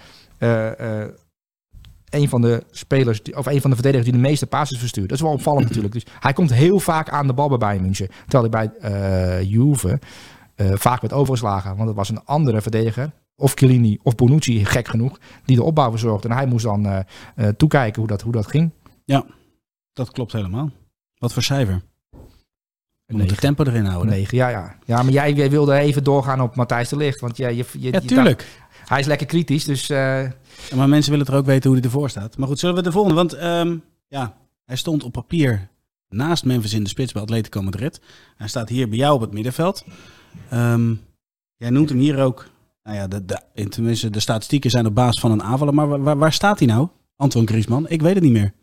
een 2.09 2.29
van 2.29 2.41
de 2.41 2.63
spelers, 2.71 3.21
of 3.33 3.45
een 3.45 3.61
van 3.61 3.69
de 3.69 3.75
verdedigers 3.75 4.09
die 4.11 4.19
de 4.21 4.27
meeste 4.27 4.47
passes 4.47 4.79
verstuurt. 4.79 5.09
Dat 5.09 5.17
is 5.17 5.23
wel 5.23 5.33
opvallend 5.33 5.65
natuurlijk. 5.67 5.93
Dus 5.93 6.05
hij 6.19 6.33
komt 6.33 6.53
heel 6.53 6.79
vaak 6.79 7.09
aan 7.09 7.27
de 7.27 7.33
bal 7.33 7.49
bij 7.49 7.57
Bayern 7.57 7.81
München. 7.81 8.07
Terwijl 8.27 8.51
hij 8.51 8.69
bij 8.79 8.89
eh 8.91 9.41
Juve 9.51 9.99
eh, 10.55 10.71
vaak 10.75 11.01
werd 11.01 11.13
overgeslagen. 11.13 11.75
Want 11.75 11.87
het 11.87 11.97
was 11.97 12.09
een 12.09 12.25
andere 12.25 12.61
verdediger. 12.61 13.11
Of 13.35 13.53
Chiellini 13.53 13.99
of 14.03 14.15
Bonucci, 14.15 14.65
gek 14.65 14.87
genoeg, 14.87 15.19
die 15.45 15.55
de 15.55 15.63
opbouw 15.63 15.89
verzorgde. 15.89 16.27
En 16.29 16.35
hij 16.35 16.45
moest 16.45 16.65
dan 16.65 16.85
eh, 16.85 16.99
eh, 17.35 17.47
toekijken 17.55 17.99
hoe 17.99 18.09
dat, 18.09 18.21
hoe 18.21 18.31
dat 18.31 18.47
ging. 18.47 18.71
Dat 19.05 19.25
dat 19.93 20.11
klopt 20.11 20.31
helemaal. 20.31 20.71
Wat 21.17 21.33
voor 21.33 21.43
cijfer? 21.43 21.73
Een 21.73 21.81
moeten 23.17 23.25
negen. 23.27 23.37
tempo 23.39 23.63
erin 23.63 23.85
houden. 23.85 24.11
Negen, 24.13 24.37
ja, 24.37 24.49
ja. 24.49 24.75
Ja, 24.85 25.03
maar 25.03 25.11
jij, 25.11 25.33
jij 25.33 25.49
wilde 25.49 25.73
even 25.75 26.03
doorgaan 26.03 26.41
op 26.41 26.55
Matthijs 26.55 26.89
de 26.89 26.95
Ligt. 26.95 27.19
Want 27.19 27.37
jij, 27.37 27.55
je, 27.55 27.65
je, 27.71 27.91
Ja, 27.91 27.99
je- 28.01 28.07
tuurlijk. 28.07 28.47
hij 28.85 28.99
is 28.99 29.05
lekker 29.05 29.27
kritisch, 29.27 29.63
dus... 29.63 29.87
Ja, 29.87 30.31
maar 30.75 30.89
mensen 30.89 31.11
willen 31.11 31.25
toch 31.25 31.35
ook 31.35 31.45
weten 31.45 31.69
hoe 31.69 31.77
hij 31.79 31.85
ervoor 31.87 32.09
staat. 32.09 32.37
Maar 32.37 32.47
goed, 32.47 32.59
zullen 32.59 32.75
we 32.75 32.81
de 32.81 32.91
volgende? 32.91 33.15
Want 33.15 33.33
ehm, 33.33 33.77
ja, 34.07 34.37
hij 34.65 34.75
stond 34.75 35.03
op 35.03 35.11
papier 35.11 35.69
naast 36.09 36.45
Memphis 36.45 36.73
in 36.73 36.83
de 36.83 36.89
spits 36.89 37.11
bij 37.11 37.21
Atletico 37.21 37.61
Madrid. 37.61 38.01
Hij 38.35 38.47
staat 38.47 38.69
hier 38.69 38.89
bij 38.89 38.97
jou 38.97 39.13
op 39.15 39.21
het 39.21 39.31
middenveld. 39.33 39.85
Ehm, 40.49 40.93
jij 41.55 41.69
noemt 41.69 41.89
hem 41.89 41.97
hier 41.97 42.23
ook. 42.23 42.45
Nou 42.83 42.97
ja, 42.97 43.07
de, 43.07 43.25
de, 43.25 43.41
in- 43.53 43.69
tenminste, 43.69 44.09
de 44.09 44.19
statistieken 44.19 44.69
zijn 44.69 44.85
op 44.85 44.95
basis 44.95 45.21
van 45.21 45.31
een 45.31 45.43
aanvaller. 45.43 45.73
Maar 45.73 45.99
waar, 46.01 46.17
waar, 46.17 46.33
staat 46.33 46.59
hij 46.59 46.67
nou? 46.67 46.87
Antoine 47.15 47.49
Griezmann? 47.49 47.85
Ik 47.87 48.01
weet 48.01 48.13
het 48.13 48.23
niet 48.23 48.31
meer. 48.31 48.53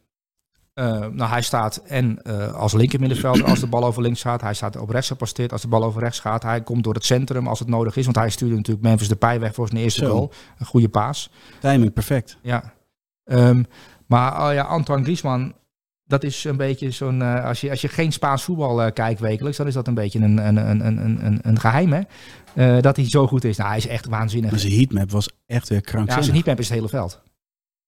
Eh, 0.75 0.85
nou, 1.07 1.31
hij 1.31 1.43
staat 1.43 1.77
en 1.77 2.23
eh, 2.23 2.55
als 2.55 2.73
linkermiddenvelder 2.73 3.45
als 3.45 3.61
de 3.61 3.67
bal 3.67 3.85
over 3.85 4.03
links 4.03 4.21
gaat. 4.23 4.41
Hij 4.41 4.55
staat 4.55 4.77
op 4.77 4.91
rechts 4.91 5.09
geposteerd 5.09 5.53
als 5.53 5.63
de 5.63 5.69
bal 5.69 5.85
over 5.85 6.01
rechts 6.03 6.21
gaat. 6.21 6.43
Hij 6.43 6.63
komt 6.63 6.85
door 6.85 6.95
het 6.95 7.05
centrum 7.05 7.47
als 7.47 7.59
het 7.59 7.69
nodig 7.69 7.97
is. 7.97 8.05
Want 8.05 8.17
hij 8.17 8.31
stuurde 8.31 8.55
natuurlijk 8.57 8.87
Memphis 8.87 9.09
de 9.09 9.17
pij 9.17 9.41
weg 9.41 9.55
voor 9.55 9.69
zijn 9.69 9.83
eerste 9.83 10.05
Zo. 10.05 10.11
goal. 10.11 10.33
Een 10.59 10.67
goede 10.67 10.89
paas. 10.89 11.31
Timing 11.61 11.93
perfect. 11.93 12.39
Ja. 12.43 12.73
Ehm, 13.25 13.63
maar 14.07 14.47
oh 14.49 14.53
ja, 14.55 14.63
Antoine 14.63 15.05
Griezmann, 15.05 15.55
dat 16.09 16.25
is 16.25 16.45
een 16.45 16.57
beetje 16.57 16.91
zo'n... 16.91 17.23
eh, 17.23 17.45
als, 17.45 17.61
je, 17.61 17.71
als 17.71 17.81
je 17.81 17.89
geen 17.89 18.13
Spaans 18.13 18.43
voetbal 18.43 18.83
eh, 18.83 18.93
kijkt 18.93 19.21
wekelijks, 19.21 19.57
dan 19.59 19.67
is 19.67 19.75
dat 19.75 19.87
een 19.87 19.95
beetje 19.95 20.19
een, 20.19 20.47
een, 20.47 20.57
een, 20.57 20.87
een, 20.87 21.25
een, 21.27 21.39
een 21.43 21.61
geheim, 21.61 21.93
hè? 21.93 22.01
Eh, 22.55 22.83
dat 22.83 22.97
hij 22.97 23.09
zo 23.09 23.27
goed 23.27 23.45
is. 23.45 23.57
Nou, 23.57 23.69
hij 23.69 23.79
is 23.79 23.87
echt 23.87 24.07
waanzinnig. 24.07 24.51
Maar 24.51 24.61
zijn 24.61 24.73
heatmap 24.73 25.11
was 25.11 25.29
echt 25.47 25.69
weer 25.69 25.79
Ja, 25.79 25.91
krankzinnig. 25.91 26.25
zijn 26.25 26.37
heatmap 26.37 26.59
is 26.59 26.69
het 26.69 26.77
hele 26.77 26.89
veld. 26.89 27.21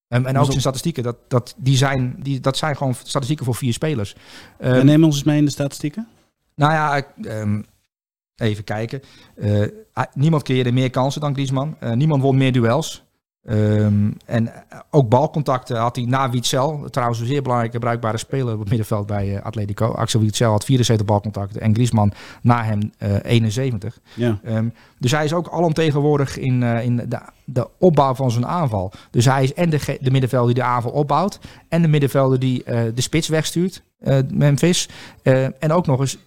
En, 0.08 0.38
ook 0.38 0.46
zijn 0.46 0.60
statistieken, 0.60 1.02
dat, 1.02 1.16
dat, 1.28 1.54
die 1.58 1.76
zijn, 1.76 2.16
die, 2.18 2.40
dat 2.40 2.56
zijn 2.56 2.76
gewoon 2.76 2.94
statistieken 2.94 3.44
voor 3.44 3.54
vier 3.54 3.72
spelers. 3.72 4.14
Ehm, 4.58 4.84
neem 4.86 5.04
ons 5.04 5.14
eens 5.14 5.24
mee 5.24 5.38
in 5.38 5.44
de 5.44 5.50
statistieken. 5.50 6.08
nou 6.54 6.72
ja, 6.72 7.06
ehm, 7.22 7.62
even 8.36 8.64
kijken. 8.64 9.00
Hij- 9.34 10.08
niemand 10.14 10.42
creëerde 10.42 10.72
meer 10.72 10.90
kansen 10.90 11.20
dan 11.20 11.32
Griezmann. 11.34 11.76
Niemand 11.94 12.22
won 12.22 12.36
meer 12.36 12.52
duels. 12.52 13.04
Ehm, 13.44 14.10
en 14.26 14.48
eh, 14.68 14.78
ook 14.90 15.08
balcontacten 15.08 15.76
had 15.76 15.96
hij 15.96 16.04
na 16.04 16.30
Witzel. 16.30 16.86
Trouwens 16.90 17.20
een 17.20 17.26
zeer 17.26 17.42
belangrijke 17.42 17.78
bruikbare 17.78 18.16
speler 18.16 18.52
op 18.52 18.58
het 18.58 18.68
middenveld 18.68 19.06
bij 19.06 19.36
eh, 19.36 19.42
Atletico. 19.42 19.92
Axel 19.92 20.20
Witzel 20.20 20.50
had 20.50 20.64
74 20.64 21.06
balcontacten. 21.06 21.60
En 21.60 21.74
Griezmann 21.74 22.12
na 22.42 22.64
hem 22.64 22.92
eh, 22.98 23.14
71. 23.22 23.98
Ja. 24.14 24.38
Ehm, 24.44 24.68
dus 24.98 25.10
hij 25.10 25.24
is 25.24 25.32
ook 25.32 25.48
alomtegenwoordig 25.48 26.38
in, 26.38 26.62
eh, 26.62 26.84
in 26.84 26.96
de, 26.96 27.18
de 27.44 27.68
opbouw 27.78 28.14
van 28.14 28.30
zijn 28.30 28.46
aanval. 28.46 28.92
Dus 29.10 29.24
hij 29.24 29.42
is 29.42 29.54
en 29.54 29.70
de, 29.70 29.98
de 30.00 30.10
middenvelder 30.10 30.54
die 30.54 30.62
de 30.62 30.68
aanval 30.70 30.92
opbouwt. 30.92 31.38
En 31.68 31.82
de 31.82 31.88
middenvelder 31.88 32.38
die 32.38 32.64
eh, 32.64 32.82
de 32.94 33.00
spits 33.00 33.28
wegstuurt. 33.28 33.82
eh, 34.00 34.18
Memphis. 34.28 34.88
Eh, 35.22 35.44
en 35.44 35.72
ook 35.72 35.86
nog 35.86 36.00
eens. 36.00 36.18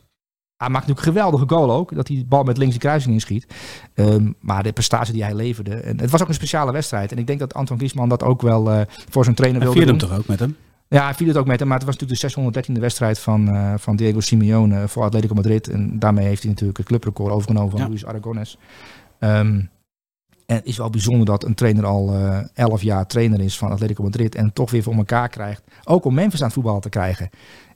Hij 0.64 0.72
maakt 0.72 0.88
natuurlijk 0.88 1.18
een 1.18 1.24
geweldige 1.24 1.56
goal 1.56 1.72
ook. 1.72 1.96
Dat 1.96 2.08
hij 2.08 2.18
de 2.18 2.26
bal 2.26 2.44
met 2.44 2.58
links 2.58 2.74
de 2.74 2.80
kruising 2.80 3.14
inschiet. 3.14 3.48
Ehm, 3.94 4.32
maar 4.40 4.64
de 4.64 4.72
prestatie 4.74 5.14
die 5.14 5.24
hij 5.24 5.34
leverde. 5.36 5.76
En 5.76 6.00
het 6.00 6.10
was 6.10 6.22
ook 6.22 6.28
een 6.28 6.34
speciale 6.34 6.72
wedstrijd. 6.72 7.12
En 7.12 7.18
ik 7.18 7.28
denk 7.28 7.40
dat 7.40 7.54
Anton 7.54 7.78
Griezmann 7.78 8.10
dat 8.10 8.24
ook 8.24 8.42
wel 8.42 8.72
eh, 8.72 8.82
voor 9.10 9.24
zijn 9.24 9.36
trainer 9.36 9.62
Hij 9.62 9.72
wilde 9.72 9.86
vierde 9.86 10.00
doen. 10.00 10.10
hem 10.10 10.18
toch 10.18 10.20
ook 10.20 10.28
met 10.28 10.40
hem? 10.40 10.56
Ja, 10.88 11.04
hij 11.04 11.14
viel 11.14 11.28
het 11.28 11.38
ook 11.38 11.48
met 11.48 11.60
hem. 11.60 11.68
Maar 11.68 11.78
het 11.78 11.86
was 11.86 11.98
natuurlijk 11.98 12.22
de 12.22 12.72
613e 12.74 12.80
wedstrijd 12.80 13.20
van, 13.20 13.48
eh, 13.50 13.74
van 13.78 13.96
Diego 13.96 14.20
Simeone 14.20 14.88
voor 14.88 15.04
Atletico 15.04 15.34
Madrid. 15.34 15.68
En 15.70 16.00
daarmee 16.00 16.26
heeft 16.26 16.42
hij 16.42 16.52
natuurlijk 16.52 16.78
het 16.78 16.88
clubrecord 16.88 17.32
overgenomen 17.34 17.72
van 17.72 17.80
Ja. 17.80 17.88
Luis 17.88 18.06
Aragones. 18.06 18.58
Ehm, 19.20 19.62
en 20.46 20.56
het 20.56 20.66
is 20.66 20.78
wel 20.78 20.90
bijzonder 20.90 21.26
dat 21.26 21.44
een 21.44 21.56
trainer 21.56 21.86
al 21.86 22.14
eh 22.14 22.40
11 22.54 22.82
jaar 22.82 23.08
trainer 23.08 23.40
is 23.42 23.58
van 23.58 23.72
Atletico 23.72 24.04
Madrid. 24.04 24.36
En 24.36 24.54
toch 24.54 24.72
weer 24.72 24.84
voor 24.84 24.94
elkaar 24.94 25.30
krijgt. 25.30 25.64
Ook 25.84 26.06
om 26.06 26.14
Memphis 26.14 26.40
aan 26.40 26.46
het 26.46 26.54
voetbal 26.56 26.80
te 26.80 26.90
krijgen. 26.90 27.30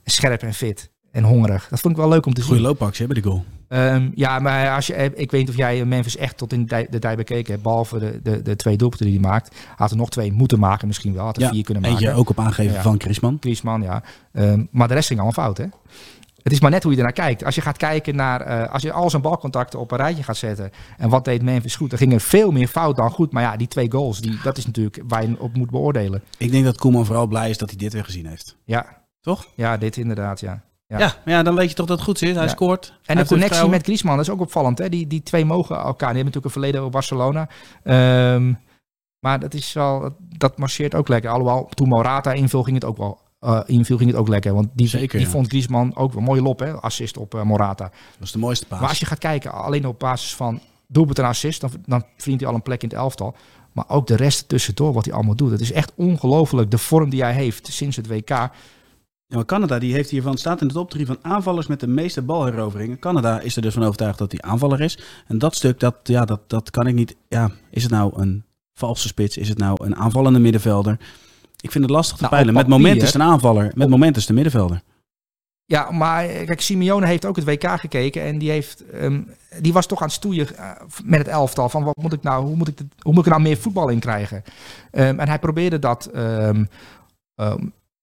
Scherp 0.04 0.42
en 0.42 0.54
fit 0.54 0.90
en 1.10 1.24
hongerig. 1.24 1.68
Dat 1.70 1.80
vond 1.80 1.94
ik 1.94 2.00
wel 2.00 2.08
leuk 2.08 2.26
om 2.26 2.34
te 2.34 2.40
zien. 2.40 2.50
Goeie 2.50 2.64
loopactie 2.66 3.06
bij 3.06 3.14
die 3.14 3.24
goal. 3.24 3.44
Ehm, 3.68 4.10
ja, 4.14 4.38
maar 4.38 4.74
als 4.74 4.86
je, 4.86 4.94
ik 5.14 5.30
weet 5.30 5.40
niet 5.40 5.48
of 5.48 5.56
jij 5.56 5.84
Memphis 5.84 6.16
echt 6.16 6.36
tot 6.36 6.52
in 6.52 6.66
de 6.66 6.98
tijd- 6.98 7.16
bekeken 7.16 7.50
hebt. 7.52 7.62
Behalve 7.62 7.98
de, 7.98 8.20
de, 8.22 8.42
de 8.42 8.56
twee 8.56 8.76
doelpunten 8.76 9.06
die 9.06 9.20
hij 9.20 9.28
maakt. 9.28 9.56
Had 9.76 9.90
er 9.90 9.96
nog 9.96 10.10
twee 10.10 10.32
moeten 10.32 10.58
maken 10.58 10.86
misschien 10.86 11.14
wel. 11.14 11.24
Had 11.24 11.36
er 11.36 11.42
Ja, 11.42 11.48
vier 11.48 11.64
kunnen 11.64 11.82
maken. 11.82 11.98
Eentje 11.98 12.12
ook 12.18 12.28
op 12.30 12.38
aangeven 12.40 12.74
Ja. 12.74 12.82
van 12.82 13.00
Griezmann. 13.00 13.36
Griezmann, 13.40 13.82
ja. 13.82 14.02
Ehm, 14.32 14.64
maar 14.70 14.88
de 14.88 14.94
rest 14.94 15.06
ging 15.08 15.20
allemaal 15.20 15.44
fout, 15.44 15.58
hè? 15.58 15.64
Het 16.42 16.52
is 16.52 16.60
maar 16.60 16.70
net 16.70 16.82
hoe 16.82 16.92
je 16.92 16.98
ernaar 16.98 17.12
kijkt. 17.12 17.44
Als 17.44 17.54
je 17.54 17.60
gaat 17.60 17.76
kijken 17.76 18.16
naar, 18.16 18.40
eh, 18.40 18.72
als 18.72 18.82
je 18.82 18.92
al 18.92 19.10
zijn 19.10 19.22
balcontacten 19.22 19.78
op 19.78 19.90
een 19.90 19.96
rijtje 19.98 20.22
gaat 20.22 20.36
zetten. 20.36 20.70
En 20.96 21.08
wat 21.08 21.24
deed 21.24 21.42
Memphis 21.42 21.76
goed? 21.76 21.92
Er 21.92 21.98
ging 21.98 22.12
er 22.12 22.20
veel 22.20 22.50
meer 22.50 22.68
fout 22.68 22.96
dan 22.96 23.10
goed. 23.10 23.32
Maar 23.32 23.42
ja, 23.42 23.56
die 23.56 23.68
twee 23.68 23.90
goals, 23.90 24.20
die, 24.20 24.38
dat 24.42 24.58
is 24.58 24.66
natuurlijk 24.66 25.02
waar 25.08 25.28
je 25.28 25.40
op 25.40 25.56
moet 25.56 25.70
beoordelen. 25.70 26.22
Ik 26.38 26.50
denk 26.50 26.64
dat 26.64 26.78
Koeman 26.78 27.06
vooral 27.06 27.26
blij 27.26 27.50
is 27.50 27.58
dat 27.58 27.68
hij 27.68 27.78
dit 27.78 27.92
weer 27.92 28.04
gezien 28.04 28.26
heeft. 28.26 28.56
Ja. 28.64 28.86
Toch? 29.20 29.46
Ja, 29.54 29.76
dit 29.76 29.96
inderdaad, 29.96 30.40
ja. 30.40 30.62
Ja. 30.88 30.98
Ja, 30.98 31.14
maar 31.24 31.34
ja 31.34 31.42
dan 31.42 31.54
weet 31.54 31.68
je 31.68 31.74
toch 31.74 31.86
dat 31.86 31.96
het 31.96 32.06
goed 32.06 32.22
is. 32.22 32.34
Hij 32.34 32.42
Ja. 32.44 32.48
scoort. 32.48 32.86
Hij 33.02 33.16
En 33.16 33.22
de 33.22 33.28
connectie 33.28 33.68
met 33.68 33.82
Griezmann, 33.82 34.16
dat 34.16 34.26
is 34.26 34.32
ook 34.32 34.40
opvallend. 34.40 34.78
Hè? 34.78 34.88
Die, 34.88 35.06
die 35.06 35.22
twee 35.22 35.44
mogen 35.44 35.76
elkaar. 35.76 36.12
Die 36.12 36.22
hebben 36.22 36.24
natuurlijk 36.24 36.44
een 36.44 36.50
verleden 36.50 36.84
op 36.84 36.92
Barcelona. 36.92 37.48
Ehm, 37.82 38.52
maar 39.20 39.40
dat 39.40 39.54
is 39.54 39.72
wel, 39.72 40.16
dat 40.18 40.58
marcheert 40.58 40.94
ook 40.94 41.08
lekker. 41.08 41.30
Alhoewel, 41.30 41.68
toen 41.74 41.88
Morata 41.88 42.32
inviel, 42.32 42.62
ging 42.62 42.76
het 42.76 42.84
ook 42.84 42.96
wel. 42.96 43.20
eh, 43.40 43.60
inviel 43.66 43.96
ging 43.96 44.10
het 44.10 44.18
ook 44.18 44.28
lekker. 44.28 44.54
Want 44.54 44.68
die, 44.72 44.88
Zeker, 44.88 45.16
die 45.18 45.26
ja. 45.26 45.32
vond 45.32 45.46
Griezmann 45.48 45.96
ook 45.96 46.12
wel 46.12 46.22
mooie 46.22 46.42
lop, 46.42 46.58
hè? 46.58 46.72
Assist 46.72 47.16
op 47.16 47.34
eh, 47.34 47.42
Morata. 47.42 47.84
Dat 47.84 47.92
was 48.18 48.32
de 48.32 48.38
mooiste 48.38 48.66
paas. 48.66 48.80
Maar 48.80 48.88
als 48.88 48.98
je 48.98 49.06
gaat 49.06 49.18
kijken, 49.18 49.52
alleen 49.52 49.86
op 49.86 49.98
basis 49.98 50.34
van 50.34 50.60
doelpunt 50.86 51.18
en 51.18 51.24
assist, 51.24 51.60
dan, 51.60 51.70
dan 51.86 52.04
verdient 52.16 52.40
hij 52.40 52.48
al 52.48 52.54
een 52.54 52.62
plek 52.62 52.82
in 52.82 52.88
het 52.88 52.98
elftal. 52.98 53.34
Maar 53.72 53.84
ook 53.88 54.06
de 54.06 54.16
rest 54.16 54.48
tussendoor, 54.48 54.92
wat 54.92 55.04
hij 55.04 55.14
allemaal 55.14 55.34
doet. 55.34 55.50
Het 55.50 55.60
is 55.60 55.72
echt 55.72 55.92
ongelooflijk, 55.96 56.70
de 56.70 56.78
vorm 56.78 57.10
die 57.10 57.22
hij 57.22 57.32
heeft 57.32 57.66
sinds 57.66 57.96
het 57.96 58.06
WK. 58.06 58.50
Ja, 59.30 59.36
maar 59.36 59.44
Canada 59.44 59.78
die 59.78 59.92
heeft 59.92 60.10
hiervan 60.10 60.38
staat 60.38 60.60
in 60.60 60.68
de 60.68 60.74
top 60.74 60.90
3 60.90 61.06
van 61.06 61.18
aanvallers 61.22 61.66
met 61.66 61.80
de 61.80 61.86
meeste 61.86 62.22
balheroveringen. 62.22 62.98
Canada 62.98 63.40
is 63.40 63.56
er 63.56 63.62
dus 63.62 63.74
van 63.74 63.82
overtuigd 63.82 64.18
dat 64.18 64.32
hij 64.32 64.40
aanvaller 64.40 64.80
is. 64.80 64.98
En 65.26 65.38
dat 65.38 65.54
stuk, 65.56 65.80
dat, 65.80 65.94
ja, 66.02 66.24
dat, 66.24 66.40
dat 66.46 66.70
kan 66.70 66.86
ik 66.86 66.94
niet. 66.94 67.16
Ja, 67.28 67.50
is 67.70 67.82
het 67.82 67.92
nou 67.92 68.20
een 68.20 68.44
valse 68.74 69.08
spits? 69.08 69.36
Is 69.36 69.48
het 69.48 69.58
nou 69.58 69.84
een 69.84 69.96
aanvallende 69.96 70.38
middenvelder? 70.38 70.98
Ik 71.60 71.70
vind 71.70 71.84
het 71.84 71.92
lastig 71.92 72.16
te 72.16 72.22
Nou, 72.22 72.34
peilen. 72.34 72.54
op 72.54 72.60
Met 72.60 72.70
moment 72.70 72.96
is 72.96 73.06
het 73.12 73.14
een 73.14 73.22
aanvaller, 73.28 73.72
met 73.74 73.88
moment 73.88 74.14
is 74.16 74.20
het 74.20 74.28
een 74.30 74.34
middenvelder. 74.34 74.82
Ja, 75.64 75.90
maar 75.90 76.24
eh, 76.24 76.46
kijk, 76.46 76.60
Simeone 76.60 77.06
heeft 77.06 77.24
ook 77.26 77.36
het 77.36 77.44
WK 77.44 77.80
gekeken 77.80 78.22
en 78.22 78.38
die, 78.38 78.50
heeft, 78.50 78.84
ehm, 78.90 79.22
die 79.60 79.72
was 79.72 79.86
toch 79.86 79.98
aan 80.00 80.06
het 80.06 80.16
stoeien 80.16 80.56
eh, 80.56 80.70
met 81.04 81.18
het 81.18 81.28
elftal. 81.28 81.68
Van 81.68 81.84
wat 81.84 81.96
moet 81.96 82.12
ik 82.12 82.22
nou, 82.22 82.44
hoe 82.46 82.56
moet 82.56 82.68
ik, 82.68 82.76
dit- 82.76 82.94
hoe 82.98 83.12
moet 83.12 83.26
ik 83.26 83.32
er 83.32 83.38
nou 83.38 83.48
meer 83.48 83.56
voetbal 83.58 83.88
in 83.88 83.98
krijgen? 83.98 84.42
Ehm, 84.90 85.18
en 85.20 85.28
hij 85.28 85.38
probeerde 85.38 85.78
dat 85.78 86.06
ehm, 86.06 86.64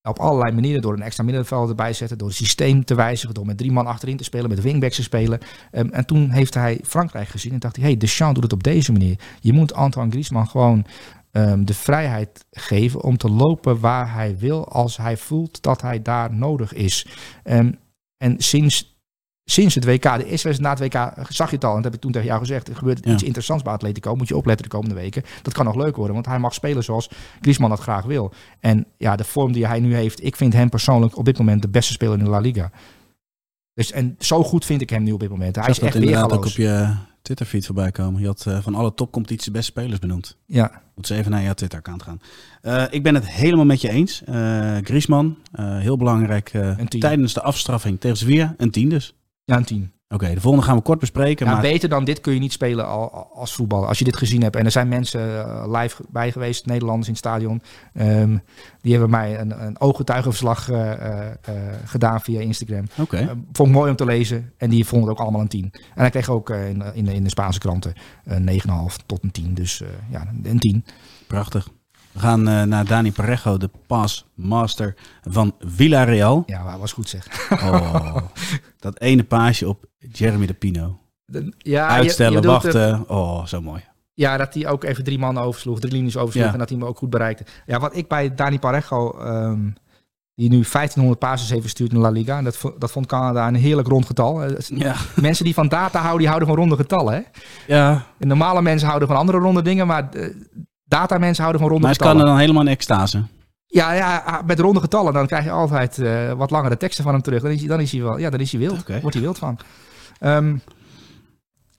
op 0.05 0.19
allerlei 0.19 0.53
manieren 0.53 0.81
door 0.81 0.93
een 0.93 1.01
extra 1.01 1.23
middenveld 1.23 1.69
erbij 1.69 1.91
te 1.91 1.97
zetten, 1.97 2.17
door 2.17 2.27
het 2.27 2.37
systeem 2.37 2.85
te 2.85 2.95
wijzigen, 2.95 3.33
door 3.33 3.45
met 3.45 3.57
drie 3.57 3.71
man 3.71 3.87
achterin 3.87 4.17
te 4.17 4.23
spelen, 4.23 4.49
met 4.49 4.61
wingbacks 4.61 4.95
te 4.95 5.03
spelen. 5.03 5.39
Ehm, 5.71 5.87
en 5.89 6.05
toen 6.05 6.29
heeft 6.29 6.53
hij 6.53 6.79
Frankrijk 6.83 7.27
gezien 7.27 7.53
en 7.53 7.59
dacht 7.59 7.75
hij, 7.75 7.85
hey, 7.85 7.97
Deschamps 7.97 8.33
doet 8.33 8.43
het 8.43 8.53
op 8.53 8.63
deze 8.63 8.91
manier. 8.91 9.19
Je 9.39 9.53
moet 9.53 9.73
Antoine 9.73 10.11
Griezmann 10.11 10.47
gewoon 10.47 10.85
ehm, 11.31 11.63
de 11.63 11.73
vrijheid 11.73 12.45
geven 12.51 13.01
om 13.01 13.17
te 13.17 13.29
lopen 13.29 13.79
waar 13.79 14.13
hij 14.13 14.37
wil 14.37 14.67
als 14.67 14.97
hij 14.97 15.17
voelt 15.17 15.61
dat 15.61 15.81
hij 15.81 16.01
daar 16.01 16.33
nodig 16.33 16.73
is. 16.73 17.07
Ehm, 17.43 17.71
en 18.17 18.35
sinds, 18.37 18.94
sinds 19.45 19.75
het 19.75 19.85
WK, 19.85 20.01
de 20.17 20.25
eerste 20.25 20.55
na 20.59 20.69
het 20.69 20.79
WK, 20.79 21.13
zag 21.29 21.49
je 21.49 21.55
het 21.55 21.63
al. 21.65 21.69
En 21.69 21.75
dat 21.75 21.83
heb 21.83 21.93
ik 21.93 21.99
toen 22.01 22.11
tegen 22.11 22.27
jou 22.27 22.39
gezegd. 22.39 22.67
Er 22.67 22.75
gebeurt 22.75 23.05
Ja. 23.05 23.13
iets 23.13 23.23
interessants 23.23 23.63
bij 23.63 23.73
Atletico. 23.73 24.15
Moet 24.15 24.27
je 24.27 24.35
opletten 24.37 24.69
de 24.69 24.75
komende 24.75 24.95
weken. 24.95 25.23
Dat 25.41 25.53
kan 25.53 25.65
nog 25.65 25.75
leuk 25.75 25.95
worden, 25.95 26.13
want 26.13 26.25
hij 26.25 26.39
mag 26.39 26.53
spelen 26.53 26.83
zoals 26.83 27.09
Griezmann 27.41 27.71
dat 27.73 27.81
graag 27.83 28.05
wil. 28.05 28.33
En 28.59 28.85
ja, 28.97 29.15
de 29.15 29.23
vorm 29.23 29.51
die 29.51 29.67
hij 29.67 29.79
nu 29.79 29.95
heeft, 29.95 30.23
ik 30.23 30.35
vind 30.35 30.53
hem 30.53 30.69
persoonlijk 30.69 31.17
op 31.17 31.25
dit 31.25 31.37
moment 31.37 31.61
de 31.61 31.67
beste 31.69 31.93
speler 31.93 32.17
in 32.17 32.23
de 32.23 32.29
La 32.29 32.39
Liga. 32.39 32.71
Dus, 33.73 33.91
en 33.91 34.15
zo 34.19 34.43
goed 34.43 34.65
vind 34.65 34.81
ik 34.81 34.89
hem 34.89 35.03
nu 35.03 35.11
op 35.11 35.19
dit 35.19 35.29
moment. 35.29 35.55
Hij 35.55 35.67
is 35.69 35.79
echt 35.79 35.95
inderdaad 35.95 36.31
ook 36.31 36.45
op 36.45 36.51
je 36.51 36.95
Twitter-feed 37.21 37.65
voorbij 37.65 37.91
komen. 37.91 38.21
Je 38.21 38.27
had 38.27 38.45
eh, 38.45 38.59
van 38.61 38.75
alle 38.75 38.93
topcompetities 38.93 39.45
de 39.45 39.51
beste 39.51 39.71
spelers 39.71 39.99
benoemd. 39.99 40.37
Ja, 40.45 40.81
Moet 40.95 41.07
ze 41.07 41.15
even 41.15 41.31
naar 41.31 41.41
jouw 41.43 41.53
Twitter-account 41.53 42.03
gaan. 42.03 42.21
Eh, 42.61 42.83
ik 42.89 43.03
ben 43.03 43.15
het 43.15 43.29
helemaal 43.29 43.65
met 43.65 43.81
je 43.81 43.89
eens. 43.89 44.23
Eh 44.23 44.77
Griezmann, 44.83 45.37
eh, 45.51 45.77
heel 45.79 45.97
belangrijk 45.97 46.49
eh, 46.53 46.77
tijdens 46.85 47.33
de 47.33 47.41
afstraffing 47.41 47.99
tegen 47.99 48.17
Sevilla. 48.17 48.53
Een 48.57 48.71
tien 48.71 48.89
dus. 48.89 49.15
Ja, 49.45 49.57
een 49.57 49.65
team. 49.65 49.93
Oké, 50.07 50.33
de 50.33 50.41
volgende 50.41 50.65
gaan 50.65 50.75
we 50.77 50.81
kort 50.83 50.99
bespreken. 50.99 51.45
Ja, 51.45 51.51
maar 51.51 51.61
beter 51.61 51.89
dan 51.89 52.05
dit 52.05 52.21
kun 52.21 52.33
je 52.33 52.39
niet 52.39 52.51
spelen 52.51 52.87
al- 52.87 53.11
al- 53.11 53.29
als 53.33 53.53
voetballer. 53.53 53.87
Als 53.87 53.99
je 53.99 54.03
dit 54.05 54.15
gezien 54.15 54.41
hebt. 54.41 54.55
En 54.55 54.65
er 54.65 54.71
zijn 54.71 54.87
mensen 54.87 55.45
eh, 55.45 55.63
live 55.81 56.03
bij 56.09 56.31
geweest, 56.31 56.65
Nederlanders 56.65 57.07
in 57.07 57.13
het 57.13 57.23
stadion. 57.23 57.61
Ehm, 57.93 58.37
die 58.81 58.91
hebben 58.91 59.09
mij 59.09 59.39
een, 59.39 59.63
een 59.65 59.79
ooggetuigenverslag 59.79 60.69
eh, 60.69 60.91
eh, 60.91 61.27
eh, 61.41 61.55
gedaan 61.85 62.21
via 62.21 62.39
Instagram. 62.39 62.85
Oké, 62.99 63.37
vond 63.51 63.69
ik 63.69 63.75
mooi 63.75 63.89
om 63.89 63.95
te 63.95 64.05
lezen. 64.05 64.53
En 64.57 64.69
die 64.69 64.85
vonden 64.85 65.09
het 65.09 65.17
ook 65.17 65.23
allemaal 65.23 65.41
een 65.41 65.47
10. 65.47 65.69
En 65.71 65.81
hij 65.95 66.09
kreeg 66.09 66.29
ook 66.29 66.49
in, 66.49 66.83
in, 66.93 67.05
de, 67.05 67.13
in 67.13 67.23
de 67.23 67.29
Spaanse 67.29 67.59
kranten 67.59 67.93
een 68.23 68.49
9,5 68.49 69.05
tot 69.05 69.23
een 69.23 69.31
10. 69.31 69.53
Dus 69.53 69.81
eh, 69.81 69.87
ja, 70.09 70.27
een 70.43 70.59
10. 70.59 70.85
prachtig. 71.27 71.69
We 72.15 72.21
gaan 72.21 72.47
eh, 72.47 72.63
naar 72.63 72.85
Dani 72.85 73.11
Parejo, 73.11 73.57
de 73.57 73.69
pasmaster 73.87 74.95
van 75.23 75.55
Villarreal. 75.59 76.43
Ja, 76.45 76.63
maar 76.63 76.79
was 76.79 76.91
goed 76.93 77.09
zeg. 77.09 77.49
Oh, 77.51 78.17
dat 78.79 78.99
ene 78.99 79.23
paasje 79.23 79.67
op 79.67 79.85
Jeremy 79.97 80.45
de 80.45 80.53
Pino. 80.53 80.99
De- 81.25 81.53
ja, 81.57 81.87
Uitstellen, 81.87 82.41
je, 82.41 82.47
wachten. 82.47 83.09
Oh, 83.09 83.45
zo 83.45 83.61
mooi. 83.61 83.83
Ja, 84.13 84.37
dat 84.37 84.53
hij 84.53 84.67
ook 84.67 84.83
even 84.83 85.03
drie 85.03 85.19
man 85.19 85.37
oversloeg, 85.37 85.79
drie 85.79 85.91
linies 85.93 86.17
oversloeg 86.17 86.45
Ja. 86.45 86.51
en 86.53 86.59
dat 86.59 86.69
hij 86.69 86.77
hem 86.77 86.87
ook 86.87 86.97
goed 86.97 87.09
bereikte. 87.09 87.45
Ja, 87.65 87.79
wat 87.79 87.95
ik 87.95 88.07
bij 88.07 88.35
Dani 88.35 88.59
Parejo, 88.59 89.11
ehm, 89.19 89.59
Die 90.37 90.49
nu 90.49 90.55
1500 90.63 91.19
passes 91.19 91.49
heeft 91.49 91.61
verstuurd 91.61 91.91
in 91.91 91.97
La 91.99 92.09
Liga. 92.09 92.37
En 92.37 92.43
dat, 92.43 92.61
dat 92.77 92.91
vond 92.91 93.05
Canada 93.05 93.47
een 93.47 93.55
heerlijk 93.55 93.87
rond 93.87 94.05
getal. 94.05 94.43
Eh, 94.43 94.57
Ja. 94.67 94.95
Mensen 95.21 95.45
die 95.45 95.53
van 95.53 95.67
data 95.67 95.97
houden, 95.99 96.17
die 96.19 96.27
houden 96.27 96.47
van 96.47 96.57
ronde 96.57 96.75
getallen. 96.75 97.13
Hè? 97.13 97.21
ja. 97.75 98.05
En 98.19 98.27
normale 98.27 98.61
mensen 98.61 98.87
houden 98.87 99.07
van 99.07 99.17
andere 99.17 99.37
ronde 99.37 99.61
dingen. 99.61 99.87
Maar 99.87 100.09
eh, 100.13 100.29
data 100.85 101.17
mensen 101.17 101.41
houden 101.41 101.61
van 101.61 101.71
ronde 101.71 101.85
Maar 101.85 101.95
getallen. 101.95 102.17
kan 102.17 102.27
dan 102.27 102.37
helemaal 102.39 102.61
in 102.61 102.67
extase. 102.67 103.23
Ja, 103.67 103.93
ja, 103.93 104.41
met 104.45 104.59
ronde 104.59 104.79
getallen 104.79 105.13
dan 105.13 105.27
krijg 105.27 105.43
je 105.43 105.51
altijd 105.51 105.97
eh, 105.97 106.31
wat 106.31 106.51
langere 106.51 106.77
teksten 106.77 107.03
van 107.03 107.13
hem 107.13 107.21
terug. 107.21 107.41
Dan 107.41 107.51
is 107.51 107.59
hij, 107.59 107.67
dan 107.67 107.79
is 107.79 107.91
hij, 107.91 108.01
wel, 108.01 108.17
ja, 108.17 108.29
dan 108.29 108.39
is 108.39 108.51
hij 108.51 108.59
wild. 108.59 108.87
Wordt 108.87 109.13
hij 109.13 109.21
wild 109.21 109.37
van. 109.37 109.57
Ehm, 110.19 110.57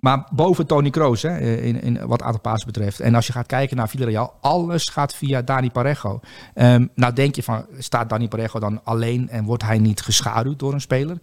maar 0.01 0.27
boven 0.31 0.67
Tony 0.67 0.91
Kroos, 0.91 1.23
hè, 1.23 1.39
in, 1.57 1.83
in 1.83 2.07
wat 2.07 2.23
aantal 2.23 2.41
passen 2.41 2.67
betreft. 2.73 3.01
En 3.01 3.15
als 3.15 3.27
je 3.27 3.33
gaat 3.33 3.47
kijken 3.47 3.77
naar 3.77 3.89
Villarreal, 3.89 4.35
alles 4.41 4.85
gaat 4.89 5.15
via 5.15 5.43
Dani 5.43 5.71
Parejo. 5.71 6.21
Ehm, 6.55 6.87
nou 6.95 7.13
denk 7.13 7.35
je 7.35 7.43
van, 7.43 7.67
staat 7.79 8.09
Dani 8.09 8.29
Parejo 8.29 8.61
dan 8.61 8.81
alleen 8.85 9.29
en 9.29 9.45
wordt 9.45 9.63
hij 9.63 9.79
niet 9.79 10.01
geschaduwd 10.01 10.59
door 10.59 10.73
een 10.73 10.81
speler? 10.81 11.19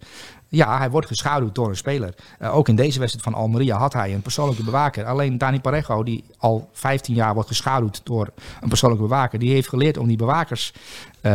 Ja, 0.48 0.78
hij 0.78 0.90
wordt 0.90 1.06
geschaduwd 1.06 1.54
door 1.54 1.68
een 1.68 1.76
speler. 1.76 2.14
Eh, 2.38 2.56
ook 2.56 2.68
in 2.68 2.76
deze 2.76 2.98
wedstrijd 2.98 3.24
van 3.28 3.42
Almeria 3.42 3.76
had 3.76 3.92
hij 3.92 4.14
een 4.14 4.22
persoonlijke 4.22 4.64
bewaker. 4.64 5.04
Alleen 5.04 5.38
Dani 5.38 5.60
Parejo, 5.60 6.02
die 6.02 6.24
al 6.38 6.68
15 6.72 7.14
jaar 7.14 7.34
wordt 7.34 7.48
geschaduwd 7.48 8.00
door 8.04 8.28
een 8.60 8.68
persoonlijke 8.68 9.06
bewaker, 9.06 9.38
die 9.38 9.52
heeft 9.52 9.68
geleerd 9.68 9.96
om 9.96 10.06
die 10.06 10.16
bewakers 10.16 10.72
eh, 11.20 11.32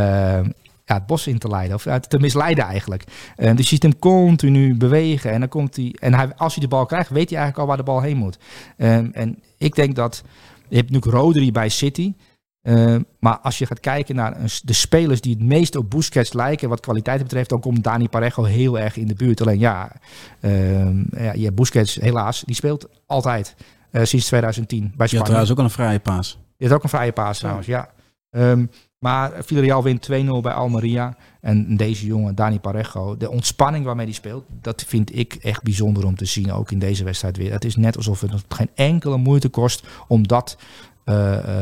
ja, 0.86 0.96
het 0.96 1.06
bos 1.06 1.28
in 1.28 1.38
te 1.40 1.48
leiden. 1.48 1.76
Of 1.76 1.84
te 2.08 2.20
misleiden 2.20 2.64
eigenlijk. 2.64 3.04
Eh, 3.36 3.50
dus 3.50 3.60
je 3.60 3.64
ziet 3.64 3.84
hem 3.84 4.00
continu 4.00 4.76
bewegen. 4.76 5.32
En, 5.32 5.40
dan 5.40 5.50
komt 5.50 5.76
hij, 5.76 5.96
en 6.00 6.14
hij, 6.14 6.36
als 6.36 6.54
hij 6.54 6.64
de 6.64 6.70
bal 6.70 6.86
krijgt, 6.86 7.10
weet 7.10 7.30
hij 7.30 7.40
eigenlijk 7.40 7.58
al 7.58 7.68
waar 7.68 7.86
de 7.86 7.92
bal 7.92 8.02
heen 8.02 8.18
moet. 8.18 8.38
Ehm, 8.78 9.10
en 9.14 9.40
ik 9.58 9.76
denk 9.76 9.96
dat... 9.96 10.24
Je 10.70 10.76
hebt 10.76 10.90
nu 10.90 11.00
Rodri 11.02 11.52
bij 11.52 11.70
City. 11.70 12.14
Ehm, 12.62 13.02
maar 13.20 13.40
als 13.40 13.58
je 13.58 13.66
gaat 13.66 13.80
kijken 13.80 14.16
naar 14.16 14.38
de 14.64 14.74
spelers 14.74 15.22
die 15.22 15.34
het 15.34 15.44
meest 15.44 15.76
op 15.76 15.90
Busquets 15.90 16.34
lijken, 16.34 16.70
wat 16.70 16.80
kwaliteit 16.80 17.22
betreft, 17.22 17.50
dan 17.50 17.60
komt 17.60 17.84
Dani 17.84 18.10
Parejo 18.10 18.44
heel 18.44 18.80
erg 18.80 18.98
in 18.98 19.08
de 19.08 19.14
buurt. 19.16 19.42
Alleen 19.42 19.60
ja, 19.60 19.92
ehm 20.40 21.04
ja 21.38 21.52
Busquets 21.52 21.96
helaas, 21.96 22.44
die 22.46 22.56
speelt 22.56 22.88
altijd 23.06 23.56
eh, 23.92 24.04
sinds 24.04 24.26
2010 24.26 24.80
bij 24.80 24.90
Je 24.90 24.98
had 24.98 25.08
Spanje. 25.10 25.24
trouwens 25.26 25.52
ook 25.52 25.58
een 25.58 25.70
vrije 25.70 26.00
paas. 26.00 26.38
Je 26.58 26.64
hebt 26.66 26.78
ook 26.78 26.84
een 26.84 26.90
vrije 26.90 27.12
paas 27.12 27.40
trouwens, 27.40 27.68
ja. 27.68 27.90
Ehm, 28.30 28.66
maar 29.00 29.32
Villarreal 29.40 29.84
wint 29.84 30.02
2-0 30.02 30.42
bij 30.42 30.54
Almeria. 30.54 31.18
En 31.42 31.78
deze 31.78 32.06
jongen, 32.06 32.36
Dani 32.36 32.60
Parejo, 32.60 33.18
de 33.18 33.30
ontspanning 33.30 33.86
waarmee 33.86 34.06
hij 34.06 34.16
speelt, 34.16 34.46
dat 34.62 34.84
vind 34.88 35.18
ik 35.18 35.34
echt 35.34 35.64
bijzonder 35.64 36.06
om 36.06 36.16
te 36.16 36.26
zien, 36.26 36.52
ook 36.52 36.72
in 36.72 36.80
deze 36.80 37.04
wedstrijd 37.04 37.38
weer. 37.38 37.52
Het 37.52 37.66
is 37.66 37.76
net 37.76 37.98
alsof 37.98 38.22
het 38.22 38.44
geen 38.50 38.70
enkele 38.76 39.18
moeite 39.18 39.50
kost 39.50 39.88
om 40.08 40.28
dat 40.28 40.58
eh, 40.58 40.64
eh, 40.64 40.99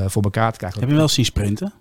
voor 0.08 0.24
elkaar 0.24 0.52
te 0.52 0.58
krijgen. 0.58 0.80
Heb 0.80 0.90
je 0.90 0.96
wel 0.96 1.08
zien 1.08 1.26
sprinten? 1.26 1.74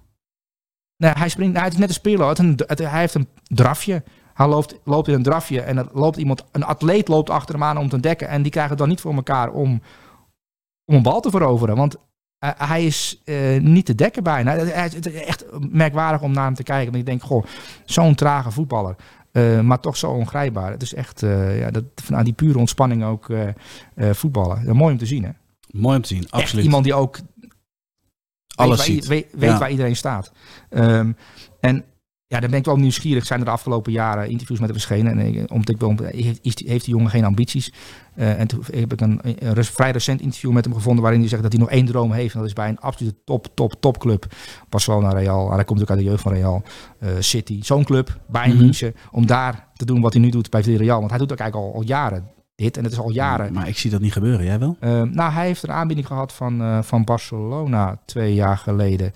Nee, 0.96 1.10
hij 1.12 1.28
springt, 1.28 1.58
hij 1.58 1.68
is 1.68 1.76
net 1.76 1.88
een 1.88 1.94
speler. 1.94 2.28
Het, 2.28 2.38
het- 2.66 2.78
hij 2.78 3.00
heeft 3.00 3.14
een 3.14 3.28
drafje. 3.42 4.02
Hij 4.34 4.46
loopt, 4.46 4.78
loopt 4.84 5.08
in 5.08 5.14
een 5.14 5.22
drafje 5.22 5.60
en 5.60 5.76
er 5.78 5.88
loopt 5.92 6.16
iemand, 6.16 6.44
een 6.52 6.64
atleet 6.64 7.08
loopt 7.08 7.30
achter 7.30 7.54
hem 7.54 7.64
aan 7.64 7.78
om 7.78 7.88
te 7.88 8.00
dekken. 8.00 8.28
En 8.28 8.42
die 8.42 8.50
krijgen 8.50 8.70
het 8.72 8.80
dan 8.80 8.88
niet 8.88 9.00
voor 9.00 9.14
elkaar 9.14 9.50
om, 9.50 9.80
om 10.84 10.94
een 10.94 11.02
bal 11.02 11.20
te 11.20 11.30
veroveren. 11.30 11.76
Want 11.76 11.96
eh, 12.38 12.50
hij 12.56 12.86
is 12.86 13.20
eh, 13.24 13.60
niet 13.60 13.86
te 13.86 13.94
dekken 13.94 14.22
bijna. 14.22 14.52
Het 14.56 15.06
is 15.06 15.12
echt 15.14 15.44
merkwaardig 15.70 16.22
om 16.22 16.32
naar 16.32 16.44
hem 16.44 16.54
te 16.54 16.62
kijken. 16.62 16.86
Want 16.86 16.96
ik 16.98 17.06
denk, 17.06 17.22
goh, 17.22 17.44
zo'n 17.84 18.14
trage 18.14 18.50
voetballer. 18.50 18.96
eh, 19.32 19.60
maar 19.60 19.80
toch 19.80 19.96
zo 19.96 20.10
ongrijpbaar. 20.10 20.70
Het 20.70 20.82
is 20.82 20.94
echt 20.94 21.22
eh, 21.22 21.58
ja, 21.58 21.70
dat, 21.70 21.84
vanuit 21.94 22.24
die 22.24 22.34
pure 22.34 22.58
ontspanning 22.58 23.04
ook 23.04 23.30
eh, 23.30 23.48
eh, 23.94 24.14
voetballen. 24.14 24.76
Mooi 24.76 24.92
om 24.92 24.98
te 24.98 25.06
zien, 25.06 25.24
hè? 25.24 25.30
Mooi 25.70 25.96
om 25.96 26.02
te 26.02 26.08
zien, 26.08 26.22
Echt 26.22 26.32
absoluut. 26.32 26.64
iemand 26.64 26.84
die 26.84 26.94
ook 26.94 27.18
Alles 28.57 28.78
weet, 28.78 28.86
waar, 28.86 28.96
ziet. 28.96 29.07
weet, 29.07 29.26
weet 29.40 29.50
Ja. 29.50 29.59
waar 29.59 29.70
iedereen 29.70 29.96
staat. 29.96 30.32
Ehm, 30.70 31.12
en 31.61 31.84
ja, 32.28 32.40
dan 32.40 32.50
ben 32.50 32.59
ik 32.59 32.64
wel 32.64 32.76
nieuwsgierig. 32.76 33.26
Zijn 33.26 33.38
er 33.38 33.44
de 33.44 33.50
afgelopen 33.50 33.92
jaren 33.92 34.28
interviews 34.30 34.61
met 34.61 34.68
hem 34.68 34.78
verschenen? 34.78 35.18
En 35.18 35.50
omdat 35.50 35.68
ik 35.68 36.14
heeft, 36.42 36.59
heeft 36.66 36.84
die 36.84 36.94
jongen 36.94 37.11
geen 37.11 37.24
ambities? 37.24 37.72
Eh, 38.14 38.40
en 38.40 38.46
toen 38.46 38.62
heb 38.72 38.92
ik 38.92 39.00
een, 39.00 39.20
een 39.22 39.52
res- 39.52 39.68
vrij 39.70 39.90
recent 39.90 40.20
interview 40.20 40.50
met 40.52 40.64
hem 40.64 40.74
gevonden... 40.74 41.02
waarin 41.02 41.20
hij 41.20 41.28
zegt 41.28 41.42
dat 41.42 41.52
hij 41.52 41.61
nog 41.61 41.70
één 41.70 41.84
droom 41.86 42.12
heeft. 42.12 42.32
En 42.34 42.38
dat 42.40 42.48
is 42.48 42.54
bij 42.54 42.68
een 42.68 42.78
absolute 42.80 43.16
top, 43.24 43.46
top, 43.54 43.74
topclub. 43.80 44.26
Barcelona, 44.68 45.11
Real. 45.12 45.52
Hij 45.52 45.64
komt 45.64 45.80
ook 45.82 45.90
uit 45.90 45.98
de 45.98 46.04
jeugd 46.04 46.22
van 46.22 46.32
Real. 46.32 46.62
eh, 46.98 47.09
City. 47.18 47.62
Zo'n 47.62 47.84
club, 47.84 48.18
Bayern 48.28 48.52
Mhm. 48.54 48.62
München. 48.62 48.94
Om 49.11 49.26
daar 49.26 49.68
te 49.74 49.84
doen 49.84 50.00
wat 50.00 50.12
hij 50.12 50.22
nu 50.22 50.30
doet 50.30 50.50
bij 50.50 50.62
Villarreal. 50.62 50.98
Want 50.98 51.11
hij 51.11 51.18
doet 51.18 51.32
ook 51.32 51.38
eigenlijk 51.38 51.68
al, 51.70 51.74
al 51.80 51.82
jaren 51.86 52.28
dit. 52.57 52.76
En 52.76 52.84
het 52.84 52.92
is 52.92 52.98
al 52.98 53.11
jaren. 53.11 53.52
Maar 53.52 53.68
ik 53.68 53.78
zie 53.78 53.90
dat 53.90 54.00
niet 54.00 54.12
gebeuren, 54.12 54.44
jij 54.44 54.59
wel? 54.59 54.76
Ehm, 54.80 55.11
nou, 55.11 55.32
hij 55.32 55.46
heeft 55.46 55.62
een 55.62 55.72
aanbieding 55.72 56.07
gehad 56.07 56.32
van, 56.32 56.61
eh, 56.61 56.82
van 56.82 57.04
Barcelona 57.04 57.98
twee 58.04 58.34
jaar 58.34 58.59
geleden. 58.59 59.12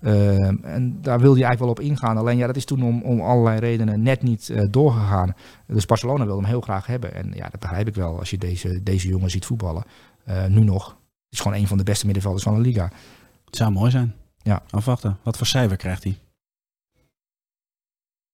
Ehm, 0.00 0.56
en 0.62 1.02
daar 1.02 1.20
wilde 1.20 1.38
hij 1.38 1.48
eigenlijk 1.48 1.58
wel 1.58 1.68
op 1.68 1.80
ingaan. 1.80 2.16
Alleen 2.16 2.36
ja, 2.36 2.46
dat 2.46 2.56
is 2.56 2.64
toen 2.64 2.82
om, 2.82 3.02
om 3.02 3.20
allerlei 3.20 3.58
redenen 3.58 4.02
net 4.02 4.22
niet 4.22 4.48
eh, 4.48 4.66
doorgegaan. 4.70 5.34
Dus 5.66 5.86
Barcelona 5.86 6.24
wilde 6.24 6.40
hem 6.40 6.50
heel 6.50 6.60
graag 6.60 6.86
hebben. 6.86 7.14
En 7.14 7.32
ja, 7.34 7.48
dat 7.48 7.60
begrijp 7.60 7.88
ik 7.88 7.94
wel 7.94 8.18
als 8.18 8.30
je 8.30 8.38
deze, 8.38 8.82
deze 8.82 9.08
jongen 9.08 9.30
ziet 9.30 9.46
voetballen. 9.46 9.84
Eh, 10.24 10.46
nu 10.46 10.64
nog. 10.64 10.88
Het 10.88 11.38
is 11.38 11.40
gewoon 11.40 11.58
een 11.58 11.66
van 11.66 11.78
de 11.78 11.84
beste 11.84 12.04
middenvelders 12.04 12.44
van 12.44 12.54
de 12.54 12.60
liga. 12.60 12.90
Het 13.44 13.56
zou 13.56 13.70
mooi 13.70 13.90
zijn. 13.90 14.14
Ja. 14.42 14.62
Afwachten. 14.70 15.18
Wat 15.22 15.36
voor 15.36 15.46
cijfer 15.46 15.76
krijgt 15.76 16.04
hij? 16.04 16.18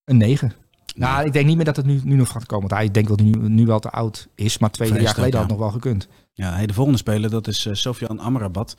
Een 0.04 0.16
9. 0.16 0.52
Nou, 0.94 1.26
ik 1.26 1.32
denk 1.32 1.46
niet 1.46 1.56
meer 1.56 1.64
dat 1.64 1.76
het 1.76 1.86
nu, 1.86 2.00
nu 2.04 2.16
nog 2.16 2.30
gaat 2.30 2.46
komen. 2.46 2.68
Want 2.68 2.80
hij 2.80 2.90
denkt 2.90 3.08
dat 3.08 3.20
hij 3.20 3.28
nu, 3.28 3.48
nu 3.48 3.66
wel 3.66 3.78
te 3.78 3.90
oud 3.90 4.28
is. 4.34 4.58
Maar 4.58 4.70
twee 4.70 4.88
jaar 4.88 4.98
geleden 5.14 5.24
ja. 5.26 5.30
had 5.30 5.40
het 5.40 5.48
nog 5.58 5.58
wel 5.58 5.70
gekund. 5.70 6.08
Ja, 6.32 6.52
hey, 6.54 6.66
de 6.66 6.72
volgende 6.74 6.98
speler, 6.98 7.30
dat 7.30 7.46
is 7.46 7.66
eh, 7.66 7.74
Sofian 7.74 8.18
Amrabat. 8.18 8.76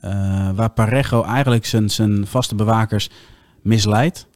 Eh, 0.00 0.10
waar 0.54 0.70
Parejo 0.70 1.22
eigenlijk 1.22 1.66
zijn, 1.66 1.90
zijn 1.90 2.26
vaste 2.26 2.54
bewakers 2.54 3.10
misleidt, 3.62 4.26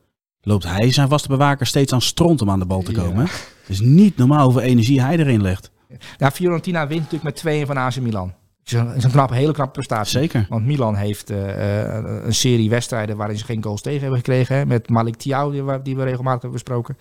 loopt 0.41 0.65
hij 0.65 0.93
zijn 0.93 1.09
vaste 1.09 1.29
bewakers 1.29 1.69
steeds 1.69 1.93
aan 1.93 2.01
stront 2.01 2.43
om 2.43 2.51
aan 2.51 2.59
de 2.59 2.67
bal 2.67 2.83
te 2.83 2.93
Ja. 2.93 3.03
komen. 3.03 3.23
Het 3.25 3.69
is 3.69 3.81
niet 3.81 4.17
normaal 4.17 4.45
hoeveel 4.45 4.63
energie 4.63 5.03
hij 5.03 5.17
erin 5.19 5.43
legt. 5.43 5.71
Ja, 6.17 6.31
Fiorentina 6.31 6.81
wint 6.87 6.97
natuurlijk 7.01 7.25
met 7.25 7.37
2 7.37 7.67
van 7.67 7.77
AC 7.77 8.01
Milan. 8.01 8.33
Het 8.61 8.73
is 8.73 8.73
een, 8.73 8.95
is 8.95 9.05
een 9.05 9.11
knappe, 9.11 9.35
hele 9.35 9.53
knappe 9.53 9.73
prestatie. 9.73 10.19
Zeker. 10.19 10.47
Want 10.49 10.67
Milan 10.67 10.95
heeft 10.95 11.31
eh, 11.31 11.97
eh, 11.97 12.05
een 12.25 12.35
serie 12.35 12.71
wedstrijden 12.71 13.17
waarin 13.17 13.39
ze 13.39 13.45
geen 13.45 13.63
goals 13.63 13.81
tegen 13.83 14.01
hebben 14.01 14.19
gekregen. 14.19 14.57
Hè, 14.57 14.67
met 14.67 14.89
Malik 14.89 15.17
Thiaw, 15.17 15.51
die, 15.53 15.63
we- 15.65 15.83
die 15.83 15.97
we 15.97 16.03
regelmatig 16.05 16.43
hebben 16.43 16.61
besproken. 16.63 16.97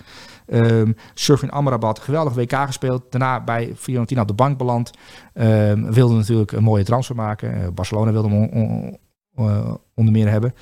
Ehm 0.46 0.92
Surfin 1.14 1.50
Amrabat, 1.52 2.00
geweldig 2.00 2.34
WK 2.34 2.54
gespeeld. 2.56 3.04
Daarna 3.12 3.44
bij 3.44 3.74
Fiorentina 3.76 4.22
op 4.22 4.28
de 4.28 4.34
bank 4.34 4.58
beland. 4.58 4.92
Ehm 5.34 5.92
wilde 5.92 6.16
natuurlijk 6.16 6.52
een 6.52 6.64
mooie 6.64 6.84
transfer 6.84 7.16
maken. 7.16 7.62
Eh, 7.62 7.68
Barcelona 7.74 8.12
wilde 8.12 8.30
hem 8.30 8.38
on- 8.38 8.98
on- 9.36 9.80
onder 9.96 10.14
meer 10.14 10.30
hebben. 10.30 10.54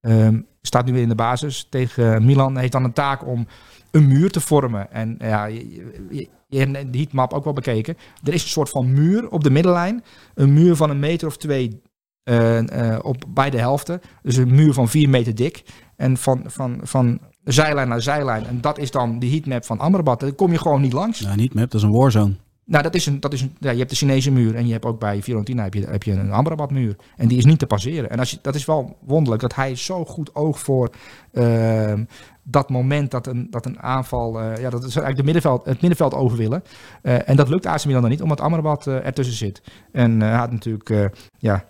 Ehm, 0.00 0.40
staat 0.62 0.84
nu 0.86 0.92
weer 0.92 1.02
in 1.02 1.08
de 1.08 1.14
basis 1.14 1.66
tegen 1.70 2.24
Milan. 2.24 2.56
Heeft 2.56 2.72
dan 2.72 2.84
een 2.84 2.92
taak 2.92 3.26
om 3.26 3.46
een 3.90 4.08
muur 4.08 4.30
te 4.30 4.40
vormen. 4.40 4.92
En 4.92 5.16
ja, 5.18 5.44
je, 5.44 5.68
je, 6.10 6.28
je 6.48 6.58
hebt 6.58 6.92
de 6.92 6.98
heatmap 6.98 7.32
ook 7.32 7.44
wel 7.44 7.52
bekeken. 7.52 7.96
Er 8.24 8.34
is 8.34 8.42
een 8.42 8.48
soort 8.48 8.68
van 8.68 8.92
muur 8.92 9.30
op 9.30 9.44
de 9.44 9.50
middenlijn. 9.50 10.04
Een 10.34 10.52
muur 10.52 10.76
van 10.76 10.90
een 10.90 10.98
meter 10.98 11.26
of 11.28 11.36
twee 11.36 11.80
eh, 12.22 12.92
eh, 12.92 12.98
op 13.02 13.24
beide 13.28 13.58
helften. 13.58 14.00
Dus 14.22 14.36
een 14.36 14.54
muur 14.54 14.72
van 14.72 14.88
vier 14.88 15.08
meter 15.08 15.34
dik. 15.34 15.62
En 15.96 16.16
van, 16.16 16.42
van, 16.46 16.80
van 16.82 17.20
zijlijn 17.44 17.88
naar 17.88 18.02
zijlijn. 18.02 18.46
En 18.46 18.60
dat 18.60 18.78
is 18.78 18.90
dan 18.90 19.18
de 19.18 19.28
heatmap 19.28 19.64
van 19.64 19.78
Amrabat. 19.78 20.20
Daar 20.20 20.32
kom 20.32 20.52
je 20.52 20.58
gewoon 20.58 20.80
niet 20.80 20.92
langs. 20.92 21.20
Nou, 21.20 21.36
niet 21.36 21.54
map, 21.54 21.70
dat 21.70 21.80
is 21.80 21.86
een 21.86 21.92
warzone. 21.92 22.34
Nou, 22.70 22.82
dat 22.82 22.94
is 22.94 23.06
een, 23.06 23.20
dat 23.20 23.32
is 23.32 23.40
een, 23.42 23.56
ja, 23.58 23.70
je 23.70 23.78
hebt 23.78 23.90
de 23.90 23.96
Chinese 23.96 24.30
muur 24.30 24.54
en 24.54 24.66
je 24.66 24.72
hebt 24.72 24.84
ook 24.84 24.98
bij 24.98 25.22
Fiorentina 25.22 25.62
heb 25.62 25.74
je, 25.74 25.86
heb 25.86 26.02
je 26.02 26.12
een 26.12 26.32
Amrabat 26.32 26.70
muur. 26.70 26.96
En 27.16 27.28
die 27.28 27.38
is 27.38 27.44
niet 27.44 27.58
te 27.58 27.66
passeren. 27.66 28.10
En 28.10 28.18
als 28.18 28.30
je, 28.30 28.38
dat 28.42 28.54
is 28.54 28.64
wel 28.64 28.96
wonderlijk 29.00 29.42
dat 29.42 29.54
hij 29.54 29.76
zo 29.76 30.04
goed 30.04 30.34
oog 30.34 30.60
voor 30.60 30.90
ehm, 31.32 32.04
dat 32.42 32.68
moment 32.68 33.10
dat 33.10 33.26
een, 33.26 33.46
dat 33.50 33.66
een 33.66 33.80
aanval, 33.80 34.40
eh, 34.40 34.62
ja, 34.62 34.70
dat 34.70 34.80
is 34.80 34.96
eigenlijk 34.96 35.16
de 35.16 35.22
middenveld, 35.22 35.64
het 35.64 35.80
middenveld 35.80 36.14
over 36.14 36.38
willen. 36.38 36.62
Eh, 37.02 37.28
en 37.28 37.36
dat 37.36 37.48
lukt 37.48 37.66
AC 37.66 37.84
Milan 37.84 38.00
dan 38.00 38.10
niet, 38.10 38.22
omdat 38.22 38.40
Amrabat 38.40 38.86
eh, 38.86 39.06
ertussen 39.06 39.36
zit. 39.36 39.62
En 39.92 40.20
hij 40.20 40.36
had 40.36 40.50
natuurlijk 40.52 41.12
ja, 41.38 41.64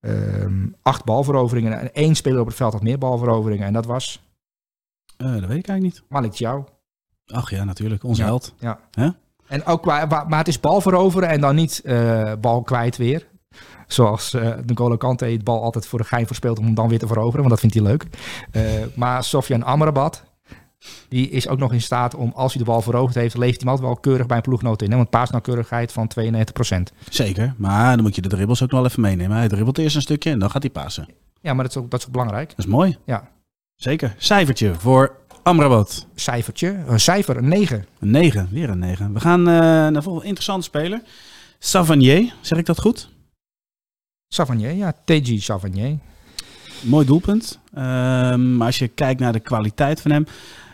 ehm, 0.00 0.66
acht 0.82 1.04
balveroveringen 1.04 1.80
en 1.80 1.92
één 1.92 2.14
speler 2.14 2.40
op 2.40 2.46
het 2.46 2.56
veld 2.56 2.72
had 2.72 2.82
meer 2.82 2.98
balveroveringen. 2.98 3.66
En 3.66 3.72
dat 3.72 3.86
was 3.86 4.22
dat 5.16 5.30
weet 5.30 5.42
ik 5.42 5.48
eigenlijk 5.68 5.82
niet. 5.82 6.02
Malik 6.08 6.32
Thiaw. 6.32 6.64
Ach 7.26 7.50
ja, 7.50 7.64
natuurlijk. 7.64 8.04
Onze 8.04 8.20
Ja. 8.20 8.26
held. 8.26 8.54
Ja. 8.58 8.80
Hè? 8.90 9.08
En 9.52 9.64
ook 9.64 9.82
qua, 9.82 10.24
maar 10.28 10.38
het 10.38 10.48
is 10.48 10.60
bal 10.60 10.80
veroveren 10.80 11.28
en 11.28 11.40
dan 11.40 11.54
niet 11.54 11.80
eh, 11.84 12.32
bal 12.40 12.62
kwijt 12.62 12.96
weer. 12.96 13.26
Zoals 13.86 14.34
eh 14.34 14.50
N'Golo 14.66 14.96
Kante 14.96 15.24
het 15.24 15.44
bal 15.44 15.62
altijd 15.62 15.86
voor 15.86 15.98
de 15.98 16.04
gein 16.04 16.26
verspeelt 16.26 16.58
om 16.58 16.64
hem 16.64 16.74
dan 16.74 16.88
weer 16.88 16.98
te 16.98 17.06
veroveren, 17.06 17.38
want 17.38 17.50
dat 17.50 17.60
vindt 17.60 17.74
hij 17.74 17.84
leuk. 17.84 18.06
Eh, 18.50 18.62
maar 18.94 19.24
Sofian 19.24 19.62
Amrabat, 19.62 20.22
die 21.08 21.30
is 21.30 21.48
ook 21.48 21.58
nog 21.58 21.72
in 21.72 21.80
staat 21.80 22.14
om, 22.14 22.32
als 22.34 22.54
hij 22.54 22.62
de 22.64 22.70
bal 22.70 22.80
veroverd 22.80 23.14
heeft, 23.14 23.36
leeft 23.36 23.60
hij 23.60 23.60
hem 23.60 23.68
altijd 23.68 23.86
wel 23.88 23.96
keurig 24.00 24.26
bij 24.26 24.36
een 24.36 24.42
ploegnoot 24.42 24.82
in. 24.82 24.90
Hè? 24.90 24.96
Want 24.96 25.10
paasnauwkeurigheid 25.10 25.92
van 25.92 26.10
92%. 26.20 26.92
Zeker. 27.08 27.54
Maar 27.56 27.94
dan 27.94 28.04
moet 28.04 28.14
je 28.14 28.22
de 28.22 28.28
dribbles 28.28 28.62
ook 28.62 28.70
nog 28.70 28.80
wel 28.80 28.88
even 28.88 29.02
meenemen. 29.02 29.36
Hij 29.36 29.48
dribbelt 29.48 29.78
eerst 29.78 29.96
een 29.96 30.02
stukje 30.02 30.30
en 30.30 30.38
dan 30.38 30.50
gaat 30.50 30.62
hij 30.62 30.70
passen. 30.70 31.08
Ja, 31.40 31.54
maar 31.54 31.64
dat 31.64 31.76
is 31.76 31.82
ook, 31.82 31.90
dat 31.90 32.00
is 32.00 32.06
ook 32.06 32.12
belangrijk. 32.12 32.48
Dat 32.48 32.58
is 32.58 32.66
mooi. 32.66 32.96
Ja. 33.04 33.28
Zeker. 33.76 34.14
Cijfertje 34.18 34.74
voor 34.74 35.16
Amrabat. 35.42 36.06
Cijfertje, 36.14 36.82
een 36.86 37.00
cijfer, 37.00 37.36
een 37.36 37.48
9. 37.48 37.86
Een 37.98 38.10
9. 38.10 38.48
Weer 38.50 38.70
een 38.70 38.78
9. 38.78 39.12
We 39.12 39.20
gaan 39.20 39.40
eh, 39.48 39.54
naar 39.54 40.02
volgende 40.02 40.26
interessante 40.26 40.64
speler. 40.66 41.02
Savanier. 41.58 42.34
Zeg 42.40 42.58
ik 42.58 42.66
dat 42.66 42.80
goed? 42.80 43.10
Savanier, 44.28 44.72
ja, 44.72 44.92
TG 45.04 45.42
Savanier. 45.42 45.98
mooi 46.82 47.06
doelpunt. 47.06 47.60
Ehm, 47.74 48.56
maar 48.56 48.66
als 48.66 48.78
je 48.78 48.88
kijkt 48.88 49.20
naar 49.20 49.32
de 49.32 49.40
kwaliteit 49.40 50.00
van 50.00 50.10
hem. 50.10 50.24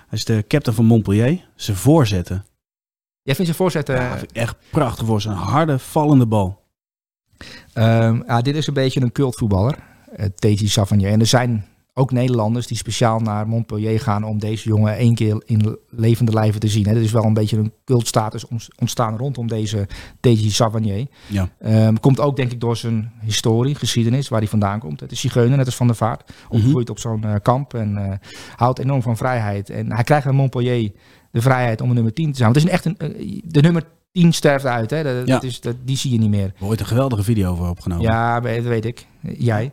Hij 0.09 0.19
is 0.19 0.25
de 0.25 0.45
captain 0.49 0.77
van 0.77 0.85
Montpellier. 0.85 1.49
Zijn 1.55 1.77
voorzetten. 1.77 2.45
Jij 3.23 3.35
vindt 3.35 3.51
zijn 3.51 3.57
voorzet... 3.57 3.89
eh, 3.89 3.97
Ja, 3.97 4.17
vind 4.19 4.31
ik 4.31 4.37
echt 4.37 4.57
prachtig 4.71 5.07
voor 5.07 5.21
zijn 5.21 5.35
harde, 5.37 5.79
vallende 5.79 6.27
bal. 6.27 6.67
Ehm, 7.73 8.23
ja, 8.27 8.41
dit 8.41 8.57
is 8.57 8.67
een 8.67 8.75
beetje 8.75 9.01
een 9.01 9.13
cultvoetballer, 9.13 9.79
uh, 10.19 10.27
Teji 10.35 10.69
Savanier. 10.69 11.11
En 11.11 11.21
er 11.21 11.27
zijn 11.27 11.67
ook 11.99 12.13
Nederlanders 12.13 12.67
die 12.67 12.77
speciaal 12.77 13.21
naar 13.21 13.49
Montpellier 13.49 14.01
gaan 14.01 14.25
om 14.25 14.39
deze 14.39 14.69
jongen 14.69 14.97
één 14.97 15.15
keer 15.15 15.43
in 15.47 15.79
levende 15.91 16.33
lijven 16.33 16.61
te 16.61 16.69
zien. 16.69 16.87
Hè. 16.87 16.95
Er 16.95 17.03
is 17.03 17.13
wel 17.13 17.25
een 17.25 17.35
beetje 17.35 17.57
een 17.57 17.73
cultstatus 17.85 18.45
ontstaan 18.79 19.17
rondom 19.17 19.49
deze 19.49 19.89
Teji 20.21 20.51
Savanier. 20.51 21.07
Ja. 21.27 21.49
Um, 21.87 22.01
komt 22.01 22.21
ook 22.21 22.37
denk 22.37 22.53
ik 22.53 22.61
door 22.61 22.77
zijn 22.77 23.13
historie, 23.21 23.75
geschiedenis, 23.75 24.29
waar 24.29 24.39
hij 24.39 24.49
vandaan 24.49 24.79
komt. 24.79 25.01
Het 25.01 25.13
is 25.13 25.21
zigeuner, 25.21 25.57
net 25.57 25.67
als 25.67 25.77
Van 25.77 25.87
der 25.87 25.97
Vaart. 25.97 26.33
Opgegroeid 26.49 26.91
op 26.91 26.99
zo'n 26.99 27.23
uh, 27.25 27.35
kamp 27.43 27.75
en 27.75 27.93
uh, 27.99 28.13
houdt 28.57 28.79
enorm 28.79 29.03
van 29.03 29.17
vrijheid. 29.17 29.71
En 29.71 29.93
hij 29.93 30.05
krijgt 30.05 30.25
bij 30.25 30.35
Montpellier 30.35 30.93
de 31.31 31.41
vrijheid 31.41 31.81
om 31.81 31.89
een 31.89 31.95
nummer 31.95 32.13
10 32.13 32.31
te 32.31 32.37
zijn. 32.37 32.53
Want 32.53 32.63
het 32.63 32.73
is 32.73 32.85
een 32.85 32.95
echt 32.95 33.01
een, 33.01 33.43
de 33.45 33.61
nummer 33.61 33.85
10 34.13 34.33
sterft 34.33 34.65
uit. 34.65 34.91
Hè? 34.91 35.03
Dat, 35.03 35.27
Ja. 35.27 35.35
dat 35.35 35.43
is, 35.43 35.61
dat, 35.61 35.77
die 35.85 35.97
zie 35.97 36.13
je 36.13 36.19
niet 36.19 36.31
meer. 36.31 36.45
Er 36.45 36.53
wordt 36.59 36.81
een 36.81 36.87
geweldige 36.87 37.23
video 37.23 37.51
over 37.51 37.69
opgenomen. 37.69 38.05
Ja, 38.05 38.41
dat 38.41 38.63
weet 38.63 38.85
ik. 38.85 39.07
Jij. 39.39 39.71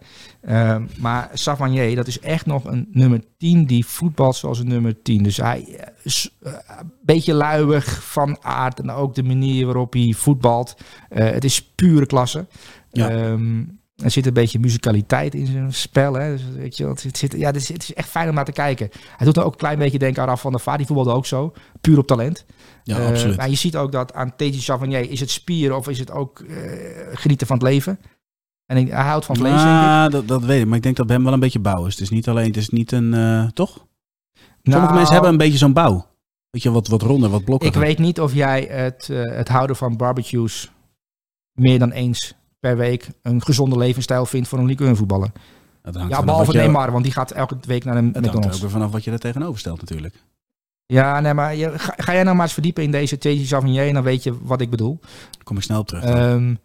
Um, 0.49 0.89
maar 0.97 1.29
Savanier, 1.33 1.95
dat 1.95 2.07
is 2.07 2.19
echt 2.19 2.45
nog 2.45 2.65
een 2.65 2.87
nummer 2.91 3.23
10 3.37 3.65
die 3.65 3.85
voetbalt 3.85 4.35
zoals 4.35 4.59
een 4.59 4.67
nummer 4.67 5.01
10. 5.01 5.23
Dus 5.23 5.37
hij 5.37 5.89
is 6.03 6.35
uh, 6.43 6.53
een 6.79 6.91
beetje 7.01 7.33
luiig 7.33 8.03
van 8.03 8.37
aard 8.41 8.79
en 8.79 8.91
ook 8.91 9.15
de 9.15 9.23
manier 9.23 9.65
waarop 9.65 9.93
hij 9.93 10.13
voetbalt. 10.17 10.75
Uh, 11.09 11.29
het 11.29 11.43
is 11.43 11.63
pure 11.75 12.05
klasse. 12.05 12.45
Ja. 12.91 13.11
Um, 13.11 13.79
er 13.95 14.11
zit 14.11 14.25
een 14.25 14.33
beetje 14.33 14.59
muzikaliteit 14.59 15.33
in 15.33 15.45
zijn 15.45 15.73
spel. 15.73 16.13
Hè? 16.13 16.31
Dus, 16.31 16.43
weet 16.55 16.77
je, 16.77 16.87
het, 16.87 17.17
zit, 17.17 17.33
ja, 17.37 17.45
het, 17.45 17.55
is, 17.55 17.67
het 17.67 17.83
is 17.83 17.93
echt 17.93 18.09
fijn 18.09 18.29
om 18.29 18.35
naar 18.35 18.45
te 18.45 18.51
kijken. 18.51 18.89
Hij 19.17 19.25
doet 19.25 19.37
er 19.37 19.43
ook 19.43 19.51
een 19.51 19.57
klein 19.57 19.79
beetje 19.79 19.99
denken 19.99 20.21
aan 20.21 20.27
Raf 20.27 20.41
van 20.41 20.51
der 20.51 20.59
Vaart. 20.61 20.77
Die 20.77 20.87
voetbalde 20.87 21.11
ook 21.11 21.25
zo. 21.25 21.53
Puur 21.81 21.97
op 21.97 22.07
talent. 22.07 22.45
Ja, 22.83 22.99
uh, 22.99 23.07
absoluut. 23.07 23.37
Maar 23.37 23.49
je 23.49 23.55
ziet 23.55 23.75
ook 23.75 23.91
dat 23.91 24.13
aan 24.13 24.35
Teji 24.35 24.59
Savanier 24.59 25.11
is 25.11 25.19
het 25.19 25.29
spieren 25.29 25.77
of 25.77 25.87
is 25.87 25.99
het 25.99 26.11
ook 26.11 26.39
uh, 26.39 26.57
genieten 27.13 27.47
van 27.47 27.55
het 27.55 27.65
leven. 27.65 27.99
En 28.65 28.87
hij 28.87 29.03
houdt 29.03 29.25
van 29.25 29.35
vlees, 29.35 29.61
denk 29.63 30.05
ik. 30.05 30.11
Dat, 30.11 30.27
dat 30.27 30.43
weet 30.43 30.61
ik. 30.61 30.67
Maar 30.67 30.77
ik 30.77 30.83
denk 30.83 30.95
dat 30.95 31.05
bij 31.05 31.15
hem 31.15 31.25
wel 31.25 31.33
een 31.33 31.39
beetje 31.39 31.59
bouw 31.59 31.85
is. 31.85 31.93
Het 31.93 32.01
is 32.01 32.09
niet 32.09 32.27
alleen, 32.27 32.47
het 32.47 32.57
is 32.57 32.69
niet 32.69 32.91
een, 32.91 33.13
uh, 33.13 33.47
toch? 33.47 33.75
Nou, 33.75 34.77
Sommige 34.77 34.93
mensen 34.93 35.13
hebben 35.13 35.31
een 35.31 35.37
beetje 35.37 35.57
zo'n 35.57 35.73
bouw. 35.73 36.07
Weet 36.49 36.63
je, 36.63 36.71
wat, 36.71 36.87
wat 36.87 37.01
ronder, 37.01 37.29
wat 37.29 37.43
blokken. 37.43 37.67
Ik 37.67 37.75
weet 37.75 37.99
niet 37.99 38.19
of 38.19 38.33
jij 38.33 38.67
het, 38.69 39.07
het 39.07 39.47
houden 39.47 39.75
van 39.75 39.97
barbecues 39.97 40.71
meer 41.51 41.79
dan 41.79 41.91
eens 41.91 42.35
per 42.65 42.77
week 42.77 43.07
een 43.21 43.41
gezonde 43.41 43.77
levensstijl 43.77 44.25
vindt 44.25 44.47
voor 44.47 44.59
een 44.59 44.65
Ligue 44.65 44.95
voetballer. 44.95 45.31
Ja, 46.09 46.23
behalve. 46.23 46.51
Neymar, 46.51 46.91
want 46.91 47.03
die 47.03 47.13
gaat 47.13 47.31
elke 47.31 47.57
week 47.61 47.83
naar 47.83 47.97
een 47.97 48.05
het 48.05 48.15
McDonald's. 48.15 48.45
Het 48.45 48.55
ook 48.55 48.61
weer 48.61 48.69
vanaf 48.69 48.91
wat 48.91 49.03
je 49.03 49.11
er 49.11 49.19
tegenover 49.19 49.59
stelt 49.59 49.79
natuurlijk. 49.79 50.15
Ja, 50.85 51.19
nee, 51.19 51.33
maar 51.33 51.55
je, 51.55 51.79
ga, 51.79 51.93
ga, 51.97 52.13
jij 52.13 52.23
nou 52.23 52.35
maar 52.35 52.45
eens 52.45 52.53
verdiepen 52.53 52.83
in 52.83 52.91
deze 52.91 53.17
These 53.17 53.47
Savigny 53.47 53.79
en 53.79 53.93
dan 53.93 54.03
weet 54.03 54.23
je 54.23 54.37
wat 54.41 54.61
ik 54.61 54.69
bedoel. 54.69 54.99
Daar 55.01 55.43
kom 55.43 55.57
ik 55.57 55.63
snel 55.63 55.79
op 55.79 55.87
terug. 55.87 56.03
Um, 56.03 56.59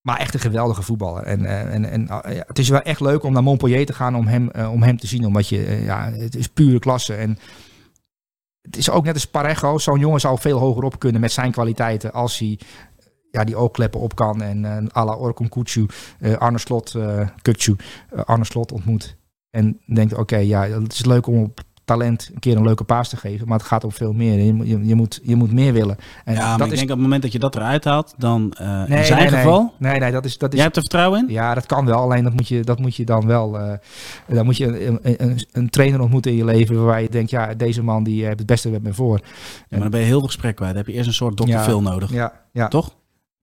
maar 0.00 0.18
echt 0.18 0.34
een 0.34 0.40
geweldige 0.40 0.82
voetballer. 0.82 1.22
En, 1.22 1.40
uh, 1.40 1.74
en, 1.74 1.84
en 1.84 2.06
ja, 2.08 2.44
het 2.46 2.58
is 2.58 2.68
wel 2.68 2.82
echt 2.82 3.00
leuk 3.00 3.22
om 3.22 3.32
naar 3.32 3.42
Montpellier 3.42 3.86
te 3.86 3.92
gaan 3.92 4.16
om 4.16 4.26
hem, 4.26 4.50
uh, 4.56 4.72
om 4.72 4.82
hem 4.82 4.98
te 4.98 5.06
zien. 5.06 5.26
Omdat 5.26 5.48
je, 5.48 5.80
ja, 5.84 6.12
het 6.12 6.36
is 6.36 6.48
pure 6.48 6.78
klasse. 6.78 7.14
En 7.14 7.38
het 8.62 8.76
is 8.76 8.90
ook 8.90 9.04
net 9.04 9.14
als 9.14 9.26
Parejo. 9.26 9.78
Zo'n 9.78 9.98
jongen 9.98 10.20
zou 10.20 10.38
veel 10.38 10.58
hoger 10.58 10.82
op 10.82 10.98
kunnen 10.98 11.20
met 11.20 11.32
zijn 11.32 11.52
kwaliteiten 11.52 12.12
als 12.12 12.38
hij 12.38 12.58
ja, 13.30 13.44
die 13.44 13.56
oogkleppen 13.56 14.00
op 14.00 14.14
kan. 14.14 14.42
En 14.42 14.64
uh, 14.64 14.76
à 14.96 15.04
la 15.04 15.14
Orkun 15.14 15.48
Kutsu, 15.48 15.86
uh, 16.20 16.36
Arne 16.36 16.58
Slot, 16.58 16.94
uh, 16.96 17.28
Kutsu, 17.42 17.76
Arne 18.24 18.44
Slot 18.44 18.72
ontmoet. 18.72 19.16
En 19.50 19.80
denkt, 19.86 20.12
oké, 20.12 20.20
okay, 20.20 20.46
ja, 20.46 20.62
het 20.62 20.92
is 20.92 21.04
leuk 21.04 21.26
om 21.26 21.42
op 21.42 21.60
talent 21.90 22.30
een 22.32 22.38
keer 22.38 22.56
een 22.56 22.62
leuke 22.62 22.84
paas 22.84 23.08
te 23.08 23.16
geven. 23.16 23.48
Maar 23.48 23.58
het 23.58 23.66
gaat 23.66 23.84
om 23.84 23.92
veel 23.92 24.12
meer. 24.12 24.38
Je, 24.38 24.56
je, 24.56 24.86
je 24.86 24.94
moet, 24.94 25.20
je 25.22 25.36
moet 25.36 25.52
meer 25.52 25.72
willen. 25.72 25.96
En 26.24 26.34
ja, 26.34 26.48
maar 26.48 26.58
dat 26.58 26.66
ik 26.66 26.72
is... 26.72 26.78
denk 26.78 26.90
op 26.90 26.96
het 26.96 27.04
moment 27.04 27.22
dat 27.22 27.32
je 27.32 27.38
dat 27.38 27.56
eruit 27.56 27.84
haalt, 27.84 28.14
dan 28.18 28.54
uh, 28.60 28.84
nee, 28.84 28.98
in 28.98 29.04
zijn 29.04 29.18
nee, 29.18 29.28
geval... 29.28 29.74
Nee, 29.78 29.98
nee, 29.98 30.12
dat 30.12 30.24
is... 30.24 30.38
Dat 30.38 30.50
is 30.50 30.54
Jij 30.54 30.64
hebt 30.64 30.76
er 30.76 30.82
vertrouwen 30.82 31.20
in? 31.20 31.34
Ja, 31.34 31.54
dat 31.54 31.66
kan 31.66 31.86
wel. 31.86 31.98
Alleen 31.98 32.24
dat 32.24 32.32
moet 32.32 32.48
je, 32.48 32.64
dat 32.64 32.78
moet 32.78 32.96
je 32.96 33.04
dan 33.04 33.26
wel... 33.26 33.60
Uh, 33.60 33.72
dan 34.26 34.44
moet 34.44 34.56
je 34.56 34.86
een, 34.86 34.98
een, 35.02 35.40
een, 35.52 35.70
trainer 35.70 36.00
ontmoeten 36.00 36.30
in 36.30 36.36
je 36.36 36.44
leven 36.44 36.84
waar 36.84 37.02
je 37.02 37.08
denkt, 37.08 37.30
ja, 37.30 37.54
deze 37.54 37.82
man 37.82 38.04
die 38.04 38.24
heeft 38.24 38.38
het 38.38 38.46
beste 38.46 38.70
met 38.70 38.82
me 38.82 38.94
voor. 38.94 39.18
Ja, 39.22 39.64
maar 39.68 39.80
dan 39.80 39.90
ben 39.90 40.00
je 40.00 40.06
heel 40.06 40.18
veel 40.18 40.26
gesprek 40.26 40.56
kwijt. 40.56 40.74
Dan 40.74 40.82
heb 40.82 40.90
je 40.90 40.96
eerst 40.96 41.08
een 41.08 41.14
soort 41.14 41.36
dokter 41.36 41.56
ja, 41.56 41.64
veel 41.64 41.82
nodig. 41.82 42.12
Ja, 42.12 42.32
ja. 42.52 42.68
Toch? 42.68 42.98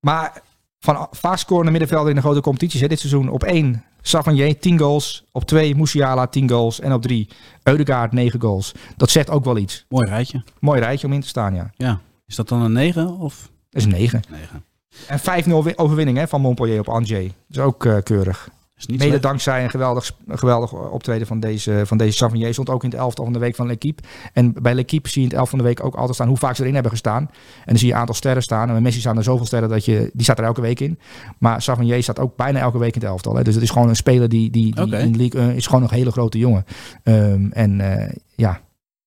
Maar 0.08 0.42
van 0.80 1.08
vaak 1.12 1.38
scorende 1.38 1.72
middenvelder 1.72 2.10
in 2.10 2.16
de 2.16 2.22
grote 2.22 2.42
competities 2.42 2.82
hè, 2.82 2.88
dit 2.88 3.00
seizoen 3.00 3.30
op 3.30 3.44
één 3.44 3.84
Savanier 4.02 4.60
10 4.60 4.80
goals, 4.80 5.24
op 5.32 5.46
2 5.46 5.76
Musiala 5.76 6.28
10 6.28 6.50
goals 6.50 6.80
en 6.80 6.94
op 6.94 7.02
3 7.02 7.30
Eudegaard 7.64 8.12
9 8.12 8.42
goals. 8.42 8.72
Dat 8.98 9.10
zegt 9.10 9.30
ook 9.30 9.46
wel 9.46 9.58
iets. 9.58 9.86
Mooi 9.90 10.08
rijtje. 10.08 10.44
Mooi 10.60 10.80
rijtje 10.80 11.08
om 11.08 11.14
in 11.14 11.22
te 11.22 11.28
staan, 11.28 11.54
ja. 11.54 11.72
Ja. 11.76 12.00
Is 12.28 12.36
dat 12.36 12.48
dan 12.48 12.62
een 12.62 12.72
9 12.72 13.18
of? 13.18 13.50
Dat 13.70 13.82
is 13.82 13.84
een 13.84 13.92
9. 13.92 14.22
9. 14.30 14.64
En 15.08 15.74
5-0 15.74 15.76
overwinning 15.76 16.18
hè, 16.18 16.28
van 16.28 16.42
Montpellier 16.42 16.80
op 16.80 16.90
Angers. 16.90 17.26
Dat 17.28 17.34
is 17.50 17.60
ook 17.60 17.86
uh, 17.86 17.98
keurig. 18.04 18.50
Is 18.78 18.86
niet 18.86 18.98
Mede 18.98 19.10
slecht. 19.10 19.24
dankzij 19.24 19.64
een 19.64 19.70
geweldig, 19.70 20.12
geweldig 20.28 20.74
optreden 20.74 21.28
van 21.28 21.40
deze, 21.40 21.82
van 21.86 21.98
deze 21.98 22.18
Savigny. 22.18 22.52
Stond 22.52 22.70
ook 22.70 22.84
in 22.84 22.90
het 22.90 23.00
elftal 23.00 23.24
van 23.24 23.34
de 23.34 23.40
week 23.40 23.56
van 23.56 23.68
L'Equipe. 23.68 24.04
En 24.34 24.54
bij 24.62 24.76
L'Equipe 24.76 25.10
zie 25.10 25.22
je 25.22 25.28
in 25.28 25.34
het 25.34 25.40
elftal 25.40 25.58
van 25.58 25.68
de 25.68 25.74
week 25.74 25.86
ook 25.86 25.96
altijd 25.96 26.16
staan 26.16 26.28
hoe 26.28 26.38
vaak 26.38 26.56
ze 26.56 26.62
erin 26.62 26.74
hebben 26.74 26.92
gestaan. 26.92 27.22
En 27.22 27.66
dan 27.66 27.78
zie 27.78 27.88
je 27.88 27.94
een 27.94 28.00
aantal 28.00 28.16
sterren 28.16 28.44
staan. 28.44 28.68
En 28.68 28.74
bij 28.74 28.82
Messi 28.82 29.00
staan 29.00 29.18
er 29.18 29.24
zoveel 29.24 29.46
sterren 29.46 29.70
dat 29.70 29.86
je... 29.86 30.10
Die 30.14 30.24
staat 30.24 30.38
er 30.38 30.44
elke 30.44 30.62
week 30.62 30.80
in. 30.80 31.00
Maar 31.38 31.62
Savigny 31.62 32.02
staat 32.02 32.20
ook 32.20 32.36
bijna 32.36 32.60
elke 32.60 32.78
week 32.78 32.96
in 32.96 33.02
het 33.02 33.10
elftal. 33.10 33.36
Hè. 33.36 33.44
Dus 33.44 33.54
het 33.54 33.64
is 33.64 33.70
gewoon 33.70 33.90
een 33.90 33.96
speler 33.96 34.30
die, 34.30 34.50
die, 34.50 34.76
die 34.76 34.96
in 34.98 35.12
de 35.12 35.18
league 35.18 35.42
uh, 35.42 35.56
is 35.56 35.68
gewoon 35.68 35.84
een 35.84 35.90
hele 35.90 36.12
grote 36.12 36.38
jongen. 36.38 36.66
Um, 37.04 37.52
en 37.52 37.80
uh, 37.80 38.10
ja, 38.36 38.62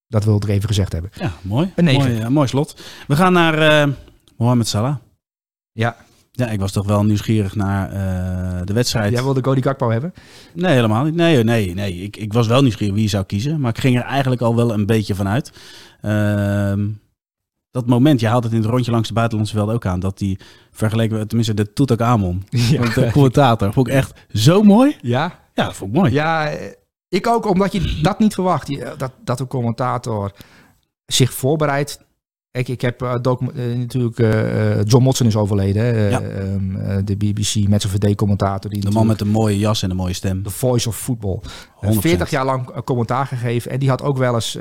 dat 0.07 0.25
wil 0.25 0.37
ik 0.37 0.43
er 0.43 0.51
even 0.51 0.69
gezegd 0.69 0.93
hebben. 0.93 1.11
Ja, 1.15 1.33
mooi. 1.43 1.73
Een. 1.77 1.85
Mooi, 1.85 2.21
uh, 2.21 2.27
mooi 2.27 2.49
slot. 2.49 2.83
We 3.07 3.17
gaan 3.17 3.33
naar 3.33 3.89
Mohamed 4.37 4.69
Salah. 4.69 4.97
Ja. 5.73 5.97
Ja, 6.41 6.49
ik 6.49 6.61
was 6.61 6.73
toch 6.73 6.87
wel 6.87 7.05
nieuwsgierig 7.05 7.55
naar 7.55 7.93
uh, 7.93 8.61
de 8.65 8.73
wedstrijd. 8.73 9.13
Jij 9.13 9.23
wilde 9.23 9.41
Cody 9.41 9.63
Gakpo 9.63 9.91
hebben? 9.91 10.13
Nee, 10.55 10.75
helemaal 10.75 11.05
niet. 11.05 11.15
Nee, 11.15 11.45
nee, 11.45 11.75
nee. 11.75 11.95
Ik, 11.95 12.17
ik 12.17 12.33
was 12.33 12.47
wel 12.47 12.63
nieuwsgierig 12.63 12.95
wie 12.95 13.03
je 13.03 13.09
zou 13.09 13.25
kiezen. 13.25 13.61
Maar 13.61 13.71
ik 13.71 13.79
ging 13.79 13.97
er 13.97 14.03
eigenlijk 14.03 14.43
al 14.43 14.57
wel 14.57 14.73
een 14.73 14.87
beetje 14.87 15.15
van 15.15 15.29
uit. 15.29 15.53
Uh, 16.03 16.73
dat 17.71 17.87
moment, 17.87 18.21
je 18.21 18.27
haalt 18.27 18.45
het 18.45 18.53
in 18.53 18.61
het 18.61 18.71
rondje 18.71 18.91
langs 18.91 19.09
de 19.09 19.15
buitenlandse 19.15 19.55
velden 19.55 19.75
ook 19.75 19.87
aan. 19.87 20.01
Dat 20.01 20.19
die 20.19 20.39
vergeleken 20.71 21.19
met, 21.19 21.29
tenminste 21.29 21.55
de 21.55 21.73
Toetak 21.73 22.01
Amon, 22.01 22.45
ja. 22.51 22.95
de 22.95 23.09
commentator, 23.13 23.73
vond 23.73 23.89
ik 23.89 23.95
echt 23.95 24.13
zo 24.33 24.63
mooi. 24.63 24.97
Ja? 25.01 25.39
Ja, 25.55 25.65
dat 25.65 25.77
vond 25.77 25.91
ik 25.91 25.97
mooi. 25.97 26.13
Ja, 26.13 26.51
ik 27.09 27.27
ook, 27.27 27.47
omdat 27.47 27.73
je 27.73 27.99
dat 28.03 28.19
niet 28.19 28.35
verwacht. 28.35 28.99
Dat, 28.99 29.13
dat 29.25 29.41
een 29.41 29.47
commentator 29.47 30.33
zich 31.07 31.33
voorbereidt 31.33 32.01
ik, 32.53 32.69
ik 32.69 32.81
heb 32.81 33.03
uh, 33.03 33.15
natuurlijk 33.77 34.19
uh, 34.19 34.83
John 34.85 35.03
Motson 35.03 35.27
is 35.27 35.37
overleden, 35.37 35.83
hè? 35.83 36.09
Ja. 36.09 36.23
Um, 36.23 37.05
de 37.05 37.17
BBC 37.17 37.69
met 37.69 37.83
zijn 37.83 37.93
VD-commentator. 37.93 38.71
De 38.71 38.91
man 38.91 39.07
met 39.07 39.19
de 39.19 39.25
mooie 39.25 39.59
jas 39.59 39.83
en 39.83 39.89
de 39.89 39.95
mooie 39.95 40.13
stem. 40.13 40.43
The 40.43 40.51
Voice 40.51 40.89
of 40.89 40.97
Football. 40.97 41.41
40 41.81 42.31
jaar 42.31 42.45
lang 42.45 42.85
commentaar 42.85 43.27
gegeven 43.27 43.71
en 43.71 43.79
die 43.79 43.89
had 43.89 44.03
ook 44.03 44.19
wel 44.19 44.35
eens 44.35 44.59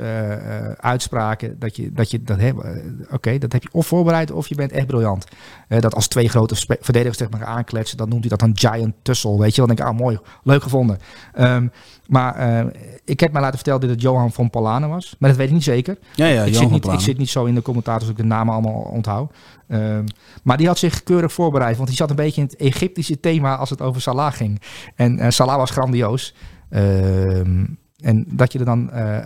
uitspraken 0.76 1.58
dat 1.58 1.76
je 1.76 1.92
dat 1.92 2.10
je 2.10 2.22
dat 2.22 2.38
hebt. 2.40 2.58
Oké, 2.58 3.04
okay, 3.10 3.38
dat 3.38 3.52
heb 3.52 3.62
je 3.62 3.68
of 3.72 3.86
voorbereid 3.86 4.30
of 4.30 4.48
je 4.48 4.54
bent 4.54 4.72
echt 4.72 4.86
briljant. 4.86 5.26
dat 5.68 5.94
als 5.94 6.08
twee 6.08 6.28
grote 6.28 6.54
verdedigers 6.80 7.16
tegen 7.16 7.32
elkaar 7.32 7.48
aankletsen, 7.48 7.96
dan 7.96 8.08
noemt 8.08 8.20
hij 8.20 8.36
dat 8.36 8.48
een 8.48 8.58
giant 8.58 8.94
tussle, 9.02 9.38
weet 9.38 9.54
je? 9.54 9.66
Dan 9.66 9.68
denk 9.74 9.80
ik, 9.80 9.86
ah 9.86 9.98
mooi, 9.98 10.18
leuk 10.42 10.62
gevonden. 10.62 10.98
Um, 11.38 11.70
maar 12.10 12.64
ik 13.04 13.20
heb 13.20 13.32
mij 13.32 13.40
laten 13.40 13.56
vertellen 13.56 13.80
dat 13.80 13.90
het 13.90 14.00
Johan 14.00 14.32
van 14.32 14.50
Polane 14.50 14.86
was, 14.86 15.16
maar 15.18 15.28
dat 15.28 15.38
weet 15.38 15.48
ik 15.48 15.54
niet 15.54 15.64
zeker. 15.64 15.98
Ja, 16.14 16.26
ja, 16.26 16.42
ik, 16.42 16.52
Johan 16.52 16.70
zit 16.70 16.82
niet, 16.82 16.92
ik 16.92 17.00
zit 17.00 17.18
niet 17.18 17.30
zo 17.30 17.44
in 17.44 17.54
de 17.54 17.62
commentators 17.62 18.04
dat 18.04 18.18
ik 18.18 18.22
de 18.22 18.28
namen 18.28 18.52
allemaal 18.52 18.80
onthoud. 18.80 19.32
Um, 19.68 20.04
maar 20.42 20.56
die 20.56 20.66
had 20.66 20.78
zich 20.78 21.02
keurig 21.02 21.32
voorbereid, 21.32 21.76
want 21.76 21.88
die 21.88 21.96
zat 21.96 22.10
een 22.10 22.16
beetje 22.16 22.40
in 22.40 22.46
het 22.46 22.56
Egyptische 22.56 23.20
thema 23.20 23.56
als 23.56 23.70
het 23.70 23.80
over 23.80 24.00
Salah 24.00 24.32
ging. 24.32 24.60
En 24.94 25.18
uh, 25.18 25.26
Salah 25.28 25.56
was 25.56 25.70
grandioos. 25.70 26.34
Um, 26.70 27.78
en 28.00 28.24
dat 28.28 28.52
je 28.52 28.58
er 28.58 28.64
dan 28.64 28.90
uh, 28.94 29.18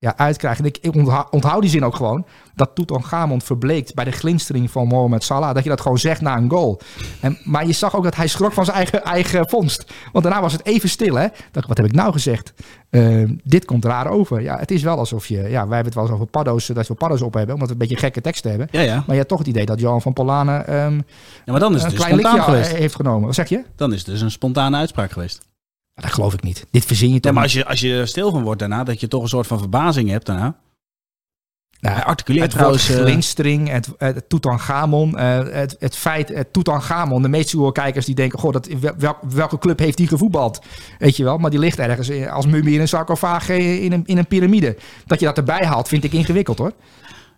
ja, 0.00 0.16
uitkrijgt. 0.16 0.58
En 0.58 0.64
ik, 0.64 0.78
onthoud, 0.96 1.30
onthoud 1.30 1.60
die 1.60 1.70
zin 1.70 1.84
ook 1.84 1.96
gewoon. 1.96 2.26
Dat 2.54 2.70
Toetangamon 2.74 3.40
verbleekt 3.40 3.94
bij 3.94 4.04
de 4.04 4.10
glinstering 4.10 4.70
van 4.70 4.86
Mohamed 4.86 5.24
Salah. 5.24 5.54
Dat 5.54 5.62
je 5.62 5.68
dat 5.68 5.80
gewoon 5.80 5.98
zegt 5.98 6.20
na 6.20 6.36
een 6.36 6.50
goal. 6.50 6.80
En, 7.20 7.38
maar 7.44 7.66
je 7.66 7.72
zag 7.72 7.96
ook 7.96 8.04
dat 8.04 8.16
hij 8.16 8.26
schrok 8.26 8.52
van 8.52 8.64
zijn 8.64 8.76
eigen, 8.76 9.02
eigen 9.04 9.48
vondst. 9.48 9.92
Want 10.12 10.24
daarna 10.24 10.40
was 10.40 10.52
het 10.52 10.66
even 10.66 10.88
stil. 10.88 11.14
Hè? 11.14 11.26
Dacht, 11.50 11.68
wat 11.68 11.76
heb 11.76 11.86
ik 11.86 11.92
nou 11.92 12.12
gezegd? 12.12 12.52
Uh, 12.90 13.30
dit 13.44 13.64
komt 13.64 13.84
raar 13.84 14.10
over. 14.10 14.40
Ja, 14.42 14.58
het 14.58 14.70
is 14.70 14.82
wel 14.82 14.98
alsof 14.98 15.26
je... 15.26 15.36
Ja, 15.36 15.48
wij 15.48 15.58
hebben 15.58 15.84
het 15.84 15.94
wel 15.94 16.04
eens 16.04 16.12
over 16.12 16.26
paddo's. 16.26 16.66
Dat 16.66 16.88
we 16.88 16.94
paddo's 16.94 17.20
op 17.20 17.34
hebben. 17.34 17.54
Omdat 17.54 17.68
we 17.68 17.74
een 17.74 17.80
beetje 17.80 17.96
gekke 17.96 18.20
teksten 18.20 18.50
hebben. 18.50 18.68
Ja, 18.70 18.80
ja. 18.80 18.94
Maar 18.94 19.04
je 19.06 19.14
hebt 19.14 19.28
toch 19.28 19.38
het 19.38 19.48
idee 19.48 19.66
dat 19.66 19.80
Johan 19.80 20.02
van 20.02 20.12
Polane... 20.12 20.58
Um, 20.58 21.04
ja, 21.44 21.52
maar 21.52 21.60
dan 21.60 21.74
is 21.74 21.82
het 21.82 21.92
een 21.92 21.98
dus 21.98 22.06
klein 22.06 22.20
spontaan 22.20 22.42
geweest. 22.42 22.72
heeft 22.72 22.94
genomen. 22.94 23.26
Wat 23.26 23.34
zeg 23.34 23.48
je? 23.48 23.64
Dan 23.76 23.92
is 23.92 23.98
het 23.98 24.06
dus 24.06 24.20
een 24.20 24.30
spontane 24.30 24.76
uitspraak 24.76 25.12
geweest. 25.12 25.48
Dat 26.00 26.12
geloof 26.12 26.34
ik 26.34 26.42
niet. 26.42 26.66
Dit 26.70 26.84
verzin 26.84 27.12
je 27.12 27.20
toch 27.20 27.32
maar 27.32 27.42
als 27.42 27.52
je, 27.52 27.66
als 27.66 27.80
je 27.80 28.06
stil 28.06 28.30
van 28.30 28.42
wordt 28.42 28.60
daarna, 28.60 28.84
dat 28.84 29.00
je 29.00 29.08
toch 29.08 29.22
een 29.22 29.28
soort 29.28 29.46
van 29.46 29.58
verbazing 29.58 30.08
hebt 30.08 30.26
daarna. 30.26 30.56
Nou, 31.80 32.02
articuleert 32.02 32.52
het 32.52 32.62
woord 32.62 32.88
eh, 32.88 32.96
glinstering, 32.96 33.68
het, 33.68 33.88
het 33.98 34.28
Tutankhamon, 34.28 35.18
eh, 35.18 35.42
het, 35.50 35.76
het 35.78 35.96
feit, 35.96 36.28
het 36.28 36.52
Tutankhamon. 36.52 37.22
De 37.22 37.28
meeste 37.28 37.70
kijkers 37.72 38.06
die 38.06 38.14
denken, 38.14 38.38
goh, 38.38 38.52
dat, 38.52 38.68
wel, 38.98 39.16
welke 39.32 39.58
club 39.58 39.78
heeft 39.78 39.96
die 39.96 40.06
gevoetbald? 40.06 40.60
Weet 40.98 41.16
je 41.16 41.24
wel, 41.24 41.38
maar 41.38 41.50
die 41.50 41.58
ligt 41.58 41.78
ergens 41.78 42.28
als 42.28 42.46
mummie 42.46 42.74
in 42.74 42.80
een 42.80 42.88
sarcofaag 42.88 43.48
eh, 43.48 43.84
in 43.84 43.92
een, 43.92 44.02
in 44.06 44.18
een 44.18 44.26
piramide. 44.26 44.76
Dat 45.06 45.20
je 45.20 45.26
dat 45.26 45.36
erbij 45.36 45.66
haalt, 45.66 45.88
vind 45.88 46.04
ik 46.04 46.12
ingewikkeld 46.12 46.58
hoor. 46.58 46.72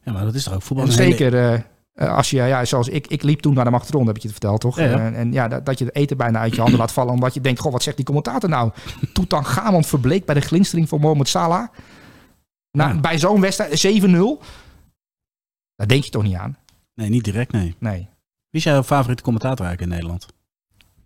ja, 0.05 0.13
maar 0.13 0.25
dat 0.25 0.35
is 0.35 0.45
toch 0.45 0.55
ook 0.55 0.63
voetbal? 0.63 0.87
En 0.87 0.93
een 0.93 0.99
hele- 0.99 1.65
eh, 1.93 2.17
als 2.17 2.31
je, 2.31 2.37
ja, 2.37 2.65
zoals 2.65 2.89
ik, 2.89 3.07
ik 3.07 3.23
liep 3.23 3.41
toen 3.41 3.55
naar 3.55 3.65
de 3.65 3.71
Machtron, 3.71 4.07
heb 4.07 4.17
ik 4.17 4.23
je 4.23 4.29
het 4.29 4.39
verteld 4.39 4.61
toch? 4.61 4.79
Ja, 4.79 4.85
ja. 4.85 4.99
En, 4.99 5.15
en 5.15 5.33
ja, 5.33 5.49
dat, 5.49 5.67
dat 5.67 5.79
je 5.79 5.85
het 5.85 5.95
eten 5.95 6.17
bijna 6.17 6.39
uit 6.39 6.55
je 6.55 6.61
handen 6.61 6.79
laat 6.79 6.93
vallen, 6.93 7.13
omdat 7.13 7.35
je 7.35 7.41
denkt, 7.41 7.61
goh, 7.61 7.73
wat 7.73 7.83
zegt 7.83 7.97
die 7.97 8.05
commentator 8.07 8.49
nou? 8.49 8.71
Tutankhamon 9.13 9.85
verbleek 9.85 10.25
bij 10.25 10.35
de 10.35 10.41
glinstering 10.41 10.89
van 10.89 11.01
Mohamed 11.01 11.29
Salah. 11.29 11.69
Nou, 12.71 12.95
Ja. 12.95 13.01
Bij 13.01 13.19
zo'n 13.19 13.41
wedstrijd 13.41 14.03
7-0. 14.03 14.45
Daar 15.75 15.87
denk 15.89 16.05
je 16.05 16.11
toch 16.11 16.23
niet 16.23 16.37
aan? 16.37 16.57
Nee, 16.95 17.09
niet 17.09 17.25
direct, 17.25 17.53
nee. 17.53 17.77
Nee. 17.79 18.09
Wie 18.51 18.61
is 18.61 18.65
jouw 18.65 18.83
favoriete 18.83 19.23
commentator 19.23 19.67
eigenlijk 19.67 19.93
in 19.93 19.99
Nederland? 19.99 20.27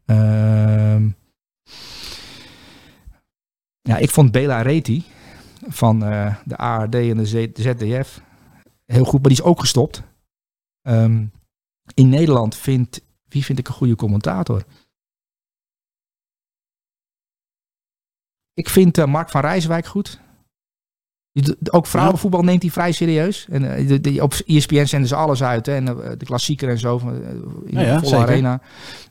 Ehm, 0.07 1.09
ja, 3.80 3.97
ik 3.97 4.11
vond 4.11 4.32
Bela 4.32 4.62
Reti 4.62 5.05
van 5.68 6.05
eh, 6.05 6.34
de 6.45 6.57
ARD 6.57 6.95
en 6.95 7.16
de 7.16 7.51
ZDF 7.55 8.20
heel 8.84 9.05
goed, 9.05 9.20
maar 9.20 9.30
die 9.30 9.41
is 9.41 9.43
ook 9.43 9.61
gestopt. 9.61 10.03
Ehm, 10.87 11.24
in 11.95 12.09
Nederland 12.09 12.57
vind, 12.57 13.01
wie 13.28 13.45
vind 13.45 13.59
ik 13.59 13.68
een 13.68 13.74
goede 13.74 13.97
commentator? 13.97 14.64
Ik 18.55 18.68
vind 18.68 18.99
eh, 18.99 19.05
Mark 19.07 19.30
van 19.30 19.41
Rijswijk 19.41 19.87
goed. 19.87 20.20
Ook 21.70 21.87
vrouwenvoetbal 21.87 22.43
neemt 22.43 22.62
hij 22.62 22.70
vrij 22.70 22.93
serieus. 22.93 23.47
En, 23.49 23.87
de, 23.87 24.01
de- 24.01 24.22
op 24.22 24.32
ESPN 24.32 24.84
zenden 24.84 25.09
ze 25.09 25.14
alles 25.14 25.43
uit. 25.43 25.66
Hè? 25.66 25.74
En 25.74 25.89
eh, 25.89 26.11
de 26.18 26.24
klassieker 26.24 26.68
en 26.68 26.78
zo. 26.78 26.99
van, 26.99 27.14
In 27.24 27.64
Ja, 27.66 27.80
ja, 27.80 27.95
volle 27.99 28.11
zeker. 28.11 28.24
arena. 28.26 28.61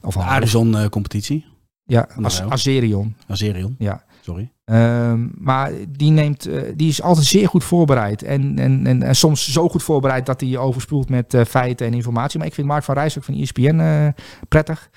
Of 0.01 0.13
De 0.13 0.19
Arizon-competitie. 0.19 1.45
ja. 1.84 2.07
Azerion. 2.49 3.15
Azerion. 3.28 3.76
Ja. 3.80 4.05
Sorry. 4.26 4.51
Ehm, 4.63 5.28
maar 5.38 5.71
die, 5.89 6.11
neemt, 6.11 6.45
eh, 6.45 6.61
die 6.76 6.89
is 6.89 7.01
altijd 7.01 7.26
zeer 7.26 7.47
goed 7.47 7.63
voorbereid. 7.63 8.23
En, 8.23 8.59
en, 8.59 8.88
en, 8.88 9.03
en 9.03 9.15
soms 9.15 9.51
zo 9.51 9.69
goed 9.69 9.84
voorbereid 9.84 10.26
dat 10.26 10.39
hij 10.39 10.49
je 10.49 10.57
overspoelt 10.57 11.09
met 11.09 11.34
eh, 11.34 11.45
feiten 11.45 11.88
en 11.88 11.93
informatie. 11.93 12.39
Maar 12.39 12.47
ik 12.47 12.53
vind 12.53 12.67
Mark 12.67 12.84
van 12.84 12.95
Rijswijk 12.95 13.26
van 13.26 13.36
E 13.36 13.41
ESPN 13.41 13.80
eh, 13.80 14.07
prettig. 14.47 14.89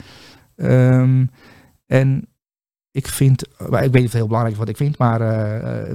Ehm, 0.57 1.27
en 1.87 2.29
ik 2.91 3.07
vind, 3.07 3.43
ik 3.43 3.67
weet 3.69 3.93
niet 3.93 3.95
of 3.95 4.03
het 4.03 4.13
heel 4.13 4.27
belangrijk 4.27 4.55
is 4.55 4.61
wat 4.61 4.69
ik 4.69 4.77
vind. 4.77 4.99
Maar 4.99 5.21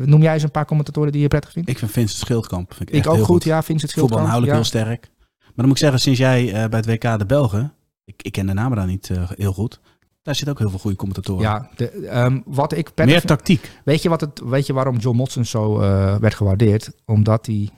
noem 0.07 0.21
jij 0.21 0.33
eens 0.33 0.43
een 0.43 0.51
paar 0.51 0.65
commentatoren 0.65 1.11
die 1.11 1.21
je 1.21 1.27
prettig 1.27 1.51
vindt? 1.51 1.69
Ik 1.69 1.77
vind 1.77 1.91
Vincent 1.91 2.19
Schildkamp. 2.19 2.73
Vind 2.73 2.93
ik 2.93 3.07
ook 3.07 3.15
heel 3.15 3.23
goed, 3.23 3.43
ja. 3.43 3.63
Vincent 3.63 3.91
Voetbal 3.91 4.17
Schildkamp. 4.17 4.23
inhoudelijk 4.23 4.51
ja. 4.51 4.79
heel 4.79 4.97
sterk. 4.97 5.11
Maar 5.37 5.51
dan 5.55 5.65
moet 5.65 5.75
ik 5.75 5.81
zeggen, 5.81 5.99
sinds 5.99 6.19
jij 6.19 6.69
bij 6.69 6.79
het 6.79 6.85
WK 6.85 7.19
de 7.19 7.25
Belgen... 7.25 7.73
Ik, 8.05 8.23
ik 8.23 8.31
ken 8.31 8.45
de 8.45 8.53
namen 8.53 8.77
daar 8.77 8.87
niet 8.87 9.11
heel 9.35 9.53
goed. 9.53 9.79
Daar 10.23 10.35
zit 10.35 10.49
ook 10.49 10.59
heel 10.59 10.69
veel 10.69 10.79
goede 10.79 10.97
commentatoren. 10.97 11.41
Ja, 11.41 11.69
de, 11.75 11.89
ehm, 11.89 12.39
wat 12.45 12.73
ik 12.73 12.91
Meer 12.95 13.07
vind- 13.09 13.27
tactiek. 13.27 13.71
Weet 13.85 14.01
je, 14.01 14.09
wat 14.09 14.21
het, 14.21 14.41
weet 14.45 14.65
je 14.67 14.73
waarom 14.73 14.97
John 14.97 15.17
Motson 15.17 15.45
zo 15.45 15.79
eh, 15.79 16.15
werd 16.17 16.33
gewaardeerd? 16.33 16.91
Omdat 17.05 17.45
hij 17.45 17.69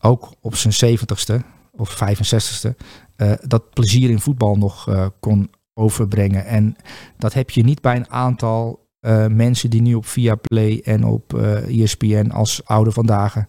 ook 0.00 0.34
op 0.40 0.54
zijn 0.54 0.74
70ste 0.74 1.34
of 1.72 1.94
65ste 1.94 2.74
eh, 3.16 3.32
dat 3.40 3.70
plezier 3.70 4.10
in 4.10 4.20
voetbal 4.20 4.56
nog 4.56 4.88
eh, 4.88 5.06
kon 5.20 5.50
overbrengen. 5.74 6.44
En 6.44 6.76
dat 7.18 7.32
heb 7.32 7.50
je 7.50 7.62
niet 7.64 7.80
bij 7.80 7.96
een 7.96 8.10
aantal 8.10 8.84
mensen 9.30 9.70
die 9.70 9.82
nu 9.82 9.94
op 9.94 10.06
Viaplay 10.06 10.80
en 10.84 11.04
op 11.04 11.34
eh 11.34 11.82
ESPN 11.82 12.30
als 12.30 12.64
oude 12.64 12.90
vandaag 12.92 13.44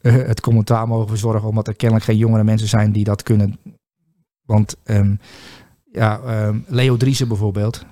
het 0.00 0.40
commentaar 0.40 0.88
mogen 0.88 1.08
verzorgen. 1.08 1.48
Omdat 1.48 1.68
er 1.68 1.74
kennelijk 1.76 2.06
geen 2.06 2.16
jongere 2.16 2.44
mensen 2.44 2.68
zijn 2.68 2.92
die 2.92 3.04
dat 3.04 3.22
kunnen. 3.22 3.58
Want 4.46 4.76
ehm, 4.84 5.14
ja, 5.94 6.20
ehm, 6.20 6.58
Leo 6.66 6.96
Driessen 6.96 7.28
bijvoorbeeld. 7.28 7.84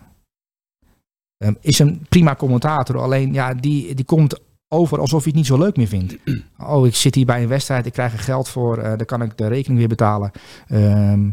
Ehm, 1.36 1.54
is 1.60 1.78
een 1.78 2.06
prima 2.08 2.36
commentator. 2.36 2.98
Alleen 2.98 3.32
ja, 3.32 3.54
die, 3.54 3.94
die 3.94 4.04
komt 4.04 4.40
over 4.68 4.98
alsof 5.00 5.20
je 5.22 5.28
het 5.28 5.36
niet 5.36 5.46
zo 5.46 5.58
leuk 5.58 5.76
meer 5.76 5.86
vindt. 5.86 6.16
Oh, 6.58 6.86
ik 6.86 6.94
zit 6.94 7.14
hier 7.14 7.26
bij 7.26 7.42
een 7.42 7.48
wedstrijd, 7.48 7.86
ik 7.86 7.92
krijg 7.92 8.12
er 8.12 8.18
geld 8.18 8.48
voor, 8.48 8.78
eh 8.78 8.96
dan 8.96 9.06
kan 9.06 9.22
ik 9.22 9.36
de 9.36 9.46
rekening 9.46 9.78
weer 9.78 9.88
betalen. 9.88 10.30
Ehm, 10.66 11.30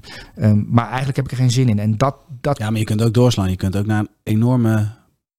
maar 0.67 0.86
eigenlijk 0.88 1.15
heb 1.15 1.26
ik 1.26 1.32
er 1.32 1.38
geen 1.38 1.51
zin 1.51 1.70
in. 1.70 1.80
En 1.80 1.97
dat, 1.97 2.15
dat 2.41 2.57
Ja, 2.57 2.70
maar 2.70 2.80
je 2.80 2.86
kunt 2.86 3.01
ook 3.01 3.13
doorslaan. 3.13 3.49
Je 3.49 3.55
kunt 3.55 3.76
ook 3.78 3.86
naar 3.86 3.99
een 3.99 4.09
enorme 4.24 4.88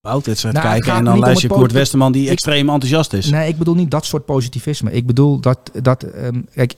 boutwedstrijd 0.00 0.54
Nou, 0.54 0.66
kijken. 0.68 0.94
En 0.94 1.04
dan 1.04 1.18
luister 1.18 1.48
je 1.48 1.54
Koert 1.54 1.72
Westerman 1.72 2.12
die 2.12 2.24
Ik- 2.24 2.30
extreem 2.30 2.68
enthousiast 2.68 3.12
is. 3.12 3.30
Nee, 3.30 3.48
ik 3.48 3.58
bedoel 3.58 3.74
niet 3.74 3.90
dat 3.90 4.04
soort 4.04 4.24
positivisme. 4.24 4.92
Ik 4.92 5.06
bedoel 5.06 5.40
dat, 5.40 5.70
dat 5.82 6.06
kijk, 6.54 6.74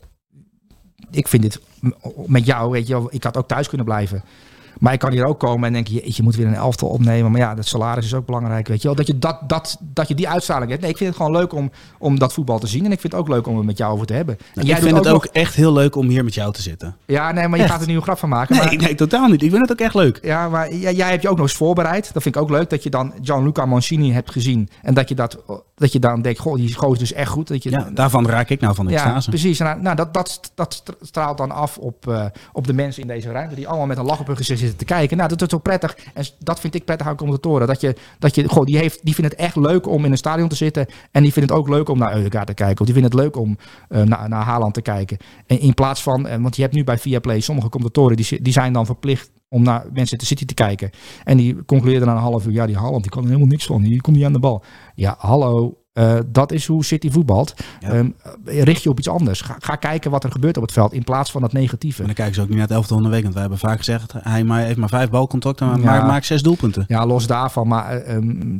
ik 1.11 1.29
vind 1.29 1.43
dit 1.43 1.61
met 2.27 2.47
jou, 2.47 2.71
weet 2.71 2.87
je, 2.87 3.07
ik 3.11 3.25
had 3.25 3.37
ook 3.37 3.49
thuis 3.49 3.69
kunnen 3.69 3.87
blijven. 3.87 4.23
Maar 4.83 4.93
ik 4.93 4.99
kan 4.99 5.13
hier 5.13 5.25
ook 5.25 5.39
komen 5.39 5.67
en 5.67 5.73
denk 5.73 5.87
je, 5.89 6.03
je 6.05 6.23
moet 6.23 6.37
weer 6.37 6.47
een 6.47 6.55
elftal 6.55 6.89
opnemen. 6.89 7.31
Maar 7.31 7.41
ja, 7.41 7.55
dat 7.55 7.67
salaris 7.67 8.05
is 8.05 8.15
ook 8.15 8.27
belangrijk, 8.27 8.69
weet 8.69 8.83
je 8.83 8.87
wel. 8.89 8.97
Dat 8.97 9.07
je, 9.07 9.19
dat, 9.19 9.39
dat, 9.47 9.79
dat 9.81 10.09
je 10.09 10.15
die 10.15 10.29
uitstraling 10.29 10.69
hebt. 10.71 10.83
Nee, 10.83 10.91
ik 10.91 10.97
vind 10.97 11.09
het 11.09 11.19
gewoon 11.19 11.37
leuk 11.37 11.53
om, 11.53 11.71
om 11.99 12.19
dat 12.19 12.33
voetbal 12.33 12.59
te 12.59 12.67
zien. 12.67 12.85
En 12.85 12.93
ik 12.93 13.01
vind 13.01 13.13
het 13.13 13.23
ook 13.23 13.29
leuk 13.29 13.47
om 13.47 13.57
het 13.57 13.67
met 13.67 13.79
jou 13.79 13.93
over 13.93 14.07
te 14.07 14.13
hebben. 14.13 14.39
En 14.39 14.45
Nou, 14.55 14.69
ik 14.69 14.75
doet 14.75 14.85
vind 14.85 14.97
het 14.97 15.07
ook 15.07 15.13
nog- 15.25 15.33
echt 15.33 15.55
heel 15.55 15.73
leuk 15.73 15.97
om 15.97 16.09
hier 16.09 16.25
met 16.25 16.35
jou 16.35 16.53
te 16.53 16.63
zitten. 16.63 16.97
Ja, 17.07 17.33
nee, 17.33 17.49
maar 17.49 17.59
je 17.59 17.69
gaat 17.69 17.81
er 17.81 17.87
nu 17.87 17.95
een 17.95 18.03
grap 18.03 18.19
van 18.19 18.29
maken. 18.29 18.57
Nee, 18.57 18.65
maar, 18.65 18.77
nee, 18.77 18.95
totaal 18.95 19.29
niet. 19.29 19.43
Ik 19.43 19.51
vind 19.51 19.63
het 19.63 19.73
ook 19.73 19.81
echt 19.87 19.95
leuk. 19.95 20.19
Ja, 20.23 20.49
maar 20.49 20.75
jij, 20.75 20.95
jij 20.95 21.11
hebt 21.11 21.23
je 21.23 21.29
ook 21.29 21.37
nog 21.37 21.47
eens 21.47 21.57
voorbereid. 21.57 22.13
Dat 22.13 22.23
vind 22.23 22.37
ik 22.37 22.43
ook 22.43 22.51
leuk. 22.51 22.71
Dat 22.71 22.83
je 22.83 22.91
dan 22.91 23.13
Gianluca 23.23 23.67
Mancini 23.67 24.13
hebt 24.13 24.31
gezien. 24.31 24.69
En 24.83 24.95
dat 24.95 25.09
je, 25.09 25.15
dat, 25.15 25.39
dat 25.75 25.93
je 25.93 25.99
dan 25.99 26.23
denkt, 26.23 26.39
goh, 26.39 26.57
die 26.57 26.69
is 26.93 26.99
dus 26.99 27.13
echt 27.13 27.31
goed. 27.31 27.49
Dat 27.49 27.63
je, 27.63 27.71
Ja, 27.71 27.89
daarvan 27.95 28.27
raak 28.27 28.49
ik 28.51 28.61
nou 28.61 28.75
van 28.75 28.87
de 28.87 28.93
Ja, 28.93 29.05
extase. 29.05 29.29
precies. 29.31 29.61
En, 29.61 29.67
nou, 29.67 29.81
nou, 29.81 29.97
dat, 29.97 30.15
dat, 30.15 30.53
dat 30.55 30.83
straalt 31.01 31.39
dan 31.39 31.51
af 31.51 31.79
op, 31.79 32.09
eh, 32.09 32.25
op 32.53 32.67
de 32.67 32.73
mensen 32.73 33.03
in 33.03 33.09
deze 33.09 33.31
ruimte. 33.31 33.55
Die 33.55 33.69
allemaal 33.69 33.87
met 33.87 33.99
een 33.99 34.05
lach 34.05 34.21
op 34.21 34.27
hun 34.27 34.37
gezicht 34.37 34.61
zitten 34.61 34.72
te 34.77 34.85
kijken. 34.85 35.17
Nou, 35.17 35.29
dat 35.29 35.43
is 35.43 35.49
toch 35.49 35.63
prettig. 35.63 35.97
En 36.15 36.25
dat 36.39 36.61
vind 36.61 36.75
ik 36.75 36.85
prettig 36.85 37.07
aan 37.07 37.17
commentatoren. 37.17 37.67
Dat 37.67 37.81
je, 37.81 37.95
dat 38.19 38.35
je 38.35 38.49
goh, 38.49 38.65
die, 38.65 38.79
heeft, 38.79 39.05
die 39.05 39.15
vinden 39.15 39.33
het 39.33 39.41
echt 39.41 39.57
leuk 39.57 39.87
om 39.87 40.05
in 40.05 40.11
een 40.11 40.17
stadion 40.17 40.49
te 40.49 40.57
zitten. 40.57 40.87
En 41.11 41.23
die 41.23 41.33
vinden 41.33 41.51
het 41.51 41.65
ook 41.65 41.69
leuk 41.69 41.89
om 41.89 41.99
naar 41.99 42.17
Eudegaard 42.17 42.47
te 42.47 42.55
kijken. 42.55 42.81
Of 42.81 42.87
die 42.87 42.95
vinden 42.95 43.13
het 43.13 43.21
leuk 43.21 43.37
om 43.37 43.59
eh, 43.89 44.03
naar, 44.03 44.29
naar 44.29 44.45
Haaland 44.45 44.75
te 44.75 44.83
kijken. 44.83 45.17
En 45.47 45.61
in 45.61 45.75
plaats 45.75 46.03
van, 46.03 46.27
eh, 46.27 46.43
want 46.43 46.57
je 46.57 46.63
hebt 46.63 46.75
nu 46.75 46.85
bij 46.85 46.99
Viaplay 46.99 47.41
sommige 47.41 47.69
commentatoren. 47.69 48.17
Die, 48.17 48.43
die 48.43 48.53
zijn 48.53 48.73
dan 48.73 48.87
verplicht 48.87 49.31
om 49.49 49.63
naar 49.63 49.85
Manchester 49.93 50.27
City 50.27 50.45
te 50.45 50.55
kijken. 50.55 50.91
En 51.25 51.37
die 51.37 51.65
concludeerden 51.65 52.09
na 52.09 52.15
een 52.15 52.21
half 52.21 52.47
uur. 52.47 52.53
Ja, 52.53 52.67
die 52.67 52.77
Haaland 52.77 53.03
die 53.03 53.11
kan 53.11 53.23
er 53.23 53.29
helemaal 53.29 53.49
niks 53.49 53.67
van. 53.67 53.83
Die 53.83 54.01
komt 54.01 54.17
niet 54.17 54.25
aan 54.25 54.33
de 54.33 54.39
bal. 54.39 54.65
Ja, 54.95 55.15
hallo. 55.19 55.82
Eh, 55.93 56.19
dat 56.27 56.53
is 56.53 56.67
hoe 56.67 56.85
City 56.85 57.11
voetbalt. 57.11 57.55
Ja. 57.81 57.89
Ehm, 57.89 58.11
richt 58.45 58.83
je 58.83 58.89
op 58.91 58.99
iets 58.99 59.09
anders. 59.09 59.41
Ga, 59.41 59.57
ga 59.59 59.77
kijken 59.77 60.11
wat 60.11 60.25
er 60.25 60.31
gebeurt 60.31 60.57
op 60.57 60.63
het 60.63 60.73
veld 60.73 60.93
in 60.93 61.05
plaats 61.05 61.31
van 61.31 61.41
dat 61.41 61.53
negatieve. 61.53 62.01
En 62.01 62.07
dan 62.07 62.15
kijken 62.15 62.35
ze 62.35 62.41
ook 62.41 62.49
niet 62.49 62.57
naar 62.57 62.67
het 62.67 62.77
elftal 62.77 62.97
van 62.97 63.05
de 63.07 63.13
week. 63.13 63.23
Want 63.23 63.33
wij 63.33 63.43
hebben 63.43 63.61
vaak 63.61 63.79
gezegd, 63.79 64.13
hij 64.19 64.45
maar, 64.45 64.61
heeft 64.63 64.77
maar 64.79 64.89
vijf 64.89 65.11
balcontacten, 65.11 65.67
maar 65.67 65.79
Ja. 65.79 65.85
maakt, 65.85 66.07
maakt 66.07 66.27
zes 66.27 66.43
doelpunten. 66.43 66.85
Ja, 66.89 67.07
los 67.07 67.27
daarvan. 67.27 67.69
Maar 67.69 67.97
eh, 67.97 68.17
ehm, 68.17 68.59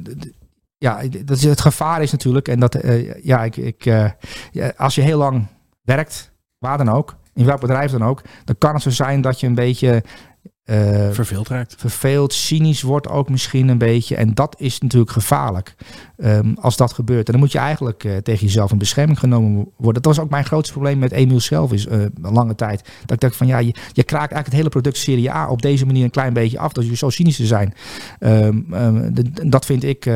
ja, 0.79 1.01
dat 1.25 1.37
is, 1.37 1.45
het 1.45 1.61
gevaar 1.61 2.03
is 2.03 2.13
natuurlijk. 2.13 2.49
En 2.49 2.61
dat, 2.61 2.75
eh, 2.75 3.25
ja, 3.25 3.45
ik, 3.45 3.57
ik, 3.57 3.85
ja, 3.85 4.73
als 4.77 4.95
je 4.95 5.01
heel 5.01 5.19
lang 5.19 5.47
werkt, 5.83 6.33
waar 6.59 6.79
dan 6.79 6.89
ook, 6.89 7.17
in 7.35 7.45
welk 7.45 7.61
bedrijf 7.61 7.91
dan 7.91 8.05
ook, 8.05 8.23
dan 8.45 8.59
kan 8.59 8.75
het 8.75 8.83
zo 8.83 8.91
zijn 8.91 9.21
dat 9.21 9.41
je 9.41 9.47
een 9.47 9.55
beetje 9.55 10.03
eh, 10.65 11.11
Verveeld 11.11 11.49
raakt. 11.49 11.75
verveeld, 11.79 12.33
cynisch 12.33 12.83
wordt 12.83 13.09
ook 13.09 13.29
misschien 13.31 13.69
een 13.69 13.79
beetje. 13.79 14.17
En 14.17 14.35
dat 14.35 14.55
is 14.59 14.79
natuurlijk 14.79 15.11
gevaarlijk 15.13 15.75
ehm, 16.17 16.53
als 16.55 16.77
dat 16.77 16.93
gebeurt. 16.93 17.27
En 17.27 17.33
dan 17.33 17.41
moet 17.41 17.53
je 17.53 17.59
eigenlijk 17.59 18.05
eh, 18.05 18.17
tegen 18.17 18.47
jezelf 18.47 18.73
in 18.73 18.79
bescherming 18.79 19.19
genomen 19.19 19.69
worden. 19.77 20.03
Dat 20.03 20.15
was 20.17 20.25
ook 20.25 20.31
mijn 20.31 20.45
grootste 20.45 20.73
probleem 20.73 20.99
met 20.99 21.13
Emiel 21.13 21.41
zelf 21.41 21.73
is 21.73 21.87
eh, 21.87 22.01
een 22.01 22.13
lange 22.33 22.55
tijd. 22.55 22.83
Dat 23.01 23.11
ik 23.11 23.21
dacht 23.21 23.37
van 23.37 23.47
ja, 23.47 23.59
je, 23.59 23.75
je 23.93 24.03
kraakt 24.03 24.33
eigenlijk 24.33 24.47
het 24.47 24.55
hele 24.55 24.69
product 24.69 24.97
Serie 24.97 25.31
A 25.33 25.49
op 25.51 25.63
deze 25.63 25.87
manier 25.87 26.05
een 26.05 26.11
klein 26.11 26.33
beetje 26.33 26.59
af. 26.59 26.73
Dat 26.73 26.87
je 26.87 26.97
zo 26.97 27.11
cynisch 27.11 27.37
te 27.37 27.47
zijn. 27.47 27.75
Ehm, 28.19 28.59
ehm, 28.73 29.13
de- 29.15 29.49
dat 29.49 29.65
vind 29.65 29.85
ik... 29.85 30.11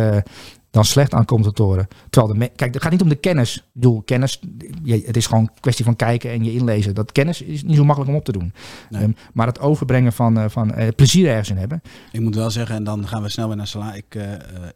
dan 0.76 0.84
slecht 0.84 1.14
aan 1.14 1.24
commentatoren. 1.24 1.88
Terwijl 2.10 2.34
de 2.34 2.50
kijk, 2.56 2.74
het 2.74 2.82
gaat 2.82 2.92
niet 2.92 3.02
om 3.02 3.08
de 3.08 3.14
kennis. 3.14 3.56
Ik 3.56 3.62
bedoel, 3.72 4.02
kennis, 4.02 4.40
je, 4.82 5.02
het 5.06 5.16
is 5.16 5.26
gewoon 5.26 5.42
een 5.42 5.60
kwestie 5.60 5.84
van 5.84 5.96
kijken 5.96 6.30
en 6.30 6.44
je 6.44 6.52
inlezen. 6.52 6.94
Dat 6.94 7.12
kennis 7.12 7.42
is 7.42 7.62
niet 7.62 7.76
zo 7.76 7.84
makkelijk 7.84 8.12
om 8.12 8.16
op 8.16 8.24
te 8.24 8.32
doen. 8.32 8.52
Nee. 8.90 9.02
Ehm, 9.02 9.10
maar 9.32 9.46
het 9.46 9.60
overbrengen 9.60 10.12
van, 10.12 10.38
eh, 10.38 10.44
van 10.48 10.74
eh, 10.74 10.88
plezier 10.96 11.28
ergens 11.28 11.50
in 11.50 11.56
hebben. 11.56 11.82
Ik 12.12 12.20
moet 12.20 12.34
wel 12.34 12.50
zeggen, 12.50 12.76
en 12.76 12.84
dan 12.84 13.08
gaan 13.08 13.22
we 13.22 13.28
snel 13.28 13.46
weer 13.46 13.56
naar 13.56 13.66
Salah. 13.66 13.96
Ik, 13.96 14.14
eh, 14.14 14.22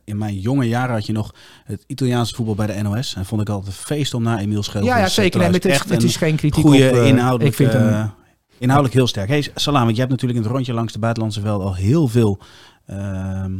in 0.05 0.19
mijn 0.19 0.39
jonge 0.39 0.69
jaren 0.69 0.95
had 0.95 1.07
je 1.07 1.13
nog 1.13 1.35
het 1.65 1.85
Italiaanse 1.87 2.35
voetbal 2.35 2.55
bij 2.55 2.67
de 2.67 2.83
NOS. 2.83 3.15
En 3.15 3.25
vond 3.25 3.41
ik 3.41 3.49
altijd 3.49 3.67
een 3.67 3.83
feest 3.83 4.15
om 4.15 4.23
naar 4.23 4.39
Emiel 4.39 4.63
Schelvis 4.63 4.91
Ja, 4.91 4.99
ja 4.99 5.05
te 5.05 5.11
zeker. 5.11 5.41
Maar 5.41 5.53
het, 5.53 5.65
is, 5.65 5.85
het 5.89 6.03
is 6.03 6.17
geen 6.17 6.37
kritiek 6.37 6.65
goede 6.65 6.91
op... 6.91 7.05
inhoudelijk, 7.05 7.51
ik 7.51 7.55
vind 7.55 7.73
hem, 7.73 8.11
inhoudelijk 8.59 8.95
heel 8.95 9.07
sterk. 9.07 9.29
Hey, 9.29 9.49
Salah, 9.55 9.83
want 9.83 9.95
je 9.95 10.01
hebt 10.01 10.11
natuurlijk 10.11 10.39
in 10.39 10.45
het 10.45 10.55
rondje 10.55 10.73
langs 10.73 10.93
de 10.93 10.99
buitenlandse 10.99 11.41
veld 11.41 11.63
al 11.63 11.75
heel 11.75 12.09
veel 12.09 12.39
ehm, 12.87 13.53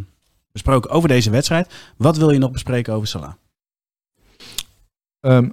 besproken 0.53 0.91
over 0.91 1.09
deze 1.09 1.31
wedstrijd. 1.31 1.75
Wat 1.97 2.17
wil 2.17 2.31
je 2.31 2.39
nog 2.39 2.51
bespreken 2.51 2.95
over 2.95 3.09
Salah? 3.09 3.33
ehm, 5.21 5.51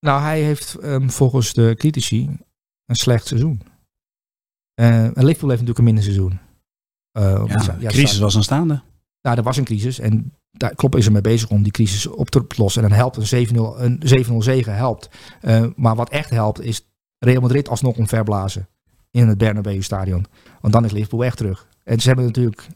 nou, 0.00 0.22
hij 0.22 0.42
heeft 0.42 0.74
ehm, 0.74 1.08
volgens 1.08 1.52
de 1.52 1.74
critici 1.76 2.38
een 2.86 2.96
slecht 2.96 3.26
seizoen. 3.26 3.62
Eh, 4.74 5.04
en 5.04 5.24
Liverpool 5.24 5.48
heeft 5.48 5.60
natuurlijk 5.60 5.78
een 5.78 5.84
minder 5.84 6.02
seizoen. 6.04 6.38
Eh, 7.12 7.44
Ja, 7.46 7.76
ja, 7.78 7.88
crisis 7.88 8.18
was 8.18 8.36
aanstaande. 8.36 8.82
Nou, 9.22 9.36
er 9.36 9.42
was 9.42 9.56
een 9.56 9.64
crisis 9.64 9.98
en 9.98 10.32
daar 10.50 10.74
Klopp 10.74 10.96
is 10.96 11.06
er 11.06 11.12
mee 11.12 11.20
bezig 11.20 11.50
om 11.50 11.62
die 11.62 11.72
crisis 11.72 12.06
op 12.06 12.30
te 12.30 12.44
lossen. 12.56 12.82
En 12.82 12.88
dan 12.88 12.98
helpt 12.98 13.16
een 13.16 13.46
7-0 13.46 13.80
een 13.80 14.02
7-0 14.04 14.42
zegen 14.42 14.74
helpt. 14.74 15.08
Uh, 15.42 15.66
maar 15.76 15.96
wat 15.96 16.10
echt 16.10 16.30
helpt 16.30 16.60
is 16.60 16.86
Real 17.18 17.40
Madrid 17.40 17.68
alsnog 17.68 17.96
omverblazen 17.96 18.68
in 19.10 19.28
het 19.28 19.38
Bernabeu 19.38 19.82
stadion. 19.82 20.26
Want 20.60 20.72
dan 20.72 20.84
is 20.84 20.92
Liverpool 20.92 21.24
echt 21.24 21.36
terug. 21.36 21.66
En 21.84 22.00
ze 22.00 22.06
hebben 22.06 22.26
natuurlijk 22.26 22.66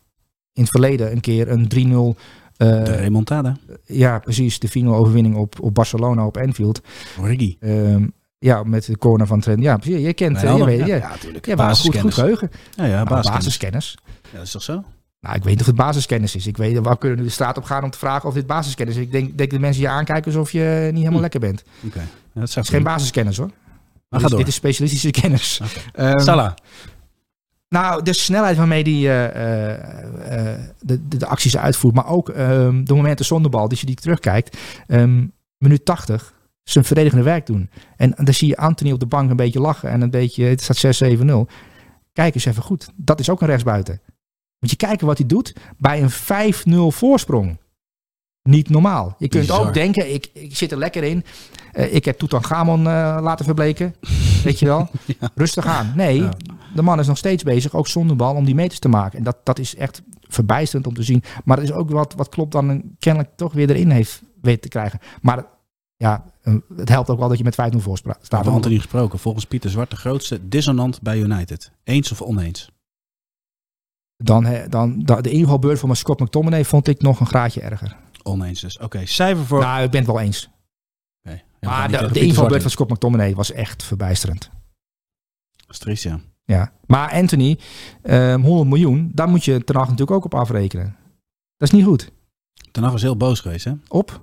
in 0.52 0.62
het 0.62 0.70
verleden 0.70 1.12
een 1.12 1.20
keer 1.20 1.48
een 1.50 1.64
3-0 1.64 1.78
uh, 1.78 2.14
de 2.58 2.82
remontada. 2.82 3.56
Ja, 3.84 4.18
precies. 4.18 4.58
De 4.58 4.68
finale 4.68 4.96
overwinning 4.96 5.36
op, 5.36 5.60
op 5.60 5.74
Barcelona 5.74 6.26
op 6.26 6.36
Anfield. 6.36 6.80
Origi. 7.20 7.56
Um, 7.60 8.12
ja, 8.38 8.62
met 8.62 8.84
de 8.84 8.98
corner 8.98 9.26
van 9.26 9.40
Trent. 9.40 9.62
Ja, 9.62 9.76
precies. 9.76 10.02
Je 10.02 10.14
kent, 10.14 10.40
ja, 10.40 10.56
je 10.56 10.64
weet, 10.64 10.86
ja, 10.86 10.96
ja, 10.96 11.08
natuurlijk. 11.08 11.46
Ja, 11.46 11.74
goed, 11.74 11.98
goed 11.98 12.14
geheugen. 12.14 12.50
Ja, 12.74 12.84
ja, 12.84 12.94
nou, 12.94 13.08
basiskennis. 13.08 13.44
basiskennis. 13.44 13.96
Ja, 14.22 14.36
dat 14.36 14.46
is 14.46 14.50
toch 14.50 14.62
zo? 14.62 14.84
Nou, 15.20 15.36
ik 15.36 15.42
weet 15.42 15.52
niet 15.52 15.60
of 15.60 15.66
het 15.66 15.76
basiskennis 15.76 16.34
is. 16.36 16.46
Ik 16.46 16.56
weet, 16.56 16.78
waar 16.78 16.98
kunnen 16.98 17.18
we 17.18 17.24
de 17.24 17.30
straat 17.30 17.56
op 17.56 17.64
gaan 17.64 17.84
om 17.84 17.90
te 17.90 17.98
vragen 17.98 18.28
of 18.28 18.34
dit 18.34 18.46
basiskennis 18.46 18.96
is. 18.96 19.02
Ik 19.02 19.12
denk, 19.12 19.38
denk 19.38 19.50
dat 19.50 19.60
mensen 19.60 19.82
je 19.82 19.88
aankijken 19.88 20.24
alsof 20.24 20.52
je 20.52 20.80
niet 20.84 20.94
helemaal 20.94 21.12
Hm. 21.14 21.20
lekker 21.20 21.40
bent. 21.40 21.62
Oké. 21.76 21.86
Okay. 21.86 22.02
Ja, 22.02 22.40
dat 22.40 22.54
Het 22.54 22.64
is 22.64 22.70
geen 22.70 22.82
basiskennis 22.82 23.36
hoor. 23.36 23.46
Maar 23.46 24.20
dit, 24.20 24.20
ga 24.20 24.24
is, 24.24 24.30
door. 24.30 24.38
dit 24.38 24.48
is 24.48 24.54
specialistische 24.54 25.10
kennis. 25.20 25.60
Okay. 25.94 26.12
Um, 26.12 26.20
Salah. 26.20 26.52
Nou, 27.72 28.02
de 28.02 28.12
snelheid 28.12 28.56
waarmee 28.56 28.84
die 28.84 29.06
uh, 29.06 29.24
uh, 29.24 29.30
de, 30.80 31.08
de, 31.08 31.16
de, 31.16 31.26
acties 31.26 31.56
uitvoert, 31.56 31.94
maar 31.94 32.06
ook 32.06 32.28
um, 32.28 32.84
de 32.84 32.94
momenten 32.94 33.24
zonder 33.24 33.50
bal, 33.50 33.68
als 33.68 33.80
je 33.80 33.86
die 33.86 33.94
terugkijkt. 33.94 34.56
Um, 34.86 35.32
minuut 35.58 35.84
80, 35.84 36.34
zijn 36.62 36.84
verdedigende 36.84 37.24
werk 37.24 37.46
doen. 37.46 37.70
En 37.96 38.14
dan 38.16 38.34
zie 38.34 38.48
je 38.48 38.56
Anthony 38.56 38.92
op 38.92 39.00
de 39.00 39.06
bank 39.06 39.30
een 39.30 39.36
beetje 39.36 39.60
lachen 39.60 39.90
en 39.90 40.00
een 40.00 40.10
beetje, 40.10 40.44
het 40.44 40.62
staat 40.62 41.02
6-7-0. 41.04 41.32
Kijk 42.12 42.34
eens 42.34 42.44
even 42.44 42.62
goed, 42.62 42.88
dat 42.96 43.20
is 43.20 43.30
ook 43.30 43.40
een 43.40 43.46
rechtsbuiten. 43.46 44.00
Moet 44.58 44.70
je 44.70 44.76
kijken 44.76 45.06
wat 45.06 45.18
hij 45.18 45.26
doet 45.26 45.54
bij 45.78 46.02
een 46.02 46.54
5-0 46.92 46.96
voorsprong. 46.96 47.58
Niet 48.42 48.68
normaal. 48.68 49.14
Je 49.18 49.28
kunt 49.28 49.46
Bizar. 49.46 49.66
ook 49.66 49.74
denken, 49.74 50.14
ik, 50.14 50.30
ik 50.32 50.56
zit 50.56 50.72
er 50.72 50.78
lekker 50.78 51.02
in. 51.02 51.24
Uh, 51.74 51.94
ik 51.94 52.04
heb 52.04 52.18
Tutankhamon 52.18 52.80
uh, 52.80 53.18
laten 53.22 53.44
verbleken. 53.44 53.94
Weet 54.44 54.58
je 54.58 54.66
wel? 54.66 54.88
ja. 55.20 55.30
Rustig 55.34 55.66
aan. 55.66 55.92
Nee, 55.96 56.20
ja. 56.20 56.30
De 56.74 56.82
man 56.82 56.98
is 56.98 57.06
nog 57.06 57.18
steeds 57.18 57.42
bezig, 57.42 57.74
ook 57.74 57.88
zonder 57.88 58.16
bal, 58.16 58.34
om 58.34 58.44
die 58.44 58.54
meters 58.54 58.78
te 58.78 58.88
maken. 58.88 59.18
En 59.18 59.24
dat, 59.24 59.36
dat 59.44 59.58
is 59.58 59.76
echt 59.76 60.02
verbijsterend 60.20 60.86
om 60.86 60.94
te 60.94 61.02
zien. 61.02 61.22
Maar 61.44 61.56
dat 61.56 61.64
is 61.64 61.72
ook 61.72 61.90
wat, 61.90 62.14
wat 62.14 62.28
Klopp 62.28 62.52
dan 62.52 62.82
kennelijk 62.98 63.36
toch 63.36 63.52
weer 63.52 63.70
erin 63.70 63.90
heeft 63.90 64.22
weten 64.40 64.60
te 64.60 64.68
krijgen. 64.68 64.98
Maar 65.22 65.46
ja, 65.96 66.24
uh, 66.42 66.54
het 66.76 66.88
helpt 66.88 67.10
ook 67.10 67.18
wel 67.18 67.28
dat 67.28 67.38
je 67.38 67.44
met 67.44 67.74
5-0 67.74 67.76
voor 67.76 67.96
staat. 67.96 68.34
Over 68.34 68.52
Anthony 68.52 68.76
gesproken. 68.76 69.18
Volgens 69.18 69.44
Pieter 69.44 69.70
Zwart 69.70 69.90
de 69.90 69.96
grootste 69.96 70.48
dissonant 70.48 71.02
bij 71.02 71.18
United. 71.18 71.72
Eens 71.84 72.12
of 72.12 72.22
oneens? 72.22 72.70
Dan, 74.16 74.46
dan, 74.68 74.98
de 75.02 75.30
invalbeurt 75.30 75.78
van 75.78 75.96
Scott 75.96 76.20
McTominay 76.20 76.64
vond 76.64 76.88
ik 76.88 77.02
nog 77.02 77.20
een 77.20 77.26
graadje 77.26 77.60
erger. 77.60 77.96
Oneens 78.22 78.60
dus. 78.60 78.74
Oké, 78.74 78.84
okay, 78.84 79.06
cijfer 79.06 79.44
voor... 79.44 79.60
Nou, 79.60 79.82
ik 79.82 79.90
ben 79.90 80.00
het 80.00 80.10
wel 80.10 80.20
eens. 80.20 80.50
Okay. 81.24 81.44
Ja, 81.60 81.68
maar 81.68 81.90
de, 81.90 82.12
de 82.12 82.20
invalbeurt 82.20 82.62
van 82.62 82.70
Scott 82.70 82.90
McTominay 82.90 83.34
was 83.34 83.52
echt 83.52 83.82
verbijsterend. 83.82 84.50
Triest, 85.66 86.08
ja. 86.44 86.72
Maar 86.86 87.10
Anthony, 87.10 87.58
um, 88.02 88.42
100 88.42 88.68
miljoen, 88.68 89.10
daar 89.14 89.28
moet 89.28 89.44
je 89.44 89.64
ten 89.64 89.76
natuurlijk 89.76 90.10
ook 90.10 90.24
op 90.24 90.34
afrekenen. 90.34 90.96
Dat 91.56 91.72
is 91.72 91.74
niet 91.78 91.84
goed. 91.84 92.10
Ten 92.70 92.90
was 92.90 93.02
heel 93.02 93.16
boos 93.16 93.40
geweest, 93.40 93.64
hè? 93.64 93.72
Op? 93.88 94.20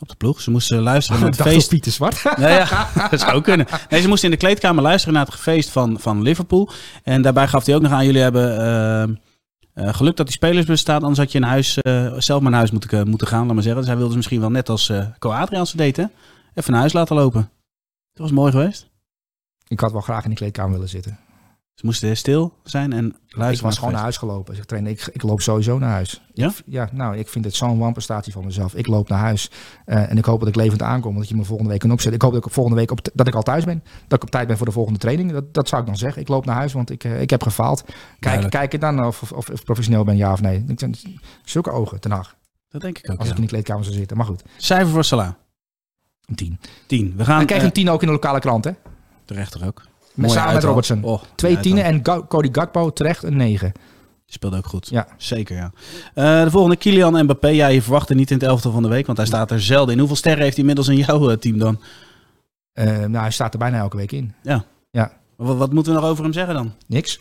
Op 0.00 0.08
de 0.08 0.14
ploeg. 0.14 0.40
Ze 0.40 0.50
moesten 0.50 0.80
luisteren 0.80 1.20
naar 1.22 1.30
het 1.30 1.42
feest. 1.42 1.68
Pieter 1.68 1.92
Zwart. 1.92 2.22
Ja, 2.36 2.88
dat 3.10 3.20
zou 3.20 3.40
kunnen. 3.40 3.66
Nee, 3.88 4.00
ze 4.00 4.08
moesten 4.08 4.30
in 4.30 4.34
de 4.34 4.40
kleedkamer 4.46 4.82
luisteren 4.82 5.14
naar 5.14 5.26
het 5.26 5.34
feest 5.34 5.70
van, 5.70 6.00
van 6.00 6.22
Liverpool. 6.22 6.70
En 7.02 7.22
daarbij 7.22 7.48
gaf 7.48 7.66
hij 7.66 7.74
ook 7.74 7.82
nog 7.82 7.92
aan, 7.92 8.04
jullie 8.04 8.20
hebben 8.20 8.60
uh, 8.60 9.84
uh, 9.84 9.94
geluk 9.94 10.16
dat 10.16 10.26
die 10.26 10.34
spelersbus 10.34 10.80
staat. 10.80 11.00
Anders 11.00 11.18
had 11.18 11.32
je 11.32 11.38
in 11.38 11.44
huis, 11.44 11.78
uh, 11.82 12.12
zelf 12.18 12.40
maar 12.40 12.50
naar 12.50 12.60
huis 12.60 12.70
moeten, 12.70 13.08
moeten 13.08 13.26
gaan, 13.26 13.46
laat 13.46 13.54
maar 13.54 13.62
zeggen. 13.62 13.80
Dus 13.80 13.86
hij 13.86 13.96
wilde 13.96 14.10
ze 14.10 14.16
misschien 14.16 14.40
wel 14.40 14.50
net 14.50 14.68
als 14.68 14.88
uh, 14.88 15.06
Co 15.18 15.30
Adriaanse 15.30 15.76
deed, 15.76 15.96
hè? 15.96 16.04
Even 16.54 16.70
naar 16.70 16.80
huis 16.80 16.92
laten 16.92 17.16
lopen. 17.16 17.50
Dat 18.12 18.22
was 18.22 18.30
mooi 18.30 18.52
geweest. 18.52 18.88
Ik 19.68 19.80
had 19.80 19.92
wel 19.92 20.00
graag 20.00 20.22
in 20.22 20.28
die 20.28 20.38
kleedkamer 20.38 20.72
willen 20.72 20.88
zitten. 20.88 21.18
Ze 21.78 21.86
moesten 21.86 22.16
stil 22.16 22.54
zijn 22.62 22.92
en 22.92 23.04
luisteren. 23.04 23.52
Ik 23.52 23.60
was 23.60 23.78
gewoon 23.78 23.92
naar 23.92 24.02
huis 24.02 24.16
gelopen. 24.16 24.56
Ik, 24.56 24.64
trainer, 24.64 24.92
ik, 24.92 25.08
ik 25.12 25.22
loop 25.22 25.40
sowieso 25.40 25.78
naar 25.78 25.90
huis. 25.90 26.22
Ja? 26.32 26.48
Ik, 26.48 26.62
ja, 26.66 26.88
nou, 26.92 27.16
ik 27.16 27.28
vind 27.28 27.44
het 27.44 27.54
zo'n 27.54 27.78
wanprestatie 27.78 28.32
van 28.32 28.44
mezelf. 28.44 28.74
Ik 28.74 28.86
loop 28.86 29.08
naar 29.08 29.18
huis 29.18 29.50
uh, 29.86 30.10
en 30.10 30.18
ik 30.18 30.24
hoop 30.24 30.38
dat 30.38 30.48
ik 30.48 30.54
levend 30.54 30.82
aankom. 30.82 31.16
Dat 31.16 31.28
je 31.28 31.36
me 31.36 31.44
volgende 31.44 31.70
week 31.70 31.80
kan 31.80 31.90
opzetten. 31.90 32.14
Ik 32.14 32.22
hoop 32.22 32.32
dat 32.32 32.46
ik 32.46 32.52
volgende 32.52 32.78
week 32.78 32.90
op 32.90 33.00
dat 33.14 33.26
ik 33.26 33.34
al 33.34 33.42
thuis 33.42 33.64
ben. 33.64 33.82
Dat 34.08 34.18
ik 34.18 34.24
op 34.24 34.30
tijd 34.30 34.46
ben 34.46 34.56
voor 34.56 34.66
de 34.66 34.72
volgende 34.72 34.98
training. 34.98 35.32
Dat, 35.32 35.54
dat 35.54 35.68
zou 35.68 35.80
ik 35.80 35.86
dan 35.86 35.96
zeggen. 35.96 36.22
Ik 36.22 36.28
loop 36.28 36.44
naar 36.44 36.56
huis, 36.56 36.72
want 36.72 36.90
ik, 36.90 37.04
uh, 37.04 37.20
ik 37.20 37.30
heb 37.30 37.42
gefaald. 37.42 37.84
Kijk, 38.18 38.50
kijk 38.50 38.80
dan 38.80 39.04
of, 39.04 39.32
of, 39.32 39.50
of, 39.50 39.64
professioneel 39.64 40.04
ben, 40.04 40.16
ja 40.16 40.32
of 40.32 40.40
nee. 40.40 40.64
Ik, 40.66 40.88
zulke 41.44 41.70
ogen 41.70 42.00
ten 42.00 42.10
nacht. 42.10 42.36
Dat 42.68 42.80
denk 42.80 42.98
ik 42.98 43.10
ook. 43.10 43.18
Als 43.18 43.26
ja. 43.26 43.32
ik 43.32 43.38
in 43.38 43.44
de 43.44 43.50
kleedkamer 43.50 43.84
zou 43.84 43.96
zitten. 43.96 44.16
Maar 44.16 44.26
goed. 44.26 44.42
Cijfer 44.56 44.88
voor 44.88 45.04
Salah. 45.04 45.32
Een 46.26 46.34
10. 46.34 46.60
10. 46.86 47.14
We 47.16 47.24
gaan. 47.24 47.36
Dan 47.36 47.46
krijg 47.46 47.60
je 47.60 47.66
een 47.66 47.72
10 47.72 47.90
ook 47.90 48.00
in 48.00 48.06
de 48.06 48.12
lokale 48.12 48.40
krant, 48.40 48.64
hè? 48.64 48.72
Terecht 49.24 49.54
er 49.54 49.66
ook. 49.66 49.82
Met, 50.18 50.30
samen 50.30 50.54
met 50.54 50.64
Robertson. 50.64 51.02
Oh, 51.02 51.22
Twee 51.34 51.60
tienen 51.60 51.84
en 51.84 52.00
Ga 52.02 52.22
Cody 52.28 52.48
Gakpo 52.52 52.92
terecht 52.92 53.22
een 53.22 53.36
9. 53.36 53.72
Die 53.72 53.82
speelde 54.26 54.56
ook 54.56 54.66
goed. 54.66 54.88
Ja. 54.88 55.06
Zeker, 55.16 55.56
ja. 55.56 55.72
Uh, 56.14 56.44
de 56.44 56.50
volgende, 56.50 56.76
Kylian 56.76 57.22
Mbappé. 57.22 57.48
Ja, 57.48 57.66
je 57.66 57.82
verwacht 57.82 58.08
er 58.08 58.16
niet 58.16 58.30
in 58.30 58.36
het 58.36 58.46
elftal 58.46 58.72
van 58.72 58.82
de 58.82 58.88
week, 58.88 59.06
want 59.06 59.18
hij 59.18 59.26
staat 59.26 59.50
er 59.50 59.62
zelden 59.62 59.92
in. 59.92 59.98
Hoeveel 59.98 60.16
sterren 60.16 60.42
heeft 60.42 60.56
hij 60.56 60.60
inmiddels 60.60 60.88
in 60.88 60.96
jouw 60.96 61.30
uh, 61.30 61.36
team 61.36 61.58
dan? 61.58 61.80
Uh, 62.74 62.84
nou, 62.84 63.16
hij 63.16 63.30
staat 63.30 63.52
er 63.52 63.58
bijna 63.58 63.78
elke 63.78 63.96
week 63.96 64.12
in. 64.12 64.34
Ja. 64.42 64.64
ja. 64.90 65.12
Wat, 65.36 65.56
wat 65.56 65.72
moeten 65.72 65.94
we 65.94 66.00
nog 66.00 66.08
over 66.08 66.24
hem 66.24 66.32
zeggen 66.32 66.54
dan? 66.54 66.74
Niks. 66.86 67.20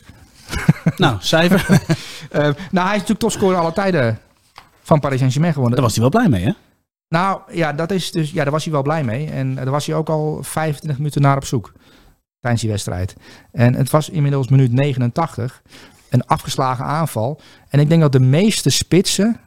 nou, 0.97 1.15
cijfer? 1.19 1.65
uh, 1.69 2.39
nou, 2.71 2.87
hij 2.87 2.95
is 2.95 3.01
natuurlijk 3.01 3.19
topscorer 3.19 3.57
alle 3.57 3.73
tijden 3.73 4.19
van 4.81 4.99
Paris 4.99 5.17
Saint-Germain 5.17 5.53
gewonnen. 5.53 5.77
Daar 5.77 5.85
was 5.85 5.95
hij 5.95 6.09
wel 6.09 6.21
blij 6.21 6.29
mee, 6.29 6.45
hè? 6.45 6.51
Nou, 7.09 7.41
ja, 7.51 7.73
dat 7.73 7.91
is 7.91 8.11
dus, 8.11 8.31
ja, 8.31 8.43
daar 8.43 8.51
was 8.51 8.63
hij 8.63 8.73
wel 8.73 8.81
blij 8.81 9.03
mee. 9.03 9.29
En 9.29 9.55
daar 9.55 9.69
was 9.69 9.85
hij 9.85 9.95
ook 9.95 10.09
al 10.09 10.39
25 10.41 10.97
minuten 10.97 11.21
naar 11.21 11.37
op 11.37 11.45
zoek 11.45 11.71
tijdens 12.47 12.61
die 12.61 12.71
wedstrijd. 12.71 13.15
En 13.51 13.73
het 13.73 13.89
was 13.89 14.09
inmiddels 14.09 14.47
minuut 14.47 14.71
89. 14.71 15.61
Een 16.09 16.25
afgeslagen 16.25 16.85
aanval. 16.85 17.39
En 17.69 17.79
ik 17.79 17.89
denk 17.89 18.01
dat 18.01 18.11
de 18.11 18.19
meeste 18.19 18.69
spitsen 18.69 19.39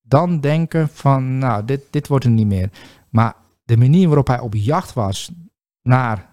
dan 0.00 0.40
denken 0.40 0.88
van, 0.88 1.38
nou, 1.38 1.64
dit, 1.64 1.80
dit 1.90 2.08
wordt 2.08 2.24
er 2.24 2.30
niet 2.30 2.46
meer. 2.46 2.70
Maar 3.08 3.34
de 3.64 3.76
manier 3.76 4.06
waarop 4.06 4.26
hij 4.26 4.40
op 4.40 4.54
jacht 4.54 4.92
was 4.92 5.30
naar 5.82 6.28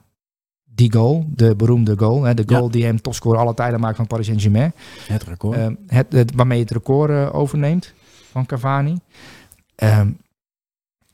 die 0.64 0.94
goal, 0.94 1.26
de 1.30 1.56
beroemde 1.56 1.98
goal, 1.98 2.24
hè, 2.24 2.34
de 2.34 2.44
goal 2.46 2.66
ja. 2.66 2.72
die 2.72 2.86
hem 2.86 3.02
topscorer 3.02 3.40
alle 3.40 3.54
tijden 3.54 3.80
maakt 3.80 3.96
van 3.96 4.08
Paris 4.08 4.26
Saint-Germain. 4.26 4.74
Het 5.08 5.24
record. 5.24 5.58
Uh, 5.58 5.68
het, 5.88 6.12
het, 6.12 6.34
waarmee 6.36 6.60
het 6.60 6.72
record 6.72 7.10
uh, 7.10 7.36
overneemt 7.36 7.94
van 8.32 8.46
Cavani. 8.46 8.98
Um, 9.76 10.18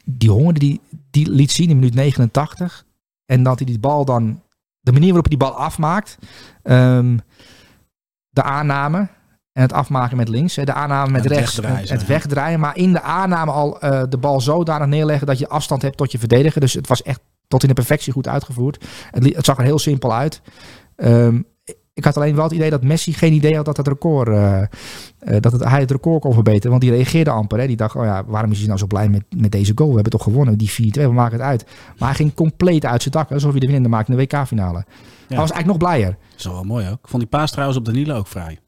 die 0.06 0.30
honger 0.30 0.54
die, 0.54 0.82
die 1.12 1.30
liet 1.30 1.51
zien 1.51 1.70
in 1.70 1.76
minuut 1.76 1.93
89. 1.93 2.86
En 3.26 3.43
dat 3.43 3.60
hij 3.60 3.68
die 3.68 3.80
bal 3.80 4.06
dan 4.06 4.41
de 4.84 4.91
manier 4.91 5.13
waarop 5.13 5.29
hij 5.29 5.38
die 5.38 5.47
bal 5.47 5.57
afmaakt, 5.57 6.17
um, 6.63 7.19
de 8.29 8.43
aanname 8.43 8.97
en 9.51 9.61
het 9.61 9.73
afmaken 9.73 10.17
met 10.17 10.29
links, 10.29 10.55
de 10.55 10.73
aanname 10.73 11.11
met 11.11 11.23
het 11.23 11.31
rechts, 11.31 11.55
wegdraaien, 11.55 11.81
het, 11.81 11.89
het 11.89 12.05
wegdraaien, 12.05 12.59
maar 12.59 12.77
in 12.77 12.91
de 12.91 13.01
aanname 13.01 13.51
al 13.51 13.86
uh, 13.86 14.03
de 14.09 14.17
bal 14.17 14.41
zodanig 14.41 14.88
neerleggen 14.88 15.27
dat 15.27 15.39
je 15.39 15.47
afstand 15.47 15.81
hebt 15.81 15.97
tot 15.97 16.11
je 16.11 16.19
verdediger. 16.19 16.61
Dus 16.61 16.73
het 16.73 16.88
was 16.88 17.01
echt 17.01 17.19
tot 17.47 17.61
in 17.61 17.67
de 17.67 17.73
perfectie 17.73 18.13
goed 18.13 18.27
uitgevoerd. 18.27 18.86
Het, 19.11 19.36
het 19.36 19.45
zag 19.45 19.57
er 19.57 19.63
heel 19.63 19.79
simpel 19.79 20.13
uit. 20.13 20.41
Um, 20.95 21.45
ik 21.94 22.04
had 22.04 22.18
alleen 22.18 22.36
wel 22.36 22.44
het 22.44 22.54
idee 22.54 22.70
dat 22.70 22.84
Messi 22.84 23.14
geen 23.14 23.34
idee 23.34 23.56
had 23.56 23.66
dat 23.66 23.78
het 23.78 23.88
record, 23.88 24.28
uh, 24.28 24.62
uh, 24.62 24.68
dat 25.39 25.52
het, 25.52 25.64
hij 25.64 25.80
het 25.80 25.91
record 25.91 26.22
kon 26.22 26.34
verbeteren. 26.34 26.70
Want 26.70 26.82
die 26.82 26.91
reageerde 26.91 27.30
amper. 27.30 27.60
Hè. 27.60 27.68
Die 27.68 27.76
dacht, 27.76 27.96
oh 27.96 28.04
ja, 28.06 28.24
waarom 28.26 28.52
is 28.52 28.58
hij 28.58 28.68
nou 28.68 28.80
zo 28.80 28.88
blij 28.88 29.10
met, 29.10 29.24
met 29.38 29.52
deze 29.52 29.72
goal? 29.76 29.89
We 29.89 29.94
hebben 29.96 30.12
toch 30.12 30.24
gewonnen, 30.24 30.58
die 30.58 30.72
4-2, 30.72 30.74
we 30.91 31.12
maken 31.12 31.38
het 31.38 31.48
uit. 31.48 31.66
Maar 31.98 32.08
hij 32.08 32.18
ging 32.18 32.34
compleet 32.34 32.86
uit 32.86 33.02
zijn 33.02 33.14
dak, 33.14 33.32
alsof 33.32 33.52
hij 33.52 33.60
de 33.60 33.66
winnende 33.66 33.89
maakte 33.89 34.12
in 34.12 34.18
de 34.18 34.24
WK-finale. 34.24 34.78
Ja. 34.78 34.86
Hij 35.28 35.38
was 35.38 35.52
eigenlijk 35.52 35.66
nog 35.66 35.78
blijer. 35.78 36.18
Dat 36.30 36.39
is 36.39 36.46
wel 36.46 36.64
mooi 36.64 36.86
ook. 36.86 37.00
Ik 37.04 37.08
vond 37.08 37.22
die 37.22 37.32
paas 37.32 37.52
trouwens 37.52 37.78
op 37.78 37.86
de 37.86 37.91
Niele 37.91 38.14
ook 38.14 38.28
vrij. 38.28 38.60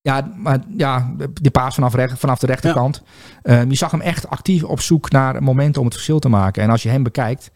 Ja, 0.00 0.32
maar 0.36 0.58
ja, 0.76 1.14
die 1.32 1.50
paas 1.50 1.74
vanaf, 1.74 1.94
recht, 1.94 2.18
vanaf 2.18 2.38
de 2.38 2.46
rechterkant. 2.46 3.02
Ja. 3.42 3.60
Um, 3.60 3.70
je 3.70 3.76
zag 3.76 3.90
hem 3.90 4.00
echt 4.00 4.28
actief 4.28 4.62
op 4.62 4.80
zoek 4.80 5.10
naar 5.10 5.42
momenten 5.42 5.80
om 5.80 5.86
het 5.86 5.94
verschil 5.94 6.18
te 6.18 6.28
maken. 6.28 6.62
En 6.62 6.70
als 6.70 6.82
je 6.82 6.88
hem 6.88 7.02
bekijkt, 7.02 7.50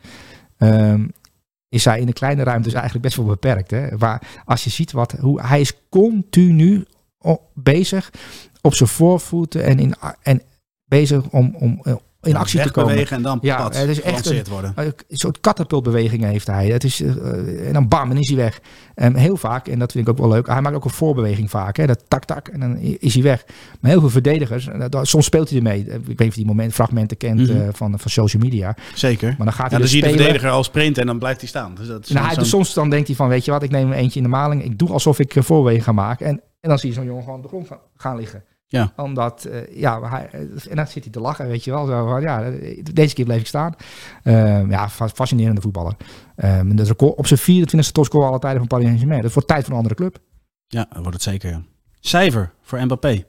um, 0.59 1.13
is 1.69 1.85
hij 1.85 2.01
in 2.01 2.07
de 2.07 2.13
kleine 2.13 2.43
ruimtes 2.43 2.73
eigenlijk 2.73 3.05
best 3.05 3.17
wel 3.17 3.27
beperkt. 3.27 3.71
Hè? 3.71 3.97
Waar, 3.97 4.43
als 4.45 4.65
je 4.65 4.71
ziet 4.71 4.93
wat, 4.93 5.13
hoe 5.13 5.41
hij 5.41 5.61
is 5.61 5.73
continu 5.89 6.87
bezig 7.55 8.11
op 8.61 8.75
zijn 8.75 8.89
voorvoeten 8.89 9.65
en, 9.65 9.79
in, 9.79 9.95
en 10.23 10.43
bezig 10.85 11.31
om, 11.31 11.55
om 11.59 12.01
in 12.23 12.33
ja, 12.33 12.39
actie 12.39 12.63
te 12.63 12.71
komen. 12.71 13.09
en 13.09 13.23
dan 13.23 13.39
ja, 13.43 13.65
het 13.65 13.89
is 13.89 14.01
echt 14.01 14.27
een, 14.27 14.45
worden. 14.51 14.73
een 14.77 14.95
soort 15.09 15.41
katapultbewegingen 15.41 16.29
heeft 16.29 16.47
hij. 16.47 16.67
Het 16.69 16.85
is, 16.85 17.01
uh, 17.01 17.67
en 17.67 17.73
dan 17.73 17.89
bam, 17.89 18.11
en 18.11 18.17
is 18.17 18.29
hij 18.29 18.37
weg. 18.37 18.61
Um, 18.95 19.15
heel 19.15 19.37
vaak, 19.37 19.69
en 19.69 19.79
dat 19.79 19.93
vind 19.93 20.09
ik 20.09 20.13
ook 20.13 20.19
wel 20.19 20.29
leuk, 20.29 20.47
hij 20.47 20.61
maakt 20.61 20.77
ook 20.77 20.85
een 20.85 20.91
voorbeweging 20.91 21.51
vaak. 21.51 21.77
Hè? 21.77 21.87
Dat 21.87 22.05
tak, 22.09 22.25
tak, 22.25 22.49
en 22.49 22.61
dan 22.61 22.77
is 22.77 23.15
hij 23.15 23.23
weg. 23.23 23.45
Maar 23.81 23.91
heel 23.91 24.01
veel 24.01 24.11
verdedigers, 24.11 24.67
uh, 24.67 25.03
soms 25.03 25.25
speelt 25.25 25.49
hij 25.49 25.59
ermee. 25.59 25.81
Ik 25.81 25.89
weet 25.89 26.19
niet 26.19 26.29
of 26.29 26.35
die 26.35 26.47
moment, 26.47 26.73
fragmenten 26.73 27.17
kent 27.17 27.41
mm 27.41 27.47
-hmm. 27.47 27.57
uh, 27.57 27.69
van, 27.73 27.99
van 27.99 28.11
social 28.11 28.43
media. 28.43 28.77
Zeker. 28.95 29.35
Maar 29.37 29.47
dan 29.47 29.55
gaat 29.55 29.71
ja, 29.71 29.71
hij 29.71 29.79
dan 29.79 29.89
zie 29.89 30.05
je 30.05 30.09
de 30.09 30.17
verdediger 30.17 30.51
al 30.51 30.65
sprinten 30.65 31.03
en 31.03 31.09
dan 31.09 31.19
blijft 31.19 31.41
hij 31.41 31.49
staan. 31.49 31.75
Dus 31.75 31.87
dat 31.87 32.05
is 32.05 32.11
nou, 32.11 32.27
hij, 32.27 32.35
dus 32.35 32.49
soms 32.49 32.75
dan 32.75 32.91
denkt 32.91 33.07
hij 33.07 33.17
van, 33.17 33.29
weet 33.29 33.45
je 33.45 33.51
wat, 33.51 33.63
ik 33.63 33.71
neem 33.71 33.93
eentje 33.93 34.19
in 34.19 34.25
de 34.25 34.31
maling. 34.31 34.65
Ik 34.65 34.79
doe 34.79 34.91
alsof 34.91 35.19
ik 35.19 35.35
voorbeweging 35.39 35.85
ga 35.85 35.93
maken. 35.93 36.27
En, 36.27 36.43
en 36.61 36.69
dan 36.69 36.79
zie 36.79 36.89
je 36.89 36.95
zo'n 36.95 37.05
jongen 37.05 37.23
gewoon 37.23 37.37
op 37.37 37.43
de 37.43 37.49
grond 37.49 37.69
gaan 37.97 38.17
liggen. 38.17 38.45
Ja. 38.71 38.93
Omdat, 38.97 39.47
uh, 39.47 39.77
ja, 39.77 40.09
hij, 40.09 40.31
en 40.69 40.77
dan 40.77 40.87
zit 40.87 41.03
hij 41.03 41.13
te 41.13 41.21
lachen, 41.21 41.49
weet 41.49 41.65
je 41.65 41.71
wel. 41.71 41.87
Zo 41.87 42.07
van, 42.07 42.21
ja, 42.21 42.51
deze 42.93 43.15
keer 43.15 43.25
bleef 43.25 43.41
ik 43.41 43.47
staan. 43.47 43.75
Uh, 44.25 44.71
ja, 44.71 44.89
fascinerende 44.89 45.61
voetballer. 45.61 45.97
Um, 46.37 46.77
de 46.77 46.83
record, 46.83 47.15
op 47.15 47.27
zijn 47.27 47.67
24e 47.69 47.93
topscore 47.93 48.27
alle 48.27 48.39
tijden 48.39 48.59
van 48.59 48.69
Paris 48.69 48.85
Saint-Germain. 48.85 49.23
Dat 49.23 49.33
wordt 49.33 49.49
tijd 49.49 49.63
voor 49.63 49.71
een 49.71 49.77
andere 49.77 49.95
club. 49.95 50.19
Ja, 50.67 50.87
dat 50.89 50.99
wordt 50.99 51.13
het 51.13 51.23
zeker. 51.23 51.51
Ja. 51.51 51.63
Cijfer 52.01 52.53
voor 52.63 52.85
Mbappé? 52.85 53.25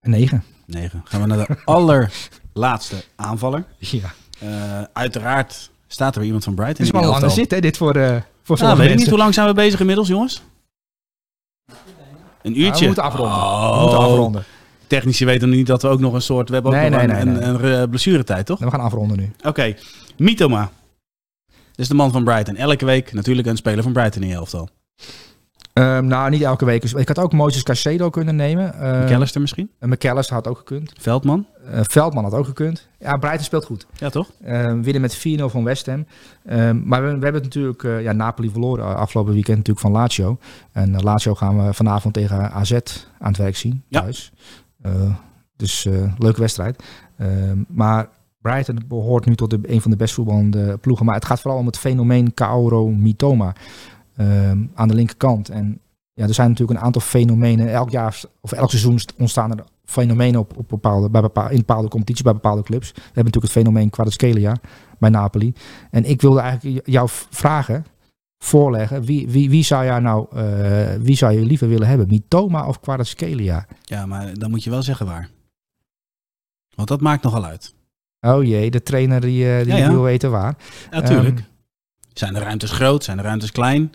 Een 0.00 0.10
9. 0.10 0.44
9. 0.66 1.02
Gaan 1.04 1.20
we 1.20 1.26
naar 1.26 1.46
de 1.46 1.56
allerlaatste 1.64 3.04
aanvaller. 3.16 3.64
Ja. 3.78 4.12
Uh, 4.42 4.82
uiteraard 4.92 5.70
staat 5.86 6.12
er 6.12 6.16
weer 6.16 6.26
iemand 6.26 6.44
van 6.44 6.54
Brighton. 6.54 6.76
Het 6.76 6.94
is 6.94 7.00
wel 7.00 7.02
een 7.02 7.20
lange 7.20 7.32
zit, 7.32 7.50
hè, 7.50 7.60
dit 7.60 7.76
voor, 7.76 8.22
voor 8.42 8.58
nou, 8.58 8.78
weet 8.78 8.90
ik 8.90 8.96
niet. 8.96 9.08
Hoe 9.08 9.18
lang 9.18 9.34
zijn 9.34 9.46
we 9.46 9.54
bezig 9.54 9.80
inmiddels, 9.80 10.08
jongens? 10.08 10.42
Een 12.48 12.60
uurtje. 12.60 12.80
we 12.80 12.86
moeten 12.86 13.02
afronden. 13.02 13.36
Oh. 13.36 13.74
We 13.74 13.80
moeten 13.80 13.98
afronden. 13.98 14.44
Technici 14.86 15.24
weten 15.24 15.50
niet 15.50 15.66
dat 15.66 15.82
we 15.82 15.88
ook 15.88 16.00
nog 16.00 16.12
een 16.12 16.22
soort... 16.22 16.48
We 16.48 16.54
hebben 16.54 16.72
ook 16.72 16.78
nee, 16.78 16.90
nog 16.90 17.00
nee, 17.00 17.16
een, 17.20 17.32
nee, 17.32 17.42
een, 17.42 17.64
een, 17.64 17.88
blessuretijd, 17.88 18.46
toch? 18.46 18.58
we 18.58 18.70
gaan 18.70 18.80
afronden 18.80 19.16
nu. 19.16 19.30
Oké. 19.42 19.74
Mitoma. 20.16 20.70
Dit 21.46 21.86
is 21.86 21.88
de 21.88 21.94
man 21.94 22.12
van 22.12 22.24
Brighton. 22.24 22.56
Elke 22.56 22.84
week 22.84 23.12
natuurlijk 23.12 23.48
een 23.48 23.56
speler 23.56 23.82
van 23.82 23.92
Brighton 23.92 24.22
in 24.22 24.28
je 24.28 24.34
elftal. 24.34 24.68
Um, 25.78 26.06
nou, 26.06 26.30
niet 26.30 26.42
elke 26.42 26.64
week. 26.64 26.84
Ik 26.84 27.08
had 27.08 27.18
ook 27.18 27.32
Moses 27.32 27.62
Caicedo 27.62 28.10
kunnen 28.10 28.36
nemen. 28.36 28.74
Uh, 28.80 29.04
McAllister 29.04 29.40
misschien? 29.40 29.70
Uh, 29.80 29.90
McAllister 29.90 30.34
had 30.34 30.48
ook 30.48 30.58
gekund. 30.58 30.92
Veldman? 30.98 31.46
Uh, 31.64 31.80
Veldman 31.82 32.24
had 32.24 32.32
ook 32.32 32.46
gekund. 32.46 32.88
Ja, 32.98 33.16
Brighton 33.16 33.44
speelt 33.44 33.64
goed. 33.64 33.86
Ja, 33.92 34.08
toch? 34.08 34.30
Uh, 34.46 34.72
winnen 34.80 35.00
met 35.00 35.18
4-0 35.18 35.20
van 35.44 35.64
West 35.64 35.86
Ham. 35.86 36.06
Uh, 36.44 36.70
maar 36.84 37.02
we, 37.02 37.06
we, 37.06 37.24
hebben 37.24 37.34
het 37.34 37.44
natuurlijk... 37.44 37.82
Uh, 37.82 38.02
ja, 38.02 38.12
Napoli 38.12 38.50
verloren 38.50 38.96
afgelopen 38.96 39.32
weekend 39.32 39.56
natuurlijk 39.56 39.86
van 39.86 39.94
Lazio. 39.94 40.38
En 40.72 41.02
Lazio 41.02 41.34
gaan 41.34 41.66
we 41.66 41.74
vanavond 41.74 42.14
tegen 42.14 42.52
AZ 42.52 42.72
aan 43.18 43.28
het 43.28 43.36
werk 43.36 43.56
zien. 43.56 43.82
Ja. 43.88 44.00
Thuis. 44.00 44.32
dus 45.56 45.88
leuke 46.18 46.40
wedstrijd. 46.40 46.82
maar 47.68 48.08
Brighton 48.40 48.84
behoort 48.88 49.26
nu 49.26 49.34
tot 49.34 49.50
de, 49.50 49.58
een 49.62 49.80
van 49.80 49.90
de 49.90 49.96
best 49.96 50.14
voetballende 50.14 50.76
ploegen. 50.76 51.06
Maar 51.06 51.14
het 51.14 51.24
gaat 51.24 51.40
vooral 51.40 51.60
om 51.60 51.66
het 51.66 51.78
fenomeen 51.78 52.34
Kaoro 52.34 52.88
Mitoma. 52.88 53.54
Aan 54.74 54.88
de 54.88 54.94
linkerkant. 54.94 55.48
En 55.48 55.80
ja, 56.12 56.26
er 56.26 56.34
zijn 56.34 56.48
natuurlijk 56.48 56.78
een 56.78 56.84
aantal 56.84 57.00
fenomenen. 57.00 57.72
Elk 57.72 57.90
jaar 57.90 58.20
of 58.40 58.52
elk 58.52 58.70
seizoen 58.70 58.98
ontstaan 59.18 59.58
er 59.58 59.64
fenomenen 59.84 60.40
op, 60.40 60.56
op 60.56 60.68
bepaalde, 60.68 61.10
bij 61.10 61.20
bepaalde, 61.20 61.50
in 61.50 61.58
bepaalde 61.58 61.88
competities 61.88 62.24
bij 62.24 62.32
bepaalde 62.32 62.62
clubs. 62.62 62.92
We 62.92 63.00
hebben 63.02 63.24
natuurlijk 63.24 63.54
het 63.54 63.64
fenomeen 63.64 63.90
Kvaratskhelia 63.90 64.56
bij 64.98 65.10
Napoli. 65.10 65.52
En 65.90 66.04
ik 66.04 66.20
wilde 66.20 66.40
eigenlijk 66.40 66.86
jou 66.86 67.08
vragen, 67.30 67.84
voorleggen, 68.38 69.02
wie, 69.02 69.28
wie, 69.28 69.50
wie 69.50 69.64
zou 69.64 69.84
jij 69.84 69.98
nou, 69.98 70.26
uh, 70.36 70.94
wie 71.00 71.16
zou 71.16 71.32
je 71.32 71.40
liever 71.40 71.68
willen 71.68 71.88
hebben? 71.88 72.06
Mitoma 72.08 72.66
of 72.66 72.80
Kvaratskhelia? 72.80 73.66
Ja, 73.82 74.06
maar 74.06 74.38
dan 74.38 74.50
moet 74.50 74.64
je 74.64 74.70
wel 74.70 74.82
zeggen 74.82 75.06
waar. 75.06 75.28
Want 76.74 76.88
dat 76.88 77.00
maakt 77.00 77.22
nogal 77.22 77.44
uit. 77.44 77.74
Oh 78.20 78.44
jee, 78.44 78.70
de 78.70 78.82
trainer 78.82 79.20
die, 79.20 79.44
uh, 79.44 79.58
die 79.58 79.66
ja, 79.66 79.76
ja. 79.76 79.90
wil 79.90 80.02
weten 80.02 80.30
waar. 80.30 80.56
Natuurlijk. 80.90 81.38
Um, 81.38 81.44
zijn 82.12 82.34
de 82.34 82.40
ruimtes 82.40 82.70
groot? 82.70 83.04
Zijn 83.04 83.16
de 83.16 83.22
ruimtes 83.22 83.52
klein? 83.52 83.92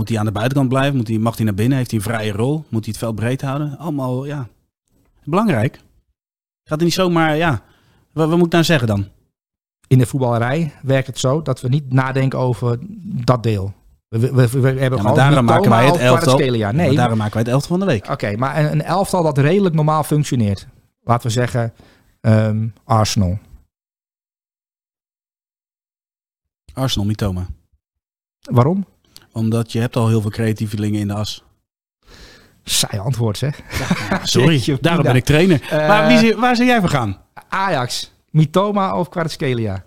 Moet 0.00 0.08
hij 0.08 0.18
aan 0.18 0.24
de 0.24 0.32
buitenkant 0.32 0.68
blijven? 0.68 0.96
Moet 0.96 1.08
hij, 1.08 1.18
mag 1.18 1.36
hij 1.36 1.44
naar 1.44 1.54
binnen? 1.54 1.78
Heeft 1.78 1.90
hij 1.90 1.98
een 1.98 2.04
vrije 2.04 2.32
rol? 2.32 2.64
Moet 2.68 2.84
hij 2.84 2.92
het 2.92 2.98
veld 2.98 3.14
breed 3.14 3.42
houden? 3.42 3.78
Allemaal, 3.78 4.24
ja, 4.24 4.48
belangrijk. 5.24 5.80
Gaat 6.64 6.80
niet 6.80 6.92
zomaar, 6.92 7.36
ja, 7.36 7.62
wat, 8.12 8.28
wat 8.28 8.36
moet 8.36 8.46
ik 8.46 8.52
nou 8.52 8.64
zeggen 8.64 8.88
dan? 8.88 9.08
In 9.86 9.98
de 9.98 10.06
voetballerij 10.06 10.72
werkt 10.82 11.06
het 11.06 11.18
zo 11.18 11.42
dat 11.42 11.60
we 11.60 11.68
niet 11.68 11.92
nadenken 11.92 12.38
over 12.38 12.78
dat 13.24 13.42
deel. 13.42 13.72
We, 14.08 14.18
we, 14.18 14.30
we, 14.32 14.60
we 14.60 14.68
hebben 14.68 14.98
ja, 14.98 15.04
maar 15.04 15.14
daarom 15.14 15.44
maken 15.44 15.70
wij 15.70 15.86
het 15.86 15.96
elftal. 15.96 16.38
Nee, 16.38 16.72
maar 16.72 16.94
daarom 16.94 17.18
maken 17.18 17.34
wij 17.34 17.42
het 17.42 17.52
elftal 17.52 17.78
van 17.78 17.80
de 17.80 17.92
week. 17.92 18.02
Oké, 18.02 18.12
okay, 18.12 18.34
maar 18.34 18.58
een, 18.58 18.72
een, 18.72 18.82
elftal 18.82 19.22
dat 19.22 19.38
redelijk 19.38 19.74
normaal 19.74 20.02
functioneert. 20.02 20.66
Laten 21.02 21.26
we 21.26 21.32
zeggen 21.32 21.72
um, 22.20 22.72
Arsenal. 22.84 23.38
Arsenal, 26.72 27.06
Mitoma. 27.06 27.46
Waarom? 28.40 28.86
Omdat 29.32 29.72
je 29.72 29.80
hebt 29.80 29.96
al 29.96 30.08
heel 30.08 30.20
veel 30.20 30.30
creatievelingen 30.30 31.00
in 31.00 31.08
de 31.08 31.14
as. 31.14 31.44
Saai 32.64 32.98
antwoord, 32.98 33.38
zeg. 33.38 33.60
Ja, 34.10 34.24
sorry, 34.36 34.78
daarom 34.80 35.02
ben 35.02 35.16
ik 35.16 35.24
trainer. 35.24 35.60
Uh, 35.62 35.70
maar 35.70 36.06
wie, 36.06 36.36
waar 36.36 36.56
zou 36.56 36.68
jij 36.68 36.80
voor 36.80 36.88
gaan? 36.88 37.16
Ajax, 37.48 38.12
Mitoma 38.30 38.96
of 38.96 39.08
Kvaratskhelia? 39.08 39.84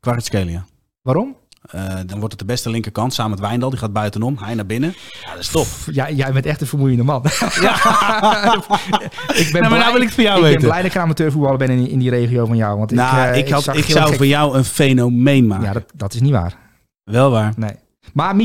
Kvaratskhelia. 0.00 0.64
Waarom? 1.02 1.36
Uh, 1.74 1.94
dan 2.06 2.18
wordt 2.18 2.30
het 2.30 2.38
de 2.38 2.44
beste 2.44 2.70
linkerkant 2.70 3.14
samen 3.14 3.30
met 3.30 3.40
Wijndal. 3.40 3.70
Die 3.70 3.78
gaat 3.78 3.92
buitenom, 3.92 4.36
hij 4.40 4.54
naar 4.54 4.66
binnen. 4.66 4.94
Ja, 5.22 5.30
dat 5.30 5.38
is 5.38 5.48
tof. 5.48 5.88
Ja, 5.90 6.10
jij 6.10 6.32
bent 6.32 6.46
echt 6.46 6.60
een 6.60 6.66
vermoeiende 6.66 7.02
man. 7.02 7.24
Ja. 7.60 7.74
ik 9.42 9.48
ben 9.52 9.60
nou, 9.60 9.68
maar 9.68 9.78
nou 9.78 9.92
wil 9.92 10.00
ik 10.00 10.06
het 10.06 10.14
voor 10.14 10.22
jou 10.22 10.36
ik 10.36 10.42
weten. 10.42 10.52
Ik 10.52 10.58
ben 10.58 10.68
blij 10.68 10.82
dat 10.82 10.90
ik 10.90 10.96
amateurvoetballer 10.96 11.58
ben 11.58 11.70
in, 11.70 11.88
in 11.88 11.98
die 11.98 12.10
regio 12.10 12.46
van 12.46 12.56
jou. 12.56 12.78
Want 12.78 12.90
nou, 12.90 13.28
ik, 13.28 13.32
uh, 13.32 13.38
ik, 13.38 13.48
had, 13.48 13.66
ik, 13.66 13.74
ik 13.74 13.84
zou 13.84 14.06
gek... 14.08 14.16
voor 14.16 14.26
jou 14.26 14.56
een 14.56 14.64
fenomeen 14.64 15.46
maken. 15.46 15.66
Ja, 15.66 15.72
dat, 15.72 15.84
dat 15.94 16.14
is 16.14 16.20
niet 16.20 16.32
waar. 16.32 16.56
Wel 17.04 17.30
waar. 17.30 17.52
Nee. 17.56 17.74
Maar 18.12 18.36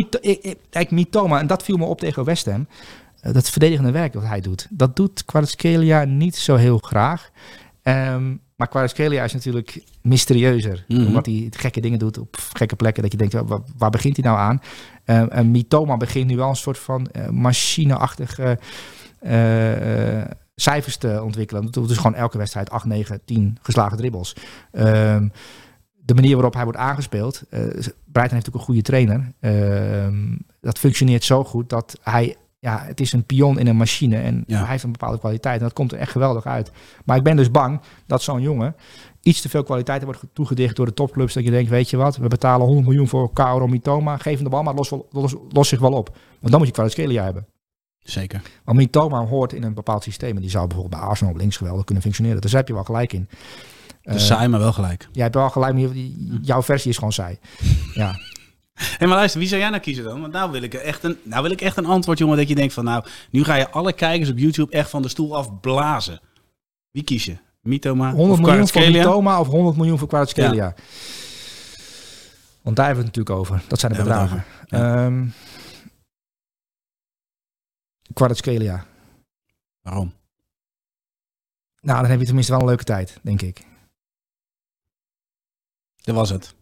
kijk, 0.69 0.91
Mitoma, 0.91 1.39
en 1.39 1.47
dat 1.47 1.63
viel 1.63 1.77
me 1.77 1.85
op 1.85 1.99
tegen 1.99 2.23
West 2.23 2.45
Ham. 2.45 2.67
Uh, 3.23 3.33
dat 3.33 3.49
verdedigende 3.49 3.91
werk 3.91 4.13
wat 4.13 4.23
hij 4.23 4.41
doet, 4.41 4.67
dat 4.69 4.95
doet 4.95 5.25
Kvaratskhelia 5.25 6.03
niet 6.03 6.35
zo 6.35 6.55
heel 6.55 6.77
graag. 6.77 7.29
Um, 7.83 8.41
maar 8.55 8.67
Kvaratskhelia 8.67 9.23
is 9.23 9.33
natuurlijk 9.33 9.83
mysterieuzer. 10.01 10.85
Mm 10.87 10.97
-hmm. 10.97 11.07
Omdat 11.07 11.25
hij 11.25 11.47
gekke 11.51 11.81
dingen 11.81 11.99
doet 11.99 12.17
op 12.17 12.37
gekke 12.53 12.75
plekken. 12.75 13.03
Dat 13.03 13.11
je 13.11 13.17
denkt, 13.17 13.33
waar, 13.33 13.59
waar 13.77 13.89
begint 13.89 14.17
hij 14.17 14.25
nou 14.25 14.37
aan? 14.37 14.61
Um, 15.05 15.29
en 15.29 15.51
Mitoma 15.51 15.97
begint 15.97 16.27
nu 16.27 16.35
wel 16.35 16.49
een 16.49 16.55
soort 16.55 16.79
van 16.79 17.09
uh, 17.15 17.29
machineachtige 17.29 18.59
uh, 19.21 20.21
cijfers 20.55 20.97
te 20.97 21.23
ontwikkelen. 21.23 21.63
Dat 21.63 21.73
doet 21.73 21.87
dus 21.87 21.97
gewoon 21.97 22.15
elke 22.15 22.37
wedstrijd 22.37 22.69
8, 22.69 22.85
9, 22.85 23.21
10 23.25 23.57
geslagen 23.61 23.97
dribbles. 23.97 24.35
Um, 24.71 25.31
de 26.07 26.13
manier 26.13 26.33
waarop 26.33 26.53
hij 26.53 26.63
wordt 26.63 26.79
aangespeeld. 26.79 27.43
Uh, 27.49 27.59
Breiten 28.11 28.35
heeft 28.35 28.47
ook 28.47 28.53
een 28.53 28.59
goede 28.59 28.81
trainer. 28.81 29.31
Uh, 29.39 30.07
dat 30.61 30.79
functioneert 30.79 31.23
zo 31.23 31.43
goed 31.43 31.69
dat 31.69 31.99
hij. 32.01 32.35
Ja, 32.59 32.83
het 32.85 32.99
is 32.99 33.13
een 33.13 33.23
pion 33.23 33.59
in 33.59 33.67
een 33.67 33.75
machine 33.75 34.17
en 34.17 34.43
ja. 34.47 34.59
hij 34.59 34.69
heeft 34.69 34.83
een 34.83 34.91
bepaalde 34.91 35.19
kwaliteit. 35.19 35.57
En 35.57 35.63
dat 35.63 35.73
komt 35.73 35.91
er 35.91 35.97
echt 35.97 36.11
geweldig 36.11 36.45
uit. 36.45 36.71
Maar 37.05 37.17
ik 37.17 37.23
ben 37.23 37.35
dus 37.35 37.51
bang 37.51 37.81
dat 38.05 38.21
zo'n 38.21 38.41
jongen 38.41 38.75
iets 39.21 39.41
te 39.41 39.49
veel 39.49 39.63
kwaliteit 39.63 40.03
wordt 40.03 40.23
toegedicht 40.33 40.75
door 40.75 40.85
de 40.85 40.93
topclubs. 40.93 41.33
Dat 41.33 41.43
je 41.43 41.51
denkt, 41.51 41.69
weet 41.69 41.89
je 41.89 41.97
wat, 41.97 42.17
we 42.17 42.27
betalen 42.27 42.65
100 42.65 42.87
miljoen 42.87 43.07
voor 43.07 43.33
Kaoro 43.33 43.67
Mitoma. 43.67 44.17
Geef 44.17 44.35
hem 44.35 44.43
de 44.43 44.49
bal, 44.49 44.63
maar 44.63 44.73
los, 44.73 44.93
los, 45.09 45.35
los 45.49 45.67
zich 45.67 45.79
wel 45.79 45.93
op. 45.93 46.09
Want 46.39 46.51
dan 46.51 46.57
moet 46.57 46.67
je 46.67 46.73
Kvaratskhelia 46.73 47.23
hebben. 47.23 47.47
Zeker. 47.99 48.41
Want 48.63 48.77
Mitoma 48.77 49.25
hoort 49.25 49.53
in 49.53 49.63
een 49.63 49.73
bepaald 49.73 50.03
systeem. 50.03 50.35
En 50.35 50.41
die 50.41 50.49
zou 50.49 50.67
bijvoorbeeld 50.67 51.01
bij 51.01 51.09
Arsenal 51.09 51.33
op 51.33 51.39
links 51.39 51.57
geweldig 51.57 51.83
kunnen 51.83 52.03
functioneren. 52.03 52.41
Dus 52.41 52.51
daar 52.51 52.59
heb 52.59 52.69
je 52.69 52.75
wel 52.75 52.83
gelijk 52.83 53.13
in. 53.13 53.29
Dus 54.13 54.21
uh, 54.21 54.27
saai, 54.27 54.47
maar 54.47 54.59
wel 54.59 54.73
gelijk. 54.73 55.07
Jij 55.11 55.23
hebt 55.23 55.35
wel 55.35 55.49
gelijk, 55.49 55.73
maar 55.73 55.95
jouw 56.41 56.63
versie 56.63 56.89
is 56.89 56.97
gewoon 56.97 57.13
saai. 57.13 57.39
ja. 57.93 58.19
Hé, 58.73 59.07
maar 59.07 59.17
luister, 59.17 59.39
wie 59.39 59.49
zou 59.49 59.61
jij 59.61 59.69
nou 59.69 59.81
kiezen 59.81 60.03
dan? 60.03 60.21
Want 60.21 60.33
nou 60.33 60.51
wil 60.51 60.61
ik 60.61 60.73
echt 60.73 61.03
een, 61.03 61.17
nou 61.23 61.41
wil 61.41 61.51
ik 61.51 61.61
echt 61.61 61.77
een 61.77 61.85
antwoord, 61.85 62.17
jongen, 62.17 62.37
dat 62.37 62.47
je 62.47 62.55
denkt 62.55 62.73
van, 62.73 62.83
nou, 62.83 63.05
nu 63.29 63.43
ga 63.43 63.55
je 63.55 63.69
alle 63.69 63.93
kijkers 63.93 64.29
op 64.29 64.37
YouTube 64.37 64.71
echt 64.71 64.89
van 64.89 65.01
de 65.01 65.07
stoel 65.07 65.37
afblazen. 65.37 66.19
Wie 66.91 67.03
kies 67.03 67.25
je? 67.25 67.37
Mitoma 67.61 68.11
100 68.11 68.39
of 68.39 68.45
miljoen 68.45 68.67
voor 68.67 68.91
Mitoma 68.91 69.39
of 69.39 69.47
100 69.47 69.77
miljoen 69.77 69.97
voor 69.97 70.07
Kvaratskhelia? 70.07 70.53
Ja. 70.53 70.73
Want 72.61 72.75
daar 72.75 72.85
hebben 72.85 73.03
we 73.03 73.09
het 73.09 73.17
natuurlijk 73.17 73.39
over. 73.39 73.63
Dat 73.67 73.79
zijn 73.79 73.91
de 73.91 73.97
Ja, 73.97 74.03
bedragen. 74.03 74.43
Ja. 74.65 75.05
Um. 75.05 75.33
Waarom? 79.81 80.13
Nou, 81.81 82.01
dan 82.01 82.09
heb 82.09 82.19
je 82.19 82.25
tenminste 82.25 82.51
wel 82.51 82.61
een 82.61 82.67
leuke 82.67 82.83
tijd, 82.83 83.19
denk 83.21 83.41
ik. 83.41 83.65
Dat 86.07 86.15
was 86.15 86.29
het. 86.29 86.55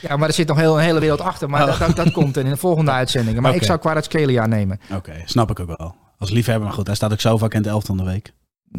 Ja, 0.00 0.16
maar 0.16 0.28
er 0.28 0.34
zit 0.34 0.48
nog 0.48 0.56
heel, 0.56 0.78
een 0.78 0.84
hele 0.84 1.00
wereld 1.00 1.20
achter. 1.20 1.50
Maar 1.50 1.62
Oh. 1.62 1.66
dat, 1.78 1.78
dat, 1.78 1.96
dat 2.04 2.12
komt 2.12 2.36
in 2.36 2.48
de 2.48 2.56
volgende 2.56 2.90
uitzendingen. 3.00 3.42
Maar 3.42 3.54
ik 3.54 3.62
zou 3.62 3.78
Kvaratskhelia 3.78 4.46
nemen. 4.46 4.80
Oké, 4.94 5.12
snap 5.24 5.50
ik 5.50 5.60
ook 5.60 5.76
wel. 5.78 5.94
Als 6.18 6.30
liefhebber, 6.30 6.64
maar 6.66 6.74
goed, 6.76 6.86
hij 6.86 6.96
staat 6.96 7.12
ook 7.12 7.20
zo 7.20 7.36
vaak 7.36 7.54
in 7.54 7.62
de 7.62 7.68
elftal 7.68 7.96
van 7.96 8.04
de 8.04 8.10
week. 8.10 8.32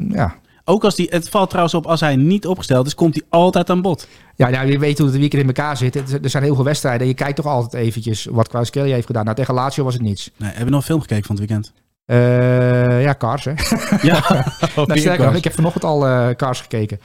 Ja. 0.09 0.35
Ook 0.63 0.83
als 0.83 0.95
die, 0.95 1.07
het 1.09 1.29
valt 1.29 1.47
trouwens 1.49 1.75
op, 1.75 1.85
als 1.85 1.99
hij 1.99 2.15
niet 2.15 2.47
opgesteld 2.47 2.85
is, 2.87 2.95
komt 2.95 3.15
hij 3.15 3.23
altijd 3.29 3.69
aan 3.69 3.81
bod. 3.81 4.07
Ja, 4.35 4.47
ja, 4.47 4.61
je 4.61 4.79
weet 4.79 4.97
hoe 4.97 5.07
het 5.07 5.17
weekend 5.17 5.41
in 5.41 5.47
elkaar 5.47 5.77
zit. 5.77 5.95
Er 6.23 6.29
zijn 6.29 6.43
heel 6.43 6.55
veel 6.55 6.63
wedstrijden. 6.63 7.07
Je 7.07 7.13
kijkt 7.13 7.35
toch 7.35 7.45
altijd 7.45 7.83
eventjes 7.83 8.25
wat 8.25 8.47
Kvaratskhelia 8.47 8.93
heeft 8.93 9.05
gedaan. 9.05 9.23
Nou, 9.23 9.35
tegen 9.35 9.53
Lazio 9.53 9.83
was 9.83 9.93
het 9.93 10.03
niets. 10.03 10.31
Nee, 10.37 10.49
heb 10.49 10.57
je 10.63 10.69
nog 10.69 10.79
een 10.79 10.85
film 10.85 11.01
gekeken 11.01 11.25
van 11.25 11.35
het 11.35 11.45
weekend? 11.47 11.73
Eh, 12.05 13.01
ja, 13.03 13.15
Cars, 13.17 13.43
hè. 13.45 13.53
Ja. 14.01 14.23
nou, 14.75 14.99
sterker 14.99 15.25
nog, 15.25 15.35
ik 15.35 15.43
heb 15.43 15.53
vanochtend 15.53 15.83
al 15.83 16.07
eh 16.07 16.29
Cars 16.35 16.61
gekeken. 16.61 16.99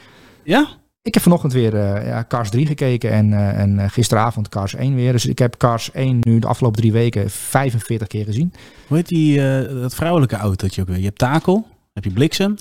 Ja? 0.44 0.68
Ik 1.06 1.14
heb 1.14 1.22
vanochtend 1.22 1.52
weer 1.52 1.74
eh, 1.74 2.06
ja, 2.06 2.24
Cars 2.28 2.50
3 2.50 2.66
gekeken 2.66 3.10
en, 3.10 3.32
eh, 3.32 3.58
en 3.60 3.78
eh, 3.78 3.90
gisteravond 3.90 4.48
Cars 4.48 4.74
1 4.74 4.94
weer. 4.94 5.12
Dus 5.12 5.26
ik 5.26 5.38
heb 5.38 5.56
Cars 5.56 5.90
1 5.92 6.18
nu 6.20 6.38
de 6.38 6.46
afgelopen 6.46 6.80
drie 6.80 6.92
weken 6.92 7.30
45 7.30 8.08
keer 8.08 8.24
gezien. 8.24 8.52
Hoe 8.86 8.96
heet 8.96 9.08
die, 9.08 9.36
dat 9.80 9.94
vrouwelijke 9.94 10.36
autootje 10.36 10.80
ook 10.80 10.88
weer? 10.88 10.98
Je 10.98 11.04
hebt 11.04 11.18
Takel, 11.18 11.66
heb 11.92 12.04
je 12.04 12.10
Bliksem. 12.10 12.56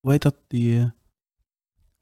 Hoe 0.00 0.10
heet 0.10 0.22
dat? 0.22 0.34
Die, 0.48 0.78
eh, 0.78 0.84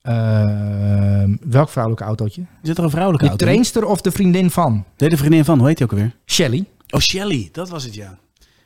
Ehm, 0.03 1.37
welk 1.41 1.69
vrouwelijke 1.69 2.05
autootje? 2.07 2.45
zit 2.63 2.79
er 2.79 2.85
een 2.85 2.91
vrouwelijke 2.91 3.25
De 3.25 3.31
auto? 3.31 3.47
in? 3.47 3.51
trainster 3.53 3.85
of 3.85 4.01
de 4.01 4.11
vriendin 4.11 4.51
van? 4.51 4.85
Nee, 4.97 5.09
de 5.09 5.17
vriendin 5.17 5.45
van, 5.45 5.59
hoe 5.59 5.67
heet 5.69 5.77
die 5.77 5.87
ook 5.87 5.93
alweer? 5.93 6.15
Shelly. 6.27 6.65
Oh, 6.91 7.01
Shelly, 7.01 7.49
dat 7.53 7.69
was 7.69 7.85
het 7.85 7.95
ja. 7.95 8.19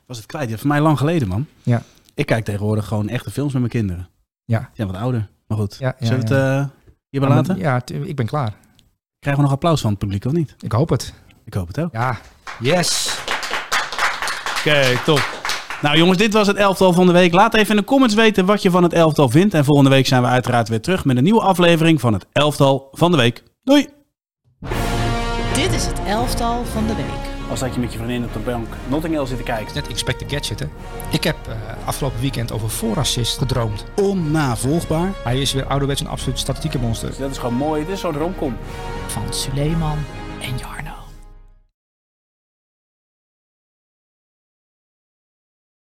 Was 0.05 0.17
het 0.17 0.25
kwijt? 0.25 0.49
Ja, 0.49 0.57
voor 0.57 0.67
mij 0.67 0.81
lang 0.81 0.97
geleden, 0.97 1.27
man. 1.27 1.45
Ja. 1.63 1.83
Ik 2.13 2.25
kijk 2.25 2.45
tegenwoordig 2.45 2.85
gewoon 2.87 3.09
echte 3.09 3.31
films 3.31 3.51
met 3.53 3.61
mijn 3.61 3.73
kinderen. 3.73 4.09
Ja. 4.45 4.59
Die 4.59 4.67
zijn 4.73 4.87
wat 4.87 4.97
ouder, 4.97 5.29
maar 5.47 5.57
goed. 5.57 5.75
Ja, 5.79 5.95
ja, 5.99 6.05
Zullen 6.05 6.27
we 6.27 6.33
het 6.35 6.69
ja. 7.09 7.21
eh, 7.21 7.27
hierbij 7.27 7.29
laten? 7.29 7.57
Ja, 7.57 7.81
ik 8.05 8.15
ben 8.15 8.25
klaar. 8.25 8.53
Krijgen 9.19 9.43
we 9.43 9.49
nog 9.49 9.57
applaus 9.57 9.81
van 9.81 9.89
het 9.89 9.99
publiek 9.99 10.25
of 10.25 10.31
niet? 10.31 10.55
Ik 10.59 10.71
hoop 10.71 10.89
het. 10.89 11.13
Ik 11.45 11.53
hoop 11.53 11.67
het 11.67 11.79
ook. 11.79 11.89
Ja, 11.91 12.17
yes. 12.59 13.17
Oké, 14.57 14.99
top. 15.05 15.35
Nou 15.81 15.97
jongens, 15.97 16.17
dit 16.17 16.33
was 16.33 16.47
het 16.47 16.57
elftal 16.57 16.93
van 16.93 17.05
de 17.05 17.11
week. 17.11 17.33
Laat 17.33 17.53
even 17.53 17.69
in 17.69 17.81
de 17.81 17.87
comments 17.87 18.15
weten 18.15 18.45
wat 18.45 18.61
je 18.61 18.69
van 18.69 18.83
het 18.83 18.93
elftal 18.93 19.29
vindt. 19.29 19.53
En 19.53 19.65
volgende 19.65 19.89
week 19.89 20.07
zijn 20.07 20.21
we 20.21 20.27
uiteraard 20.27 20.69
weer 20.69 20.81
terug 20.81 21.05
met 21.05 21.17
een 21.17 21.23
nieuwe 21.23 21.41
aflevering 21.41 21.99
van 21.99 22.13
het 22.13 22.25
elftal 22.31 22.87
van 22.91 23.11
de 23.11 23.17
week. 23.17 23.43
Doei! 23.63 23.87
Dit 25.53 25.73
is 25.73 25.85
het 25.85 25.99
elftal 26.05 26.65
van 26.65 26.87
de 26.87 26.95
week. 26.95 27.36
Als 27.49 27.59
dat 27.59 27.73
je 27.73 27.79
met 27.79 27.91
je 27.91 27.97
vriendin 27.97 28.23
op 28.23 28.33
de 28.33 28.39
bank 28.39 28.67
Notting 28.87 29.13
Hill 29.13 29.25
zit 29.25 29.37
te 29.37 29.43
kijken. 29.43 29.75
Net 29.75 29.87
Inspector 29.87 30.29
Gadget, 30.29 30.59
hè. 30.59 30.65
Ik 31.11 31.23
heb 31.23 31.35
eh, 31.47 31.87
afgelopen 31.87 32.19
weekend 32.19 32.51
over 32.51 32.69
voorassist 32.69 33.37
gedroomd. 33.37 33.85
Onnavolgbaar. 33.95 35.11
Hij 35.23 35.41
is 35.41 35.53
weer 35.53 35.65
ouderwets 35.65 36.01
een 36.01 36.07
absoluut 36.07 36.39
statistieke 36.39 36.79
monster. 36.79 37.09
Dus 37.09 37.17
dat 37.17 37.31
is 37.31 37.37
gewoon 37.37 37.55
mooi. 37.55 37.85
Dit 37.85 37.93
is 37.93 37.99
zo'n 37.99 38.17
romcom. 38.17 38.57
Van 39.07 39.33
Suleiman 39.33 39.97
en 40.41 40.57
Jarno. 40.57 40.76